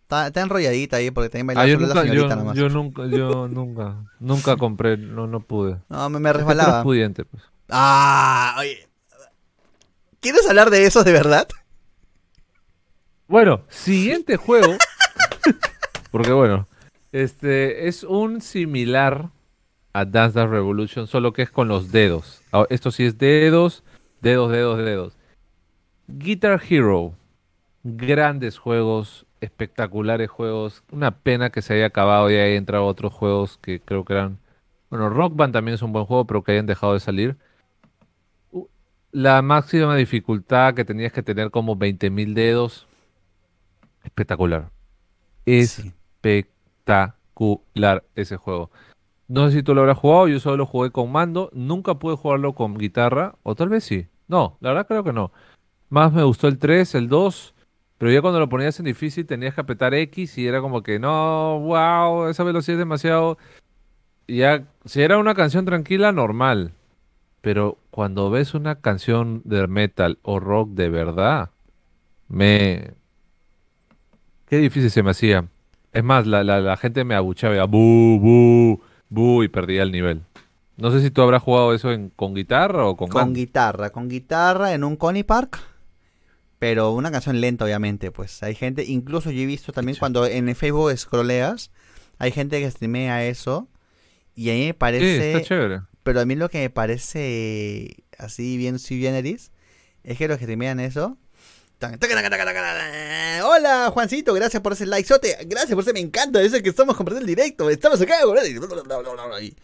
Está, 0.09 0.25
está 0.25 0.41
enrolladita 0.41 0.97
ahí 0.97 1.11
porque 1.11 1.29
también 1.29 1.45
bailaba 1.45 1.65
Ah, 1.65 1.67
yo 1.67 1.75
solo 1.75 1.85
nunca, 1.85 1.99
la 1.99 2.01
señorita 2.01 2.29
yo, 2.29 2.35
nomás. 2.35 2.57
yo 2.57 2.69
nunca, 2.69 3.05
yo 3.05 3.47
nunca, 3.47 3.95
nunca 4.19 4.57
compré, 4.57 4.97
no, 4.97 5.27
no 5.27 5.39
pude. 5.39 5.77
No, 5.87 6.09
me, 6.09 6.17
me 6.19 6.33
resbalaba. 6.33 6.81
pudiente, 6.81 7.25
pues. 7.25 7.43
Ah, 7.69 8.55
oye. 8.57 8.89
¿Quieres 10.19 10.49
hablar 10.49 10.71
de 10.71 10.87
eso 10.87 11.03
de 11.03 11.11
verdad? 11.11 11.47
Bueno, 13.27 13.61
siguiente 13.69 14.35
juego. 14.35 14.73
Porque 16.11 16.31
bueno, 16.31 16.67
este 17.11 17.87
es 17.87 18.03
un 18.03 18.41
similar 18.41 19.29
a 19.93 20.05
Dance 20.05 20.39
Dance 20.39 20.51
Revolution, 20.51 21.05
solo 21.05 21.33
que 21.33 21.43
es 21.43 21.51
con 21.51 21.67
los 21.67 21.91
dedos. 21.91 22.41
Ah, 22.51 22.65
Esto 22.71 22.89
sí 22.89 23.03
es 23.05 23.19
dedos, 23.19 23.83
dedos, 24.21 24.51
dedos, 24.51 24.79
dedos. 24.79 25.17
Guitar 26.07 26.59
Hero. 26.67 27.13
Grandes 27.83 28.57
juegos, 28.57 29.27
espectaculares 29.41 30.29
juegos. 30.29 30.83
Una 30.91 31.11
pena 31.11 31.49
que 31.49 31.61
se 31.61 31.73
haya 31.73 31.87
acabado 31.87 32.29
y 32.29 32.35
haya 32.35 32.55
entrado 32.55 32.85
otros 32.85 33.13
juegos 33.13 33.57
que 33.57 33.79
creo 33.79 34.05
que 34.05 34.13
eran. 34.13 34.39
Bueno, 34.89 35.09
Rock 35.09 35.35
Band 35.35 35.53
también 35.53 35.75
es 35.75 35.81
un 35.81 35.93
buen 35.93 36.05
juego, 36.05 36.25
pero 36.25 36.43
que 36.43 36.53
hayan 36.53 36.65
dejado 36.65 36.93
de 36.93 36.99
salir. 36.99 37.37
La 39.11 39.41
máxima 39.41 39.95
dificultad 39.95 40.73
que 40.73 40.85
tenías 40.85 41.11
que 41.11 41.23
tener 41.23 41.51
como 41.51 41.75
20.000 41.75 42.33
dedos. 42.33 42.87
Espectacular. 44.03 44.69
Sí. 45.45 45.93
Espectacular 46.21 48.03
ese 48.15 48.37
juego. 48.37 48.71
No 49.27 49.47
sé 49.47 49.57
si 49.57 49.63
tú 49.63 49.75
lo 49.75 49.81
habrás 49.81 49.97
jugado, 49.97 50.27
yo 50.27 50.39
solo 50.39 50.57
lo 50.57 50.65
jugué 50.65 50.91
con 50.91 51.11
mando. 51.11 51.51
Nunca 51.53 51.95
pude 51.95 52.15
jugarlo 52.15 52.53
con 52.53 52.77
guitarra, 52.77 53.35
o 53.43 53.55
tal 53.55 53.69
vez 53.69 53.83
sí. 53.83 54.07
No, 54.27 54.57
la 54.59 54.69
verdad 54.69 54.87
creo 54.87 55.03
que 55.03 55.13
no. 55.13 55.31
Más 55.89 56.11
me 56.13 56.23
gustó 56.23 56.47
el 56.47 56.57
3, 56.57 56.95
el 56.95 57.09
2, 57.09 57.53
pero 57.99 58.13
ya 58.13 58.21
cuando 58.21 58.39
lo 58.39 58.47
ponías 58.47 58.79
en 58.79 58.85
difícil 58.85 59.25
tenías 59.25 59.53
que 59.53 59.59
apretar 59.59 59.93
X 59.93 60.37
y 60.37 60.47
era 60.47 60.61
como 60.61 60.81
que 60.81 60.99
no, 60.99 61.59
wow, 61.59 62.27
esa 62.29 62.45
velocidad 62.45 62.75
es 62.75 62.79
demasiado. 62.79 63.37
Y 64.25 64.37
ya, 64.37 64.63
si 64.85 65.01
era 65.01 65.17
una 65.17 65.35
canción 65.35 65.65
tranquila, 65.65 66.13
normal. 66.13 66.71
Pero 67.41 67.77
cuando 67.91 68.29
ves 68.29 68.53
una 68.53 68.75
canción 68.75 69.41
de 69.43 69.67
metal 69.67 70.17
o 70.21 70.39
rock 70.39 70.69
de 70.69 70.89
verdad, 70.89 71.49
me... 72.29 72.91
Qué 74.47 74.57
difícil 74.59 74.91
se 74.91 75.03
me 75.03 75.11
hacía. 75.11 75.45
Es 75.91 76.03
más, 76.03 76.25
la, 76.25 76.45
la, 76.45 76.61
la 76.61 76.77
gente 76.77 77.03
me 77.03 77.15
abuchaba, 77.15 77.65
bu, 77.65 78.17
bu, 78.17 78.81
bu, 79.09 79.43
y 79.43 79.49
perdía 79.49 79.83
el 79.83 79.91
nivel. 79.91 80.21
No 80.77 80.91
sé 80.91 81.01
si 81.01 81.11
tú 81.11 81.21
habrás 81.21 81.43
jugado 81.43 81.73
eso 81.73 81.91
en, 81.91 82.11
con 82.11 82.33
guitarra 82.33 82.85
o 82.85 82.95
con 82.95 83.09
Con 83.09 83.33
guitarra, 83.33 83.89
con 83.89 84.07
guitarra 84.07 84.73
en 84.73 84.85
un 84.85 84.95
Coney 84.95 85.23
Park. 85.23 85.59
Pero 86.59 86.91
una 86.91 87.09
canción 87.11 87.39
lenta, 87.41 87.65
obviamente. 87.65 88.11
Pues 88.11 88.43
hay 88.43 88.53
gente, 88.55 88.83
incluso 88.83 89.31
yo 89.31 89.41
he 89.41 89.45
visto 89.45 89.71
también 89.71 89.95
Sí. 89.95 89.99
cuando 89.99 90.25
en 90.25 90.49
el 90.49 90.55
Facebook 90.55 90.95
scrolleas, 90.97 91.71
hay 92.17 92.31
gente 92.31 92.59
que 92.59 92.69
streamea 92.69 93.25
eso. 93.25 93.67
Y 94.35 94.49
a 94.49 94.53
mí 94.53 94.59
me 94.59 94.67
Sí, 94.67 94.73
parece. 94.73 95.31
está 95.33 95.47
chévere. 95.47 95.81
Pero 96.03 96.21
a 96.21 96.25
mí 96.25 96.35
lo 96.35 96.49
que 96.49 96.59
me 96.59 96.69
parece 96.69 98.03
así 98.17 98.57
bien 98.57 98.79
si 98.79 98.97
bien 98.97 99.15
eres, 99.15 99.51
es 100.03 100.17
que 100.17 100.27
los 100.27 100.37
que 100.37 100.43
streamean 100.45 100.79
eso. 100.79 101.17
Hola 103.43 103.89
Juancito, 103.93 104.33
gracias 104.33 104.61
por 104.61 104.73
ese 104.73 104.85
likezote, 104.85 105.37
gracias 105.45 105.73
por 105.75 105.83
ese 105.83 105.93
me 105.93 106.01
encanta, 106.01 106.41
ese 106.41 106.61
que 106.61 106.67
estamos 106.69 106.97
compartiendo 106.97 107.21
el 107.29 107.35
directo, 107.35 107.69
estamos 107.69 108.01
acá, 108.01 108.17
y, 109.41 109.55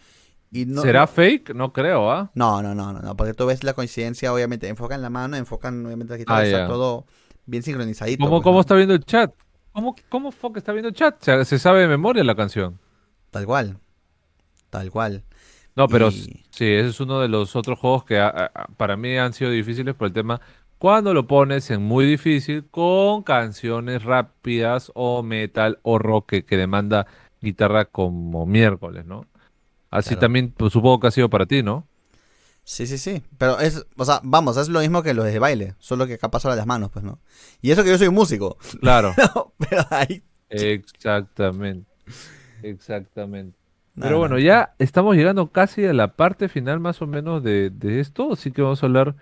y 0.50 0.66
no, 0.66 0.82
¿Será 0.82 1.06
fake? 1.06 1.54
No 1.54 1.72
creo, 1.72 2.10
¿ah? 2.10 2.30
no, 2.34 2.62
no, 2.62 2.74
no, 2.74 2.92
no, 2.92 3.00
no, 3.00 3.16
porque 3.16 3.34
tú 3.34 3.46
ves 3.46 3.64
la 3.64 3.74
coincidencia, 3.74 4.32
obviamente, 4.32 4.68
enfocan 4.68 5.02
la 5.02 5.10
mano, 5.10 5.36
enfocan 5.36 5.84
obviamente 5.86 6.14
aquí 6.14 6.24
todo, 6.24 6.36
Ah, 6.36 6.44
está 6.44 6.66
todo 6.66 7.06
bien 7.46 7.62
sincronizadito. 7.62 8.24
¿Cómo, 8.24 8.36
pues, 8.38 8.44
cómo 8.44 8.54
¿no? 8.56 8.60
está 8.60 8.74
viendo 8.74 8.94
el 8.94 9.04
chat? 9.04 9.32
¿Cómo, 9.72 9.94
cómo 10.08 10.30
fuck 10.32 10.56
está 10.56 10.72
viendo 10.72 10.88
el 10.88 10.94
chat? 10.94 11.16
Se, 11.22 11.44
se 11.44 11.58
sabe 11.58 11.80
de 11.80 11.88
memoria 11.88 12.24
la 12.24 12.34
canción. 12.34 12.78
Tal 13.30 13.44
cual, 13.46 13.78
tal 14.70 14.90
cual. 14.90 15.22
No, 15.74 15.88
pero 15.88 16.08
Y- 16.08 16.44
sí, 16.50 16.64
ese 16.64 16.88
es 16.88 17.00
uno 17.00 17.20
de 17.20 17.28
los 17.28 17.54
otros 17.56 17.78
juegos 17.78 18.04
que 18.04 18.18
a- 18.18 18.28
a- 18.28 18.66
para 18.76 18.96
mí 18.96 19.16
han 19.18 19.32
sido 19.32 19.50
difíciles 19.50 19.94
por 19.94 20.06
el 20.08 20.12
tema 20.12 20.40
cuando 20.78 21.12
lo 21.14 21.26
pones 21.26 21.70
en 21.70 21.82
muy 21.82 22.06
difícil 22.06 22.66
con 22.70 23.22
canciones 23.22 24.04
rápidas 24.04 24.90
o 24.94 25.22
metal 25.22 25.78
o 25.82 25.98
rock 25.98 26.30
que, 26.30 26.44
que 26.44 26.56
demanda 26.56 27.06
guitarra 27.42 27.86
como 27.86 28.46
miércoles, 28.46 29.04
¿no? 29.06 29.26
Así 29.96 30.10
Claro. 30.10 30.20
también 30.20 30.52
pues, 30.56 30.72
supongo 30.72 31.00
que 31.00 31.06
ha 31.08 31.10
sido 31.10 31.30
para 31.30 31.46
ti, 31.46 31.62
¿no? 31.62 31.86
Sí, 32.64 32.86
sí, 32.86 32.98
sí. 32.98 33.22
Pero 33.38 33.60
es, 33.60 33.86
o 33.96 34.04
sea, 34.04 34.20
vamos, 34.24 34.56
es 34.56 34.68
lo 34.68 34.80
mismo 34.80 35.02
que 35.02 35.14
los 35.14 35.24
de 35.24 35.38
baile, 35.38 35.74
solo 35.78 36.06
que 36.06 36.14
acá 36.14 36.30
paso 36.30 36.48
las 36.54 36.66
manos, 36.66 36.90
pues, 36.90 37.04
¿no? 37.04 37.20
Y 37.62 37.70
eso 37.70 37.84
que 37.84 37.90
yo 37.90 37.98
soy 37.98 38.10
músico. 38.10 38.58
Claro, 38.80 39.14
No, 39.34 39.52
pero 39.58 39.82
ahí. 39.90 40.22
exactamente. 40.50 41.88
Exactamente. 42.62 43.56
Pero 43.98 44.10
no. 44.12 44.18
bueno, 44.18 44.38
ya 44.38 44.74
estamos 44.78 45.16
llegando 45.16 45.50
casi 45.52 45.84
a 45.86 45.92
la 45.92 46.08
parte 46.16 46.48
final 46.48 46.80
más 46.80 47.00
o 47.00 47.06
menos 47.06 47.42
de, 47.42 47.70
de 47.70 48.00
esto, 48.00 48.32
así 48.32 48.50
que 48.52 48.62
vamos 48.62 48.82
a 48.82 48.86
hablar 48.86 49.14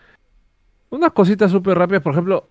unas 0.90 1.12
cositas 1.12 1.50
súper 1.52 1.78
rápidas. 1.78 2.02
Por 2.02 2.12
ejemplo, 2.12 2.48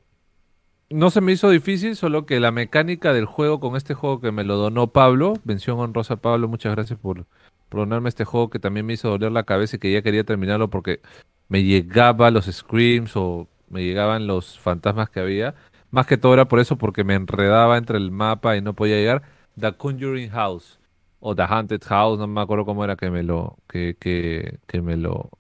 no 0.90 1.10
se 1.10 1.22
me 1.22 1.32
hizo 1.34 1.50
difícil, 1.50 1.96
solo 1.96 2.26
que 2.26 2.40
la 2.40 2.52
mecánica 2.52 3.12
del 3.14 3.26
juego 3.26 3.60
con 3.60 3.76
este 3.76 3.94
juego 3.94 4.22
que 4.22 4.32
me 4.32 4.44
lo 4.44 4.56
donó 4.58 4.88
Pablo, 4.88 5.34
mención 5.44 5.80
honrosa 5.80 6.18
Pablo, 6.18 6.48
muchas 6.48 6.74
gracias 6.76 7.00
por, 7.00 7.26
por 7.74 7.82
donarme 7.82 8.10
este 8.10 8.24
juego 8.24 8.52
que 8.52 8.60
también 8.60 8.86
me 8.86 8.94
hizo 8.94 9.10
doler 9.10 9.32
la 9.32 9.44
cabeza 9.46 9.78
y 9.78 9.80
que 9.80 9.92
ya 9.92 10.04
quería 10.04 10.24
terminarlo 10.24 10.70
porque 10.70 11.02
me 11.50 11.64
llegaba 11.64 12.30
los 12.32 12.46
screams 12.46 13.14
o 13.16 13.48
me 13.70 13.84
llegaban 13.84 14.28
los 14.28 14.60
fantasmas 14.60 15.10
que 15.10 15.20
había. 15.22 15.56
Más 15.92 16.06
que 16.06 16.18
todo 16.18 16.36
era 16.36 16.48
por 16.48 16.60
eso, 16.60 16.78
porque 16.78 17.04
me 17.04 17.16
enredaba 17.16 17.78
entre 17.78 17.98
el 17.98 18.12
mapa 18.12 18.56
y 18.58 18.62
no 18.62 18.76
podía 18.76 18.98
llegar. 18.98 19.24
The 19.60 19.74
Conjuring 19.74 20.30
House 20.32 20.80
o 21.20 21.36
The 21.36 21.44
Haunted 21.44 21.82
House, 21.86 22.20
no 22.20 22.28
me 22.28 22.42
acuerdo 22.42 22.66
cómo 22.66 22.84
era 22.84 22.96
que 22.96 23.10
me 23.10 23.24
lo 23.24 23.58
que, 23.68 23.98
que, 24.00 24.60
que 24.68 24.82
me 24.82 24.96
lo 24.98 25.32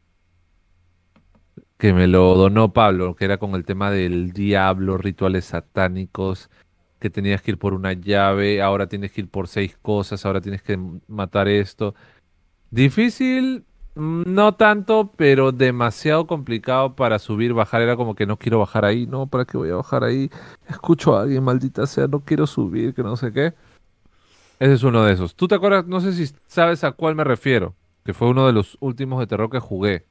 que 1.78 1.94
me 1.94 2.08
lo 2.08 2.36
donó 2.36 2.74
Pablo, 2.74 3.16
que 3.16 3.26
era 3.26 3.38
con 3.38 3.56
el 3.56 3.66
tema 3.66 3.92
del 3.92 4.32
diablo, 4.34 4.98
rituales 4.98 5.46
satánicos, 5.46 6.50
que 7.00 7.10
tenías 7.10 7.42
que 7.42 7.52
ir 7.52 7.58
por 7.60 7.74
una 7.74 7.94
llave, 7.94 8.62
ahora 8.62 8.88
tienes 8.88 9.12
que 9.12 9.22
ir 9.22 9.30
por 9.30 9.48
seis 9.48 9.78
cosas, 9.82 10.26
ahora 10.26 10.42
tienes 10.42 10.64
que 10.64 10.80
matar 11.08 11.48
esto. 11.48 11.96
Difícil, 12.74 13.66
mm, 13.94 14.24
no 14.26 14.56
tanto, 14.56 15.12
pero 15.16 15.52
demasiado 15.52 16.26
complicado 16.26 16.96
para 16.96 17.20
subir, 17.20 17.54
bajar. 17.54 17.84
Era 17.84 17.96
como 17.96 18.16
que 18.16 18.26
no 18.26 18.38
quiero 18.40 18.58
bajar 18.58 18.84
ahí, 18.84 19.06
no, 19.06 19.28
¿para 19.28 19.46
qué 19.46 19.58
voy 19.58 19.70
a 19.70 19.76
bajar 19.76 20.04
ahí? 20.04 20.32
Escucho 20.68 21.16
a 21.16 21.22
alguien, 21.22 21.44
maldita 21.44 21.86
sea, 21.86 22.08
no 22.08 22.22
quiero 22.22 22.48
subir, 22.48 22.96
que 22.96 23.04
no 23.04 23.16
sé 23.16 23.32
qué. 23.32 23.54
Ese 24.60 24.74
es 24.74 24.84
uno 24.84 25.04
de 25.06 25.14
esos. 25.14 25.36
¿Tú 25.36 25.48
te 25.48 25.56
acuerdas? 25.56 25.86
No 25.86 26.00
sé 26.02 26.14
si 26.14 26.34
sabes 26.48 26.84
a 26.84 26.94
cuál 26.94 27.16
me 27.16 27.24
refiero, 27.24 27.76
que 28.04 28.14
fue 28.14 28.30
uno 28.30 28.48
de 28.48 28.54
los 28.54 28.78
últimos 28.80 29.20
de 29.20 29.28
terror 29.28 29.50
que 29.52 29.60
jugué. 29.60 30.06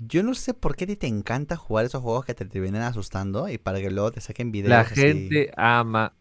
Yo 0.00 0.22
no 0.22 0.34
sé 0.34 0.54
por 0.54 0.76
qué 0.76 0.84
a 0.84 0.86
ti 0.86 0.96
te 0.96 1.06
encanta 1.08 1.56
jugar 1.56 1.84
esos 1.84 2.02
juegos 2.02 2.24
que 2.24 2.34
te, 2.34 2.44
te 2.44 2.60
vienen 2.60 2.82
asustando 2.82 3.48
y 3.48 3.58
para 3.58 3.80
que 3.80 3.90
luego 3.90 4.12
te 4.12 4.20
saquen 4.20 4.52
videos. 4.52 4.70
La 4.70 4.80
así. 4.80 4.94
gente 4.94 5.50
ama, 5.56 6.14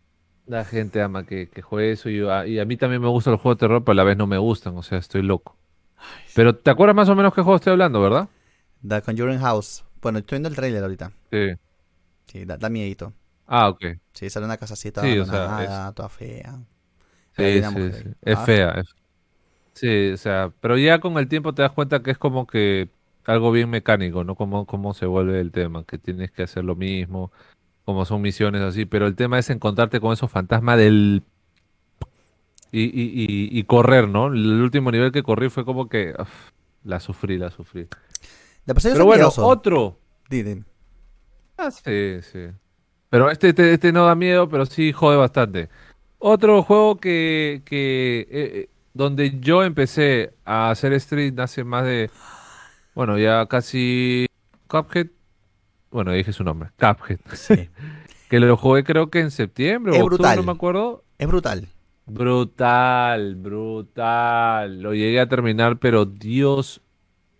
la 0.48 0.66
gente 0.66 1.02
ama 1.02 1.26
que, 1.26 1.50
que 1.50 1.62
juegue 1.62 1.92
eso 1.92 2.10
y, 2.10 2.22
a- 2.28 2.48
y 2.48 2.60
a 2.60 2.66
mí 2.66 2.78
también 2.78 3.02
me 3.02 3.08
gustan 3.08 3.34
los 3.34 3.42
juegos 3.42 3.58
de 3.58 3.60
terror, 3.68 3.84
pero 3.84 3.94
a 3.94 3.96
la 3.96 4.04
vez 4.04 4.18
no 4.18 4.28
me 4.28 4.38
gustan, 4.38 4.78
o 4.78 4.84
sea, 4.84 4.98
estoy 4.98 5.22
loco. 5.22 5.56
Pero 6.36 6.56
¿te 6.56 6.72
acuerdas 6.72 6.96
más 6.96 7.10
o 7.10 7.16
menos 7.16 7.34
qué 7.34 7.42
juego 7.42 7.58
estoy 7.58 7.72
hablando, 7.74 8.02
verdad? 8.02 8.30
The 8.82 9.02
Conjuring 9.02 9.40
House. 9.40 9.84
Bueno, 10.02 10.20
estoy 10.20 10.38
viendo 10.38 10.50
el 10.50 10.56
trailer 10.56 10.84
ahorita. 10.84 11.12
Sí. 11.32 11.54
Sí, 12.28 12.46
da, 12.46 12.58
da 12.58 12.70
miedito. 12.70 13.14
Ah, 13.48 13.70
ok. 13.70 13.86
Sí, 14.14 14.30
sale 14.30 14.46
una 14.46 14.58
casacita 14.58 15.02
Sí, 15.02 15.18
o 15.20 15.26
sea, 15.26 15.46
abandonada, 15.46 15.94
toda 15.94 16.10
fea. 16.10 16.60
Sí, 17.36 17.62
sí, 17.64 17.92
sí. 17.94 18.10
Es 18.22 18.40
Ah, 18.40 18.46
fea. 18.46 18.72
es- 18.80 18.96
Sí, 19.74 20.12
o 20.12 20.18
sea, 20.18 20.54
pero 20.62 20.78
ya 20.78 21.00
con 21.00 21.18
el 21.18 21.28
tiempo 21.30 21.54
te 21.54 21.62
das 21.64 21.72
cuenta 21.74 22.02
que 22.04 22.12
es 22.12 22.18
como 22.18 22.48
que 22.48 22.90
algo 23.26 23.52
bien 23.52 23.70
mecánico, 23.70 24.24
¿no? 24.24 24.36
Como 24.36 24.66
cómo 24.66 24.94
se 24.94 25.06
vuelve 25.06 25.40
el 25.40 25.52
tema, 25.52 25.86
que 25.86 25.98
tienes 26.00 26.32
que 26.32 26.44
hacer 26.44 26.66
lo 26.66 26.76
mismo, 26.76 27.32
como 27.88 28.04
son 28.04 28.22
misiones 28.22 28.62
así, 28.64 28.84
pero 28.86 29.08
el 29.08 29.16
tema 29.16 29.40
es 29.40 29.50
encontrarte 29.50 30.02
con 30.02 30.12
esos 30.12 30.30
fantasmas 30.30 30.78
del... 30.78 31.24
Y, 32.70 32.84
y, 32.84 32.88
y, 32.92 33.60
y 33.60 33.64
correr, 33.64 34.10
¿no? 34.10 34.28
El 34.28 34.62
último 34.62 34.92
nivel 34.92 35.14
que 35.14 35.24
corrí 35.24 35.50
fue 35.50 35.64
como 35.64 35.88
que... 35.88 36.14
uf, 36.20 36.52
la 36.84 37.00
sufrí, 37.00 37.38
la 37.38 37.50
sufrí. 37.50 37.88
Pero 38.66 39.06
bueno, 39.06 39.28
miedoso. 39.28 39.48
otro... 39.48 39.98
Di, 40.30 40.44
di. 40.44 40.62
Ah, 41.58 41.72
sí, 41.72 42.18
sí. 42.24 42.48
Pero 43.10 43.32
este, 43.32 43.50
este, 43.50 43.72
este 43.72 43.94
no 43.94 44.06
da 44.06 44.16
miedo, 44.16 44.50
pero 44.50 44.66
sí 44.66 44.92
jode 44.92 45.16
bastante. 45.16 45.70
Otro 46.18 46.64
juego 46.64 46.98
que, 46.98 47.62
que 47.64 48.20
eh, 48.20 48.28
eh, 48.30 48.70
donde 48.94 49.40
yo 49.40 49.64
empecé 49.64 50.34
a 50.44 50.72
hacer 50.72 51.00
stream 51.00 51.40
hace 51.40 51.64
más 51.64 51.86
de, 51.86 52.12
bueno, 52.94 53.18
ya 53.18 53.46
casi 53.46 54.26
Cuphead. 54.68 55.08
Bueno, 55.92 56.12
dije 56.12 56.34
su 56.34 56.44
nombre, 56.44 56.70
Cuphead. 56.80 57.20
Sí. 57.34 57.70
Que 58.30 58.42
lo 58.42 58.58
jugué 58.58 58.84
creo 58.84 59.10
que 59.10 59.22
en 59.22 59.32
septiembre 59.32 59.94
Es 59.96 60.02
o 60.02 60.04
octubre, 60.04 60.18
brutal. 60.18 60.36
no 60.36 60.44
me 60.44 60.52
acuerdo. 60.52 61.04
Es 61.18 61.28
brutal. 61.30 61.66
Brutal, 62.06 63.36
brutal. 63.36 64.82
Lo 64.82 64.94
llegué 64.94 65.20
a 65.22 65.30
terminar, 65.30 65.78
pero 65.78 66.06
Dios 66.06 66.82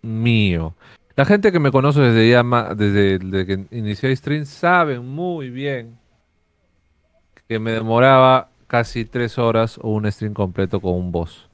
mío. 0.00 0.74
La 1.14 1.26
gente 1.26 1.52
que 1.52 1.58
me 1.58 1.70
conoce 1.72 2.00
desde 2.00 2.30
ya 2.30 2.42
ma- 2.42 2.74
desde, 2.74 3.18
desde 3.18 3.44
que 3.46 3.76
inicié 3.76 4.16
stream 4.16 4.46
sabe 4.46 4.98
muy 5.00 5.50
bien 5.50 5.98
que 7.48 7.58
me 7.58 7.72
demoraba 7.72 8.48
casi 8.66 9.04
tres 9.04 9.38
horas 9.38 9.78
o 9.82 9.90
un 9.90 10.10
stream 10.10 10.32
completo 10.32 10.80
con 10.80 10.94
un 10.94 11.12
boss. 11.12 11.48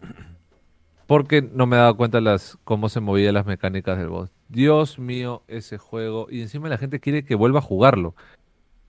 Porque 1.07 1.43
no 1.43 1.66
me 1.66 1.77
daba 1.77 1.95
cuenta 1.95 2.21
las 2.21 2.57
cómo 2.65 2.89
se 2.89 3.01
movían 3.01 3.35
las 3.35 3.47
mecánicas 3.47 3.99
del 3.99 4.09
boss. 4.09 4.31
Dios 4.49 4.99
mío, 4.99 5.43
ese 5.49 5.79
juego. 5.79 6.27
Y 6.31 6.43
encima 6.43 6.69
la 6.69 6.79
gente 6.79 7.01
quiere 7.01 7.25
que 7.25 7.35
vuelva 7.35 7.59
a 7.61 7.62
jugarlo. 7.62 8.15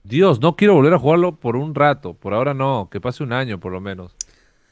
Dios, 0.03 0.39
no 0.39 0.55
quiero 0.55 0.73
volver 0.75 0.93
a 0.93 0.99
jugarlo 0.99 1.35
por 1.39 1.55
un 1.55 1.73
rato. 1.73 2.13
Por 2.13 2.33
ahora 2.33 2.53
no, 2.53 2.89
que 2.91 3.01
pase 3.01 3.23
un 3.23 3.33
año 3.33 3.59
por 3.59 3.71
lo 3.71 3.81
menos. 3.81 4.15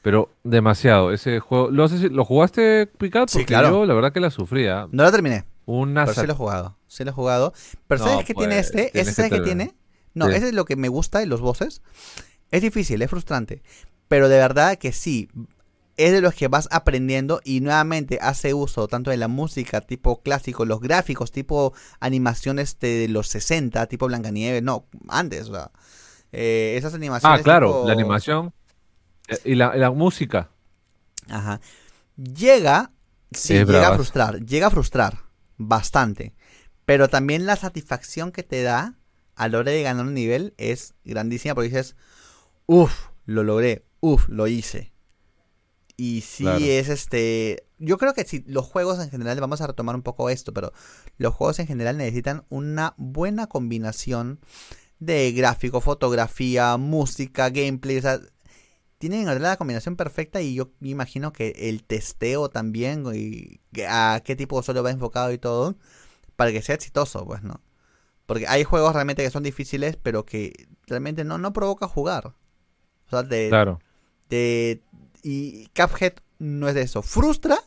Pero 0.02 0.30
demasiado. 0.44 1.12
Ese 1.12 1.40
juego. 1.40 1.72
No 1.72 1.88
si 1.88 2.10
lo 2.10 2.26
jugaste, 2.26 2.88
Picard, 2.88 3.30
Sí, 3.30 3.40
porque 3.40 3.46
claro. 3.46 3.70
yo 3.70 3.86
la 3.86 3.94
verdad 3.94 4.12
que 4.12 4.20
la 4.20 4.30
sufría. 4.30 4.88
No 4.92 5.04
lo 5.04 5.12
terminé, 5.12 5.46
Una 5.66 6.06
pero 6.06 6.22
sí 6.22 6.28
lo 6.28 6.34
he 6.34 6.36
jugado. 6.36 6.78
Sí 6.88 7.04
lo 7.04 7.12
he 7.12 7.14
jugado. 7.14 7.54
Pero 7.88 8.04
No, 8.04 8.12
¿sabes 8.12 8.26
qué 8.26 8.34
tiene 8.34 8.56
pues, 8.56 8.66
este? 8.68 9.00
¿Ese 9.00 9.14
sabes 9.14 9.32
qué 9.32 9.40
tiene? 9.40 9.74
No, 10.14 10.28
Sí. 10.28 10.34
ese 10.36 10.48
es 10.50 10.54
lo 10.54 10.66
que 10.66 10.76
me 10.76 10.90
gusta 10.90 11.20
de 11.20 11.26
los 11.26 11.42
bosses. 11.42 11.82
Es 12.52 12.62
difícil, 12.62 13.02
es 13.02 13.10
frustrante. 13.10 13.64
Pero 14.10 14.30
de 14.30 14.38
verdad 14.38 14.78
que 14.78 14.92
sí. 14.92 15.30
Es 15.98 16.12
de 16.12 16.22
los 16.22 16.34
que 16.34 16.48
vas 16.48 16.68
aprendiendo 16.72 17.40
y 17.44 17.62
nuevamente 17.62 18.18
hace 18.22 18.54
uso 18.56 18.88
tanto 18.88 19.12
de 19.12 19.18
la 19.18 19.28
música 19.28 19.82
tipo 19.82 20.22
clásico, 20.24 20.66
los 20.66 20.82
gráficos 20.82 21.32
tipo 21.32 21.74
animaciones 22.00 22.80
de 22.80 23.08
los 23.10 23.28
60, 23.28 23.86
tipo 23.88 24.08
Blancanieves, 24.08 24.64
no, 24.64 24.88
antes, 25.08 25.50
o 25.50 25.54
sea, 25.54 25.72
eh, 26.32 26.76
esas 26.78 26.94
Ah, 26.94 26.98
animaciones 26.98 27.44
claro, 27.44 27.68
tipo- 27.68 27.88
la 27.88 27.94
animación 27.94 28.54
eh, 29.28 29.38
y 29.46 29.56
la, 29.56 29.76
la 29.76 29.92
música. 29.92 30.50
Ajá. 31.30 31.62
Llega, 32.18 32.92
sí, 33.32 33.54
Es 33.56 33.68
llega 33.68 33.90
a 33.90 33.94
frustrar, 33.96 34.40
llega 34.46 34.68
a 34.68 34.72
frustrar 34.72 35.20
bastante. 35.58 36.34
Pero 36.86 37.08
también 37.08 37.46
la 37.46 37.56
satisfacción 37.56 38.32
que 38.32 38.44
te 38.44 38.62
da 38.64 38.96
a 39.36 39.48
la 39.48 39.60
hora 39.60 39.72
de 39.72 39.84
ganar 39.84 40.06
un 40.06 40.14
nivel 40.14 40.54
es 40.58 40.96
grandísima 41.06 41.56
porque 41.56 41.70
dices, 41.70 41.96
uff, 42.68 43.08
lo 43.26 43.44
logré, 43.44 43.86
uff, 44.02 44.28
lo 44.30 44.48
hice. 44.48 44.93
Y 45.96 46.22
sí 46.22 46.48
es 46.48 46.90
este... 46.90 47.68
Yo 47.78 47.98
creo 47.98 48.14
que 48.14 48.24
si 48.24 48.44
los 48.48 48.66
juegos 48.66 49.00
en 49.00 49.10
general, 49.10 49.40
vamos 49.40 49.62
a 49.62 49.68
retomar 49.68 49.96
un 49.96 50.02
poco 50.02 50.30
esto, 50.30 50.54
pero 50.54 50.74
los 51.18 51.34
juegos 51.34 51.60
en 51.60 51.68
general 51.68 51.98
necesitan 51.98 52.46
una 52.50 52.94
buena 52.98 53.48
combinación 53.48 54.40
de 55.00 55.32
gráfico, 55.34 55.82
fotografía, 55.82 56.78
música, 56.78 57.50
gameplay. 57.50 57.98
O 57.98 58.02
sea, 58.02 58.20
tienen 58.98 59.42
la 59.42 59.58
combinación 59.58 59.98
perfecta 59.98 60.42
y 60.42 60.56
yo 60.56 60.72
imagino 60.82 61.34
que 61.34 61.50
el 61.70 61.84
testeo 61.84 62.50
también 62.50 63.04
y 63.14 63.60
a 63.88 64.22
qué 64.24 64.36
tipo 64.36 64.56
de 64.56 64.62
usuario 64.62 64.82
va 64.82 64.92
enfocado 64.92 65.32
y 65.34 65.38
todo 65.38 65.76
para 66.38 66.52
que 66.52 66.62
sea 66.62 66.76
exitoso, 66.76 67.26
pues, 67.26 67.44
¿no? 67.44 67.62
Porque 68.26 68.48
hay 68.48 68.64
juegos 68.64 68.94
realmente 68.94 69.24
que 69.24 69.30
son 69.30 69.44
difíciles, 69.44 69.98
pero 69.98 70.26
que 70.26 70.68
realmente 70.88 71.26
no, 71.26 71.38
no 71.38 71.52
provoca 71.52 71.88
jugar. 71.88 72.28
O 72.28 73.10
sea, 73.10 73.24
de, 73.24 73.50
claro. 73.50 73.80
De, 74.30 74.82
y 75.24 75.68
Cuphead 75.68 76.14
no 76.40 76.68
es 76.68 76.76
de 76.76 76.82
eso. 76.82 77.02
Frustra, 77.02 77.58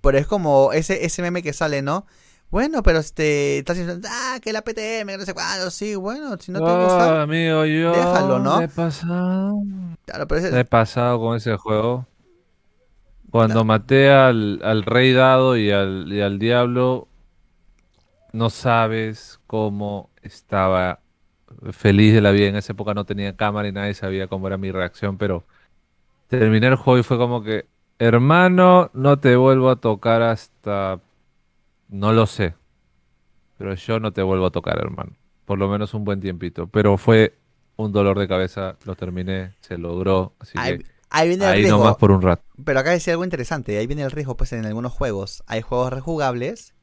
pero 0.00 0.16
es 0.16 0.26
como 0.26 0.72
ese, 0.72 1.04
ese 1.04 1.20
meme 1.22 1.42
que 1.42 1.52
sale, 1.52 1.82
¿no? 1.82 2.06
Bueno, 2.50 2.82
pero 2.82 3.00
este, 3.00 3.58
estás 3.58 3.76
diciendo, 3.76 4.08
ah, 4.10 4.38
que 4.40 4.54
la 4.54 4.62
PTM, 4.62 5.06
que 5.06 5.18
no 5.18 5.24
sé 5.26 5.34
cuándo, 5.34 5.70
sí, 5.70 5.96
bueno, 5.96 6.38
si 6.40 6.50
no 6.50 6.60
te 6.60 6.84
gusta, 6.84 7.22
amigo, 7.22 7.66
yo 7.66 7.92
déjalo, 7.92 8.38
¿no? 8.38 8.62
he 8.62 8.68
pasado, 8.68 9.58
claro, 10.06 10.26
pero 10.26 10.56
he 10.56 10.64
pasado 10.64 11.20
con 11.20 11.36
ese 11.36 11.56
juego. 11.56 12.06
Cuando 13.30 13.62
maté 13.64 14.10
al, 14.10 14.60
al, 14.64 14.84
rey 14.84 15.12
dado 15.12 15.58
y 15.58 15.70
al, 15.70 16.10
y 16.10 16.22
al 16.22 16.38
diablo, 16.38 17.08
no 18.32 18.48
sabes 18.48 19.38
cómo 19.46 20.08
estaba 20.22 21.00
feliz 21.72 22.14
de 22.14 22.22
la 22.22 22.30
vida. 22.30 22.46
En 22.46 22.56
esa 22.56 22.72
época 22.72 22.94
no 22.94 23.04
tenía 23.04 23.36
cámara 23.36 23.68
y 23.68 23.72
nadie 23.72 23.92
sabía 23.92 24.28
cómo 24.28 24.46
era 24.46 24.56
mi 24.56 24.70
reacción, 24.70 25.18
pero 25.18 25.44
terminé 26.28 26.68
el 26.68 26.76
juego 26.76 26.98
y 26.98 27.02
fue 27.02 27.18
como 27.18 27.42
que, 27.42 27.66
hermano, 27.98 28.90
no 28.94 29.18
te 29.18 29.36
vuelvo 29.36 29.70
a 29.70 29.76
tocar 29.76 30.22
hasta 30.22 31.00
no 31.88 32.12
lo 32.12 32.26
sé. 32.26 32.54
Pero 33.56 33.74
yo 33.74 33.98
no 33.98 34.12
te 34.12 34.22
vuelvo 34.22 34.46
a 34.46 34.50
tocar, 34.50 34.78
hermano. 34.78 35.16
Por 35.44 35.58
lo 35.58 35.68
menos 35.68 35.94
un 35.94 36.04
buen 36.04 36.20
tiempito. 36.20 36.68
Pero 36.68 36.96
fue 36.96 37.38
un 37.76 37.92
dolor 37.92 38.18
de 38.18 38.28
cabeza. 38.28 38.76
Lo 38.84 38.94
terminé, 38.94 39.54
se 39.60 39.78
logró. 39.78 40.34
Así 40.38 40.52
ahí, 40.56 40.78
que 40.78 40.86
ahí 41.10 41.28
viene 41.28 41.44
el 41.46 41.50
ahí 41.50 41.60
riesgo. 41.62 41.78
nomás 41.78 41.96
por 41.96 42.12
un 42.12 42.22
rato. 42.22 42.44
Pero 42.64 42.78
acá 42.78 42.90
decía 42.90 43.14
algo 43.14 43.24
interesante. 43.24 43.76
Ahí 43.78 43.86
viene 43.86 44.02
el 44.02 44.10
riesgo, 44.10 44.36
pues 44.36 44.52
en 44.52 44.64
algunos 44.64 44.92
juegos. 44.92 45.42
Hay 45.46 45.62
juegos 45.62 45.92
rejugables 45.92 46.74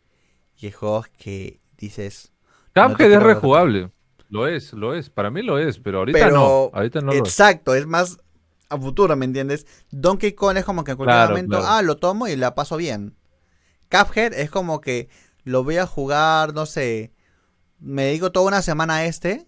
y 0.58 0.66
hay 0.66 0.72
juegos 0.72 1.08
que 1.18 1.62
dices. 1.78 2.34
no 2.76 2.90
Cuphead 2.90 3.14
es 3.14 3.24
rejugable. 3.24 3.92
Lo 4.28 4.48
es, 4.48 4.74
lo 4.74 4.96
es. 4.96 5.10
Para 5.10 5.30
mí 5.30 5.44
lo 5.44 5.60
es, 5.60 5.80
pero 5.80 6.00
ahorita 6.00 6.18
Pero, 6.18 6.32
no. 6.32 6.72
Ahorita 6.74 7.00
no 7.00 7.08
lo 7.08 7.14
es. 7.14 7.20
Exacto, 7.20 7.76
es 7.76 7.86
más 7.86 8.18
a 8.70 8.78
futuro, 8.78 9.16
¿me 9.16 9.26
entiendes? 9.26 9.68
Donkey 9.92 10.34
Kong 10.34 10.58
es 10.58 10.66
como 10.66 10.84
que 10.84 10.92
en 10.92 10.98
cualquier 10.98 11.18
Claro, 11.18 11.30
momento, 11.30 11.60
claro. 11.60 11.66
ah, 11.68 11.82
lo 11.82 11.98
tomo 11.98 12.28
y 12.28 12.36
la 12.36 12.56
paso 12.56 12.78
bien. 12.78 13.16
Cuphead 13.92 14.34
es 14.34 14.50
como 14.52 14.82
que 14.82 15.10
lo 15.44 15.64
voy 15.64 15.78
a 15.78 15.88
jugar, 15.88 16.54
no 16.54 16.66
sé, 16.66 17.14
me 17.80 18.06
dedico 18.06 18.32
toda 18.32 18.48
una 18.48 18.62
semana 18.62 18.98
a 18.98 19.06
este, 19.06 19.48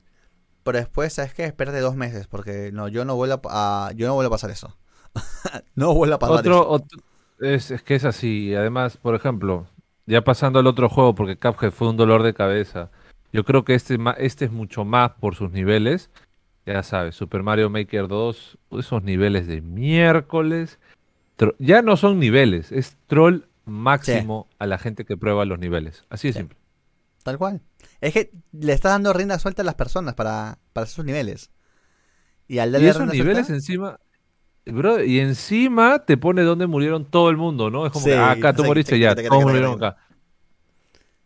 pero 0.64 0.80
después, 0.80 1.14
¿sabes 1.14 1.34
qué? 1.34 1.46
Espérate 1.46 1.80
dos 1.80 1.96
meses, 1.96 2.28
porque 2.28 2.72
no, 2.74 2.88
yo 2.90 3.06
no 3.06 3.16
vuelvo 3.16 3.42
a, 3.50 3.92
yo 3.96 4.08
no 4.08 4.16
vuelvo 4.16 4.30
a 4.30 4.38
pasar 4.38 4.52
eso. 4.52 4.78
no 5.76 5.94
vuelvo 5.94 6.16
a 6.16 6.20
pasar 6.20 6.40
Otro, 6.40 6.56
eso. 6.62 6.70
otro- 6.70 7.00
es, 7.40 7.72
es 7.72 7.84
que 7.84 7.96
es 7.96 8.06
así. 8.06 8.54
Además, 8.56 8.98
por 8.98 9.16
ejemplo, 9.16 9.68
ya 10.06 10.24
pasando 10.24 10.60
al 10.60 10.68
otro 10.68 10.90
juego, 10.90 11.16
porque 11.16 11.38
Cuphead 11.38 11.72
fue 11.72 11.90
un 11.90 11.98
dolor 11.98 12.24
de 12.24 12.34
cabeza. 12.34 12.92
Yo 13.34 13.44
creo 13.44 13.64
que 13.66 13.76
este, 13.76 13.98
este 14.18 14.46
es 14.46 14.52
mucho 14.52 14.86
más 14.86 15.12
por 15.20 15.36
sus 15.36 15.52
niveles. 15.52 16.10
Ya 16.68 16.84
sabes, 16.84 17.16
Super 17.16 17.44
Mario 17.44 17.70
Maker 17.70 18.10
2, 18.10 18.58
esos 18.72 19.02
niveles 19.02 19.48
de 19.48 19.62
miércoles. 19.62 20.80
ya 21.60 21.82
no 21.82 21.96
son 21.96 22.20
niveles, 22.20 22.74
es 22.74 22.98
troll 23.08 23.44
máximo 23.64 24.48
a 24.60 24.68
la 24.68 24.78
gente 24.78 25.06
que 25.06 25.16
prueba 25.16 25.46
los 25.46 25.60
niveles. 25.60 26.04
Así 26.10 26.28
de 26.28 26.34
Sí. 26.34 26.40
simple. 26.40 26.58
Tal 27.24 27.38
cual. 27.38 27.62
Es 28.02 28.14
que 28.14 28.32
le 28.52 28.74
está 28.74 28.90
dando 28.90 29.14
rienda 29.14 29.40
suelta 29.40 29.62
a 29.62 29.66
las 29.66 29.76
personas 29.76 30.14
para, 30.16 30.58
para 30.74 30.88
sus 30.88 31.06
niveles. 31.06 31.52
Y 32.50 32.60
al 32.60 32.70
Y 32.70 32.74
darle 32.74 32.90
esos 32.90 33.00
rienda 33.00 33.14
niveles 33.14 33.48
suelta, 33.48 33.54
encima, 33.54 34.00
bro, 34.66 35.04
y 35.04 35.20
encima 35.20 36.00
te 36.00 36.18
pone 36.18 36.42
donde 36.42 36.68
murieron 36.68 37.06
todo 37.06 37.30
el 37.30 37.38
mundo, 37.38 37.70
¿no? 37.70 37.86
Es 37.86 37.94
como 37.94 38.04
Sí, 38.04 38.12
que 38.12 38.18
ah, 38.18 38.32
acá 38.32 38.54
tú 38.54 38.66
moriste 38.66 39.00
ya, 39.00 39.16
todos 39.16 39.44
murieron 39.44 39.76
acá. 39.76 39.98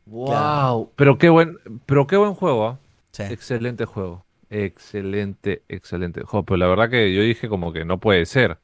Wow, 0.06 0.92
pero 0.96 1.18
qué 1.18 1.30
buen, 1.30 1.58
pero 1.88 2.06
qué 2.06 2.18
buen 2.18 2.36
juego, 2.36 2.68
¿ah? 2.68 2.80
sí. 3.12 3.24
Excelente 3.24 3.86
juego. 3.86 4.24
Excelente, 4.52 5.64
excelente. 5.70 6.24
Jo, 6.26 6.44
pero 6.44 6.58
la 6.58 6.68
verdad 6.68 6.90
que 6.90 7.14
yo 7.16 7.22
dije 7.22 7.48
como 7.48 7.72
que 7.72 7.86
no 7.86 8.00
puede 8.02 8.26
ser. 8.26 8.60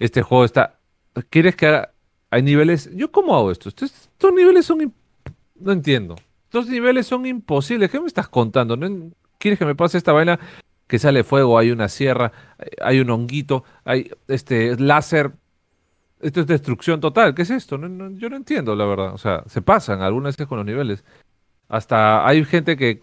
Este 0.00 0.22
juego 0.22 0.44
está. 0.44 0.80
¿Quieres 1.30 1.54
que 1.56 1.66
haga- 1.68 1.92
hay 2.30 2.42
niveles? 2.42 2.90
¿Yo 2.94 3.12
cómo 3.12 3.36
hago 3.36 3.52
esto? 3.52 3.68
Estos, 3.68 3.92
estos 3.92 4.32
niveles 4.34 4.66
son 4.66 4.80
im- 4.80 4.92
no 5.60 5.70
entiendo. 5.72 6.16
Estos 6.44 6.66
niveles 6.68 7.06
son 7.06 7.26
imposibles. 7.26 7.90
¿Qué 7.90 8.00
me 8.00 8.08
estás 8.08 8.28
contando? 8.28 8.76
¿No 8.76 9.10
¿Quieres 9.38 9.58
que 9.60 9.66
me 9.66 9.76
pase 9.76 9.98
esta 9.98 10.12
vaina 10.12 10.40
que 10.88 10.98
sale 10.98 11.22
fuego, 11.22 11.58
hay 11.58 11.70
una 11.70 11.88
sierra, 11.88 12.32
hay- 12.58 12.96
hay 12.96 13.00
un 13.00 13.10
honguito, 13.10 13.62
hay 13.84 14.10
este 14.26 14.76
láser? 14.80 15.32
Esto 16.20 16.40
es 16.40 16.46
destrucción 16.48 16.98
total. 17.00 17.34
¿Qué 17.36 17.42
es 17.42 17.50
esto? 17.50 17.78
No- 17.78 18.10
yo 18.18 18.28
no 18.30 18.36
entiendo, 18.36 18.74
la 18.74 18.84
verdad. 18.84 19.14
O 19.14 19.18
sea, 19.18 19.44
se 19.46 19.62
pasan 19.62 20.02
algunas 20.02 20.34
veces 20.36 20.48
con 20.48 20.58
los 20.58 20.66
niveles. 20.66 21.04
Hasta 21.68 22.26
hay 22.26 22.44
gente 22.44 22.76
que 22.76 22.98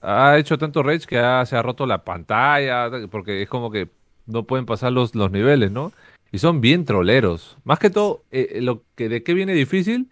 ha 0.00 0.38
hecho 0.38 0.58
tanto 0.58 0.82
rage 0.82 1.06
que 1.06 1.18
ha- 1.18 1.44
se 1.46 1.56
ha 1.56 1.62
roto 1.62 1.86
la 1.86 2.04
pantalla, 2.04 2.90
porque 3.10 3.42
es 3.42 3.48
como 3.48 3.70
que 3.70 3.88
no 4.26 4.44
pueden 4.44 4.66
pasar 4.66 4.92
los, 4.92 5.14
los 5.14 5.30
niveles, 5.30 5.70
¿no? 5.72 5.92
Y 6.32 6.38
son 6.38 6.60
bien 6.60 6.84
troleros. 6.84 7.56
Más 7.64 7.78
que 7.78 7.90
todo, 7.90 8.22
eh, 8.30 8.48
eh, 8.54 8.60
lo 8.62 8.82
que 8.94 9.08
de 9.08 9.22
qué 9.22 9.34
viene 9.34 9.54
difícil, 9.54 10.10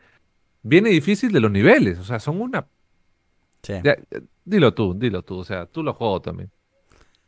viene 0.62 0.90
difícil 0.90 1.32
de 1.32 1.40
los 1.40 1.50
niveles. 1.50 1.98
O 1.98 2.04
sea, 2.04 2.20
son 2.20 2.40
una... 2.40 2.66
sí. 3.62 3.74
ya, 3.82 3.92
eh, 3.92 4.22
dilo 4.44 4.72
tú, 4.74 4.94
dilo 4.94 5.22
tú. 5.22 5.38
O 5.38 5.44
sea, 5.44 5.66
tú 5.66 5.82
lo 5.82 5.92
juego 5.94 6.20
también. 6.22 6.50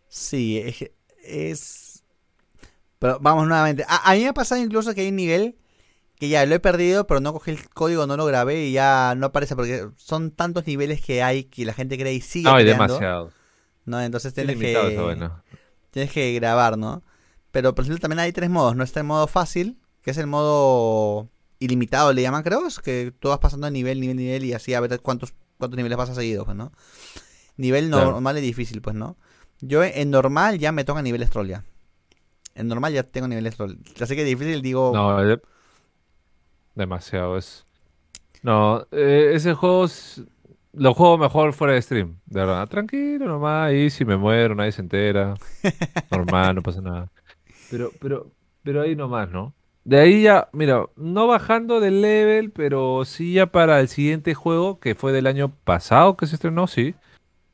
Sí, 0.09 0.63
es. 1.23 2.03
Pero 2.99 3.19
vamos 3.21 3.47
nuevamente. 3.47 3.85
A, 3.87 4.11
a 4.11 4.15
mí 4.15 4.23
me 4.23 4.29
ha 4.29 4.33
pasado 4.35 4.61
incluso 4.63 4.95
que 4.95 5.03
hay 5.03 5.09
un 5.09 5.17
nivel 5.17 5.57
que 6.19 6.29
ya 6.29 6.45
lo 6.47 6.55
he 6.55 6.61
perdido, 6.61 7.07
pero 7.07 7.21
no 7.21 7.33
cogí 7.33 7.53
el 7.53 7.69
código, 7.71 8.07
no 8.07 8.17
lo 8.17 8.27
grabé 8.27 8.67
y 8.67 8.73
ya 8.73 9.15
no 9.17 9.27
aparece 9.27 9.55
porque 9.55 9.89
son 9.97 10.33
tantos 10.33 10.67
niveles 10.67 11.01
que 11.01 11.23
hay 11.23 11.45
que 11.45 11.65
la 11.65 11.75
gente 11.75 11.97
cree 11.97 12.13
y 12.15 12.21
sigue 12.21 12.49
hay 12.49 12.65
creando, 12.65 12.85
demasiado. 12.85 13.33
¿no? 13.85 14.01
Entonces 14.01 14.31
Es 14.31 14.35
tienes 14.35 14.59
que, 14.59 15.31
tienes 15.91 16.13
que 16.13 16.35
grabar, 16.35 16.77
¿no? 16.77 17.05
Pero 17.53 17.75
por 17.75 17.85
ejemplo 17.85 18.01
también 18.01 18.19
hay 18.19 18.33
tres 18.33 18.51
modos, 18.51 18.75
¿no? 18.75 18.83
Está 18.83 19.01
el 19.01 19.07
modo 19.07 19.27
fácil, 19.29 19.79
que 20.03 20.11
es 20.11 20.19
el 20.19 20.27
modo 20.27 21.29
ilimitado, 21.61 22.13
le 22.13 22.23
llaman, 22.23 22.43
creo, 22.43 22.67
es 22.67 22.79
que 22.81 23.13
tú 23.19 23.29
vas 23.29 23.39
pasando 23.39 23.67
de 23.67 23.71
nivel, 23.71 24.01
nivel, 24.01 24.17
nivel 24.17 24.45
y 24.45 24.53
así 24.53 24.75
a 24.75 24.81
ver 24.81 25.01
cuántos, 25.01 25.35
cuántos 25.57 25.77
niveles 25.77 25.99
vas 25.99 26.11
a 26.11 26.15
seguido, 26.15 26.45
pues, 26.45 26.57
¿no? 26.57 26.73
Nivel 27.57 27.89
Claro. 27.89 28.13
normal 28.13 28.39
y 28.39 28.41
difícil, 28.41 28.81
pues, 28.81 28.95
¿no? 28.95 29.17
Yo 29.61 29.83
en 29.83 30.11
normal 30.11 30.59
ya 30.59 30.71
me 30.71 30.85
toca 30.85 31.03
niveles 31.03 31.31
troll 31.31 31.49
ya. 31.49 31.65
En 32.55 32.69
normal 32.69 32.93
ya 32.93 33.03
tengo 33.03 33.27
niveles 33.27 33.57
troll. 33.57 33.77
Así 34.01 34.15
que 34.15 34.25
difícil 34.25 34.63
digo... 34.63 34.93
No, 34.95 35.29
eh, 35.29 35.41
demasiado. 36.79 37.37
Es... 37.37 37.67
No, 38.43 38.87
eh, 38.93 39.33
ese 39.35 39.55
juego 39.55 39.85
es- 39.85 40.23
lo 40.73 40.95
juego 40.95 41.19
mejor 41.19 41.53
fuera 41.53 41.73
de 41.75 41.83
stream, 41.83 42.19
de 42.27 42.41
verdad. 42.41 42.69
Tranquilo 42.69 43.27
nomás, 43.27 43.69
ahí 43.69 43.91
si 43.91 44.05
me 44.05 44.17
muero, 44.17 44.55
nadie 44.55 44.73
se 44.73 44.81
entera. 44.83 45.35
Normal, 46.11 46.55
no 46.57 46.63
pasa 46.63 46.81
nada. 46.81 47.11
Pero, 47.71 47.91
pero, 48.01 48.31
pero 48.63 48.83
ahí 48.83 48.95
nomás, 48.97 49.31
¿no? 49.31 49.55
De 49.85 49.99
ahí 49.99 50.23
ya, 50.23 50.49
mira, 50.53 50.85
no 50.97 51.27
bajando 51.27 51.81
de 51.81 51.91
level, 51.91 52.51
pero 52.51 53.05
sí 53.07 53.33
ya 53.35 53.47
para 53.47 53.81
el 53.81 53.89
siguiente 53.89 54.35
juego, 54.35 54.79
que 54.81 54.95
fue 54.95 55.13
del 55.13 55.27
año 55.27 55.51
pasado 55.65 56.17
que 56.17 56.27
se 56.27 56.35
estrenó, 56.35 56.67
sí. 56.67 56.95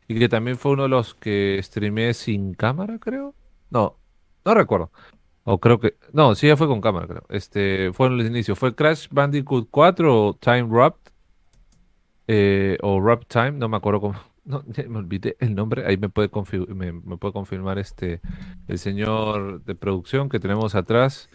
Y 0.09 0.19
que 0.19 0.29
también 0.29 0.59
fue 0.59 0.73
uno 0.73 0.83
de 0.83 0.89
los 0.91 1.15
que 1.15 1.59
streameé 1.63 2.13
sin 2.13 2.55
cámara, 2.55 2.99
creo. 2.99 3.35
No, 3.71 3.97
no 4.45 4.55
recuerdo. 4.55 4.91
O 5.45 5.59
creo 5.61 5.79
que. 5.79 5.97
No, 6.13 6.35
sí, 6.35 6.47
ya 6.49 6.57
fue 6.57 6.67
con 6.67 6.81
cámara, 6.81 7.07
creo. 7.07 7.25
Este, 7.29 7.93
fue 7.93 8.07
en 8.09 8.15
el 8.21 8.27
inicio. 8.27 8.57
¿Fue 8.57 8.75
Crash 8.75 9.09
Bandicoot 9.11 9.69
4 9.71 10.27
o 10.29 10.35
Time 10.35 10.65
Wrapped? 10.65 11.13
Eh, 12.27 12.79
o 12.83 13.01
Wrap 13.01 13.25
Time, 13.27 13.53
no 13.53 13.69
me 13.69 13.77
acuerdo 13.77 14.01
cómo. 14.01 14.15
No, 14.47 14.63
me 14.91 14.99
olvidé 14.99 15.39
el 15.41 15.55
nombre. 15.55 15.87
Ahí 15.87 15.97
me 15.97 16.11
puede, 16.11 16.29
me, 16.69 16.93
me 16.93 17.17
puede 17.17 17.33
confirmar 17.33 17.79
este 17.79 18.21
el 18.69 18.79
señor 18.79 19.65
de 19.65 19.75
producción 19.75 20.29
que 20.29 20.39
tenemos 20.39 20.75
atrás. 20.75 21.31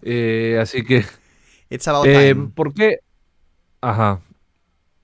Eh, 0.00 0.58
así 0.62 0.82
que. 0.82 1.04
It's 1.68 1.86
about 1.88 2.06
Eh, 2.06 2.32
time. 2.34 2.48
¿por 2.54 2.72
qué? 2.72 3.00
Ajá. 3.82 4.20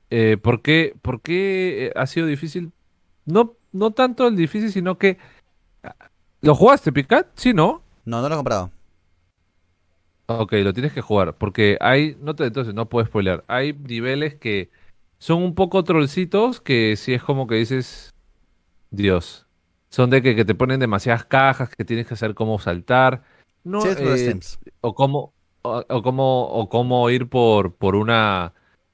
Eh, 0.09 0.39
¿por 0.43 0.63
qué, 0.63 0.95
por 1.03 1.21
qué 1.21 1.93
ha 1.97 2.07
sido 2.07 2.27
difícil? 2.27 2.73
No, 3.27 3.59
no 3.73 3.91
tanto 3.91 4.27
el 4.27 4.37
difícil, 4.37 4.73
sino 4.73 4.97
que. 4.97 5.19
¿Lo 6.41 6.55
jugaste, 6.55 6.93
Picat? 6.93 7.27
Sí, 7.37 7.53
¿no? 7.53 7.84
No, 8.05 8.21
no 8.23 8.29
lo 8.29 8.35
he 8.35 8.39
comprado. 8.39 8.71
Ok, 10.27 10.53
lo 10.55 10.73
tienes 10.73 10.93
que 10.93 11.01
jugar. 11.01 11.37
Porque 11.37 11.77
hay. 11.81 12.17
No 12.21 12.35
te, 12.35 12.45
entonces, 12.45 12.75
no 12.75 12.89
puedes 12.89 13.09
spoilear. 13.09 13.45
Hay 13.47 13.73
niveles 13.75 14.35
que 14.35 14.71
son 15.19 15.43
un 15.43 15.55
poco 15.55 15.85
trollcitos 15.85 16.61
que 16.61 16.97
sí 16.97 17.15
es 17.15 17.23
como 17.23 17.47
que 17.47 17.57
dices, 17.57 18.15
Dios. 18.91 19.47
Son 19.91 20.11
de 20.11 20.23
que, 20.23 20.35
que 20.35 20.45
te 20.45 20.55
ponen 20.55 20.81
demasiadas 20.81 21.25
cajas, 21.25 21.75
que 21.77 21.85
tienes 21.85 22.07
que 22.07 22.15
hacer 22.15 22.35
cómo 22.35 22.59
saltar. 22.59 23.23
No, 23.65 23.81
Sí, 23.81 23.89
eh, 23.99 24.39
o 24.81 24.95
cómo 24.95 25.33
o, 25.63 25.85
o 25.89 26.03
cómo 26.03 26.49
o 26.49 26.69
cómo 26.69 27.09
ir 27.11 27.29
por 27.29 27.75
por 27.75 27.97
una 27.97 28.53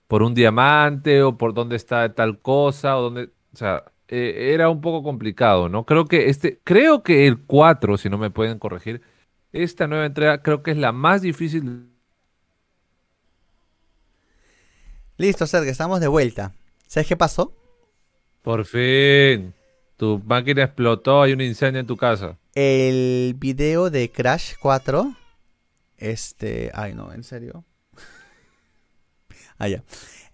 por 0.08 0.22
un 0.22 0.34
diamante 0.34 1.22
o 1.22 1.36
por 1.38 1.54
dónde 1.54 1.76
está 1.76 2.14
tal 2.14 2.40
cosa 2.40 2.98
o 2.98 3.02
dónde, 3.02 3.30
o 3.52 3.56
sea, 3.56 3.84
eh, 4.12 4.52
era 4.52 4.68
un 4.68 4.80
poco 4.80 5.04
complicado, 5.04 5.68
¿no? 5.68 5.86
Creo 5.86 6.06
que 6.06 6.30
este 6.30 6.58
creo 6.64 7.04
que 7.04 7.28
el 7.28 7.38
4, 7.38 7.96
si 7.96 8.10
no 8.10 8.18
me 8.18 8.30
pueden 8.30 8.58
corregir, 8.58 9.02
esta 9.52 9.86
nueva 9.86 10.04
entrega 10.04 10.42
creo 10.42 10.64
que 10.64 10.72
es 10.72 10.76
la 10.78 10.90
más 10.90 11.22
difícil. 11.22 11.86
Listo, 15.16 15.46
Sergio, 15.46 15.70
estamos 15.70 16.00
de 16.00 16.08
vuelta. 16.08 16.52
¿Sabes 16.88 17.06
qué 17.06 17.16
pasó? 17.16 17.54
Por 18.42 18.64
fin. 18.64 19.54
Tu 19.96 20.20
máquina 20.26 20.64
explotó, 20.64 21.22
hay 21.22 21.32
un 21.32 21.40
incendio 21.40 21.78
en 21.78 21.86
tu 21.86 21.96
casa. 21.96 22.36
El 22.56 23.36
video 23.38 23.90
de 23.90 24.10
Crash 24.10 24.54
4. 24.60 25.14
Este. 25.98 26.72
Ay, 26.74 26.94
no, 26.94 27.12
en 27.12 27.22
serio. 27.22 27.64
ah, 29.58 29.68
ya. 29.68 29.84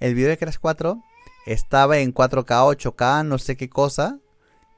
El 0.01 0.15
video 0.15 0.31
de 0.31 0.39
Crash 0.39 0.57
4 0.59 1.03
estaba 1.47 1.99
en 1.99 2.13
4K, 2.13 2.77
8K, 2.77 3.25
no 3.27 3.39
sé 3.39 3.57
qué 3.57 3.69
cosa. 3.71 4.19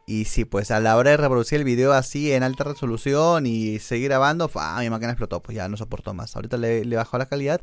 Y 0.06 0.24
sí, 0.24 0.46
pues 0.46 0.70
a 0.70 0.80
la 0.80 0.96
hora 0.96 1.10
de 1.10 1.16
reproducir 1.18 1.58
el 1.58 1.64
video 1.64 1.92
así 1.92 2.32
en 2.32 2.42
alta 2.42 2.64
resolución 2.64 3.44
y 3.46 3.78
seguir 3.78 4.08
grabando, 4.08 4.48
¡fua! 4.48 4.78
mi 4.80 4.88
máquina 4.88 5.10
explotó, 5.12 5.42
pues 5.42 5.54
ya 5.56 5.68
no 5.68 5.76
soportó 5.76 6.14
más. 6.14 6.34
Ahorita 6.34 6.56
le, 6.56 6.84
le 6.86 6.96
bajó 6.96 7.18
la 7.18 7.26
calidad. 7.26 7.60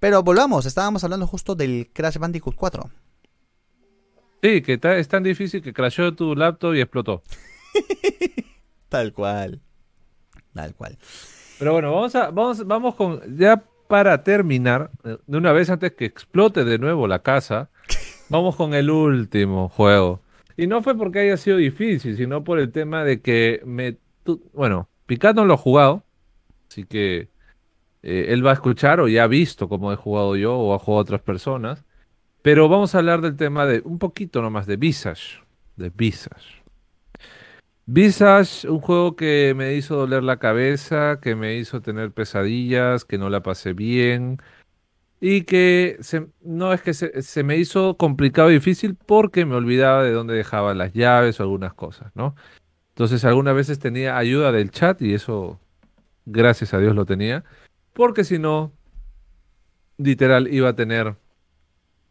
Pero 0.00 0.22
volvamos, 0.24 0.66
estábamos 0.66 1.04
hablando 1.04 1.26
justo 1.28 1.54
del 1.54 1.88
Crash 1.92 2.18
Bandicoot 2.18 2.56
4. 2.56 2.90
Sí, 4.42 4.62
que 4.62 4.78
ta- 4.78 4.96
es 4.96 5.06
tan 5.08 5.22
difícil 5.22 5.62
que 5.62 5.72
crashó 5.72 6.14
tu 6.14 6.34
laptop 6.34 6.74
y 6.74 6.80
explotó. 6.80 7.22
Tal 8.88 9.12
cual. 9.12 9.60
Tal 10.54 10.74
cual. 10.74 10.98
Pero 11.58 11.72
bueno, 11.72 11.92
vamos 11.92 12.14
a, 12.14 12.30
vamos, 12.30 12.66
vamos 12.66 12.94
con, 12.94 13.36
ya 13.36 13.62
para 13.88 14.22
terminar, 14.22 14.90
eh, 15.04 15.18
de 15.26 15.38
una 15.38 15.52
vez 15.52 15.70
antes 15.70 15.92
que 15.92 16.04
explote 16.04 16.64
de 16.64 16.78
nuevo 16.78 17.06
la 17.06 17.20
casa, 17.22 17.70
vamos 18.28 18.56
con 18.56 18.74
el 18.74 18.90
último 18.90 19.68
juego. 19.68 20.20
Y 20.56 20.66
no 20.66 20.82
fue 20.82 20.96
porque 20.96 21.20
haya 21.20 21.36
sido 21.36 21.56
difícil, 21.56 22.16
sino 22.16 22.44
por 22.44 22.58
el 22.58 22.72
tema 22.72 23.04
de 23.04 23.20
que 23.20 23.62
me, 23.64 23.96
bueno, 24.52 24.88
Picard 25.06 25.36
no 25.36 25.44
lo 25.44 25.54
ha 25.54 25.58
jugado, 25.58 26.02
así 26.68 26.84
que 26.84 27.28
eh, 28.02 28.26
él 28.28 28.44
va 28.44 28.50
a 28.50 28.54
escuchar 28.54 29.00
o 29.00 29.08
ya 29.08 29.24
ha 29.24 29.28
visto 29.28 29.68
cómo 29.68 29.92
he 29.92 29.96
jugado 29.96 30.36
yo 30.36 30.56
o 30.56 30.74
ha 30.74 30.78
jugado 30.78 31.02
otras 31.02 31.22
personas. 31.22 31.84
Pero 32.42 32.68
vamos 32.68 32.94
a 32.94 32.98
hablar 32.98 33.20
del 33.20 33.36
tema 33.36 33.66
de 33.66 33.82
un 33.84 33.98
poquito 33.98 34.42
nomás 34.42 34.66
de 34.66 34.76
Visage, 34.76 35.42
de 35.76 35.90
Visage. 35.90 36.62
Visage, 37.86 38.68
un 38.68 38.80
juego 38.80 39.16
que 39.16 39.54
me 39.56 39.74
hizo 39.74 39.96
doler 39.96 40.22
la 40.22 40.38
cabeza, 40.38 41.20
que 41.22 41.34
me 41.34 41.56
hizo 41.56 41.80
tener 41.80 42.12
pesadillas, 42.12 43.04
que 43.04 43.16
no 43.16 43.30
la 43.30 43.42
pasé 43.42 43.72
bien 43.72 44.38
y 45.20 45.42
que 45.42 45.96
se- 46.00 46.28
no 46.42 46.72
es 46.72 46.82
que 46.82 46.94
se, 46.94 47.22
se 47.22 47.42
me 47.42 47.56
hizo 47.56 47.96
complicado 47.96 48.50
y 48.50 48.54
difícil 48.54 48.94
porque 48.94 49.44
me 49.44 49.54
olvidaba 49.56 50.04
de 50.04 50.12
dónde 50.12 50.34
dejaba 50.34 50.74
las 50.74 50.92
llaves 50.92 51.40
o 51.40 51.42
algunas 51.42 51.74
cosas, 51.74 52.12
¿no? 52.14 52.34
Entonces 52.90 53.24
algunas 53.24 53.54
veces 53.54 53.78
tenía 53.78 54.16
ayuda 54.18 54.52
del 54.52 54.70
chat 54.70 55.00
y 55.02 55.14
eso, 55.14 55.60
gracias 56.26 56.74
a 56.74 56.78
Dios 56.78 56.94
lo 56.96 57.06
tenía, 57.06 57.44
porque 57.94 58.24
si 58.24 58.38
no, 58.38 58.72
literal 59.96 60.52
iba 60.52 60.70
a 60.70 60.76
tener 60.76 61.16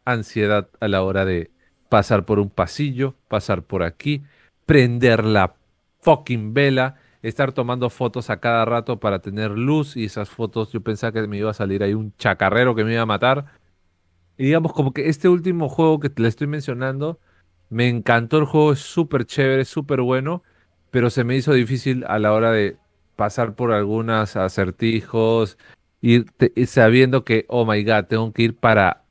ansiedad 0.04 0.68
a 0.80 0.88
la 0.88 1.02
hora 1.02 1.24
de 1.24 1.50
pasar 1.88 2.24
por 2.24 2.38
un 2.38 2.50
pasillo, 2.50 3.14
pasar 3.28 3.62
por 3.62 3.82
aquí, 3.82 4.22
prender 4.66 5.24
la 5.24 5.54
fucking 6.00 6.54
vela, 6.54 6.96
estar 7.22 7.52
tomando 7.52 7.90
fotos 7.90 8.30
a 8.30 8.40
cada 8.40 8.64
rato 8.64 9.00
para 9.00 9.20
tener 9.20 9.50
luz 9.52 9.96
y 9.96 10.04
esas 10.04 10.28
fotos 10.30 10.72
yo 10.72 10.80
pensaba 10.82 11.12
que 11.12 11.26
me 11.26 11.38
iba 11.38 11.50
a 11.50 11.54
salir 11.54 11.82
ahí 11.82 11.94
un 11.94 12.14
chacarrero 12.16 12.74
que 12.74 12.84
me 12.84 12.92
iba 12.94 13.02
a 13.02 13.06
matar. 13.06 13.46
Y 14.36 14.44
digamos 14.46 14.72
como 14.72 14.92
que 14.92 15.08
este 15.08 15.28
último 15.28 15.68
juego 15.68 16.00
que 16.00 16.10
te 16.10 16.22
le 16.22 16.28
estoy 16.28 16.46
mencionando, 16.46 17.18
me 17.70 17.88
encantó 17.88 18.38
el 18.38 18.44
juego, 18.44 18.72
es 18.72 18.78
súper 18.80 19.24
chévere, 19.26 19.64
súper 19.64 20.00
bueno, 20.00 20.42
pero 20.90 21.10
se 21.10 21.24
me 21.24 21.36
hizo 21.36 21.52
difícil 21.52 22.04
a 22.08 22.18
la 22.18 22.32
hora 22.32 22.52
de 22.52 22.76
pasar 23.16 23.54
por 23.54 23.72
algunos 23.72 24.36
acertijos, 24.36 25.58
ir 26.00 26.26
sabiendo 26.66 27.24
que, 27.24 27.46
oh 27.48 27.66
my 27.66 27.82
god, 27.84 28.04
tengo 28.04 28.32
que 28.32 28.42
ir 28.44 28.56
para, 28.56 29.04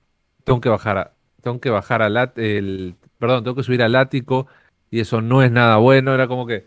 tengo 0.46 0.62
que 0.62 0.70
bajar, 0.70 0.98
a- 0.98 1.14
tengo 1.42 1.60
que 1.60 1.70
bajar 1.70 2.02
al 2.02 2.32
el, 2.38 2.96
perdón, 3.20 3.44
tengo 3.44 3.56
que 3.56 3.64
subir 3.64 3.84
al 3.84 3.96
ático 3.96 4.48
y 4.90 5.02
eso 5.02 5.22
no 5.22 5.44
es 5.44 5.52
nada 5.52 5.78
bueno, 5.78 6.14
era 6.14 6.28
como 6.28 6.48
que 6.48 6.66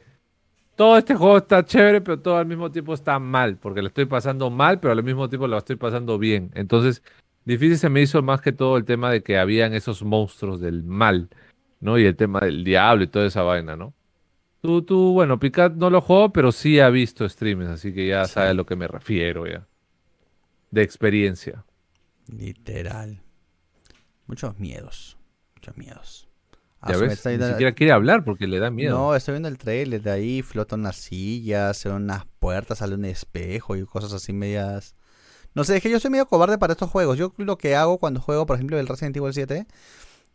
todo 0.81 0.97
este 0.97 1.15
juego 1.15 1.37
está 1.37 1.63
chévere, 1.63 2.01
pero 2.01 2.19
todo 2.21 2.39
al 2.39 2.47
mismo 2.47 2.73
tiempo 2.73 2.95
está 2.95 3.19
mal, 3.19 3.59
porque 3.59 3.83
lo 3.83 3.89
estoy 3.89 4.07
pasando 4.07 4.49
mal, 4.49 4.81
pero 4.81 4.93
al 4.95 5.05
mismo 5.05 5.29
tiempo 5.29 5.47
lo 5.47 5.59
estoy 5.59 5.77
pasando 5.77 6.19
bien. 6.19 6.51
Entonces, 6.55 7.03
difícil 7.45 7.77
se 7.77 7.91
me 7.91 8.01
hizo 8.01 8.23
más 8.23 8.41
que 8.41 8.51
todo 8.53 8.79
el 8.79 8.87
tema 8.87 9.11
de 9.11 9.23
que 9.23 9.37
habían 9.37 9.75
esos 9.75 10.03
monstruos 10.03 10.59
del 10.59 10.83
mal, 10.83 11.29
¿no? 11.81 11.99
Y 11.99 12.07
el 12.07 12.17
tema 12.17 12.41
del 12.41 12.65
diablo 12.65 13.05
y 13.05 13.09
toda 13.09 13.27
esa 13.27 13.43
vaina, 13.43 13.77
¿no? 13.77 13.93
Tú, 14.63 14.81
tú, 14.81 15.13
bueno, 15.13 15.39
Picat 15.39 15.75
no 15.75 15.91
lo 15.91 16.01
jugó, 16.01 16.33
pero 16.33 16.51
sí 16.51 16.81
ha 16.81 16.89
visto 16.89 17.29
streams, 17.29 17.67
así 17.67 17.93
que 17.93 18.07
ya 18.09 18.25
Sí. 18.25 18.33
sabe 18.33 18.49
a 18.49 18.55
lo 18.55 18.65
que 18.65 18.77
me 18.77 18.89
refiero 18.89 19.47
ya. 19.47 19.69
De 20.71 20.81
experiencia. 20.81 21.63
Literal. 22.27 23.21
Muchos 24.27 24.59
miedos. 24.59 25.19
Muchos 25.57 25.77
miedos. 25.77 26.30
Ya 26.89 26.97
ves, 26.97 27.25
ni 27.27 27.31
viendo- 27.33 27.49
siquiera 27.49 27.73
quiere 27.73 27.93
hablar 27.93 28.25
porque 28.25 28.47
le 28.47 28.59
da 28.59 28.71
miedo. 28.71 28.97
No, 28.97 29.15
estoy 29.15 29.33
viendo 29.33 29.49
el 29.49 29.59
trailer 29.59 30.01
de 30.01 30.11
ahí, 30.11 30.43
flotan 30.43 30.81
unas 30.81 30.97
sillas, 30.97 31.77
se 31.77 31.89
ven 31.91 31.99
unas 32.03 32.25
puertas, 32.39 32.79
sale 32.79 32.95
un 32.95 33.05
espejo 33.05 33.77
y 33.77 33.85
cosas 33.85 34.13
así 34.15 34.33
medias. 34.33 34.95
No 35.55 35.65
sé, 35.65 35.77
es 35.77 35.83
que 35.83 35.91
yo 35.91 36.01
soy 36.01 36.11
medio 36.11 36.27
cobarde 36.27 36.57
para 36.59 36.73
estos 36.73 36.89
juegos. 36.89 37.19
Yo 37.19 37.33
lo 37.37 37.59
que 37.59 37.77
hago 37.77 37.99
cuando 37.99 38.21
juego, 38.21 38.47
por 38.47 38.57
ejemplo, 38.57 38.79
el 38.79 38.87
Resident 38.87 39.17
Evil 39.17 39.35
7, 39.35 39.67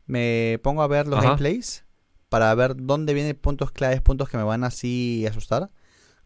me 0.06 0.60
pongo 0.62 0.82
a 0.84 0.88
ver 0.88 1.08
los 1.08 1.18
Ajá. 1.20 1.30
gameplays 1.30 1.84
para 2.30 2.54
ver 2.54 2.76
dónde 2.76 3.14
vienen 3.14 3.36
puntos 3.36 3.72
claves, 3.72 4.02
puntos 4.02 4.30
que 4.30 4.38
me 4.38 4.44
van 4.44 4.64
así 4.64 5.26
a 5.26 5.30
asustar. 5.32 5.72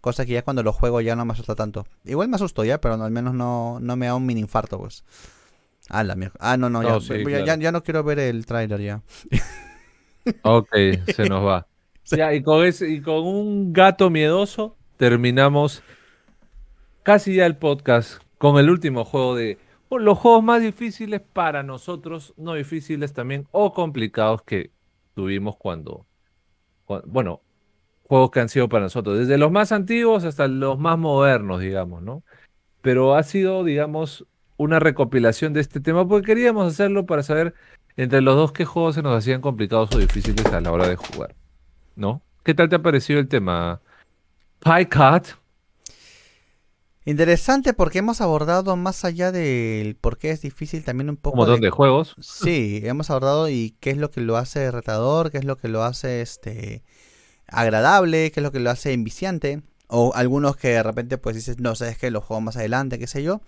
Cosa 0.02 0.26
que 0.26 0.32
ya 0.34 0.42
cuando 0.44 0.64
lo 0.64 0.74
juego 0.74 1.02
ya 1.02 1.16
no 1.16 1.24
me 1.26 1.34
asusta 1.34 1.56
tanto. 1.56 1.86
Igual 2.06 2.30
me 2.30 2.36
asusto 2.36 2.64
ya, 2.64 2.82
pero 2.82 2.96
al 3.02 3.12
menos 3.12 3.34
no, 3.34 3.80
no 3.82 3.96
me 3.96 4.06
da 4.08 4.16
un 4.16 4.26
mini 4.26 4.40
infarto, 4.42 4.80
pues. 4.80 5.04
Ah, 5.90 6.04
la 6.04 6.16
mierda. 6.16 6.36
Ah, 6.40 6.56
no, 6.58 6.70
no, 6.70 6.82
ya, 6.84 7.00
sí, 7.00 7.10
ya, 7.10 7.18
ya- 7.40 7.44
claro. 7.46 7.62
ya 7.62 7.72
no 7.72 7.84
quiero 7.84 8.04
ver 8.04 8.20
el 8.20 8.46
trailer 8.46 8.82
ya. 8.82 9.02
Ok, 10.42 10.70
se 11.06 11.26
nos 11.26 11.46
va. 11.46 11.68
Ya, 12.12 12.34
y 12.34 12.42
con 12.42 12.66
ese, 12.66 12.90
y 12.90 13.02
con 13.02 13.24
un 13.26 13.72
gato 13.72 14.10
miedoso 14.10 14.76
terminamos 14.98 15.84
casi 17.04 17.36
ya 17.36 17.46
el 17.46 17.58
podcast 17.58 18.22
con 18.38 18.58
el 18.58 18.70
último 18.70 19.06
juego 19.06 19.36
de 19.36 19.58
los 19.92 20.18
juegos 20.18 20.44
más 20.44 20.62
difíciles 20.62 21.22
para 21.22 21.64
nosotros, 21.64 22.34
no 22.38 22.54
difíciles 22.54 23.14
también 23.14 23.48
o 23.52 23.74
complicados 23.74 24.44
que 24.44 24.72
tuvimos 25.16 25.58
cuando, 25.58 26.06
cua- 26.88 27.04
bueno, 27.06 27.42
juegos 28.04 28.32
que 28.32 28.40
han 28.42 28.50
sido 28.50 28.70
para 28.70 28.86
nosotros, 28.86 29.20
desde 29.20 29.38
los 29.38 29.52
más 29.52 29.72
antiguos 29.72 30.26
hasta 30.26 30.48
los 30.48 30.80
más 30.80 30.98
modernos, 31.00 31.62
digamos, 31.62 32.04
¿no? 32.04 32.24
Pero 32.82 33.16
ha 33.16 33.24
sido, 33.24 33.64
digamos, 33.64 34.26
una 34.58 34.80
recopilación 34.80 35.54
de 35.54 35.62
este 35.62 35.82
tema 35.82 36.08
porque 36.08 36.28
queríamos 36.28 36.68
hacerlo 36.74 37.06
para 37.06 37.24
saber 37.24 37.56
entre 38.04 38.22
los 38.22 38.36
dos 38.36 38.54
qué 38.54 38.64
juegos 38.64 38.96
se 38.96 39.02
nos 39.02 39.18
hacían 39.18 39.42
complicados 39.42 39.90
o 39.94 40.00
difíciles 40.00 40.46
a 40.46 40.62
la 40.62 40.72
hora 40.72 40.88
de 40.88 40.96
jugar, 40.96 41.36
¿no? 41.98 42.22
¿Qué 42.44 42.54
tal 42.54 42.70
te 42.70 42.78
ha 42.78 42.82
parecido 42.82 43.20
el 43.20 43.28
tema? 43.28 43.82
PyCat, 44.60 45.28
Interesante 47.06 47.74
porque 47.74 48.00
hemos 48.00 48.22
abordado 48.22 48.76
más 48.76 49.04
allá 49.04 49.32
del 49.32 49.96
por 49.96 50.18
qué 50.18 50.30
es 50.32 50.42
difícil 50.42 50.84
también 50.84 51.10
un 51.10 51.16
un 51.16 51.18
poco 51.18 51.38
montón 51.38 51.60
de... 51.60 51.68
de 51.68 51.72
juegos. 51.72 52.16
Sí, 52.20 52.82
hemos 52.84 53.10
abordado 53.10 53.50
y 53.50 53.76
qué 53.80 53.90
es 53.90 53.98
lo 53.98 54.12
que 54.12 54.22
lo 54.22 54.38
hace 54.38 54.70
retador, 54.70 55.32
qué 55.32 55.40
es 55.40 55.46
lo 55.46 55.58
que 55.58 55.70
lo 55.70 55.84
hace 55.84 56.22
este 56.22 56.84
agradable, 57.48 58.32
qué 58.32 58.40
es 58.40 58.44
lo 58.44 58.52
que 58.52 58.60
lo 58.60 58.70
hace 58.70 58.94
enviciante. 58.94 59.62
O 59.88 60.14
algunos 60.14 60.56
que 60.56 60.70
de 60.70 60.84
repente 60.84 61.18
pues 61.18 61.36
dices, 61.36 61.60
no, 61.60 61.74
sabes 61.76 61.98
que 61.98 62.12
lo 62.12 62.22
juego 62.22 62.42
más 62.42 62.58
adelante, 62.58 63.00
qué 63.00 63.08
sé 63.08 63.24
yo. 63.24 63.42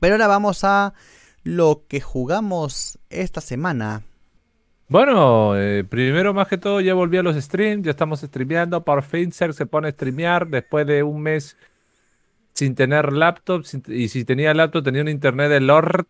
Pero 0.00 0.14
ahora 0.14 0.26
vamos 0.26 0.64
a 0.64 0.94
lo 1.46 1.84
que 1.88 2.00
jugamos 2.00 2.98
esta 3.08 3.40
semana. 3.40 4.02
Bueno, 4.88 5.56
eh, 5.56 5.84
primero 5.84 6.34
más 6.34 6.48
que 6.48 6.58
todo 6.58 6.80
ya 6.80 6.92
volví 6.92 7.18
a 7.18 7.22
los 7.22 7.36
streams, 7.36 7.84
ya 7.84 7.92
estamos 7.92 8.20
streameando, 8.20 8.84
por 8.84 9.02
fin 9.02 9.30
Ser 9.30 9.54
se 9.54 9.64
pone 9.64 9.88
a 9.88 9.92
streamear 9.92 10.48
después 10.48 10.86
de 10.88 11.04
un 11.04 11.22
mes 11.22 11.56
sin 12.52 12.74
tener 12.74 13.12
laptop, 13.12 13.64
y 13.86 14.08
si 14.08 14.24
tenía 14.24 14.54
laptop 14.54 14.82
tenía 14.82 15.02
un 15.02 15.08
internet 15.08 15.50
de 15.50 15.60
Lord, 15.60 16.06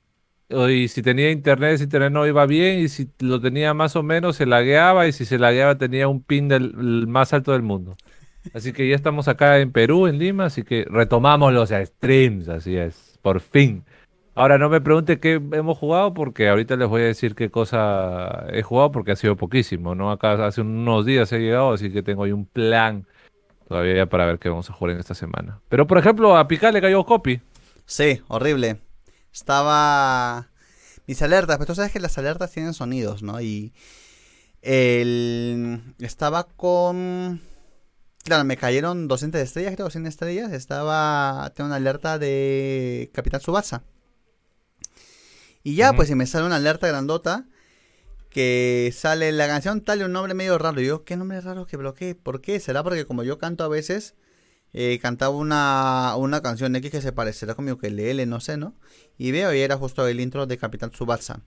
y 0.70 0.88
si 0.88 1.02
tenía 1.02 1.30
internet, 1.30 1.74
ese 1.74 1.84
internet 1.84 2.12
no 2.12 2.26
iba 2.26 2.46
bien, 2.46 2.80
y 2.80 2.88
si 2.88 3.10
lo 3.18 3.38
tenía 3.38 3.74
más 3.74 3.94
o 3.94 4.02
menos 4.02 4.36
se 4.36 4.46
lagueaba, 4.46 5.06
y 5.06 5.12
si 5.12 5.26
se 5.26 5.38
lagueaba 5.38 5.76
tenía 5.76 6.08
un 6.08 6.22
pin 6.22 6.48
del 6.48 6.74
el 6.78 7.06
más 7.08 7.34
alto 7.34 7.52
del 7.52 7.62
mundo. 7.62 7.96
Así 8.54 8.72
que 8.72 8.88
ya 8.88 8.94
estamos 8.94 9.28
acá 9.28 9.58
en 9.58 9.70
Perú, 9.72 10.06
en 10.06 10.18
Lima, 10.18 10.46
así 10.46 10.62
que 10.62 10.86
retomamos 10.88 11.52
los 11.52 11.70
streams, 11.70 12.48
así 12.48 12.76
es, 12.76 13.18
por 13.20 13.40
fin. 13.40 13.84
Ahora 14.36 14.58
no 14.58 14.68
me 14.68 14.82
pregunte 14.82 15.18
qué 15.18 15.40
hemos 15.52 15.78
jugado 15.78 16.12
porque 16.12 16.50
ahorita 16.50 16.76
les 16.76 16.86
voy 16.88 17.00
a 17.00 17.06
decir 17.06 17.34
qué 17.34 17.50
cosa 17.50 18.44
he 18.52 18.62
jugado 18.62 18.92
porque 18.92 19.12
ha 19.12 19.16
sido 19.16 19.34
poquísimo, 19.34 19.94
¿no? 19.94 20.10
Acá 20.10 20.46
hace 20.46 20.60
unos 20.60 21.06
días 21.06 21.32
he 21.32 21.38
llegado, 21.38 21.72
así 21.72 21.90
que 21.90 22.02
tengo 22.02 22.24
ahí 22.24 22.32
un 22.32 22.44
plan 22.44 23.06
todavía 23.66 24.04
para 24.10 24.26
ver 24.26 24.38
qué 24.38 24.50
vamos 24.50 24.68
a 24.68 24.74
jugar 24.74 24.92
en 24.92 25.00
esta 25.00 25.14
semana. 25.14 25.60
Pero 25.70 25.86
por 25.86 25.96
ejemplo, 25.96 26.36
a 26.36 26.46
Picar 26.48 26.74
le 26.74 26.82
cayó 26.82 27.02
copy. 27.06 27.40
Sí, 27.86 28.20
horrible. 28.28 28.78
Estaba 29.32 30.48
mis 31.06 31.22
alertas, 31.22 31.56
pero 31.56 31.68
tú 31.68 31.74
sabes 31.74 31.90
que 31.90 31.98
las 31.98 32.18
alertas 32.18 32.52
tienen 32.52 32.74
sonidos, 32.74 33.22
¿no? 33.22 33.40
Y 33.40 33.72
el 34.60 35.80
estaba 35.98 36.44
con 36.44 37.40
Claro, 38.26 38.44
me 38.44 38.56
cayeron 38.58 39.08
200 39.08 39.40
estrellas, 39.40 39.76
creo, 39.76 39.88
100 39.88 40.06
estrellas. 40.06 40.52
Estaba. 40.52 41.52
Tengo 41.54 41.68
una 41.68 41.76
alerta 41.76 42.18
de 42.18 43.08
Capitán 43.14 43.40
Subasa. 43.40 43.82
Y 45.66 45.74
ya, 45.74 45.94
pues, 45.94 46.06
si 46.06 46.14
me 46.14 46.28
sale 46.28 46.46
una 46.46 46.56
alerta 46.56 46.86
grandota 46.86 47.44
que 48.30 48.94
sale 48.96 49.32
la 49.32 49.48
canción 49.48 49.80
tal 49.80 50.00
un 50.04 50.12
nombre 50.12 50.32
medio 50.32 50.58
raro. 50.58 50.80
Y 50.80 50.86
yo, 50.86 51.04
¿qué 51.04 51.16
nombre 51.16 51.40
raro 51.40 51.66
que 51.66 51.76
bloqueé? 51.76 52.14
¿Por 52.14 52.40
qué? 52.40 52.60
¿Será 52.60 52.84
porque 52.84 53.04
como 53.04 53.24
yo 53.24 53.38
canto 53.38 53.64
a 53.64 53.68
veces, 53.68 54.14
eh, 54.72 55.00
cantaba 55.02 55.34
una, 55.34 56.14
una 56.18 56.40
canción 56.40 56.76
X 56.76 56.92
que 56.92 57.00
se 57.00 57.10
parecerá 57.10 57.56
como 57.56 57.78
que 57.78 57.90
LL, 57.90 58.28
no 58.28 58.38
sé, 58.38 58.56
¿no? 58.56 58.76
Y 59.18 59.32
veo 59.32 59.52
y 59.52 59.58
era 59.58 59.76
justo 59.76 60.06
el 60.06 60.20
intro 60.20 60.46
de 60.46 60.56
Capitán 60.56 60.92
Tsubasa. 60.92 61.42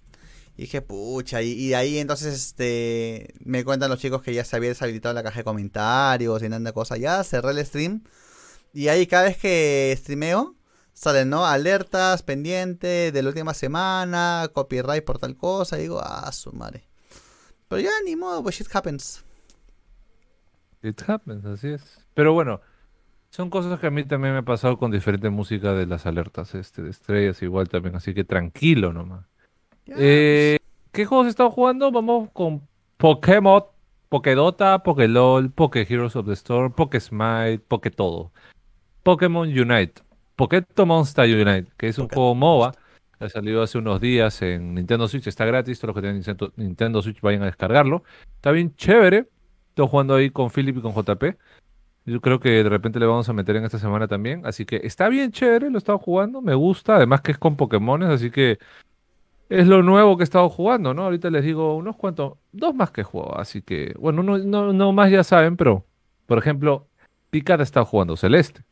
Y 0.57 0.63
dije, 0.63 0.81
pucha, 0.81 1.41
y, 1.41 1.73
ahí 1.73 1.97
entonces 1.97 2.33
este 2.33 3.33
me 3.39 3.63
cuentan 3.63 3.89
los 3.89 3.99
chicos 3.99 4.21
que 4.21 4.33
ya 4.33 4.43
se 4.43 4.57
había 4.57 4.67
deshabilitado 4.67 5.15
la 5.15 5.23
caja 5.23 5.37
de 5.37 5.43
comentarios 5.45 6.43
y 6.43 6.49
nada 6.49 6.59
de 6.61 6.73
cosas. 6.73 6.99
Ya 6.99 7.23
cerré 7.23 7.51
el 7.51 7.65
stream. 7.65 8.03
Y 8.73 8.89
ahí 8.89 9.07
cada 9.07 9.23
vez 9.23 9.37
que 9.37 9.95
streameo, 9.97 10.57
salen, 10.99 11.29
¿no? 11.29 11.45
Alertas, 11.45 12.23
pendiente 12.23 13.13
de 13.13 13.23
la 13.23 13.29
última 13.29 13.53
semana, 13.53 14.49
copyright 14.51 15.05
por 15.05 15.17
tal 15.17 15.37
cosa. 15.37 15.79
Y 15.79 15.83
digo, 15.83 16.01
ah, 16.03 16.29
su 16.33 16.51
madre. 16.51 16.83
Pero 17.69 17.81
ya 17.81 17.91
ni 18.05 18.17
modo, 18.17 18.43
pues 18.43 18.55
shit 18.55 18.67
happens. 18.73 19.23
It 20.83 21.01
happens, 21.07 21.45
así 21.45 21.69
es. 21.69 22.05
Pero 22.13 22.33
bueno, 22.33 22.59
son 23.29 23.49
cosas 23.49 23.79
que 23.79 23.87
a 23.87 23.91
mí 23.91 24.03
también 24.03 24.33
me 24.33 24.39
ha 24.39 24.43
pasado 24.43 24.77
con 24.77 24.91
diferente 24.91 25.29
música 25.29 25.73
de 25.73 25.85
las 25.85 26.05
alertas 26.05 26.53
este, 26.53 26.81
de 26.81 26.89
estrellas, 26.89 27.41
igual 27.41 27.69
también. 27.69 27.95
Así 27.95 28.13
que 28.13 28.25
tranquilo 28.25 28.91
nomás. 28.91 29.25
Eh, 29.87 30.57
¿Qué 30.91 31.05
juegos 31.05 31.27
he 31.27 31.29
estado 31.29 31.49
jugando? 31.49 31.91
Vamos 31.91 32.29
con 32.33 32.67
Pokémon, 32.97 33.63
Pokédota, 34.09 34.83
Pokélol, 34.83 35.49
Poké 35.51 35.87
Heroes 35.89 36.17
of 36.17 36.25
the 36.25 36.33
Storm, 36.33 36.73
Poké 36.73 36.99
Smite, 36.99 37.59
Poké 37.69 37.89
todo. 37.89 38.33
Pokémon 39.03 39.47
Unite. 39.47 40.08
Pokémon 40.39 40.87
Monster 40.87 41.25
Unite, 41.25 41.69
que 41.75 41.89
es 41.89 41.97
un 41.97 42.07
juego 42.07 42.33
MOBA. 42.33 42.71
Ha 43.19 43.27
salido 43.27 43.61
hace 43.61 43.77
unos 43.77 43.99
días 43.99 44.41
en 44.41 44.73
Nintendo 44.73 45.05
Switch, 45.09 45.27
está 45.27 45.43
gratis. 45.43 45.77
Todos 45.81 45.93
los 45.93 46.01
que 46.01 46.07
tienen 46.07 46.53
Nintendo 46.55 47.01
Switch 47.01 47.19
vayan 47.19 47.43
a 47.43 47.47
descargarlo. 47.47 48.03
Está 48.35 48.51
bien 48.51 48.73
chévere. 48.73 49.27
Estoy 49.67 49.87
jugando 49.89 50.15
ahí 50.15 50.29
con 50.29 50.49
Philip 50.49 50.77
y 50.77 50.81
con 50.81 50.93
JP. 50.93 51.37
Yo 52.05 52.21
creo 52.21 52.39
que 52.39 52.63
de 52.63 52.69
repente 52.69 53.01
le 53.01 53.05
vamos 53.05 53.27
a 53.27 53.33
meter 53.33 53.57
en 53.57 53.65
esta 53.65 53.79
semana 53.79 54.07
también. 54.07 54.45
Así 54.45 54.65
que 54.65 54.79
está 54.81 55.09
bien 55.09 55.33
chévere, 55.33 55.69
lo 55.69 55.75
he 55.75 55.79
estado 55.79 55.99
jugando, 55.99 56.41
me 56.41 56.55
gusta. 56.55 56.95
Además 56.95 57.19
que 57.19 57.33
es 57.33 57.37
con 57.37 57.57
Pokémones, 57.57 58.07
así 58.07 58.31
que 58.31 58.59
es 59.49 59.67
lo 59.67 59.83
nuevo 59.83 60.15
que 60.15 60.23
he 60.23 60.29
estado 60.29 60.47
jugando, 60.47 60.93
¿no? 60.93 61.03
Ahorita 61.03 61.29
les 61.29 61.43
digo 61.43 61.75
unos 61.75 61.97
cuantos, 61.97 62.37
dos 62.53 62.73
más 62.73 62.91
que 62.91 63.03
juego. 63.03 63.37
Así 63.37 63.61
que, 63.61 63.93
bueno, 63.99 64.23
no, 64.23 64.37
no, 64.37 64.91
más 64.93 65.11
ya 65.11 65.25
saben, 65.25 65.57
pero, 65.57 65.85
por 66.27 66.37
ejemplo, 66.37 66.87
Picard 67.29 67.59
está 67.59 67.83
jugando 67.83 68.15
Celeste. 68.15 68.63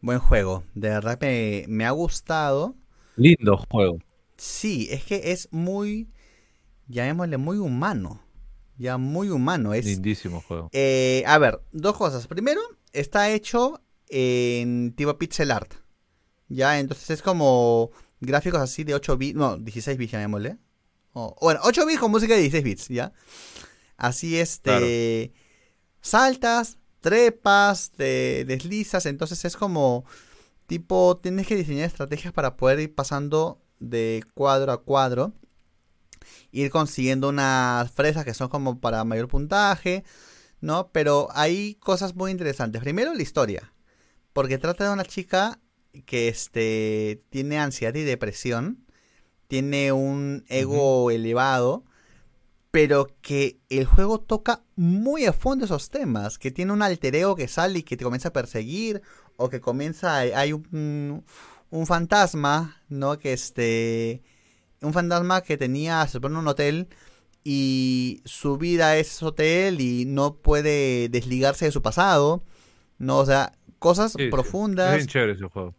Buen 0.00 0.18
juego, 0.18 0.64
de 0.74 0.88
verdad 0.90 1.18
me, 1.20 1.64
me 1.68 1.84
ha 1.84 1.90
gustado. 1.90 2.74
Lindo 3.16 3.56
juego. 3.70 3.98
Sí, 4.36 4.88
es 4.90 5.04
que 5.04 5.32
es 5.32 5.48
muy, 5.50 6.10
llamémosle 6.88 7.38
muy 7.38 7.58
humano. 7.58 8.22
Ya 8.78 8.98
muy 8.98 9.30
humano. 9.30 9.72
Es, 9.72 9.86
Lindísimo 9.86 10.42
juego. 10.42 10.68
Eh, 10.72 11.24
a 11.26 11.38
ver, 11.38 11.60
dos 11.72 11.96
cosas. 11.96 12.26
Primero, 12.26 12.60
está 12.92 13.30
hecho 13.30 13.80
en 14.08 14.92
tipo 14.94 15.16
pixel 15.16 15.50
art. 15.50 15.72
Ya, 16.48 16.78
entonces 16.78 17.10
es 17.10 17.22
como 17.22 17.90
gráficos 18.20 18.60
así 18.60 18.84
de 18.84 18.94
8 18.94 19.16
bits, 19.16 19.36
no, 19.36 19.56
16 19.56 19.98
bits 19.98 20.12
llamémosle. 20.12 20.58
O, 21.12 21.36
bueno, 21.40 21.60
8 21.64 21.86
bits 21.86 21.98
con 21.98 22.10
música 22.10 22.34
de 22.34 22.40
16 22.42 22.64
bits, 22.64 22.88
¿ya? 22.88 23.12
Así 23.96 24.38
este... 24.38 25.32
Saltas, 26.00 26.78
trepas, 27.06 27.92
te 27.92 28.44
deslizas, 28.44 29.06
entonces 29.06 29.44
es 29.44 29.56
como 29.56 30.04
tipo, 30.66 31.16
tienes 31.22 31.46
que 31.46 31.54
diseñar 31.54 31.84
estrategias 31.84 32.32
para 32.32 32.56
poder 32.56 32.80
ir 32.80 32.92
pasando 32.96 33.62
de 33.78 34.24
cuadro 34.34 34.72
a 34.72 34.82
cuadro, 34.82 35.32
ir 36.50 36.68
consiguiendo 36.68 37.28
unas 37.28 37.92
fresas 37.92 38.24
que 38.24 38.34
son 38.34 38.48
como 38.48 38.80
para 38.80 39.04
mayor 39.04 39.28
puntaje, 39.28 40.02
¿no? 40.60 40.90
Pero 40.90 41.28
hay 41.30 41.76
cosas 41.76 42.16
muy 42.16 42.32
interesantes. 42.32 42.82
Primero 42.82 43.14
la 43.14 43.22
historia, 43.22 43.72
porque 44.32 44.58
trata 44.58 44.88
de 44.88 44.92
una 44.92 45.04
chica 45.04 45.60
que 46.06 46.26
este 46.26 47.22
tiene 47.30 47.60
ansiedad 47.60 47.94
y 47.94 48.02
depresión, 48.02 48.84
tiene 49.46 49.92
un 49.92 50.44
ego 50.48 51.12
elevado 51.12 51.84
pero 52.70 53.08
que 53.22 53.58
el 53.68 53.86
juego 53.86 54.20
toca 54.20 54.62
muy 54.74 55.24
a 55.24 55.32
fondo 55.32 55.64
esos 55.64 55.90
temas, 55.90 56.38
que 56.38 56.50
tiene 56.50 56.72
un 56.72 56.82
alter 56.82 57.16
ego 57.16 57.36
que 57.36 57.48
sale 57.48 57.78
y 57.78 57.82
que 57.82 57.96
te 57.96 58.04
comienza 58.04 58.28
a 58.28 58.32
perseguir, 58.32 59.02
o 59.36 59.48
que 59.48 59.60
comienza, 59.60 60.16
hay 60.16 60.52
un, 60.52 61.24
un 61.70 61.86
fantasma, 61.86 62.82
¿no? 62.88 63.18
Que 63.18 63.32
este, 63.32 64.22
un 64.82 64.92
fantasma 64.92 65.42
que 65.42 65.56
tenía, 65.56 66.06
se 66.06 66.20
pone 66.20 66.38
un 66.38 66.48
hotel, 66.48 66.88
y 67.48 68.22
su 68.24 68.58
vida 68.58 68.96
es 68.96 69.12
ese 69.12 69.24
hotel 69.24 69.80
y 69.80 70.04
no 70.04 70.34
puede 70.34 71.08
desligarse 71.08 71.66
de 71.66 71.70
su 71.70 71.80
pasado, 71.80 72.42
¿no? 72.98 73.18
O 73.18 73.24
sea, 73.24 73.52
cosas 73.78 74.16
profundas. 74.32 74.90
Es 74.90 74.96
bien 74.96 75.06
chévere 75.06 75.32
ese 75.34 75.46
juego. 75.46 75.72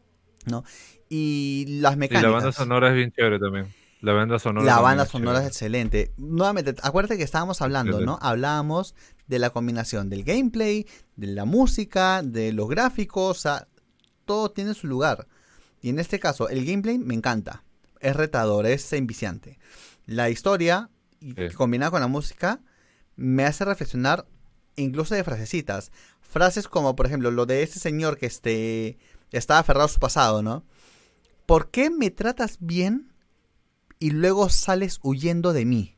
¿No? 0.45 0.63
Y 1.09 1.65
las 1.81 1.97
mecánicas. 1.97 2.23
Y 2.23 2.25
la 2.25 2.31
banda 2.31 2.51
sonora 2.53 2.87
es 2.87 2.95
bien 2.95 3.11
chévere 3.11 3.37
también. 3.37 3.67
La 4.01 4.13
banda 4.13 4.37
sonora. 4.37 4.65
La 4.65 4.79
banda 4.79 5.05
sonora 5.05 5.41
es 5.41 5.47
excelente. 5.47 6.13
Nuevamente, 6.17 6.75
acuérdate 6.83 7.17
que 7.17 7.23
estábamos 7.23 7.61
hablando, 7.61 7.99
¿no? 8.01 8.19
Hablábamos 8.21 8.93
de 9.27 9.39
la 9.39 9.49
combinación 9.49 10.09
del 10.09 10.23
gameplay, 10.23 10.85
de 11.15 11.27
la 11.27 11.45
música, 11.45 12.21
de 12.21 12.53
los 12.53 12.69
gráficos, 12.69 13.37
o 13.37 13.39
sea, 13.39 13.67
todo 14.25 14.51
tiene 14.51 14.75
su 14.75 14.87
lugar. 14.87 15.27
Y 15.81 15.89
en 15.89 15.99
este 15.99 16.19
caso, 16.19 16.49
el 16.49 16.65
gameplay 16.65 16.99
me 16.99 17.15
encanta. 17.15 17.63
Es 17.99 18.15
retador, 18.15 18.67
es 18.67 18.93
enviciante. 18.93 19.57
La 20.05 20.29
historia, 20.29 20.89
combinada 21.55 21.91
con 21.91 22.01
la 22.01 22.07
música, 22.07 22.61
me 23.15 23.45
hace 23.45 23.65
reflexionar 23.65 24.27
incluso 24.75 25.15
de 25.15 25.23
frasecitas. 25.23 25.91
Frases 26.21 26.67
como, 26.67 26.95
por 26.95 27.07
ejemplo, 27.07 27.31
lo 27.31 27.47
de 27.47 27.63
ese 27.63 27.79
señor 27.79 28.17
que 28.17 28.27
este, 28.27 28.99
estaba 29.31 29.59
aferrado 29.59 29.85
a 29.85 29.89
su 29.89 29.99
pasado, 29.99 30.43
¿no? 30.43 30.63
¿Por 31.47 31.71
qué 31.71 31.89
me 31.89 32.11
tratas 32.11 32.57
bien 32.59 33.11
y 33.99 34.11
luego 34.11 34.49
sales 34.49 34.99
huyendo 35.03 35.53
de 35.53 35.65
mí. 35.65 35.97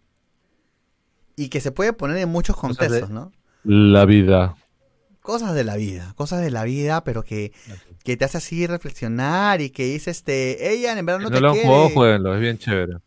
Y 1.35 1.49
que 1.49 1.61
se 1.61 1.71
puede 1.71 1.93
poner 1.93 2.17
en 2.17 2.29
muchos 2.29 2.55
contextos, 2.55 3.09
¿no? 3.09 3.31
La 3.63 4.05
vida. 4.05 4.55
Cosas 5.21 5.53
de 5.53 5.63
la 5.63 5.75
vida, 5.75 6.13
cosas 6.15 6.41
de 6.41 6.51
la 6.51 6.63
vida, 6.63 7.03
pero 7.03 7.23
que, 7.23 7.53
que 8.03 8.17
te 8.17 8.25
hace 8.25 8.37
así 8.37 8.65
reflexionar 8.67 9.61
y 9.61 9.69
que 9.69 9.85
dice 9.85 10.11
este, 10.11 10.73
ella 10.73 10.97
en 10.97 11.05
verdad 11.05 11.21
no, 11.21 11.29
te 11.29 11.39
lo 11.39 11.51
quiere. 11.51 11.67
Jugado, 11.67 11.89
jueguenlo, 11.89 12.35
es 12.35 12.41
bien 12.41 12.57
chévere. 12.57 12.97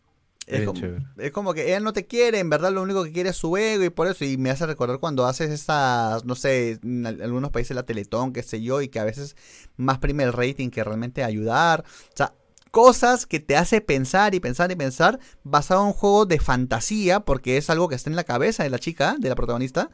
Es, 0.46 0.66
como, 0.66 0.80
es 1.18 1.30
como, 1.30 1.54
que 1.54 1.68
ella 1.68 1.80
no 1.80 1.92
te 1.92 2.06
quiere, 2.06 2.40
en 2.40 2.50
verdad 2.50 2.72
lo 2.72 2.82
único 2.82 3.04
que 3.04 3.12
quiere 3.12 3.30
es 3.30 3.36
su 3.36 3.56
ego 3.56 3.84
y 3.84 3.90
por 3.90 4.08
eso, 4.08 4.24
y 4.24 4.36
me 4.36 4.50
hace 4.50 4.66
recordar 4.66 4.98
cuando 4.98 5.24
haces 5.24 5.50
estas, 5.50 6.24
no 6.24 6.34
sé, 6.34 6.80
en 6.82 7.06
algunos 7.06 7.50
países 7.50 7.74
la 7.74 7.84
Teletón, 7.84 8.32
qué 8.32 8.42
sé 8.42 8.60
yo, 8.60 8.82
y 8.82 8.88
que 8.88 8.98
a 8.98 9.04
veces 9.04 9.36
más 9.76 9.98
prime 9.98 10.24
el 10.24 10.32
rating 10.32 10.70
que 10.70 10.82
realmente 10.84 11.22
ayudar. 11.22 11.84
O 11.86 12.16
sea, 12.16 12.34
cosas 12.72 13.26
que 13.26 13.38
te 13.38 13.54
hace 13.54 13.80
pensar 13.82 14.34
y 14.34 14.40
pensar 14.40 14.72
y 14.72 14.76
pensar 14.76 15.20
basado 15.44 15.82
en 15.82 15.88
un 15.88 15.92
juego 15.92 16.26
de 16.26 16.40
fantasía, 16.40 17.20
porque 17.20 17.58
es 17.58 17.70
algo 17.70 17.88
que 17.88 17.94
está 17.94 18.10
en 18.10 18.16
la 18.16 18.24
cabeza 18.24 18.64
de 18.64 18.70
la 18.70 18.80
chica, 18.80 19.14
de 19.18 19.28
la 19.28 19.36
protagonista, 19.36 19.90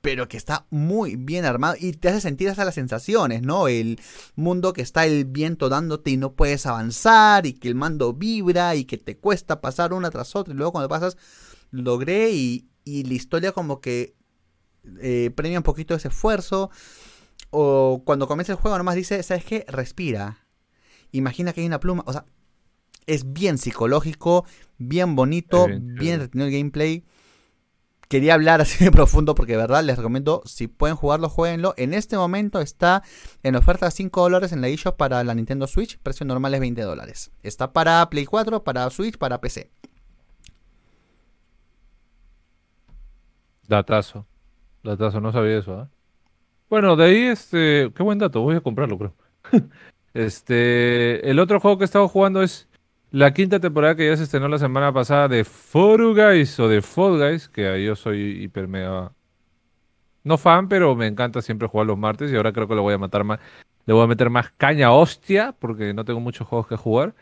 pero 0.00 0.26
que 0.26 0.38
está 0.38 0.66
muy 0.70 1.16
bien 1.16 1.44
armado 1.44 1.76
y 1.78 1.92
te 1.92 2.08
hace 2.08 2.22
sentir 2.22 2.48
hasta 2.48 2.64
las 2.64 2.74
sensaciones, 2.74 3.42
¿no? 3.42 3.68
El 3.68 4.00
mundo 4.34 4.72
que 4.72 4.82
está 4.82 5.04
el 5.04 5.26
viento 5.26 5.68
dándote 5.68 6.10
y 6.10 6.16
no 6.16 6.32
puedes 6.32 6.64
avanzar 6.66 7.46
y 7.46 7.52
que 7.52 7.68
el 7.68 7.74
mando 7.74 8.14
vibra 8.14 8.74
y 8.74 8.86
que 8.86 8.96
te 8.96 9.18
cuesta 9.18 9.60
pasar 9.60 9.92
una 9.92 10.10
tras 10.10 10.34
otra 10.34 10.54
y 10.54 10.56
luego 10.56 10.72
cuando 10.72 10.88
pasas 10.88 11.18
logré 11.70 12.30
y, 12.32 12.68
y 12.84 13.04
la 13.04 13.14
historia 13.14 13.52
como 13.52 13.80
que 13.82 14.16
eh, 15.00 15.30
premia 15.34 15.58
un 15.58 15.64
poquito 15.64 15.94
ese 15.94 16.08
esfuerzo 16.08 16.70
o 17.50 18.02
cuando 18.06 18.26
comienza 18.26 18.52
el 18.52 18.58
juego 18.58 18.76
nomás 18.78 18.96
dice, 18.96 19.22
¿sabes 19.22 19.44
qué? 19.44 19.64
Respira, 19.68 20.43
imagina 21.14 21.52
que 21.52 21.60
hay 21.60 21.66
una 21.66 21.80
pluma, 21.80 22.02
o 22.06 22.12
sea, 22.12 22.24
es 23.06 23.32
bien 23.32 23.58
psicológico, 23.58 24.44
bien 24.78 25.14
bonito, 25.14 25.66
bien, 25.66 26.14
entretenido 26.14 26.48
el 26.48 26.52
gameplay. 26.52 27.04
quería 28.08 28.34
hablar 28.34 28.60
así 28.60 28.84
de 28.84 28.90
profundo 28.90 29.34
porque 29.34 29.52
de 29.52 29.58
verdad 29.58 29.84
les 29.84 29.96
recomiendo, 29.96 30.42
si 30.44 30.66
pueden 30.66 30.96
jugarlo, 30.96 31.28
jueguenlo. 31.28 31.74
En 31.76 31.94
este 31.94 32.16
momento 32.16 32.60
está 32.60 33.02
en 33.42 33.56
oferta 33.56 33.90
5 33.90 34.20
dólares 34.22 34.52
en 34.52 34.60
la 34.60 34.68
eShop 34.68 34.96
para 34.96 35.22
la 35.24 35.34
Nintendo 35.34 35.66
Switch, 35.66 35.98
precio 35.98 36.26
normal 36.26 36.54
es 36.54 36.60
20 36.60 36.82
dólares. 36.82 37.30
Está 37.42 37.72
para 37.72 38.08
Play 38.10 38.26
4, 38.26 38.64
para 38.64 38.90
Switch, 38.90 39.16
para 39.16 39.40
PC. 39.40 39.70
Datazo. 43.68 44.26
Datazo, 44.82 45.20
no 45.20 45.32
sabía 45.32 45.58
eso, 45.58 45.78
¿ah? 45.78 45.90
Bueno, 46.68 46.96
de 46.96 47.04
ahí, 47.04 47.22
este, 47.24 47.92
qué 47.94 48.02
buen 48.02 48.18
dato, 48.18 48.40
voy 48.40 48.56
a 48.56 48.60
comprarlo, 48.60 48.98
creo. 48.98 49.14
este, 50.14 51.28
el 51.28 51.38
otro 51.38 51.60
juego 51.60 51.78
que 51.78 51.84
he 51.84 51.86
estado 51.86 52.08
jugando 52.08 52.42
es 52.42 52.68
la 53.10 53.32
quinta 53.34 53.60
temporada 53.60 53.94
que 53.94 54.06
ya 54.08 54.16
se 54.16 54.24
estrenó 54.24 54.48
la 54.48 54.58
semana 54.58 54.92
pasada 54.92 55.28
de 55.28 55.44
Fall 55.44 56.14
Guys 56.14 56.58
o 56.60 56.68
de 56.68 56.82
Fall 56.82 57.18
Guys, 57.18 57.48
que 57.48 57.84
yo 57.84 57.96
soy 57.96 58.42
hiper 58.42 58.68
mega 58.68 59.12
no 60.24 60.38
fan, 60.38 60.68
pero 60.68 60.96
me 60.96 61.06
encanta 61.06 61.42
siempre 61.42 61.68
jugar 61.68 61.86
los 61.86 61.98
martes 61.98 62.32
y 62.32 62.36
ahora 62.36 62.52
creo 62.52 62.66
que 62.66 62.74
lo 62.74 62.82
voy 62.82 62.94
a 62.94 62.98
matar 62.98 63.24
más. 63.24 63.40
Le 63.86 63.92
voy 63.92 64.04
a 64.04 64.06
meter 64.06 64.30
más 64.30 64.50
caña 64.56 64.92
hostia 64.92 65.54
porque 65.58 65.92
no 65.92 66.04
tengo 66.04 66.20
muchos 66.20 66.48
juegos 66.48 66.66
que 66.66 66.76
jugar. 66.76 67.14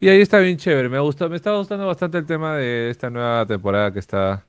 Y 0.00 0.08
ahí 0.08 0.20
está 0.22 0.38
bien 0.38 0.56
chévere. 0.56 0.88
Me 0.88 0.98
gusta, 1.00 1.28
me 1.28 1.36
está 1.36 1.52
gustando 1.56 1.86
bastante 1.86 2.18
el 2.18 2.26
tema 2.26 2.56
de 2.56 2.90
esta 2.90 3.10
nueva 3.10 3.46
temporada 3.46 3.92
que 3.92 3.98
está 3.98 4.46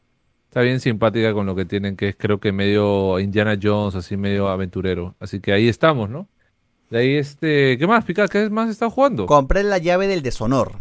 Está 0.50 0.62
bien 0.62 0.80
simpática 0.80 1.32
con 1.32 1.46
lo 1.46 1.56
que 1.56 1.66
tienen, 1.66 1.96
que 1.96 2.10
es 2.10 2.16
creo 2.18 2.40
que 2.40 2.52
medio 2.52 3.20
Indiana 3.20 3.56
Jones, 3.62 3.94
así 3.94 4.18
medio 4.18 4.48
aventurero. 4.50 5.16
Así 5.20 5.40
que 5.42 5.54
ahí 5.54 5.68
estamos, 5.68 6.10
¿no? 6.10 6.28
De 6.90 7.00
ahí 7.00 7.16
este, 7.16 7.78
¿qué 7.78 7.86
más, 7.86 8.04
Pica? 8.04 8.28
¿Qué 8.28 8.50
más 8.50 8.70
está 8.70 8.90
jugando? 8.90 9.28
Compré 9.28 9.64
la 9.64 9.78
llave 9.78 10.08
del 10.08 10.24
deshonor. 10.24 10.80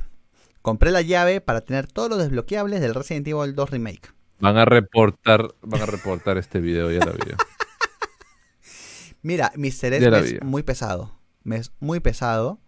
Compré 0.63 0.91
la 0.91 1.03
llave 1.03 1.41
para 1.41 1.61
tener 1.61 1.87
todos 1.87 2.09
los 2.09 2.19
desbloqueables 2.19 2.81
del 2.81 2.95
Resident 2.95 3.29
Evil 3.29 3.55
2 3.55 3.71
Remake. 3.71 4.09
Van 4.41 4.57
a 4.57 4.65
reportar, 4.65 5.55
van 5.63 5.83
a 5.83 5.87
reportar 5.87 6.39
este 6.39 6.61
video, 6.61 6.91
ya 6.91 7.05
la 7.05 7.13
vi. 7.13 7.21
Mira, 9.23 9.53
Mr. 9.57 9.95
S 9.95 10.37
es 10.37 10.43
muy 10.43 10.63
pesado. 10.63 11.13
Me 11.43 11.57
es 11.57 11.73
muy 11.81 12.01
pesado. 12.01 12.61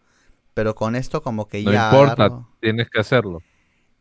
Pero 0.52 0.74
con 0.74 0.96
esto 0.96 1.22
como 1.22 1.48
que 1.48 1.62
ya. 1.62 1.92
No 1.92 2.00
importa, 2.00 2.46
tienes 2.60 2.90
que 2.90 3.00
hacerlo. 3.00 3.42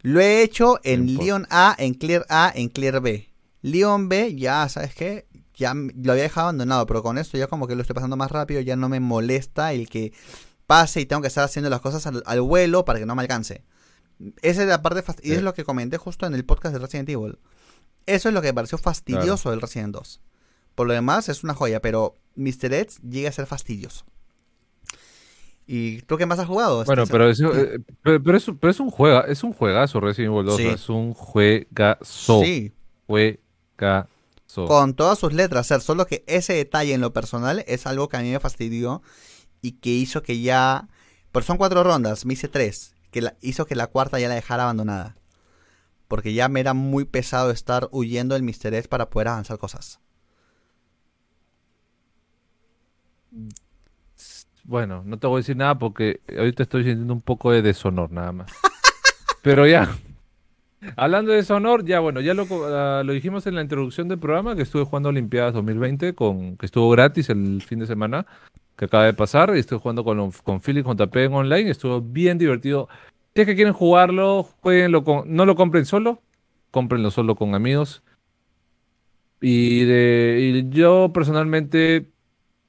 Lo 0.02 0.20
he 0.20 0.42
hecho 0.42 0.80
en 0.84 1.18
Leon 1.18 1.46
A, 1.50 1.76
en 1.78 1.94
Clear 1.94 2.26
A, 2.30 2.52
en 2.54 2.70
Clear 2.70 3.02
B. 3.02 3.30
Leon 3.62 4.10
B, 4.10 4.36
ya, 4.36 4.68
¿sabes 4.70 4.96
qué? 4.96 5.28
Ya 5.60 5.74
lo 5.74 6.12
había 6.14 6.24
dejado 6.24 6.48
abandonado, 6.48 6.86
pero 6.86 7.04
con 7.04 7.18
esto 7.18 7.38
ya 7.38 7.48
como 7.48 7.68
que 7.68 7.76
lo 7.76 7.82
estoy 7.82 7.94
pasando 7.94 8.16
más 8.16 8.32
rápido, 8.32 8.62
ya 8.62 8.78
no 8.78 8.88
me 8.88 9.02
molesta 9.02 9.74
el 9.74 9.90
que 9.90 10.14
pase 10.66 11.02
y 11.02 11.06
tengo 11.06 11.22
que 11.22 11.28
estar 11.28 11.44
haciendo 11.44 11.70
las 11.70 11.82
cosas 11.82 12.08
al, 12.08 12.42
vuelo 12.42 12.86
para 12.86 12.98
que 12.98 13.06
no 13.06 13.14
me 13.14 13.24
alcance. 13.24 13.66
Esa 14.42 14.62
es 14.62 14.70
la 14.70 14.82
parte 14.82 15.04
y 15.22 15.34
es 15.34 15.44
lo 15.44 15.54
que 15.54 15.66
comenté 15.66 15.98
justo 15.98 16.26
en 16.26 16.34
el 16.34 16.46
podcast 16.46 16.74
de 16.74 16.80
Resident 16.80 17.10
Evil. 17.10 17.40
Eso 18.06 18.30
es 18.30 18.34
lo 18.34 18.42
que 18.42 18.48
me 18.48 18.54
pareció 18.54 18.78
fastidioso 18.78 19.52
del 19.52 19.60
Resident 19.60 19.94
2. 19.94 20.22
Por 20.76 20.88
lo 20.88 20.94
demás 20.94 21.28
es 21.28 21.44
una 21.44 21.54
joya, 21.54 21.82
pero 21.82 22.16
Mr. 22.36 22.74
X 22.74 23.02
llega 23.02 23.28
a 23.28 23.34
ser 23.34 23.46
fastidioso. 23.46 24.06
¿Y 25.68 26.02
tú 26.04 26.18
qué 26.18 26.26
más 26.26 26.40
has 26.40 26.48
jugado? 26.48 26.86
Bueno, 26.86 27.04
pero, 27.06 27.30
es, 27.30 27.42
eh, 27.42 27.80
pero, 28.02 28.38
es, 28.38 28.46
pero 28.60 28.72
es 28.72 28.80
un 28.80 28.90
juega, 28.90 29.22
es 29.22 29.44
un 29.44 29.54
juegazo 29.54 30.00
Resident 30.00 30.34
Evil 30.34 30.46
2, 30.46 30.60
es 30.62 30.90
un 30.90 31.14
juegazo. 31.14 32.42
Sí. 32.44 32.72
Juegazo. 33.06 34.10
Con 34.56 34.96
todas 34.96 35.20
sus 35.20 35.32
letras, 35.32 35.68
ser 35.68 35.82
solo 35.82 36.08
que 36.08 36.24
ese 36.28 36.54
detalle 36.54 36.94
en 36.94 37.02
lo 37.02 37.14
personal 37.14 37.64
es 37.68 37.86
algo 37.86 38.10
que 38.10 38.18
a 38.18 38.22
mí 38.22 38.32
me 38.32 38.40
fastidió 38.40 39.04
y 39.62 39.74
que 39.74 39.92
hizo 39.92 40.24
que 40.24 40.42
ya, 40.42 40.88
pero 41.32 41.46
son 41.46 41.58
cuatro 41.58 41.84
rondas, 41.84 42.26
me 42.26 42.34
hice 42.34 42.48
tres, 42.48 42.96
que 43.12 43.22
la, 43.22 43.36
hizo 43.42 43.66
que 43.66 43.76
la 43.76 43.88
cuarta 43.88 44.20
ya 44.20 44.28
la 44.28 44.36
dejara 44.36 44.64
abandonada. 44.64 45.16
Porque 46.08 46.34
ya 46.34 46.50
me 46.50 46.60
era 46.60 46.74
muy 46.74 47.06
pesado 47.06 47.52
estar 47.52 47.88
huyendo 47.92 48.34
del. 48.34 48.50
X 48.50 48.88
para 48.88 49.12
poder 49.12 49.28
avanzar 49.28 49.60
cosas. 49.60 50.00
Bueno, 54.64 55.04
no 55.06 55.20
te 55.20 55.28
voy 55.28 55.38
a 55.38 55.42
decir 55.42 55.56
nada 55.56 55.78
porque 55.78 56.22
ahorita 56.36 56.64
estoy 56.64 56.84
sintiendo 56.84 57.14
un 57.14 57.22
poco 57.22 57.52
de 57.52 57.62
deshonor 57.62 58.12
nada 58.12 58.32
más. 58.32 58.52
Pero 59.44 59.68
ya, 59.68 59.96
hablando 60.96 61.32
de 61.32 61.38
deshonor, 61.38 61.86
ya 61.86 62.00
bueno, 62.00 62.22
ya 62.22 62.34
lo, 62.34 62.48
ah, 62.68 63.04
lo 63.06 63.14
dijimos 63.14 63.48
en 63.48 63.56
la 63.56 63.62
introducción 63.62 64.08
del 64.08 64.20
programa 64.20 64.56
que 64.56 64.62
estuve 64.62 64.84
jugando 64.84 65.10
Olimpiadas 65.10 65.54
2020, 65.54 66.14
con, 66.16 66.58
que 66.58 66.66
estuvo 66.66 66.90
gratis 66.90 67.30
el 67.30 67.62
fin 67.62 67.80
de 67.80 67.88
semana 67.88 68.26
que 68.80 68.86
acaba 68.86 69.06
de 69.06 69.14
pasar 69.14 69.54
y 69.56 69.60
estoy 69.60 69.78
jugando 69.78 70.06
con, 70.06 70.32
con 70.32 70.62
Philip 70.62 70.86
JP 70.86 71.16
en 71.18 71.34
online, 71.34 71.70
estuvo 71.70 72.02
bien 72.02 72.38
divertido. 72.38 72.88
Si 73.36 73.42
es 73.42 73.46
que 73.46 73.56
quieren 73.56 73.74
jugarlo, 73.74 74.44
jueguenlo 74.62 75.04
con, 75.04 75.36
no 75.36 75.46
lo 75.46 75.56
compren 75.56 75.86
solo, 75.86 76.22
cómprenlo 76.72 77.12
solo 77.12 77.36
con 77.36 77.56
amigos. 77.56 78.04
Y, 79.42 79.84
de, 79.84 80.38
y 80.40 80.70
yo 80.70 81.12
personalmente 81.14 82.10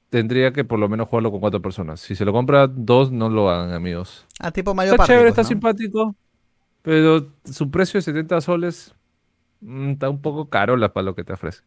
tendría 0.09 0.51
que 0.51 0.65
por 0.65 0.79
lo 0.79 0.89
menos 0.89 1.07
jugarlo 1.07 1.31
con 1.31 1.39
cuatro 1.39 1.61
personas. 1.61 2.01
Si 2.01 2.15
se 2.15 2.25
lo 2.25 2.33
compra 2.33 2.67
dos, 2.67 3.11
no 3.11 3.29
lo 3.29 3.49
hagan, 3.49 3.73
amigos. 3.73 4.25
Ah, 4.39 4.51
tipo 4.51 4.73
Mario 4.73 4.93
Está 4.93 5.05
chévere, 5.05 5.29
pues, 5.29 5.39
está 5.39 5.43
simpático, 5.45 6.13
pero 6.81 7.31
su 7.45 7.69
precio 7.71 7.97
de 7.97 8.03
70 8.03 8.41
soles 8.41 8.95
mm, 9.61 9.91
está 9.91 10.09
un 10.09 10.21
poco 10.21 10.49
caro 10.49 10.77
la 10.77 10.93
para 10.93 11.05
lo 11.05 11.15
que 11.15 11.23
te 11.23 11.33
ofrece. 11.33 11.61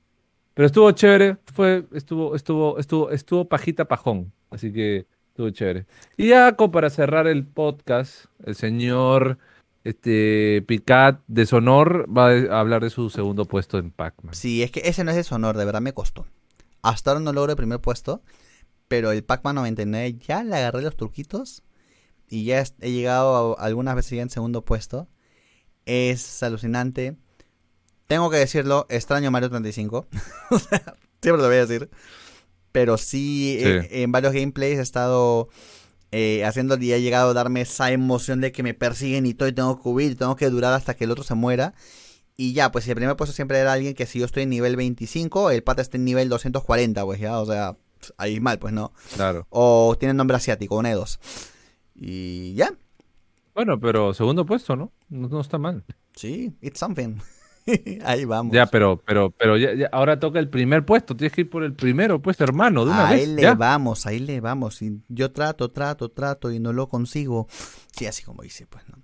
Pero 0.54 0.66
estuvo 0.66 0.90
chévere, 0.92 1.36
fue, 1.52 1.86
estuvo, 1.92 2.36
estuvo, 2.36 2.78
estuvo, 2.78 3.10
estuvo 3.10 3.48
pajita 3.48 3.86
pajón, 3.86 4.32
así 4.50 4.72
que 4.72 5.06
estuvo 5.28 5.50
chévere. 5.50 5.86
Y 6.16 6.28
ya 6.28 6.56
para 6.56 6.90
cerrar 6.90 7.26
el 7.26 7.44
podcast, 7.44 8.26
el 8.44 8.54
señor 8.54 9.38
este 9.82 10.62
Picat 10.66 11.20
de 11.26 11.44
Sonor 11.44 12.06
va 12.16 12.30
a 12.30 12.60
hablar 12.60 12.82
de 12.82 12.90
su 12.90 13.10
segundo 13.10 13.44
puesto 13.44 13.78
en 13.78 13.90
Pac-Man. 13.90 14.34
Sí, 14.34 14.62
es 14.62 14.70
que 14.70 14.82
ese 14.84 15.04
no 15.04 15.10
es 15.10 15.16
de 15.16 15.24
Sonor, 15.24 15.56
de 15.56 15.64
verdad 15.64 15.80
me 15.80 15.92
costó. 15.92 16.26
Hasta 16.82 17.10
ahora 17.10 17.20
no 17.20 17.32
logro 17.32 17.52
el 17.52 17.56
primer 17.56 17.80
puesto. 17.80 18.22
Pero 18.88 19.10
el 19.10 19.24
Pac-Man 19.24 19.56
99 19.56 20.18
ya 20.26 20.44
le 20.44 20.56
agarré 20.56 20.82
los 20.82 20.96
truquitos. 20.96 21.63
Y 22.34 22.42
ya 22.42 22.64
he 22.80 22.90
llegado 22.90 23.56
algunas 23.60 23.94
veces 23.94 24.10
ya 24.16 24.22
en 24.22 24.28
segundo 24.28 24.64
puesto. 24.64 25.06
Es 25.86 26.42
alucinante. 26.42 27.16
Tengo 28.08 28.28
que 28.28 28.38
decirlo, 28.38 28.86
extraño 28.88 29.30
Mario 29.30 29.50
35. 29.50 30.08
siempre 31.22 31.40
lo 31.40 31.46
voy 31.46 31.58
a 31.58 31.66
decir. 31.66 31.90
Pero 32.72 32.98
sí, 32.98 33.56
eh, 33.60 34.02
En, 34.02 34.10
varios 34.10 34.32
gameplays 34.32 34.80
he 34.80 34.82
estado 34.82 35.48
eh, 36.10 36.44
haciendo 36.44 36.76
y 36.76 36.92
ha 36.92 36.98
llegado 36.98 37.30
a 37.30 37.34
darme 37.34 37.60
esa 37.60 37.92
emoción 37.92 38.40
de 38.40 38.50
que 38.50 38.64
me 38.64 38.74
persiguen 38.74 39.26
y 39.26 39.34
todo 39.34 39.48
y 39.48 39.52
tengo 39.52 39.80
que 39.80 39.88
huir, 39.88 40.18
tengo 40.18 40.34
que 40.34 40.50
durar 40.50 40.72
hasta 40.72 40.94
que 40.94 41.04
el 41.04 41.12
otro 41.12 41.22
se 41.22 41.36
muera. 41.36 41.74
Y 42.36 42.52
ya, 42.52 42.72
pues 42.72 42.88
el 42.88 42.96
primer 42.96 43.14
puesto 43.14 43.32
siempre 43.32 43.60
era 43.60 43.74
alguien 43.74 43.94
que 43.94 44.06
si 44.06 44.18
yo 44.18 44.24
estoy 44.24 44.42
en 44.42 44.50
nivel 44.50 44.74
25, 44.74 45.52
el 45.52 45.62
pata 45.62 45.82
está 45.82 45.98
en 45.98 46.04
nivel 46.04 46.28
240, 46.28 47.04
pues 47.04 47.20
ya, 47.20 47.38
o 47.38 47.46
sea, 47.46 47.76
ahí 48.16 48.40
mal, 48.40 48.58
pues 48.58 48.72
no. 48.72 48.92
Claro. 49.14 49.46
O 49.50 49.96
tiene 50.00 50.14
nombre 50.14 50.36
asiático, 50.36 50.82
E2. 50.82 51.20
Y 51.94 52.54
ya. 52.54 52.72
Bueno, 53.54 53.78
pero 53.78 54.14
segundo 54.14 54.44
puesto, 54.44 54.74
¿no? 54.76 54.92
No, 55.08 55.40
está 55.40 55.58
mal. 55.58 55.84
Sí, 56.16 56.56
it's 56.60 56.78
something. 56.78 57.16
ahí 58.04 58.24
vamos. 58.24 58.52
Ya, 58.52 58.66
pero, 58.66 59.00
pero, 59.06 59.30
pero 59.30 59.56
ya, 59.56 59.88
ahora 59.92 60.18
toca 60.18 60.38
el 60.38 60.48
primer 60.48 60.84
puesto. 60.84 61.16
Tienes 61.16 61.32
que 61.32 61.42
ir 61.42 61.50
por 61.50 61.62
el 61.62 61.74
primero 61.74 62.20
puesto, 62.20 62.44
hermano, 62.44 62.84
de 62.84 62.90
una 62.90 63.08
ahí 63.08 63.26
le 63.26 63.54
vamos, 63.54 64.06
ahí 64.06 64.18
le 64.18 64.40
vamos. 64.40 64.82
Y 64.82 65.00
yo 65.08 65.30
trato, 65.30 65.70
trato, 65.70 66.10
trato 66.10 66.50
y 66.50 66.58
no 66.58 66.72
lo 66.72 66.88
consigo. 66.88 67.46
Sí, 67.96 68.06
así 68.06 68.24
como 68.24 68.42
dice, 68.42 68.66
pues, 68.66 68.82
¿no? 68.88 68.98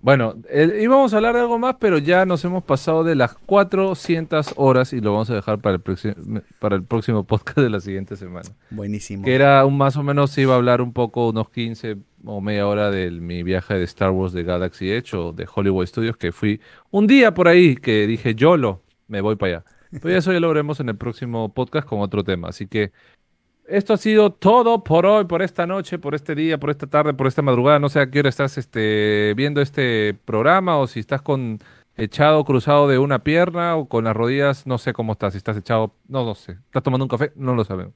Bueno, 0.00 0.36
eh, 0.48 0.78
íbamos 0.80 1.12
a 1.12 1.16
hablar 1.16 1.34
de 1.34 1.40
algo 1.40 1.58
más, 1.58 1.76
pero 1.80 1.98
ya 1.98 2.24
nos 2.24 2.44
hemos 2.44 2.62
pasado 2.62 3.02
de 3.02 3.16
las 3.16 3.34
400 3.34 4.54
horas 4.56 4.92
y 4.92 5.00
lo 5.00 5.12
vamos 5.12 5.28
a 5.30 5.34
dejar 5.34 5.58
para 5.58 5.74
el, 5.74 5.80
próximo, 5.80 6.14
para 6.60 6.76
el 6.76 6.84
próximo 6.84 7.24
podcast 7.24 7.58
de 7.58 7.68
la 7.68 7.80
siguiente 7.80 8.14
semana. 8.14 8.48
Buenísimo. 8.70 9.24
Que 9.24 9.34
era 9.34 9.64
un, 9.66 9.76
más 9.76 9.96
o 9.96 10.04
menos, 10.04 10.38
iba 10.38 10.54
a 10.54 10.56
hablar 10.56 10.82
un 10.82 10.92
poco, 10.92 11.30
unos 11.30 11.50
15 11.50 11.96
o 12.24 12.40
media 12.40 12.68
hora 12.68 12.92
de 12.92 13.10
mi 13.10 13.42
viaje 13.42 13.74
de 13.74 13.84
Star 13.84 14.12
Wars 14.12 14.32
de 14.32 14.44
Galaxy 14.44 14.90
Edge 14.90 15.16
o 15.16 15.32
de 15.32 15.48
Hollywood 15.52 15.86
Studios, 15.86 16.16
que 16.16 16.30
fui 16.30 16.60
un 16.90 17.08
día 17.08 17.34
por 17.34 17.48
ahí 17.48 17.74
que 17.74 18.06
dije, 18.06 18.36
YOLO, 18.36 18.82
me 19.08 19.20
voy 19.20 19.34
para 19.34 19.56
allá. 19.56 19.64
Pero 19.90 20.16
eso 20.16 20.32
ya 20.32 20.40
lo 20.40 20.48
veremos 20.48 20.80
en 20.80 20.90
el 20.90 20.96
próximo 20.96 21.52
podcast 21.52 21.88
con 21.88 22.00
otro 22.00 22.22
tema. 22.22 22.48
Así 22.48 22.66
que 22.66 22.92
esto 23.68 23.94
ha 23.94 23.96
sido 23.96 24.32
todo 24.32 24.82
por 24.82 25.06
hoy, 25.06 25.24
por 25.26 25.42
esta 25.42 25.66
noche, 25.66 25.98
por 25.98 26.14
este 26.14 26.34
día, 26.34 26.58
por 26.58 26.70
esta 26.70 26.86
tarde, 26.86 27.14
por 27.14 27.26
esta 27.26 27.42
madrugada. 27.42 27.78
No 27.78 27.88
sé 27.88 28.00
a 28.00 28.10
qué 28.10 28.20
hora 28.20 28.28
estás 28.28 28.58
este, 28.58 29.34
viendo 29.36 29.60
este 29.60 30.14
programa 30.24 30.78
o 30.78 30.86
si 30.86 31.00
estás 31.00 31.22
con 31.22 31.58
echado 31.96 32.44
cruzado 32.44 32.88
de 32.88 32.98
una 32.98 33.20
pierna 33.24 33.76
o 33.76 33.88
con 33.88 34.04
las 34.04 34.16
rodillas, 34.16 34.66
no 34.66 34.78
sé 34.78 34.92
cómo 34.92 35.12
estás. 35.12 35.34
Si 35.34 35.38
estás 35.38 35.56
echado, 35.56 35.94
no 36.08 36.24
lo 36.24 36.34
sé. 36.34 36.52
¿Estás 36.52 36.82
tomando 36.82 37.04
un 37.04 37.08
café? 37.08 37.32
No 37.36 37.54
lo 37.54 37.64
sabemos. 37.64 37.94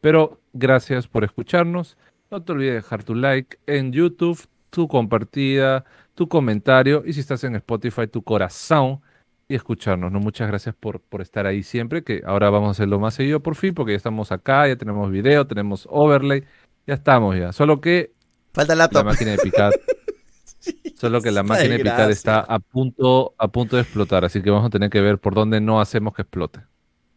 Pero 0.00 0.40
gracias 0.52 1.08
por 1.08 1.24
escucharnos. 1.24 1.96
No 2.30 2.42
te 2.42 2.52
olvides 2.52 2.72
de 2.72 2.76
dejar 2.76 3.04
tu 3.04 3.14
like 3.14 3.58
en 3.66 3.92
YouTube, 3.92 4.40
tu 4.70 4.88
compartida, 4.88 5.84
tu 6.14 6.28
comentario 6.28 7.02
y 7.06 7.12
si 7.12 7.20
estás 7.20 7.44
en 7.44 7.56
Spotify, 7.56 8.06
tu 8.06 8.22
corazón 8.22 9.00
y 9.48 9.54
escucharnos. 9.54 10.12
¿no? 10.12 10.20
Muchas 10.20 10.48
gracias 10.48 10.74
por, 10.74 11.00
por 11.00 11.20
estar 11.20 11.46
ahí 11.46 11.62
siempre, 11.62 12.04
que 12.04 12.22
ahora 12.26 12.50
vamos 12.50 12.68
a 12.68 12.70
hacerlo 12.72 12.98
más 12.98 13.14
seguido 13.14 13.40
por 13.40 13.56
fin, 13.56 13.74
porque 13.74 13.92
ya 13.92 13.96
estamos 13.96 14.32
acá, 14.32 14.68
ya 14.68 14.76
tenemos 14.76 15.10
video, 15.10 15.46
tenemos 15.46 15.86
overlay, 15.90 16.44
ya 16.86 16.94
estamos 16.94 17.36
ya. 17.36 17.52
Solo 17.52 17.80
que 17.80 18.12
Falta 18.54 18.72
el 18.72 18.78
la 18.78 19.02
máquina 19.02 19.32
de 19.32 19.38
picar. 19.38 19.72
Solo 20.94 21.20
que 21.20 21.32
la 21.32 21.42
máquina 21.42 21.76
de 21.76 21.80
picar 21.80 22.10
está 22.10 22.38
a 22.40 22.60
punto, 22.60 23.34
a 23.36 23.48
punto 23.48 23.76
de 23.76 23.82
explotar, 23.82 24.24
así 24.24 24.40
que 24.40 24.50
vamos 24.50 24.66
a 24.66 24.70
tener 24.70 24.90
que 24.90 25.00
ver 25.00 25.18
por 25.18 25.34
dónde 25.34 25.60
no 25.60 25.80
hacemos 25.80 26.14
que 26.14 26.22
explote. 26.22 26.60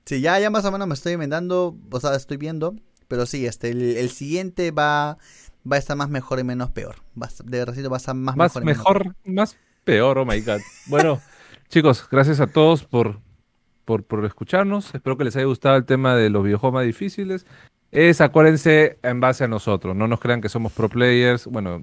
Sí, 0.05 0.19
ya, 0.19 0.39
ya 0.39 0.49
más 0.49 0.65
o 0.65 0.71
menos 0.71 0.87
me 0.87 0.95
estoy 0.95 1.13
inventando, 1.13 1.77
o 1.91 1.99
sea, 1.99 2.15
estoy 2.15 2.37
viendo, 2.37 2.75
pero 3.07 3.25
sí, 3.25 3.45
este, 3.45 3.69
el, 3.69 4.09
siguiente 4.09 4.71
va, 4.71 5.17
va 5.69 5.75
a 5.75 5.79
estar 5.79 5.95
más 5.95 6.09
mejor 6.09 6.39
y 6.39 6.43
menos 6.43 6.71
peor. 6.71 6.95
Va, 7.21 7.29
de 7.43 7.59
verdad 7.59 7.75
va 7.91 7.97
a 7.97 7.97
estar 7.97 8.15
más, 8.15 8.35
más 8.35 8.55
mejor. 8.55 8.65
mejor, 8.65 9.15
más 9.25 9.57
peor, 9.83 10.17
oh 10.17 10.25
my 10.25 10.41
god. 10.41 10.59
Bueno, 10.87 11.21
chicos, 11.69 12.07
gracias 12.10 12.39
a 12.39 12.48
todos 12.48 12.84
por, 12.84 13.19
por, 13.85 14.03
por 14.03 14.26
escucharnos. 14.26 14.94
Espero 14.94 15.18
que 15.18 15.23
les 15.23 15.35
haya 15.35 15.45
gustado 15.45 15.76
el 15.77 15.85
tema 15.85 16.15
de 16.15 16.30
los 16.30 16.44
videojuegos 16.44 16.76
más 16.76 16.85
difíciles. 16.85 17.45
Es, 17.91 18.22
acuérdense, 18.22 18.99
en 19.03 19.19
base 19.19 19.45
a 19.45 19.48
nosotros. 19.48 19.95
No 19.95 20.07
nos 20.07 20.19
crean 20.19 20.41
que 20.41 20.49
somos 20.49 20.73
pro 20.73 20.89
players. 20.89 21.45
Bueno, 21.48 21.81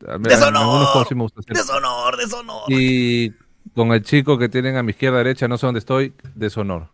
¡Deshonor! 0.00 1.06
¡Deshonor! 1.48 2.16
¡Deshonor! 2.16 2.62
Y 2.68 3.32
con 3.74 3.92
el 3.92 4.02
chico 4.02 4.38
que 4.38 4.48
tienen 4.48 4.76
a 4.76 4.82
mi 4.82 4.90
izquierda 4.90 5.18
derecha, 5.18 5.48
no 5.48 5.58
sé 5.58 5.66
dónde 5.66 5.80
estoy, 5.80 6.14
deshonor. 6.34 6.88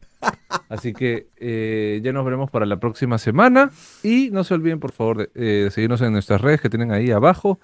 Así 0.69 0.93
que 0.93 1.29
eh, 1.37 2.01
ya 2.03 2.13
nos 2.13 2.25
veremos 2.25 2.51
para 2.51 2.67
la 2.67 2.79
próxima 2.81 3.19
semana. 3.19 3.71
Y 4.03 4.31
no 4.33 4.43
se 4.45 4.55
olviden, 4.55 4.81
por 4.81 4.93
favor, 4.93 5.19
de, 5.19 5.31
eh, 5.35 5.71
seguirnos 5.71 6.01
en 6.03 6.13
nuestras 6.13 6.41
redes 6.41 6.61
que 6.61 6.71
tienen 6.71 6.91
ahí 6.93 7.11
abajo. 7.11 7.61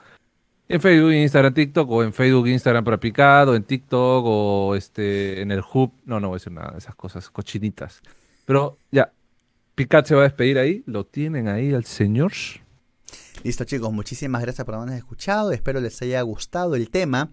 En 0.73 0.81
Facebook, 0.81 1.13
Instagram, 1.13 1.53
TikTok, 1.53 1.91
o 1.91 2.03
en 2.03 2.15
Facebook, 2.15 2.49
Instagram 2.49 2.83
para 2.83 2.99
picado, 2.99 3.55
en 3.55 3.63
TikTok, 3.63 4.25
o 4.27 4.75
este, 4.75 5.43
en 5.43 5.51
el 5.51 5.61
Hub. 5.61 5.93
No, 6.07 6.19
no 6.19 6.29
voy 6.29 6.37
a 6.37 6.39
decir 6.39 6.51
nada 6.51 6.71
de 6.71 6.79
esas 6.79 6.95
cosas 6.95 7.29
cochinitas. 7.29 8.01
Pero 8.47 8.79
ya, 8.91 9.13
Picat 9.75 10.07
se 10.07 10.15
va 10.15 10.23
a 10.23 10.25
despedir 10.25 10.59
ahí. 10.59 10.83
Lo 10.87 11.05
tienen 11.05 11.47
ahí 11.49 11.75
al 11.75 11.85
señor. 11.85 12.33
Listo, 13.43 13.65
chicos, 13.65 13.93
muchísimas 13.93 14.41
gracias 14.41 14.65
por 14.65 14.77
habernos 14.77 14.97
escuchado. 14.97 15.53
Espero 15.53 15.79
les 15.79 16.01
haya 16.01 16.23
gustado 16.23 16.75
el 16.75 16.89
tema. 16.89 17.33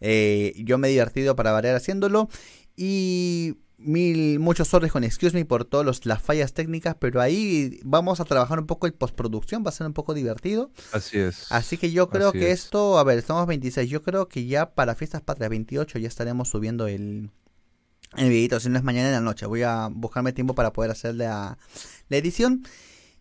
Eh, 0.00 0.54
yo 0.56 0.78
me 0.78 0.86
he 0.86 0.92
divertido 0.92 1.34
para 1.34 1.50
variar 1.50 1.74
haciéndolo. 1.74 2.28
Y 2.76 3.56
mil, 3.78 4.38
muchos 4.38 4.68
sordes 4.68 4.90
con 4.90 5.04
excuse 5.04 5.34
me 5.34 5.44
por 5.44 5.64
todas 5.64 6.06
las 6.06 6.22
fallas 6.22 6.52
técnicas, 6.52 6.96
pero 6.98 7.20
ahí 7.20 7.78
vamos 7.84 8.20
a 8.20 8.24
trabajar 8.24 8.58
un 8.58 8.66
poco 8.66 8.86
en 8.86 8.92
postproducción, 8.94 9.64
va 9.64 9.68
a 9.68 9.72
ser 9.72 9.86
un 9.86 9.92
poco 9.92 10.14
divertido. 10.14 10.70
Así 10.92 11.18
es. 11.18 11.50
Así 11.50 11.76
que 11.76 11.90
yo 11.92 12.08
creo 12.08 12.32
que 12.32 12.50
esto, 12.52 12.98
a 12.98 13.04
ver, 13.04 13.18
estamos 13.18 13.46
26, 13.46 13.88
yo 13.88 14.02
creo 14.02 14.28
que 14.28 14.46
ya 14.46 14.74
para 14.74 14.94
Fiestas 14.94 15.22
Patrias 15.22 15.50
28 15.50 15.98
ya 15.98 16.08
estaremos 16.08 16.48
subiendo 16.48 16.86
el, 16.86 17.30
el 18.16 18.28
videito, 18.28 18.60
si 18.60 18.68
no 18.68 18.78
es 18.78 18.84
mañana 18.84 19.08
en 19.08 19.14
la 19.14 19.20
noche, 19.20 19.46
voy 19.46 19.62
a 19.62 19.88
buscarme 19.92 20.32
tiempo 20.32 20.54
para 20.54 20.72
poder 20.72 20.90
hacer 20.90 21.14
la, 21.14 21.58
la 22.08 22.16
edición. 22.16 22.66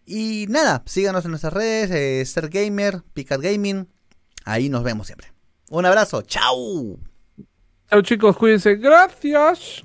Y 0.06 0.46
nada, 0.50 0.84
síganos 0.86 1.26
en 1.26 1.32
nuestras 1.32 1.54
redes, 1.54 1.90
eh, 1.92 2.24
Ser 2.26 2.50
Gamer, 2.50 3.02
Picard 3.14 3.42
Gaming, 3.42 3.88
ahí 4.46 4.70
nos 4.70 4.84
vemos 4.84 5.08
siempre. 5.08 5.34
Un 5.70 5.86
abrazo, 5.86 6.22
chao. 6.22 7.00
Chao 7.90 8.02
chicos, 8.04 8.38
cuídense, 8.38 8.76
gracias. 8.76 9.84